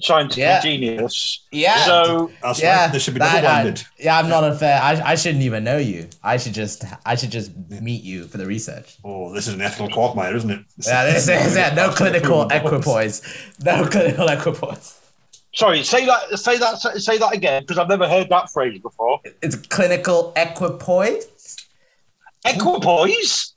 scientific 0.00 0.38
Yeah. 0.38 0.60
genius. 0.62 1.40
Yeah. 1.50 1.84
So 1.84 2.30
That's 2.42 2.60
yeah, 2.62 2.84
right. 2.84 2.92
This 2.92 3.02
should 3.02 3.14
be 3.14 3.20
that- 3.20 3.34
double 3.42 3.48
I- 3.48 3.62
blinded. 3.62 3.84
yeah, 3.98 4.18
I'm 4.18 4.28
not 4.28 4.44
unfair. 4.44 4.80
I, 4.82 5.12
I 5.12 5.14
shouldn't 5.14 5.42
even 5.42 5.64
know 5.64 5.76
you. 5.78 6.08
I 6.22 6.36
should 6.36 6.54
just 6.54 6.84
I 7.04 7.16
should 7.16 7.30
just 7.30 7.50
meet 7.68 8.02
you 8.02 8.24
for 8.24 8.38
the 8.38 8.46
research. 8.46 8.96
Oh, 9.04 9.32
this 9.34 9.46
is 9.48 9.54
an 9.54 9.60
ethical 9.60 9.88
quagmire, 9.88 10.34
isn't 10.36 10.50
it? 10.50 10.60
Yeah, 10.78 11.04
this 11.06 11.28
is 11.28 11.56
yeah, 11.56 11.74
no 11.74 11.90
clinical 11.90 12.42
equipoise. 12.50 13.22
No 13.62 13.84
clinical 13.86 14.26
equipoise. 14.28 14.96
sorry, 15.54 15.82
say 15.82 16.06
that 16.06 16.38
say 16.38 16.56
that 16.58 16.78
say 16.78 17.18
that 17.18 17.34
again 17.34 17.62
because 17.62 17.78
I've 17.78 17.88
never 17.88 18.08
heard 18.08 18.28
that 18.30 18.50
phrase 18.50 18.80
before. 18.80 19.20
It's 19.42 19.56
clinical 19.56 20.32
equipoise. 20.36 21.26
Equipoise. 22.46 23.52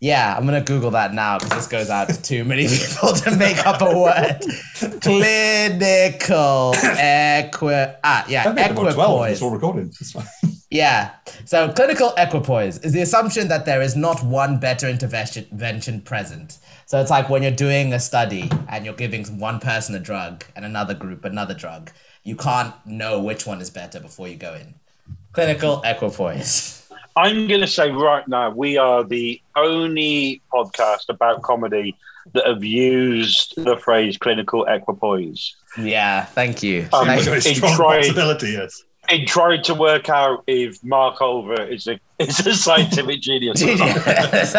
Yeah, 0.00 0.34
I'm 0.34 0.46
gonna 0.46 0.62
Google 0.62 0.92
that 0.92 1.12
now 1.12 1.38
because 1.38 1.56
this 1.56 1.66
goes 1.66 1.90
out 1.90 2.08
to 2.08 2.20
too 2.22 2.42
many 2.44 2.66
people 2.68 3.12
to 3.12 3.36
make 3.36 3.66
up 3.66 3.82
a 3.82 3.98
word. 3.98 4.40
Clinical 5.02 6.74
equi 6.74 7.86
ah 8.02 8.24
yeah 8.26 8.48
I've 8.48 8.54
made 8.54 8.70
about 8.70 8.74
12. 8.74 8.88
It's 8.88 8.96
equipoise. 8.96 9.42
all 9.42 9.50
recorded. 9.50 9.88
It's 9.88 10.12
fine. 10.12 10.26
Yeah. 10.72 11.10
So 11.46 11.72
clinical 11.72 12.14
equipoise 12.16 12.78
is 12.78 12.92
the 12.92 13.00
assumption 13.00 13.48
that 13.48 13.66
there 13.66 13.82
is 13.82 13.96
not 13.96 14.22
one 14.22 14.58
better 14.60 14.88
intervention 14.88 16.00
present. 16.02 16.58
So 16.86 17.00
it's 17.00 17.10
like 17.10 17.28
when 17.28 17.42
you're 17.42 17.50
doing 17.50 17.92
a 17.92 17.98
study 17.98 18.48
and 18.68 18.84
you're 18.84 18.94
giving 18.94 19.24
one 19.40 19.58
person 19.58 19.96
a 19.96 19.98
drug 19.98 20.44
and 20.54 20.64
another 20.64 20.94
group 20.94 21.24
another 21.24 21.54
drug, 21.54 21.90
you 22.22 22.36
can't 22.36 22.72
know 22.86 23.20
which 23.20 23.46
one 23.48 23.60
is 23.60 23.68
better 23.68 23.98
before 23.98 24.28
you 24.28 24.36
go 24.36 24.54
in. 24.54 24.74
Clinical 25.32 25.82
equipoise. 25.84 26.79
I'm 27.16 27.48
going 27.48 27.60
to 27.60 27.66
say 27.66 27.90
right 27.90 28.26
now 28.28 28.50
we 28.50 28.76
are 28.78 29.04
the 29.04 29.40
only 29.56 30.40
podcast 30.52 31.08
about 31.08 31.42
comedy 31.42 31.96
that 32.34 32.46
have 32.46 32.62
used 32.64 33.54
the 33.56 33.76
phrase 33.76 34.16
clinical 34.16 34.64
equipoise. 34.66 35.54
Yeah, 35.78 36.24
thank 36.24 36.62
you. 36.62 36.88
Um, 36.92 37.06
Thank- 37.06 37.22
Very 37.24 37.36
in 37.36 37.42
strong 37.54 37.76
trying- 37.76 38.00
possibility, 38.02 38.50
yes. 38.52 38.82
in 39.08 39.26
trying 39.26 39.62
to 39.64 39.74
work 39.74 40.08
out 40.08 40.44
if 40.46 40.82
Mark 40.84 41.18
Olver 41.18 41.68
is 41.70 41.86
a 41.88 41.98
is 42.18 42.46
a 42.46 42.54
scientific 42.54 43.20
genius. 43.22 43.60
Genius. 43.60 44.06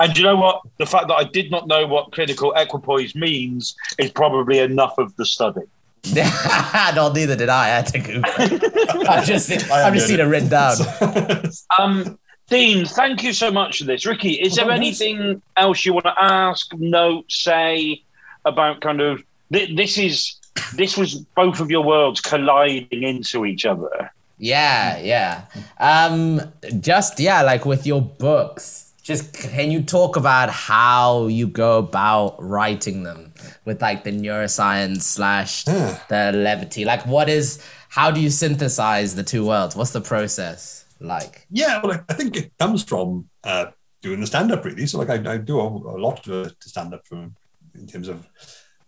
and 0.00 0.14
do 0.14 0.20
you 0.20 0.26
know 0.26 0.36
what? 0.36 0.60
The 0.78 0.86
fact 0.86 1.08
that 1.08 1.14
I 1.14 1.24
did 1.24 1.50
not 1.50 1.66
know 1.66 1.86
what 1.86 2.12
clinical 2.12 2.52
equipoise 2.54 3.14
means 3.14 3.74
is 3.98 4.10
probably 4.10 4.58
enough 4.58 4.96
of 4.98 5.14
the 5.16 5.24
study. 5.24 5.62
no, 6.94 7.12
neither 7.12 7.36
did 7.36 7.48
I. 7.48 7.64
I 7.64 7.68
had 7.68 7.86
to 7.88 7.98
Google. 7.98 8.22
I've 9.08 9.26
just 9.26 9.46
seen, 9.46 9.60
I 9.70 9.84
I've 9.86 9.94
just 9.94 10.06
seen 10.06 10.20
it 10.20 10.24
written 10.24 10.48
down. 10.48 10.76
Um, 11.78 12.18
Dean, 12.48 12.84
thank 12.84 13.22
you 13.22 13.32
so 13.32 13.50
much 13.50 13.78
for 13.78 13.84
this. 13.84 14.04
Ricky, 14.06 14.32
is 14.32 14.56
there 14.56 14.66
Well, 14.66 14.82
yes. 14.82 15.00
anything 15.00 15.40
else 15.56 15.84
you 15.86 15.92
want 15.92 16.06
to 16.06 16.14
ask, 16.20 16.72
note, 16.74 17.30
say 17.30 18.02
about 18.44 18.80
kind 18.80 19.00
of 19.00 19.22
th- 19.52 19.76
this 19.76 19.98
is 19.98 20.34
this 20.74 20.96
was 20.96 21.14
both 21.36 21.60
of 21.60 21.70
your 21.70 21.82
worlds 21.84 22.20
colliding 22.20 23.02
into 23.04 23.46
each 23.46 23.64
other. 23.66 24.10
Yeah, 24.38 24.98
yeah. 24.98 25.42
Um, 25.78 26.40
just 26.80 27.20
yeah, 27.20 27.42
like 27.42 27.64
with 27.66 27.86
your 27.86 28.00
books, 28.02 28.92
just 29.02 29.32
can 29.34 29.70
you 29.70 29.82
talk 29.82 30.16
about 30.16 30.50
how 30.50 31.26
you 31.28 31.46
go 31.46 31.78
about 31.78 32.42
writing 32.42 33.04
them 33.04 33.29
with 33.70 33.80
like 33.80 34.02
the 34.02 34.10
neuroscience 34.10 35.02
slash 35.02 35.64
Yeah. 35.66 35.98
the 36.08 36.32
levity? 36.34 36.84
Like, 36.84 37.06
what 37.06 37.28
is 37.28 37.62
how 37.88 38.10
do 38.10 38.20
you 38.20 38.30
synthesize 38.30 39.14
the 39.14 39.22
two 39.22 39.46
worlds? 39.46 39.76
What's 39.76 39.92
the 39.92 40.00
process 40.00 40.84
like? 41.00 41.46
Yeah, 41.50 41.80
well, 41.82 42.04
I- 42.08 42.14
think 42.14 42.36
it 42.36 42.52
comes 42.58 42.82
from 42.84 43.28
uh, 43.44 43.66
doing 44.02 44.20
the 44.20 44.26
stand 44.26 44.50
up, 44.52 44.64
really. 44.64 44.86
So, 44.86 44.98
like, 44.98 45.10
I, 45.10 45.34
I 45.34 45.36
do 45.38 45.60
a, 45.60 45.66
a 45.96 45.98
lot 46.06 46.22
to, 46.24 46.50
to 46.62 46.68
stand 46.68 46.92
up 46.94 47.06
from 47.06 47.34
in 47.74 47.86
terms 47.86 48.08
of 48.08 48.26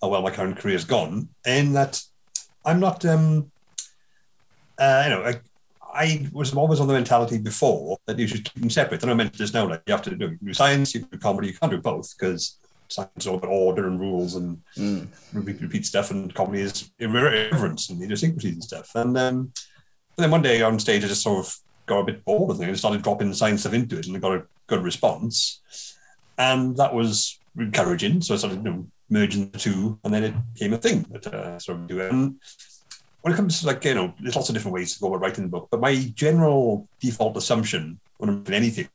how 0.01 0.09
well 0.09 0.23
my 0.23 0.31
current 0.33 0.57
career's 0.59 0.85
gone, 0.85 1.29
and 1.47 1.75
that 1.77 2.03
I'm 2.65 2.81
not, 2.81 3.05
um, 3.05 3.51
uh, 4.79 5.03
you 5.05 5.11
know, 5.15 5.23
I, 5.25 5.41
I 5.95 6.29
was 6.33 6.55
always 6.55 6.81
on 6.81 6.89
the 6.89 6.95
mentality 6.95 7.39
before 7.39 7.99
that 8.07 8.19
you 8.19 8.27
should 8.27 8.45
keep 8.45 8.61
them 8.61 8.71
separate. 8.71 9.03
And 9.03 9.11
I 9.13 9.15
mentioned 9.15 9.39
this 9.39 9.55
now, 9.55 9.69
like 9.69 9.83
you 9.87 9.93
have 9.93 10.03
to 10.03 10.15
do, 10.17 10.37
do 10.43 10.55
science, 10.55 10.95
you 10.95 11.01
can 11.01 11.11
do 11.11 11.19
comedy, 11.19 11.49
you 11.49 11.55
can't 11.55 11.71
do 11.73 11.81
both 11.81 12.13
because 12.19 12.59
science 12.93 13.27
about 13.27 13.45
order 13.47 13.87
and 13.89 13.99
rules 14.01 14.35
and 14.37 14.59
Mm. 14.79 15.09
repeat, 15.33 15.61
repeat 15.61 15.87
stuff, 15.87 16.11
and 16.11 16.35
comedy 16.35 16.63
is 16.63 16.91
irreverence 16.99 17.91
and 17.91 18.03
idiosyncrasies 18.03 18.55
and 18.55 18.65
stuff. 18.65 18.91
And 18.95 19.17
um, 19.19 19.53
but 20.17 20.23
then 20.23 20.31
one 20.31 20.43
day 20.43 20.63
on 20.63 20.79
stage, 20.79 21.05
I 21.05 21.09
just 21.09 21.23
sort 21.23 21.47
of 21.47 21.55
got 21.87 22.01
a 22.01 22.05
bit 22.05 22.25
bored 22.25 22.49
with 22.49 22.63
it. 22.63 22.69
I 22.71 22.75
started 22.75 23.03
dropping 23.03 23.33
science 23.35 23.61
stuff 23.63 23.73
into 23.75 23.99
it, 23.99 24.07
and 24.07 24.17
I 24.17 24.21
got 24.21 24.37
a 24.37 24.45
good 24.69 24.83
response, 24.83 25.61
and 26.39 26.77
that 26.77 26.95
was 26.95 27.39
encouraging. 27.59 28.21
So 28.21 28.35
I 28.35 28.39
started 28.39 28.65
you 28.65 28.71
know, 28.71 28.87
merging 29.11 29.51
the 29.51 29.59
two, 29.59 29.99
and 30.05 30.13
then 30.13 30.25
it 30.25 30.35
became 30.55 30.73
a 30.75 30.79
thing 30.79 31.03
that 31.11 31.27
uh, 31.27 31.59
sort 31.59 31.79
of 31.79 31.87
do 31.87 32.01
it. 32.01 32.13
And 32.13 32.37
when 33.23 33.33
it 33.33 33.37
comes 33.37 33.61
to 33.61 33.67
like 33.67 33.85
you 33.85 33.95
know, 33.95 34.13
there's 34.21 34.37
lots 34.37 34.49
of 34.49 34.55
different 34.55 34.75
ways 34.75 34.95
to 34.95 35.01
go 35.01 35.09
about 35.09 35.21
writing 35.21 35.45
the 35.45 35.51
book, 35.51 35.69
but 35.71 35.81
my 35.81 35.95
general 36.15 36.89
default 37.01 37.37
assumption 37.37 37.99
when 38.19 38.29
I'm 38.31 38.43
doing 38.43 38.57
anything 38.57 38.89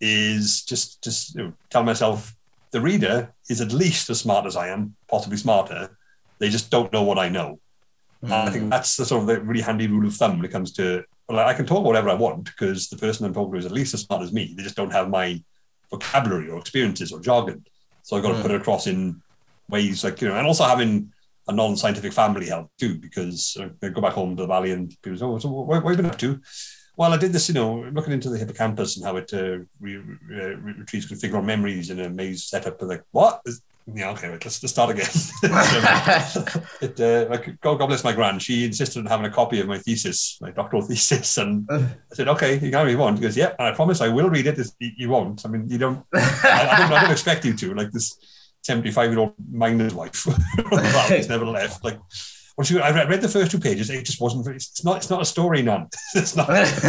is 0.00 0.64
just 0.64 1.02
just 1.02 1.34
you 1.34 1.42
know, 1.42 1.52
tell 1.70 1.82
myself 1.82 2.34
the 2.72 2.80
reader 2.80 3.32
is 3.48 3.60
at 3.60 3.72
least 3.72 4.10
as 4.10 4.20
smart 4.20 4.46
as 4.46 4.56
I 4.56 4.68
am, 4.68 4.96
possibly 5.08 5.36
smarter. 5.38 5.96
They 6.40 6.48
just 6.50 6.70
don't 6.70 6.92
know 6.92 7.02
what 7.02 7.18
I 7.18 7.28
know. 7.28 7.58
And 8.22 8.32
I 8.32 8.50
think 8.50 8.68
that's 8.70 8.96
the 8.96 9.06
sort 9.06 9.22
of 9.22 9.26
the 9.28 9.40
really 9.40 9.60
handy 9.62 9.86
rule 9.86 10.06
of 10.06 10.14
thumb 10.14 10.36
when 10.36 10.44
it 10.44 10.50
comes 10.52 10.72
to. 10.74 11.04
Well, 11.28 11.38
I 11.46 11.54
can 11.54 11.66
talk 11.66 11.84
whatever 11.84 12.08
I 12.08 12.14
want 12.14 12.44
because 12.44 12.88
the 12.88 12.96
person 12.96 13.24
I'm 13.26 13.34
talking 13.34 13.52
to 13.52 13.58
is 13.58 13.66
at 13.66 13.72
least 13.72 13.94
as 13.94 14.02
smart 14.02 14.22
as 14.22 14.32
me. 14.32 14.54
They 14.56 14.62
just 14.62 14.76
don't 14.76 14.92
have 14.92 15.08
my 15.08 15.42
vocabulary 15.90 16.48
or 16.50 16.58
experiences 16.58 17.12
or 17.12 17.20
jargon. 17.20 17.64
So 18.02 18.16
I've 18.16 18.22
got 18.22 18.30
to 18.30 18.34
Mm. 18.38 18.42
put 18.42 18.50
it 18.50 18.60
across 18.60 18.86
in 18.86 19.22
ways 19.68 20.02
like 20.04 20.20
you 20.20 20.28
know, 20.28 20.36
and 20.36 20.46
also 20.46 20.64
having 20.64 21.12
a 21.46 21.52
non-scientific 21.52 22.12
family 22.12 22.46
help 22.46 22.70
too, 22.78 22.98
because 22.98 23.56
uh, 23.60 23.68
I 23.82 23.88
go 23.88 24.00
back 24.00 24.12
home 24.14 24.36
to 24.36 24.42
the 24.42 24.46
valley 24.48 24.72
and 24.72 24.90
people 25.02 25.18
say, 25.18 25.24
"Oh, 25.24 25.38
so 25.38 25.48
what, 25.50 25.66
what 25.66 25.90
have 25.90 25.90
you 25.92 25.96
been 25.96 26.06
up 26.10 26.18
to?" 26.18 26.40
Well, 26.98 27.12
I 27.12 27.16
did 27.16 27.32
this, 27.32 27.48
you 27.48 27.54
know, 27.54 27.88
looking 27.92 28.12
into 28.12 28.28
the 28.28 28.38
hippocampus 28.38 28.96
and 28.96 29.06
how 29.06 29.14
it 29.18 29.32
uh, 29.32 29.58
re- 29.78 29.98
re- 29.98 30.56
re- 30.56 30.74
retrieves 30.78 31.08
configural 31.08 31.44
memories 31.44 31.90
in 31.90 32.00
a 32.00 32.10
maze 32.10 32.46
setup. 32.46 32.82
Like, 32.82 33.04
what? 33.12 33.40
Yeah, 33.86 34.10
okay, 34.10 34.26
right, 34.26 34.44
let's, 34.44 34.60
let's 34.60 34.72
start 34.72 34.90
again. 34.90 35.06
So, 36.28 36.44
it, 36.80 36.98
uh, 37.00 37.30
like, 37.30 37.60
God, 37.60 37.78
God 37.78 37.86
bless 37.86 38.02
my 38.02 38.12
gran. 38.12 38.40
She 38.40 38.64
insisted 38.64 38.98
on 38.98 39.06
having 39.06 39.26
a 39.26 39.30
copy 39.30 39.60
of 39.60 39.68
my 39.68 39.78
thesis, 39.78 40.38
my 40.40 40.50
doctoral 40.50 40.82
thesis, 40.88 41.38
and 41.38 41.68
I 41.70 41.88
said, 42.14 42.26
"Okay, 42.28 42.54
you 42.54 42.70
can 42.72 42.86
if 42.86 42.90
you 42.90 42.98
want." 42.98 43.18
He 43.18 43.22
goes, 43.22 43.36
"Yeah, 43.36 43.54
and 43.58 43.68
I 43.68 43.72
promise 43.72 44.00
I 44.00 44.08
will 44.08 44.28
read 44.28 44.48
it. 44.48 44.58
If 44.58 44.66
you 44.80 44.90
you 44.96 45.08
won't. 45.08 45.46
I 45.46 45.48
mean, 45.48 45.68
you 45.70 45.78
don't. 45.78 46.04
I, 46.12 46.68
I 46.72 46.78
don't. 46.80 46.92
I 46.92 47.02
don't 47.02 47.12
expect 47.12 47.44
you 47.44 47.54
to. 47.54 47.74
Like 47.74 47.92
this 47.92 48.18
seventy-five-year-old 48.62 49.34
miner's 49.50 49.94
wife. 49.94 50.26
it's 51.12 51.28
never 51.28 51.46
left. 51.46 51.84
Like, 51.84 51.98
well, 52.58 52.64
she, 52.64 52.78
I 52.80 52.90
read, 52.90 53.08
read 53.08 53.20
the 53.20 53.28
first 53.28 53.52
two 53.52 53.60
pages. 53.60 53.88
It 53.88 54.04
just 54.04 54.20
wasn't. 54.20 54.48
It's 54.48 54.84
not. 54.84 54.96
It's 54.96 55.10
not 55.10 55.22
a 55.22 55.24
story, 55.24 55.62
none. 55.62 55.86
It's 56.16 56.34
not. 56.34 56.48
it's 56.50 56.82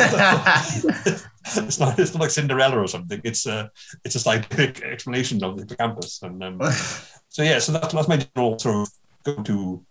not. 1.79 1.99
It's 1.99 2.11
not 2.11 2.21
like 2.21 2.31
Cinderella 2.31 2.79
or 2.79 2.87
something. 2.87 3.21
It's 3.23 3.45
a. 3.45 3.69
It's 4.03 4.15
a 4.15 4.19
scientific 4.19 4.81
explanation 4.81 5.43
of 5.43 5.67
the 5.67 5.75
campus, 5.75 6.23
and 6.23 6.43
um, 6.43 6.59
so 7.29 7.43
yeah. 7.43 7.59
So 7.59 7.73
that's 7.73 7.93
that's 7.93 8.07
my 8.07 8.17
general 8.17 8.57
sort 8.57 8.77
of 8.77 8.89
go-to 9.23 9.85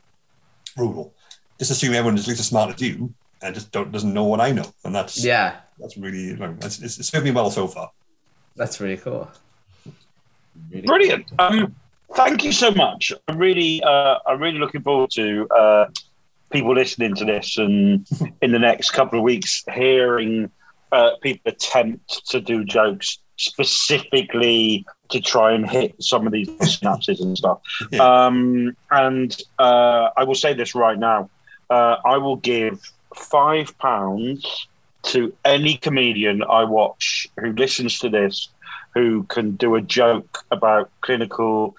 rule. 0.77 1.15
Just 1.61 1.71
assume 1.71 1.95
everyone 1.95 2.19
is 2.19 2.25
at 2.25 2.31
least 2.31 2.41
as 2.41 2.49
smart 2.49 2.75
as 2.75 2.83
you, 2.83 3.15
and 3.41 3.55
just 3.55 3.71
don't 3.71 3.93
doesn't 3.93 4.13
know 4.13 4.25
what 4.25 4.41
I 4.41 4.51
know, 4.51 4.67
and 4.85 4.93
that's 4.93 5.25
yeah, 5.25 5.61
that's 5.79 5.97
really 5.97 6.35
like, 6.35 6.57
it's, 6.65 6.83
it's 6.83 7.07
served 7.07 7.25
me 7.25 7.31
well 7.31 7.53
so 7.53 7.69
far. 7.69 7.93
that's 8.57 8.81
really 8.81 8.97
cool. 8.97 9.31
Really 10.73 10.89
Brilliant. 10.89 11.27
Um, 11.39 11.77
thank 12.15 12.45
you 12.45 12.53
so 12.53 12.71
much. 12.71 13.13
I'm 13.29 13.39
really, 13.39 13.83
uh, 13.83 14.17
I'm 14.27 14.41
really 14.41 14.59
looking 14.59 14.83
forward 14.83 15.11
to 15.13 15.49
uh, 15.49 15.87
people 16.51 16.75
listening 16.75 17.15
to 17.17 17.25
this, 17.25 17.59
and 17.59 18.07
in 18.43 18.53
the 18.53 18.59
next 18.59 18.91
couple 18.91 19.19
of 19.19 19.25
weeks, 19.25 19.65
hearing 19.73 20.51
uh, 20.93 21.11
people 21.23 21.53
attempt 21.53 22.27
to 22.31 22.41
do 22.41 22.65
jokes 22.65 23.19
specifically 23.37 24.85
to 25.11 25.21
try 25.21 25.53
and 25.53 25.69
hit 25.69 25.95
some 26.03 26.27
of 26.27 26.33
these 26.33 26.49
synapses 26.49 27.21
and 27.21 27.39
stuff. 27.39 27.61
Yeah. 27.93 28.03
Um, 28.03 28.77
and 28.91 29.37
uh, 29.59 30.11
I 30.17 30.25
will 30.25 30.35
say 30.35 30.55
this 30.55 30.75
right 30.75 30.99
now: 30.99 31.31
uh, 31.71 31.97
I 32.05 32.19
will 32.19 32.37
give 32.37 32.81
five 33.15 33.77
pounds 33.79 34.69
to 35.05 35.33
any 35.45 35.77
comedian 35.77 36.43
I 36.43 36.65
watch 36.65 37.29
who 37.39 37.53
listens 37.53 37.99
to 38.01 38.09
this 38.09 38.49
who 38.95 39.23
can 39.25 39.53
do 39.53 39.75
a 39.77 39.81
joke 39.81 40.45
about 40.51 40.91
clinical 41.03 41.77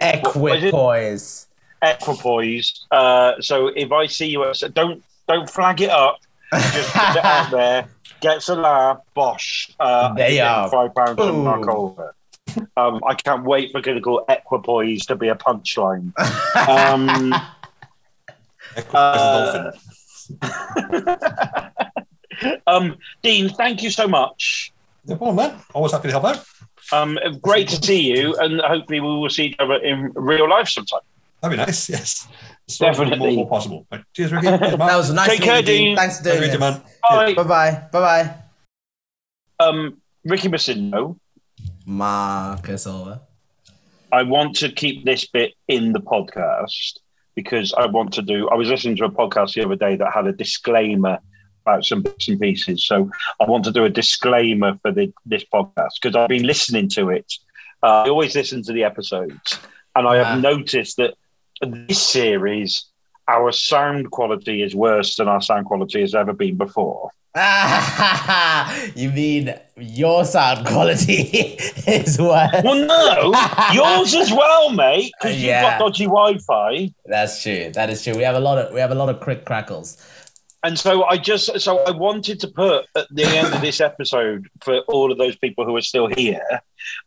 Equipoise. 0.00 1.46
equipoise. 1.82 2.86
Uh, 2.90 3.32
so 3.40 3.68
if 3.68 3.92
I 3.92 4.06
see 4.06 4.28
you, 4.28 4.44
at, 4.44 4.62
don't 4.74 5.02
don't 5.28 5.48
flag 5.48 5.80
it 5.80 5.90
up. 5.90 6.18
Just 6.52 6.92
put 6.92 7.16
it 7.16 7.24
out 7.24 7.50
there. 7.58 7.88
Gets 8.20 8.48
a 8.48 8.54
laugh. 8.54 8.98
Bosh. 9.14 9.70
Uh, 9.80 10.12
They 10.14 10.36
you're 10.36 10.68
five 10.70 10.94
pounds 10.94 11.16
from 11.16 11.18
Boom. 11.28 11.44
Mark 11.44 11.62
Olver. 11.62 12.10
Um, 12.76 13.00
I 13.06 13.14
can't 13.14 13.44
wait 13.44 13.72
for 13.72 13.82
clinical 13.82 14.24
equipoise 14.28 15.06
to 15.06 15.16
be 15.16 15.28
a 15.28 15.34
punchline. 15.34 16.12
Um, 16.68 17.34
Equipoise 18.76 20.32
Uh, 20.42 21.60
um, 22.66 22.96
Dean, 23.22 23.48
thank 23.50 23.82
you 23.82 23.90
so 23.90 24.08
much. 24.08 24.72
No 25.06 25.16
problem, 25.16 25.36
man. 25.36 25.60
Always 25.74 25.92
happy 25.92 26.08
to 26.08 26.12
help 26.12 26.24
out. 26.24 26.44
Um, 26.92 27.18
great 27.40 27.68
to 27.68 27.76
see 27.84 28.00
you, 28.16 28.34
and 28.36 28.60
hopefully 28.60 29.00
we 29.00 29.06
will 29.08 29.30
see 29.30 29.46
each 29.46 29.56
other 29.58 29.74
in 29.76 30.12
real 30.14 30.48
life 30.48 30.68
sometime. 30.68 31.00
That'd 31.40 31.58
be 31.58 31.64
nice. 31.64 31.88
Yes, 31.88 32.28
So 32.68 32.86
Definitely. 32.86 33.36
more 33.36 33.48
possible. 33.48 33.86
Right. 33.92 34.02
Cheers, 34.14 34.32
Ricky. 34.32 34.46
Cheers, 34.48 34.60
That 34.60 34.78
Mark. 34.78 34.92
was 34.96 35.12
nice 35.12 35.28
Take 35.28 35.42
care, 35.42 35.58
you, 35.60 35.62
Dean. 35.66 35.84
Dean. 35.88 35.96
Thanks 35.96 36.18
for 36.18 36.24
doing 36.24 36.40
meet 36.40 36.46
you, 36.46 36.52
this. 36.52 36.60
man. 36.60 36.82
Bye. 37.10 37.34
Bye 37.34 37.42
bye. 37.42 37.70
Bye 37.92 38.00
bye. 38.00 38.34
Um, 39.66 40.00
Ricky 40.24 40.48
Massindo. 40.48 41.16
Marcus 41.86 42.86
over. 42.86 43.20
I 44.12 44.22
want 44.22 44.56
to 44.56 44.70
keep 44.70 45.04
this 45.04 45.26
bit 45.26 45.54
in 45.68 45.92
the 45.92 46.00
podcast 46.00 46.98
because 47.34 47.74
I 47.74 47.86
want 47.86 48.12
to 48.14 48.22
do. 48.22 48.48
I 48.48 48.54
was 48.54 48.68
listening 48.68 48.96
to 48.96 49.04
a 49.06 49.10
podcast 49.10 49.54
the 49.54 49.64
other 49.64 49.76
day 49.76 49.96
that 49.96 50.12
had 50.12 50.26
a 50.26 50.32
disclaimer 50.32 51.18
about 51.64 51.84
some 51.84 52.02
bits 52.02 52.28
and 52.28 52.38
pieces. 52.40 52.84
So 52.86 53.10
I 53.40 53.44
want 53.44 53.64
to 53.64 53.72
do 53.72 53.84
a 53.84 53.88
disclaimer 53.90 54.78
for 54.82 54.92
the, 54.92 55.12
this 55.26 55.44
podcast 55.44 55.90
because 56.00 56.14
I've 56.16 56.28
been 56.28 56.46
listening 56.46 56.88
to 56.90 57.08
it. 57.10 57.32
Uh, 57.82 58.02
I 58.06 58.08
always 58.08 58.34
listen 58.34 58.62
to 58.64 58.72
the 58.72 58.84
episodes, 58.84 59.58
and 59.96 60.06
I 60.06 60.16
have 60.16 60.38
Ah. 60.38 60.40
noticed 60.40 60.96
that 60.98 61.14
this 61.62 62.00
series, 62.02 62.84
our 63.28 63.52
sound 63.52 64.10
quality 64.10 64.62
is 64.62 64.74
worse 64.74 65.16
than 65.16 65.28
our 65.28 65.40
sound 65.40 65.66
quality 65.66 66.00
has 66.00 66.14
ever 66.14 66.32
been 66.32 66.56
before. 66.56 67.10
you 68.94 69.10
mean 69.10 69.52
your 69.76 70.24
sound 70.24 70.64
quality 70.66 71.14
is 71.86 72.18
worse? 72.18 72.62
Well, 72.62 72.86
no, 72.86 73.34
yours 73.72 74.14
as 74.14 74.30
well, 74.32 74.70
mate, 74.70 75.12
because 75.20 75.36
Yeah. 75.42 75.62
you've 75.62 75.70
got 75.70 75.78
dodgy 75.80 76.04
Wi-Fi. 76.04 76.92
That's 77.06 77.42
true. 77.42 77.70
That 77.74 77.90
is 77.90 78.02
true. 78.04 78.14
We 78.16 78.22
have 78.22 78.36
a 78.36 78.40
lot 78.40 78.58
of 78.58 78.72
we 78.72 78.80
have 78.80 78.92
a 78.92 78.94
lot 78.94 79.08
of 79.08 79.18
crick 79.20 79.44
crackles. 79.44 79.96
And 80.64 80.78
so 80.78 81.04
I 81.04 81.18
just 81.18 81.60
so 81.60 81.80
I 81.80 81.90
wanted 81.90 82.40
to 82.40 82.48
put 82.48 82.86
at 82.96 83.06
the 83.10 83.24
end 83.24 83.52
of 83.52 83.60
this 83.60 83.82
episode 83.82 84.48
for 84.62 84.78
all 84.88 85.12
of 85.12 85.18
those 85.18 85.36
people 85.36 85.66
who 85.66 85.76
are 85.76 85.82
still 85.82 86.06
here. 86.06 86.42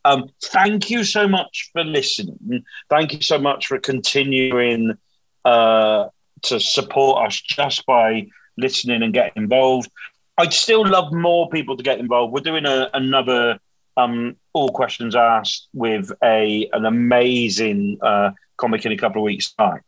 Um, 0.04 0.30
thank 0.40 0.90
you 0.90 1.02
so 1.02 1.26
much 1.26 1.70
for 1.72 1.82
listening. 1.82 2.64
Thank 2.88 3.12
you 3.12 3.20
so 3.20 3.36
much 3.36 3.66
for 3.66 3.78
continuing 3.80 4.96
uh, 5.44 6.06
to 6.42 6.60
support 6.60 7.26
us 7.26 7.40
just 7.40 7.84
by 7.84 8.28
listening 8.56 9.02
and 9.02 9.12
getting 9.12 9.42
involved. 9.42 9.90
I'd 10.38 10.52
still 10.52 10.86
love 10.86 11.12
more 11.12 11.48
people 11.48 11.76
to 11.76 11.82
get 11.82 11.98
involved. 11.98 12.32
We're 12.32 12.40
doing 12.40 12.64
a, 12.64 12.88
another 12.94 13.58
um, 13.96 14.36
all 14.52 14.68
questions 14.68 15.16
asked 15.16 15.68
with 15.74 16.12
a 16.22 16.68
an 16.72 16.86
amazing 16.86 17.98
uh, 18.02 18.30
comic 18.56 18.86
in 18.86 18.92
a 18.92 18.96
couple 18.96 19.20
of 19.20 19.24
weeks' 19.24 19.52
time. 19.52 19.82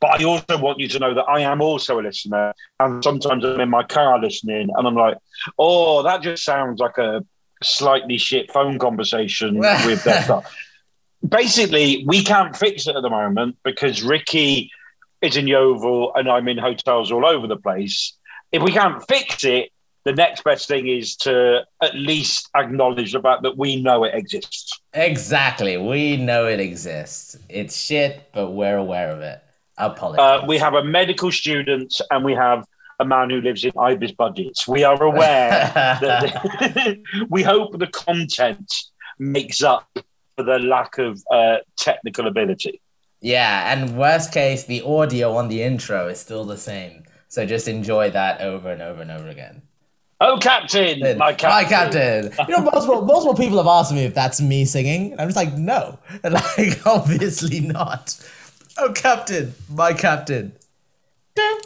But 0.00 0.20
I 0.20 0.24
also 0.24 0.58
want 0.58 0.78
you 0.78 0.88
to 0.88 0.98
know 0.98 1.14
that 1.14 1.24
I 1.24 1.40
am 1.40 1.60
also 1.60 1.98
a 1.98 2.02
listener. 2.02 2.54
And 2.80 3.02
sometimes 3.02 3.44
I'm 3.44 3.60
in 3.60 3.70
my 3.70 3.82
car 3.82 4.20
listening 4.20 4.68
and 4.74 4.86
I'm 4.86 4.94
like, 4.94 5.18
oh, 5.58 6.02
that 6.02 6.22
just 6.22 6.44
sounds 6.44 6.80
like 6.80 6.98
a 6.98 7.24
slightly 7.62 8.18
shit 8.18 8.52
phone 8.52 8.78
conversation 8.78 9.58
with 9.58 10.04
their 10.04 10.22
stuff. 10.22 10.54
Basically, 11.26 12.04
we 12.06 12.22
can't 12.22 12.56
fix 12.56 12.86
it 12.86 12.94
at 12.96 13.02
the 13.02 13.10
moment 13.10 13.56
because 13.64 14.02
Ricky 14.02 14.70
is 15.20 15.36
in 15.36 15.48
Yeovil 15.48 16.12
and 16.14 16.28
I'm 16.28 16.48
in 16.48 16.58
hotels 16.58 17.10
all 17.10 17.26
over 17.26 17.46
the 17.46 17.56
place. 17.56 18.16
If 18.52 18.62
we 18.62 18.72
can't 18.72 19.04
fix 19.08 19.44
it, 19.44 19.70
the 20.04 20.14
next 20.14 20.42
best 20.44 20.68
thing 20.68 20.88
is 20.88 21.16
to 21.16 21.66
at 21.82 21.94
least 21.94 22.48
acknowledge 22.56 23.12
the 23.12 23.20
fact 23.20 23.42
that 23.42 23.58
we 23.58 23.82
know 23.82 24.04
it 24.04 24.14
exists. 24.14 24.80
Exactly. 24.94 25.76
We 25.76 26.16
know 26.16 26.46
it 26.46 26.60
exists. 26.60 27.36
It's 27.48 27.76
shit, 27.76 28.30
but 28.32 28.52
we're 28.52 28.76
aware 28.76 29.10
of 29.10 29.20
it. 29.20 29.42
Uh, 29.78 30.44
we 30.46 30.58
have 30.58 30.74
a 30.74 30.84
medical 30.84 31.30
student 31.30 32.00
and 32.10 32.24
we 32.24 32.34
have 32.34 32.64
a 33.00 33.04
man 33.04 33.30
who 33.30 33.40
lives 33.40 33.64
in 33.64 33.72
Ibis 33.78 34.12
budgets. 34.12 34.66
We 34.66 34.84
are 34.84 35.00
aware 35.02 35.50
that 35.74 36.98
we 37.28 37.42
hope 37.42 37.78
the 37.78 37.86
content 37.86 38.74
makes 39.18 39.62
up 39.62 39.88
for 40.36 40.42
the 40.42 40.58
lack 40.58 40.98
of 40.98 41.22
uh, 41.30 41.58
technical 41.76 42.26
ability. 42.26 42.80
Yeah, 43.20 43.72
and 43.72 43.98
worst 43.98 44.32
case, 44.32 44.64
the 44.64 44.82
audio 44.82 45.34
on 45.34 45.48
the 45.48 45.62
intro 45.62 46.08
is 46.08 46.20
still 46.20 46.44
the 46.44 46.56
same. 46.56 47.04
So 47.28 47.44
just 47.44 47.68
enjoy 47.68 48.10
that 48.10 48.40
over 48.40 48.70
and 48.70 48.80
over 48.80 49.02
and 49.02 49.10
over 49.10 49.28
again. 49.28 49.62
Oh, 50.20 50.38
Captain, 50.40 51.16
my 51.16 51.32
Captain. 51.32 51.50
My 51.50 51.64
captain. 51.64 52.32
You 52.48 52.56
know, 52.56 52.62
multiple, 52.62 53.02
multiple 53.02 53.34
people 53.34 53.56
have 53.58 53.68
asked 53.68 53.92
me 53.92 54.04
if 54.04 54.14
that's 54.14 54.40
me 54.40 54.64
singing. 54.64 55.14
I'm 55.18 55.28
just 55.28 55.36
like, 55.36 55.54
no. 55.56 55.98
Like, 56.24 56.84
obviously 56.86 57.60
not. 57.60 58.16
Oh, 58.78 58.92
captain, 58.92 59.54
my 59.68 59.92
captain. 59.92 60.52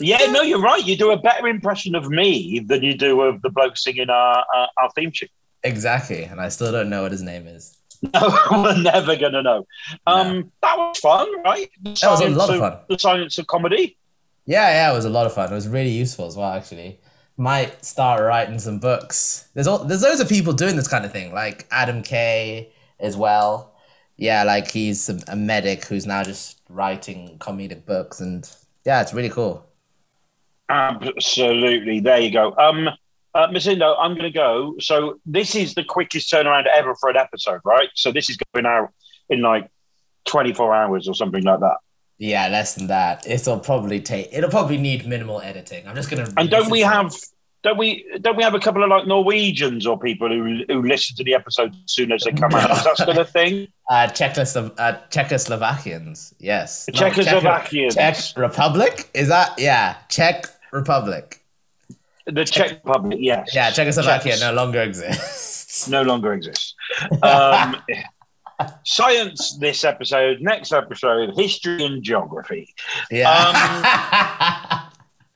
Yeah, 0.00 0.26
no, 0.30 0.42
you're 0.42 0.60
right. 0.60 0.84
You 0.84 0.96
do 0.96 1.10
a 1.12 1.16
better 1.16 1.46
impression 1.48 1.94
of 1.94 2.08
me 2.08 2.60
than 2.60 2.82
you 2.82 2.94
do 2.94 3.22
of 3.22 3.42
the 3.42 3.50
bloke 3.50 3.76
singing 3.76 4.10
our 4.10 4.44
our, 4.54 4.68
our 4.76 4.90
theme 4.94 5.10
tune. 5.10 5.28
Exactly. 5.64 6.24
And 6.24 6.40
I 6.40 6.48
still 6.48 6.72
don't 6.72 6.90
know 6.90 7.02
what 7.02 7.12
his 7.12 7.22
name 7.22 7.46
is. 7.46 7.76
No, 8.14 8.36
we're 8.50 8.82
never 8.82 9.14
gonna 9.14 9.44
know. 9.44 9.64
Um, 10.08 10.50
that 10.60 10.76
was 10.76 10.98
fun, 10.98 11.40
right? 11.42 11.70
The 11.82 11.96
That 12.02 12.10
was 12.10 12.20
a 12.20 12.30
lot 12.30 12.50
of 12.50 12.58
fun. 12.58 12.78
The 12.88 12.98
science 12.98 13.38
of 13.38 13.46
comedy. 13.46 13.96
Yeah, 14.44 14.68
yeah, 14.70 14.92
it 14.92 14.96
was 14.96 15.04
a 15.04 15.10
lot 15.10 15.26
of 15.26 15.34
fun. 15.34 15.52
It 15.52 15.54
was 15.54 15.68
really 15.68 15.90
useful 15.90 16.26
as 16.26 16.36
well, 16.36 16.52
actually. 16.52 16.98
Might 17.36 17.84
start 17.84 18.20
writing 18.20 18.58
some 18.58 18.80
books. 18.80 19.48
There's 19.54 19.68
all, 19.68 19.84
there's 19.84 20.02
loads 20.02 20.20
of 20.20 20.28
people 20.28 20.52
doing 20.52 20.74
this 20.74 20.88
kind 20.88 21.04
of 21.04 21.12
thing, 21.12 21.32
like 21.32 21.68
Adam 21.70 22.02
Kay 22.02 22.72
as 22.98 23.16
well. 23.16 23.72
Yeah, 24.16 24.42
like 24.42 24.68
he's 24.68 25.08
a 25.28 25.36
medic 25.36 25.84
who's 25.84 26.04
now 26.04 26.24
just 26.24 26.58
writing 26.72 27.36
comedic 27.38 27.84
books, 27.86 28.20
and 28.20 28.50
yeah, 28.84 29.00
it's 29.02 29.14
really 29.14 29.30
cool. 29.30 29.66
Absolutely. 30.68 32.00
There 32.00 32.18
you 32.20 32.30
go. 32.30 32.54
Um, 32.56 32.88
uh, 33.34 33.48
Mazindo, 33.48 33.94
I'm 33.98 34.12
going 34.12 34.24
to 34.24 34.30
go. 34.30 34.74
So 34.80 35.20
this 35.26 35.54
is 35.54 35.74
the 35.74 35.84
quickest 35.84 36.32
turnaround 36.32 36.66
ever 36.66 36.94
for 36.94 37.10
an 37.10 37.16
episode, 37.16 37.60
right? 37.64 37.88
So 37.94 38.12
this 38.12 38.30
is 38.30 38.36
going 38.52 38.66
out 38.66 38.90
in 39.28 39.40
like 39.42 39.70
24 40.26 40.74
hours 40.74 41.08
or 41.08 41.14
something 41.14 41.42
like 41.42 41.60
that. 41.60 41.76
Yeah, 42.18 42.48
less 42.48 42.74
than 42.74 42.86
that. 42.86 43.26
It'll 43.26 43.58
probably 43.58 44.00
take. 44.00 44.28
It'll 44.32 44.50
probably 44.50 44.78
need 44.78 45.06
minimal 45.06 45.40
editing. 45.40 45.88
I'm 45.88 45.96
just 45.96 46.08
gonna. 46.08 46.26
And 46.36 46.48
don't 46.48 46.70
we 46.70 46.80
to- 46.80 46.88
have? 46.88 47.12
Don't 47.62 47.78
we? 47.78 48.04
Don't 48.20 48.36
we 48.36 48.42
have 48.42 48.54
a 48.54 48.58
couple 48.58 48.82
of 48.82 48.90
like 48.90 49.06
Norwegians 49.06 49.86
or 49.86 49.98
people 49.98 50.28
who 50.28 50.64
who 50.68 50.82
listen 50.82 51.14
to 51.16 51.24
the 51.24 51.34
episodes 51.34 51.76
as 51.84 51.92
soon 51.92 52.10
as 52.10 52.22
they 52.22 52.32
come 52.32 52.52
out? 52.54 52.70
Is 52.70 52.82
that 52.84 52.96
still 52.96 53.18
a 53.18 53.24
thing? 53.24 53.68
uh, 53.90 54.08
Czechoslo- 54.08 54.74
uh 54.78 54.94
Czechoslovakians? 55.10 56.34
Yes. 56.40 56.88
No, 56.92 57.00
Czechoslovakians. 57.00 57.94
Czech, 57.94 58.16
Czech 58.16 58.36
Republic? 58.36 59.08
Is 59.14 59.28
that 59.28 59.58
yeah? 59.58 59.94
Czech 60.08 60.58
Republic. 60.72 61.38
The 62.26 62.44
Czech 62.44 62.70
Republic, 62.84 63.18
yes. 63.20 63.54
Yeah, 63.54 63.72
Czechoslovakia 63.72 64.32
Czechs 64.32 64.42
no 64.42 64.52
longer 64.52 64.82
exists. 64.82 65.88
no 65.88 66.02
longer 66.02 66.32
exists. 66.32 66.74
Um, 67.22 67.76
science 68.84 69.58
this 69.58 69.84
episode. 69.84 70.40
Next 70.40 70.72
episode, 70.72 71.34
history 71.36 71.84
and 71.84 72.02
geography. 72.02 72.74
Yeah. 73.10 74.78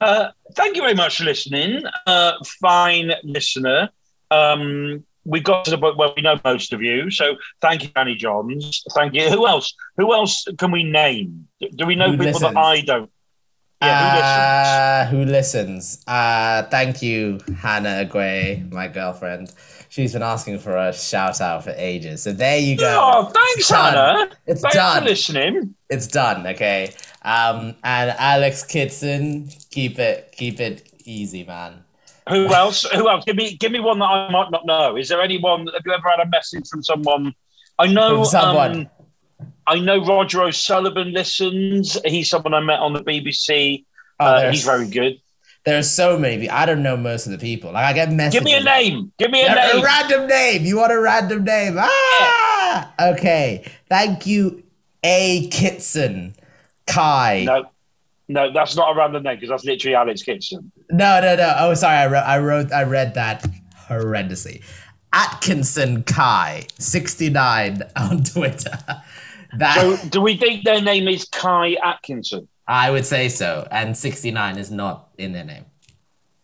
Uh, 0.00 0.28
thank 0.54 0.76
you 0.76 0.82
very 0.82 0.94
much 0.94 1.18
for 1.18 1.24
listening, 1.24 1.82
uh, 2.06 2.32
fine 2.60 3.12
listener. 3.24 3.88
Um, 4.30 5.04
we 5.24 5.40
got 5.40 5.64
to 5.64 5.70
the 5.72 5.78
point 5.78 5.96
where 5.96 6.10
we 6.14 6.22
know 6.22 6.38
most 6.44 6.72
of 6.72 6.82
you, 6.82 7.10
so 7.10 7.36
thank 7.60 7.82
you, 7.82 7.88
Danny 7.94 8.14
Johns. 8.14 8.82
Thank 8.94 9.14
you. 9.14 9.28
Who 9.30 9.46
else? 9.46 9.74
Who 9.96 10.12
else 10.14 10.46
can 10.58 10.70
we 10.70 10.84
name? 10.84 11.48
Do 11.76 11.86
we 11.86 11.94
know 11.96 12.06
Who 12.10 12.12
people 12.18 12.26
listens? 12.26 12.54
that 12.54 12.56
I 12.56 12.80
don't? 12.82 13.10
Yeah, 13.82 14.00
who 14.00 14.16
listens? 14.16 14.68
Uh, 14.68 15.06
who 15.10 15.24
listens? 15.24 16.04
Uh, 16.06 16.62
thank 16.64 17.02
you, 17.02 17.40
Hannah 17.58 18.04
Agway, 18.06 18.70
my 18.70 18.88
girlfriend. 18.88 19.52
She's 19.88 20.12
been 20.12 20.22
asking 20.22 20.58
for 20.58 20.76
a 20.76 20.92
shout 20.92 21.40
out 21.40 21.64
for 21.64 21.70
ages. 21.76 22.22
So 22.22 22.32
there 22.32 22.58
you 22.58 22.76
go. 22.76 23.00
Oh, 23.02 23.24
thanks, 23.24 23.58
It's. 23.60 23.70
Hannah. 23.70 24.28
It's 24.46 24.60
Thanks 24.60 24.76
done. 24.76 25.02
for 25.02 25.08
listening. 25.08 25.74
It's 25.88 26.06
done. 26.06 26.46
Okay. 26.46 26.92
Um, 27.26 27.74
and 27.82 28.10
Alex 28.18 28.62
Kitson, 28.62 29.48
keep 29.70 29.98
it, 29.98 30.32
keep 30.36 30.60
it 30.60 30.88
easy, 31.04 31.42
man. 31.44 31.82
Who 32.28 32.46
else? 32.54 32.84
Who 32.84 33.08
else? 33.08 33.24
Give 33.24 33.36
me, 33.36 33.56
give 33.56 33.72
me 33.72 33.80
one 33.80 33.98
that 33.98 34.04
I 34.06 34.30
might 34.30 34.50
not 34.50 34.64
know. 34.64 34.96
Is 34.96 35.08
there 35.08 35.20
anyone? 35.20 35.66
Have 35.66 35.82
you 35.84 35.92
ever 35.92 36.08
had 36.08 36.20
a 36.20 36.28
message 36.28 36.68
from 36.68 36.82
someone? 36.82 37.34
I 37.78 37.88
know. 37.88 38.16
From 38.18 38.24
someone. 38.26 38.76
Um, 38.76 39.46
I 39.66 39.80
know 39.80 40.04
Roger 40.04 40.42
O'Sullivan 40.44 41.12
listens. 41.12 41.98
He's 42.04 42.30
someone 42.30 42.54
I 42.54 42.60
met 42.60 42.78
on 42.78 42.92
the 42.92 43.02
BBC. 43.02 43.84
Oh, 44.20 44.24
uh, 44.24 44.50
he's 44.50 44.64
very 44.64 44.88
good. 44.88 45.20
There 45.64 45.76
are 45.76 45.82
so 45.82 46.16
many. 46.16 46.42
people. 46.42 46.56
I 46.56 46.64
don't 46.64 46.84
know 46.84 46.96
most 46.96 47.26
of 47.26 47.32
the 47.32 47.38
people. 47.38 47.72
Like 47.72 47.84
I 47.84 47.92
get 47.92 48.12
messages. 48.12 48.38
Give 48.38 48.44
me 48.44 48.54
a 48.54 48.62
name. 48.62 49.12
Give 49.18 49.32
me 49.32 49.42
a 49.42 49.46
A, 49.48 49.50
a 49.50 49.74
name. 49.74 49.84
random 49.84 50.28
name. 50.28 50.64
You 50.64 50.76
want 50.76 50.92
a 50.92 51.00
random 51.00 51.42
name? 51.42 51.76
Ah. 51.76 52.94
Okay. 53.00 53.64
Thank 53.88 54.26
you, 54.26 54.62
A. 55.02 55.48
Kitson. 55.48 56.36
Kai. 56.86 57.44
No, 57.44 57.64
no, 58.28 58.52
that's 58.52 58.76
not 58.76 58.92
a 58.92 58.98
random 58.98 59.22
name 59.22 59.36
because 59.36 59.50
that's 59.50 59.64
literally 59.64 59.94
Alex 59.94 60.22
Kitson. 60.22 60.70
No, 60.90 61.20
no, 61.20 61.36
no. 61.36 61.54
Oh, 61.58 61.74
sorry. 61.74 61.96
I 61.96 62.06
wrote, 62.08 62.24
I 62.24 62.38
wrote, 62.38 62.72
I 62.72 62.82
read 62.82 63.14
that 63.14 63.46
horrendously. 63.88 64.62
Atkinson 65.12 66.02
Kai, 66.02 66.66
69 66.78 67.82
on 67.96 68.24
Twitter. 68.24 68.78
That 69.56 69.80
So, 69.80 70.08
do 70.08 70.20
we 70.20 70.36
think 70.36 70.64
their 70.64 70.82
name 70.82 71.08
is 71.08 71.24
Kai 71.26 71.76
Atkinson? 71.82 72.48
I 72.68 72.90
would 72.90 73.06
say 73.06 73.28
so. 73.28 73.66
And 73.70 73.96
69 73.96 74.58
is 74.58 74.70
not 74.70 75.08
in 75.18 75.32
their 75.32 75.44
name. 75.44 75.64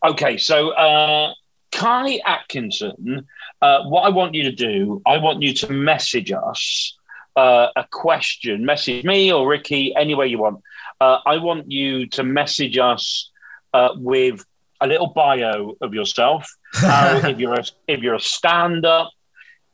Okay, 0.04 0.36
so 0.36 0.70
uh, 0.70 1.32
Kai 1.72 2.20
Atkinson, 2.24 3.26
uh, 3.60 3.82
what 3.84 4.02
I 4.02 4.08
want 4.08 4.34
you 4.34 4.44
to 4.44 4.52
do, 4.52 5.02
I 5.04 5.18
want 5.18 5.42
you 5.42 5.52
to 5.54 5.72
message 5.72 6.32
us 6.32 6.96
uh, 7.36 7.68
a 7.76 7.84
question. 7.90 8.64
Message 8.64 9.04
me 9.04 9.32
or 9.32 9.48
Ricky, 9.48 9.94
any 9.96 10.14
way 10.14 10.26
you 10.26 10.38
want. 10.38 10.62
Uh, 11.00 11.18
I 11.26 11.38
want 11.38 11.70
you 11.70 12.06
to 12.08 12.22
message 12.22 12.78
us 12.78 13.30
uh, 13.72 13.90
with 13.96 14.44
a 14.80 14.86
little 14.86 15.08
bio 15.08 15.76
of 15.80 15.94
yourself. 15.94 16.50
If 16.82 17.38
you're 17.38 17.54
a, 17.54 17.64
if 17.86 18.00
you're 18.00 18.14
a 18.14 18.20
stand-up, 18.20 19.10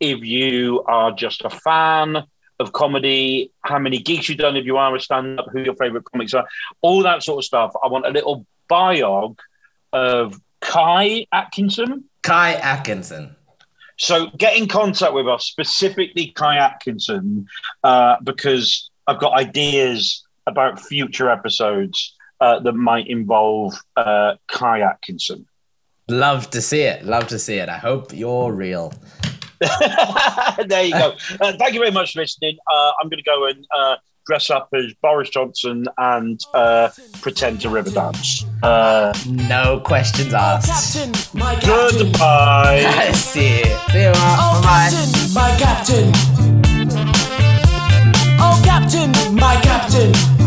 if 0.00 0.20
you 0.20 0.82
are 0.86 1.12
just 1.12 1.42
a 1.42 1.50
fan 1.50 2.24
of 2.60 2.72
comedy, 2.72 3.52
how 3.62 3.78
many 3.78 3.98
gigs 3.98 4.28
you've 4.28 4.38
done, 4.38 4.56
if 4.56 4.64
you 4.64 4.76
are 4.76 4.94
a 4.94 5.00
stand-up, 5.00 5.46
who 5.52 5.60
your 5.60 5.74
favorite 5.76 6.04
comics 6.04 6.34
are, 6.34 6.46
all 6.80 7.02
that 7.04 7.22
sort 7.22 7.38
of 7.38 7.44
stuff. 7.44 7.72
I 7.82 7.88
want 7.88 8.06
a 8.06 8.10
little 8.10 8.46
biog 8.68 9.38
of 9.92 10.40
Kai 10.60 11.26
Atkinson. 11.32 12.04
Kai 12.22 12.54
Atkinson. 12.54 13.36
So 13.98 14.28
get 14.38 14.56
in 14.56 14.68
contact 14.68 15.12
with 15.12 15.28
us, 15.28 15.44
specifically 15.44 16.28
Kai 16.28 16.56
Atkinson, 16.56 17.46
uh, 17.82 18.16
because 18.22 18.90
I've 19.06 19.18
got 19.18 19.32
ideas 19.34 20.24
about 20.46 20.80
future 20.80 21.28
episodes 21.28 22.14
uh, 22.40 22.60
that 22.60 22.72
might 22.72 23.08
involve 23.08 23.74
uh, 23.96 24.34
Kai 24.46 24.80
Atkinson. 24.80 25.46
Love 26.08 26.48
to 26.50 26.62
see 26.62 26.82
it. 26.82 27.04
Love 27.04 27.26
to 27.28 27.38
see 27.38 27.56
it. 27.56 27.68
I 27.68 27.76
hope 27.76 28.12
you're 28.14 28.52
real. 28.52 28.94
there 29.60 30.84
you 30.84 30.92
go. 30.92 31.14
Uh, 31.40 31.52
thank 31.58 31.74
you 31.74 31.80
very 31.80 31.90
much 31.90 32.12
for 32.12 32.20
listening. 32.20 32.56
Uh, 32.70 32.92
I'm 33.02 33.08
going 33.08 33.18
to 33.18 33.24
go 33.24 33.46
and 33.46 33.66
uh, 33.76 33.96
dress 34.28 34.50
up 34.50 34.68
as 34.74 34.92
Boris 35.02 35.30
Johnson 35.30 35.86
and 35.96 36.38
uh, 36.52 36.90
pretend 37.22 37.62
to 37.62 37.70
river 37.70 37.90
dance. 37.90 38.44
Uh, 38.62 39.12
no 39.26 39.80
questions 39.80 40.34
asked. 40.34 40.94
Captain, 40.94 41.40
my 41.40 41.54
captain. 41.54 41.98
Goodbye. 41.98 42.84
I 42.86 43.12
see. 43.12 43.64
See 43.64 44.02
you, 44.02 44.12
oh, 44.14 44.60
Bye. 44.62 44.90
Captain, 44.92 45.34
my 45.34 45.56
captain. 45.58 46.12
Oh, 48.40 48.60
captain, 48.64 49.34
my 49.34 49.58
captain. 49.62 50.37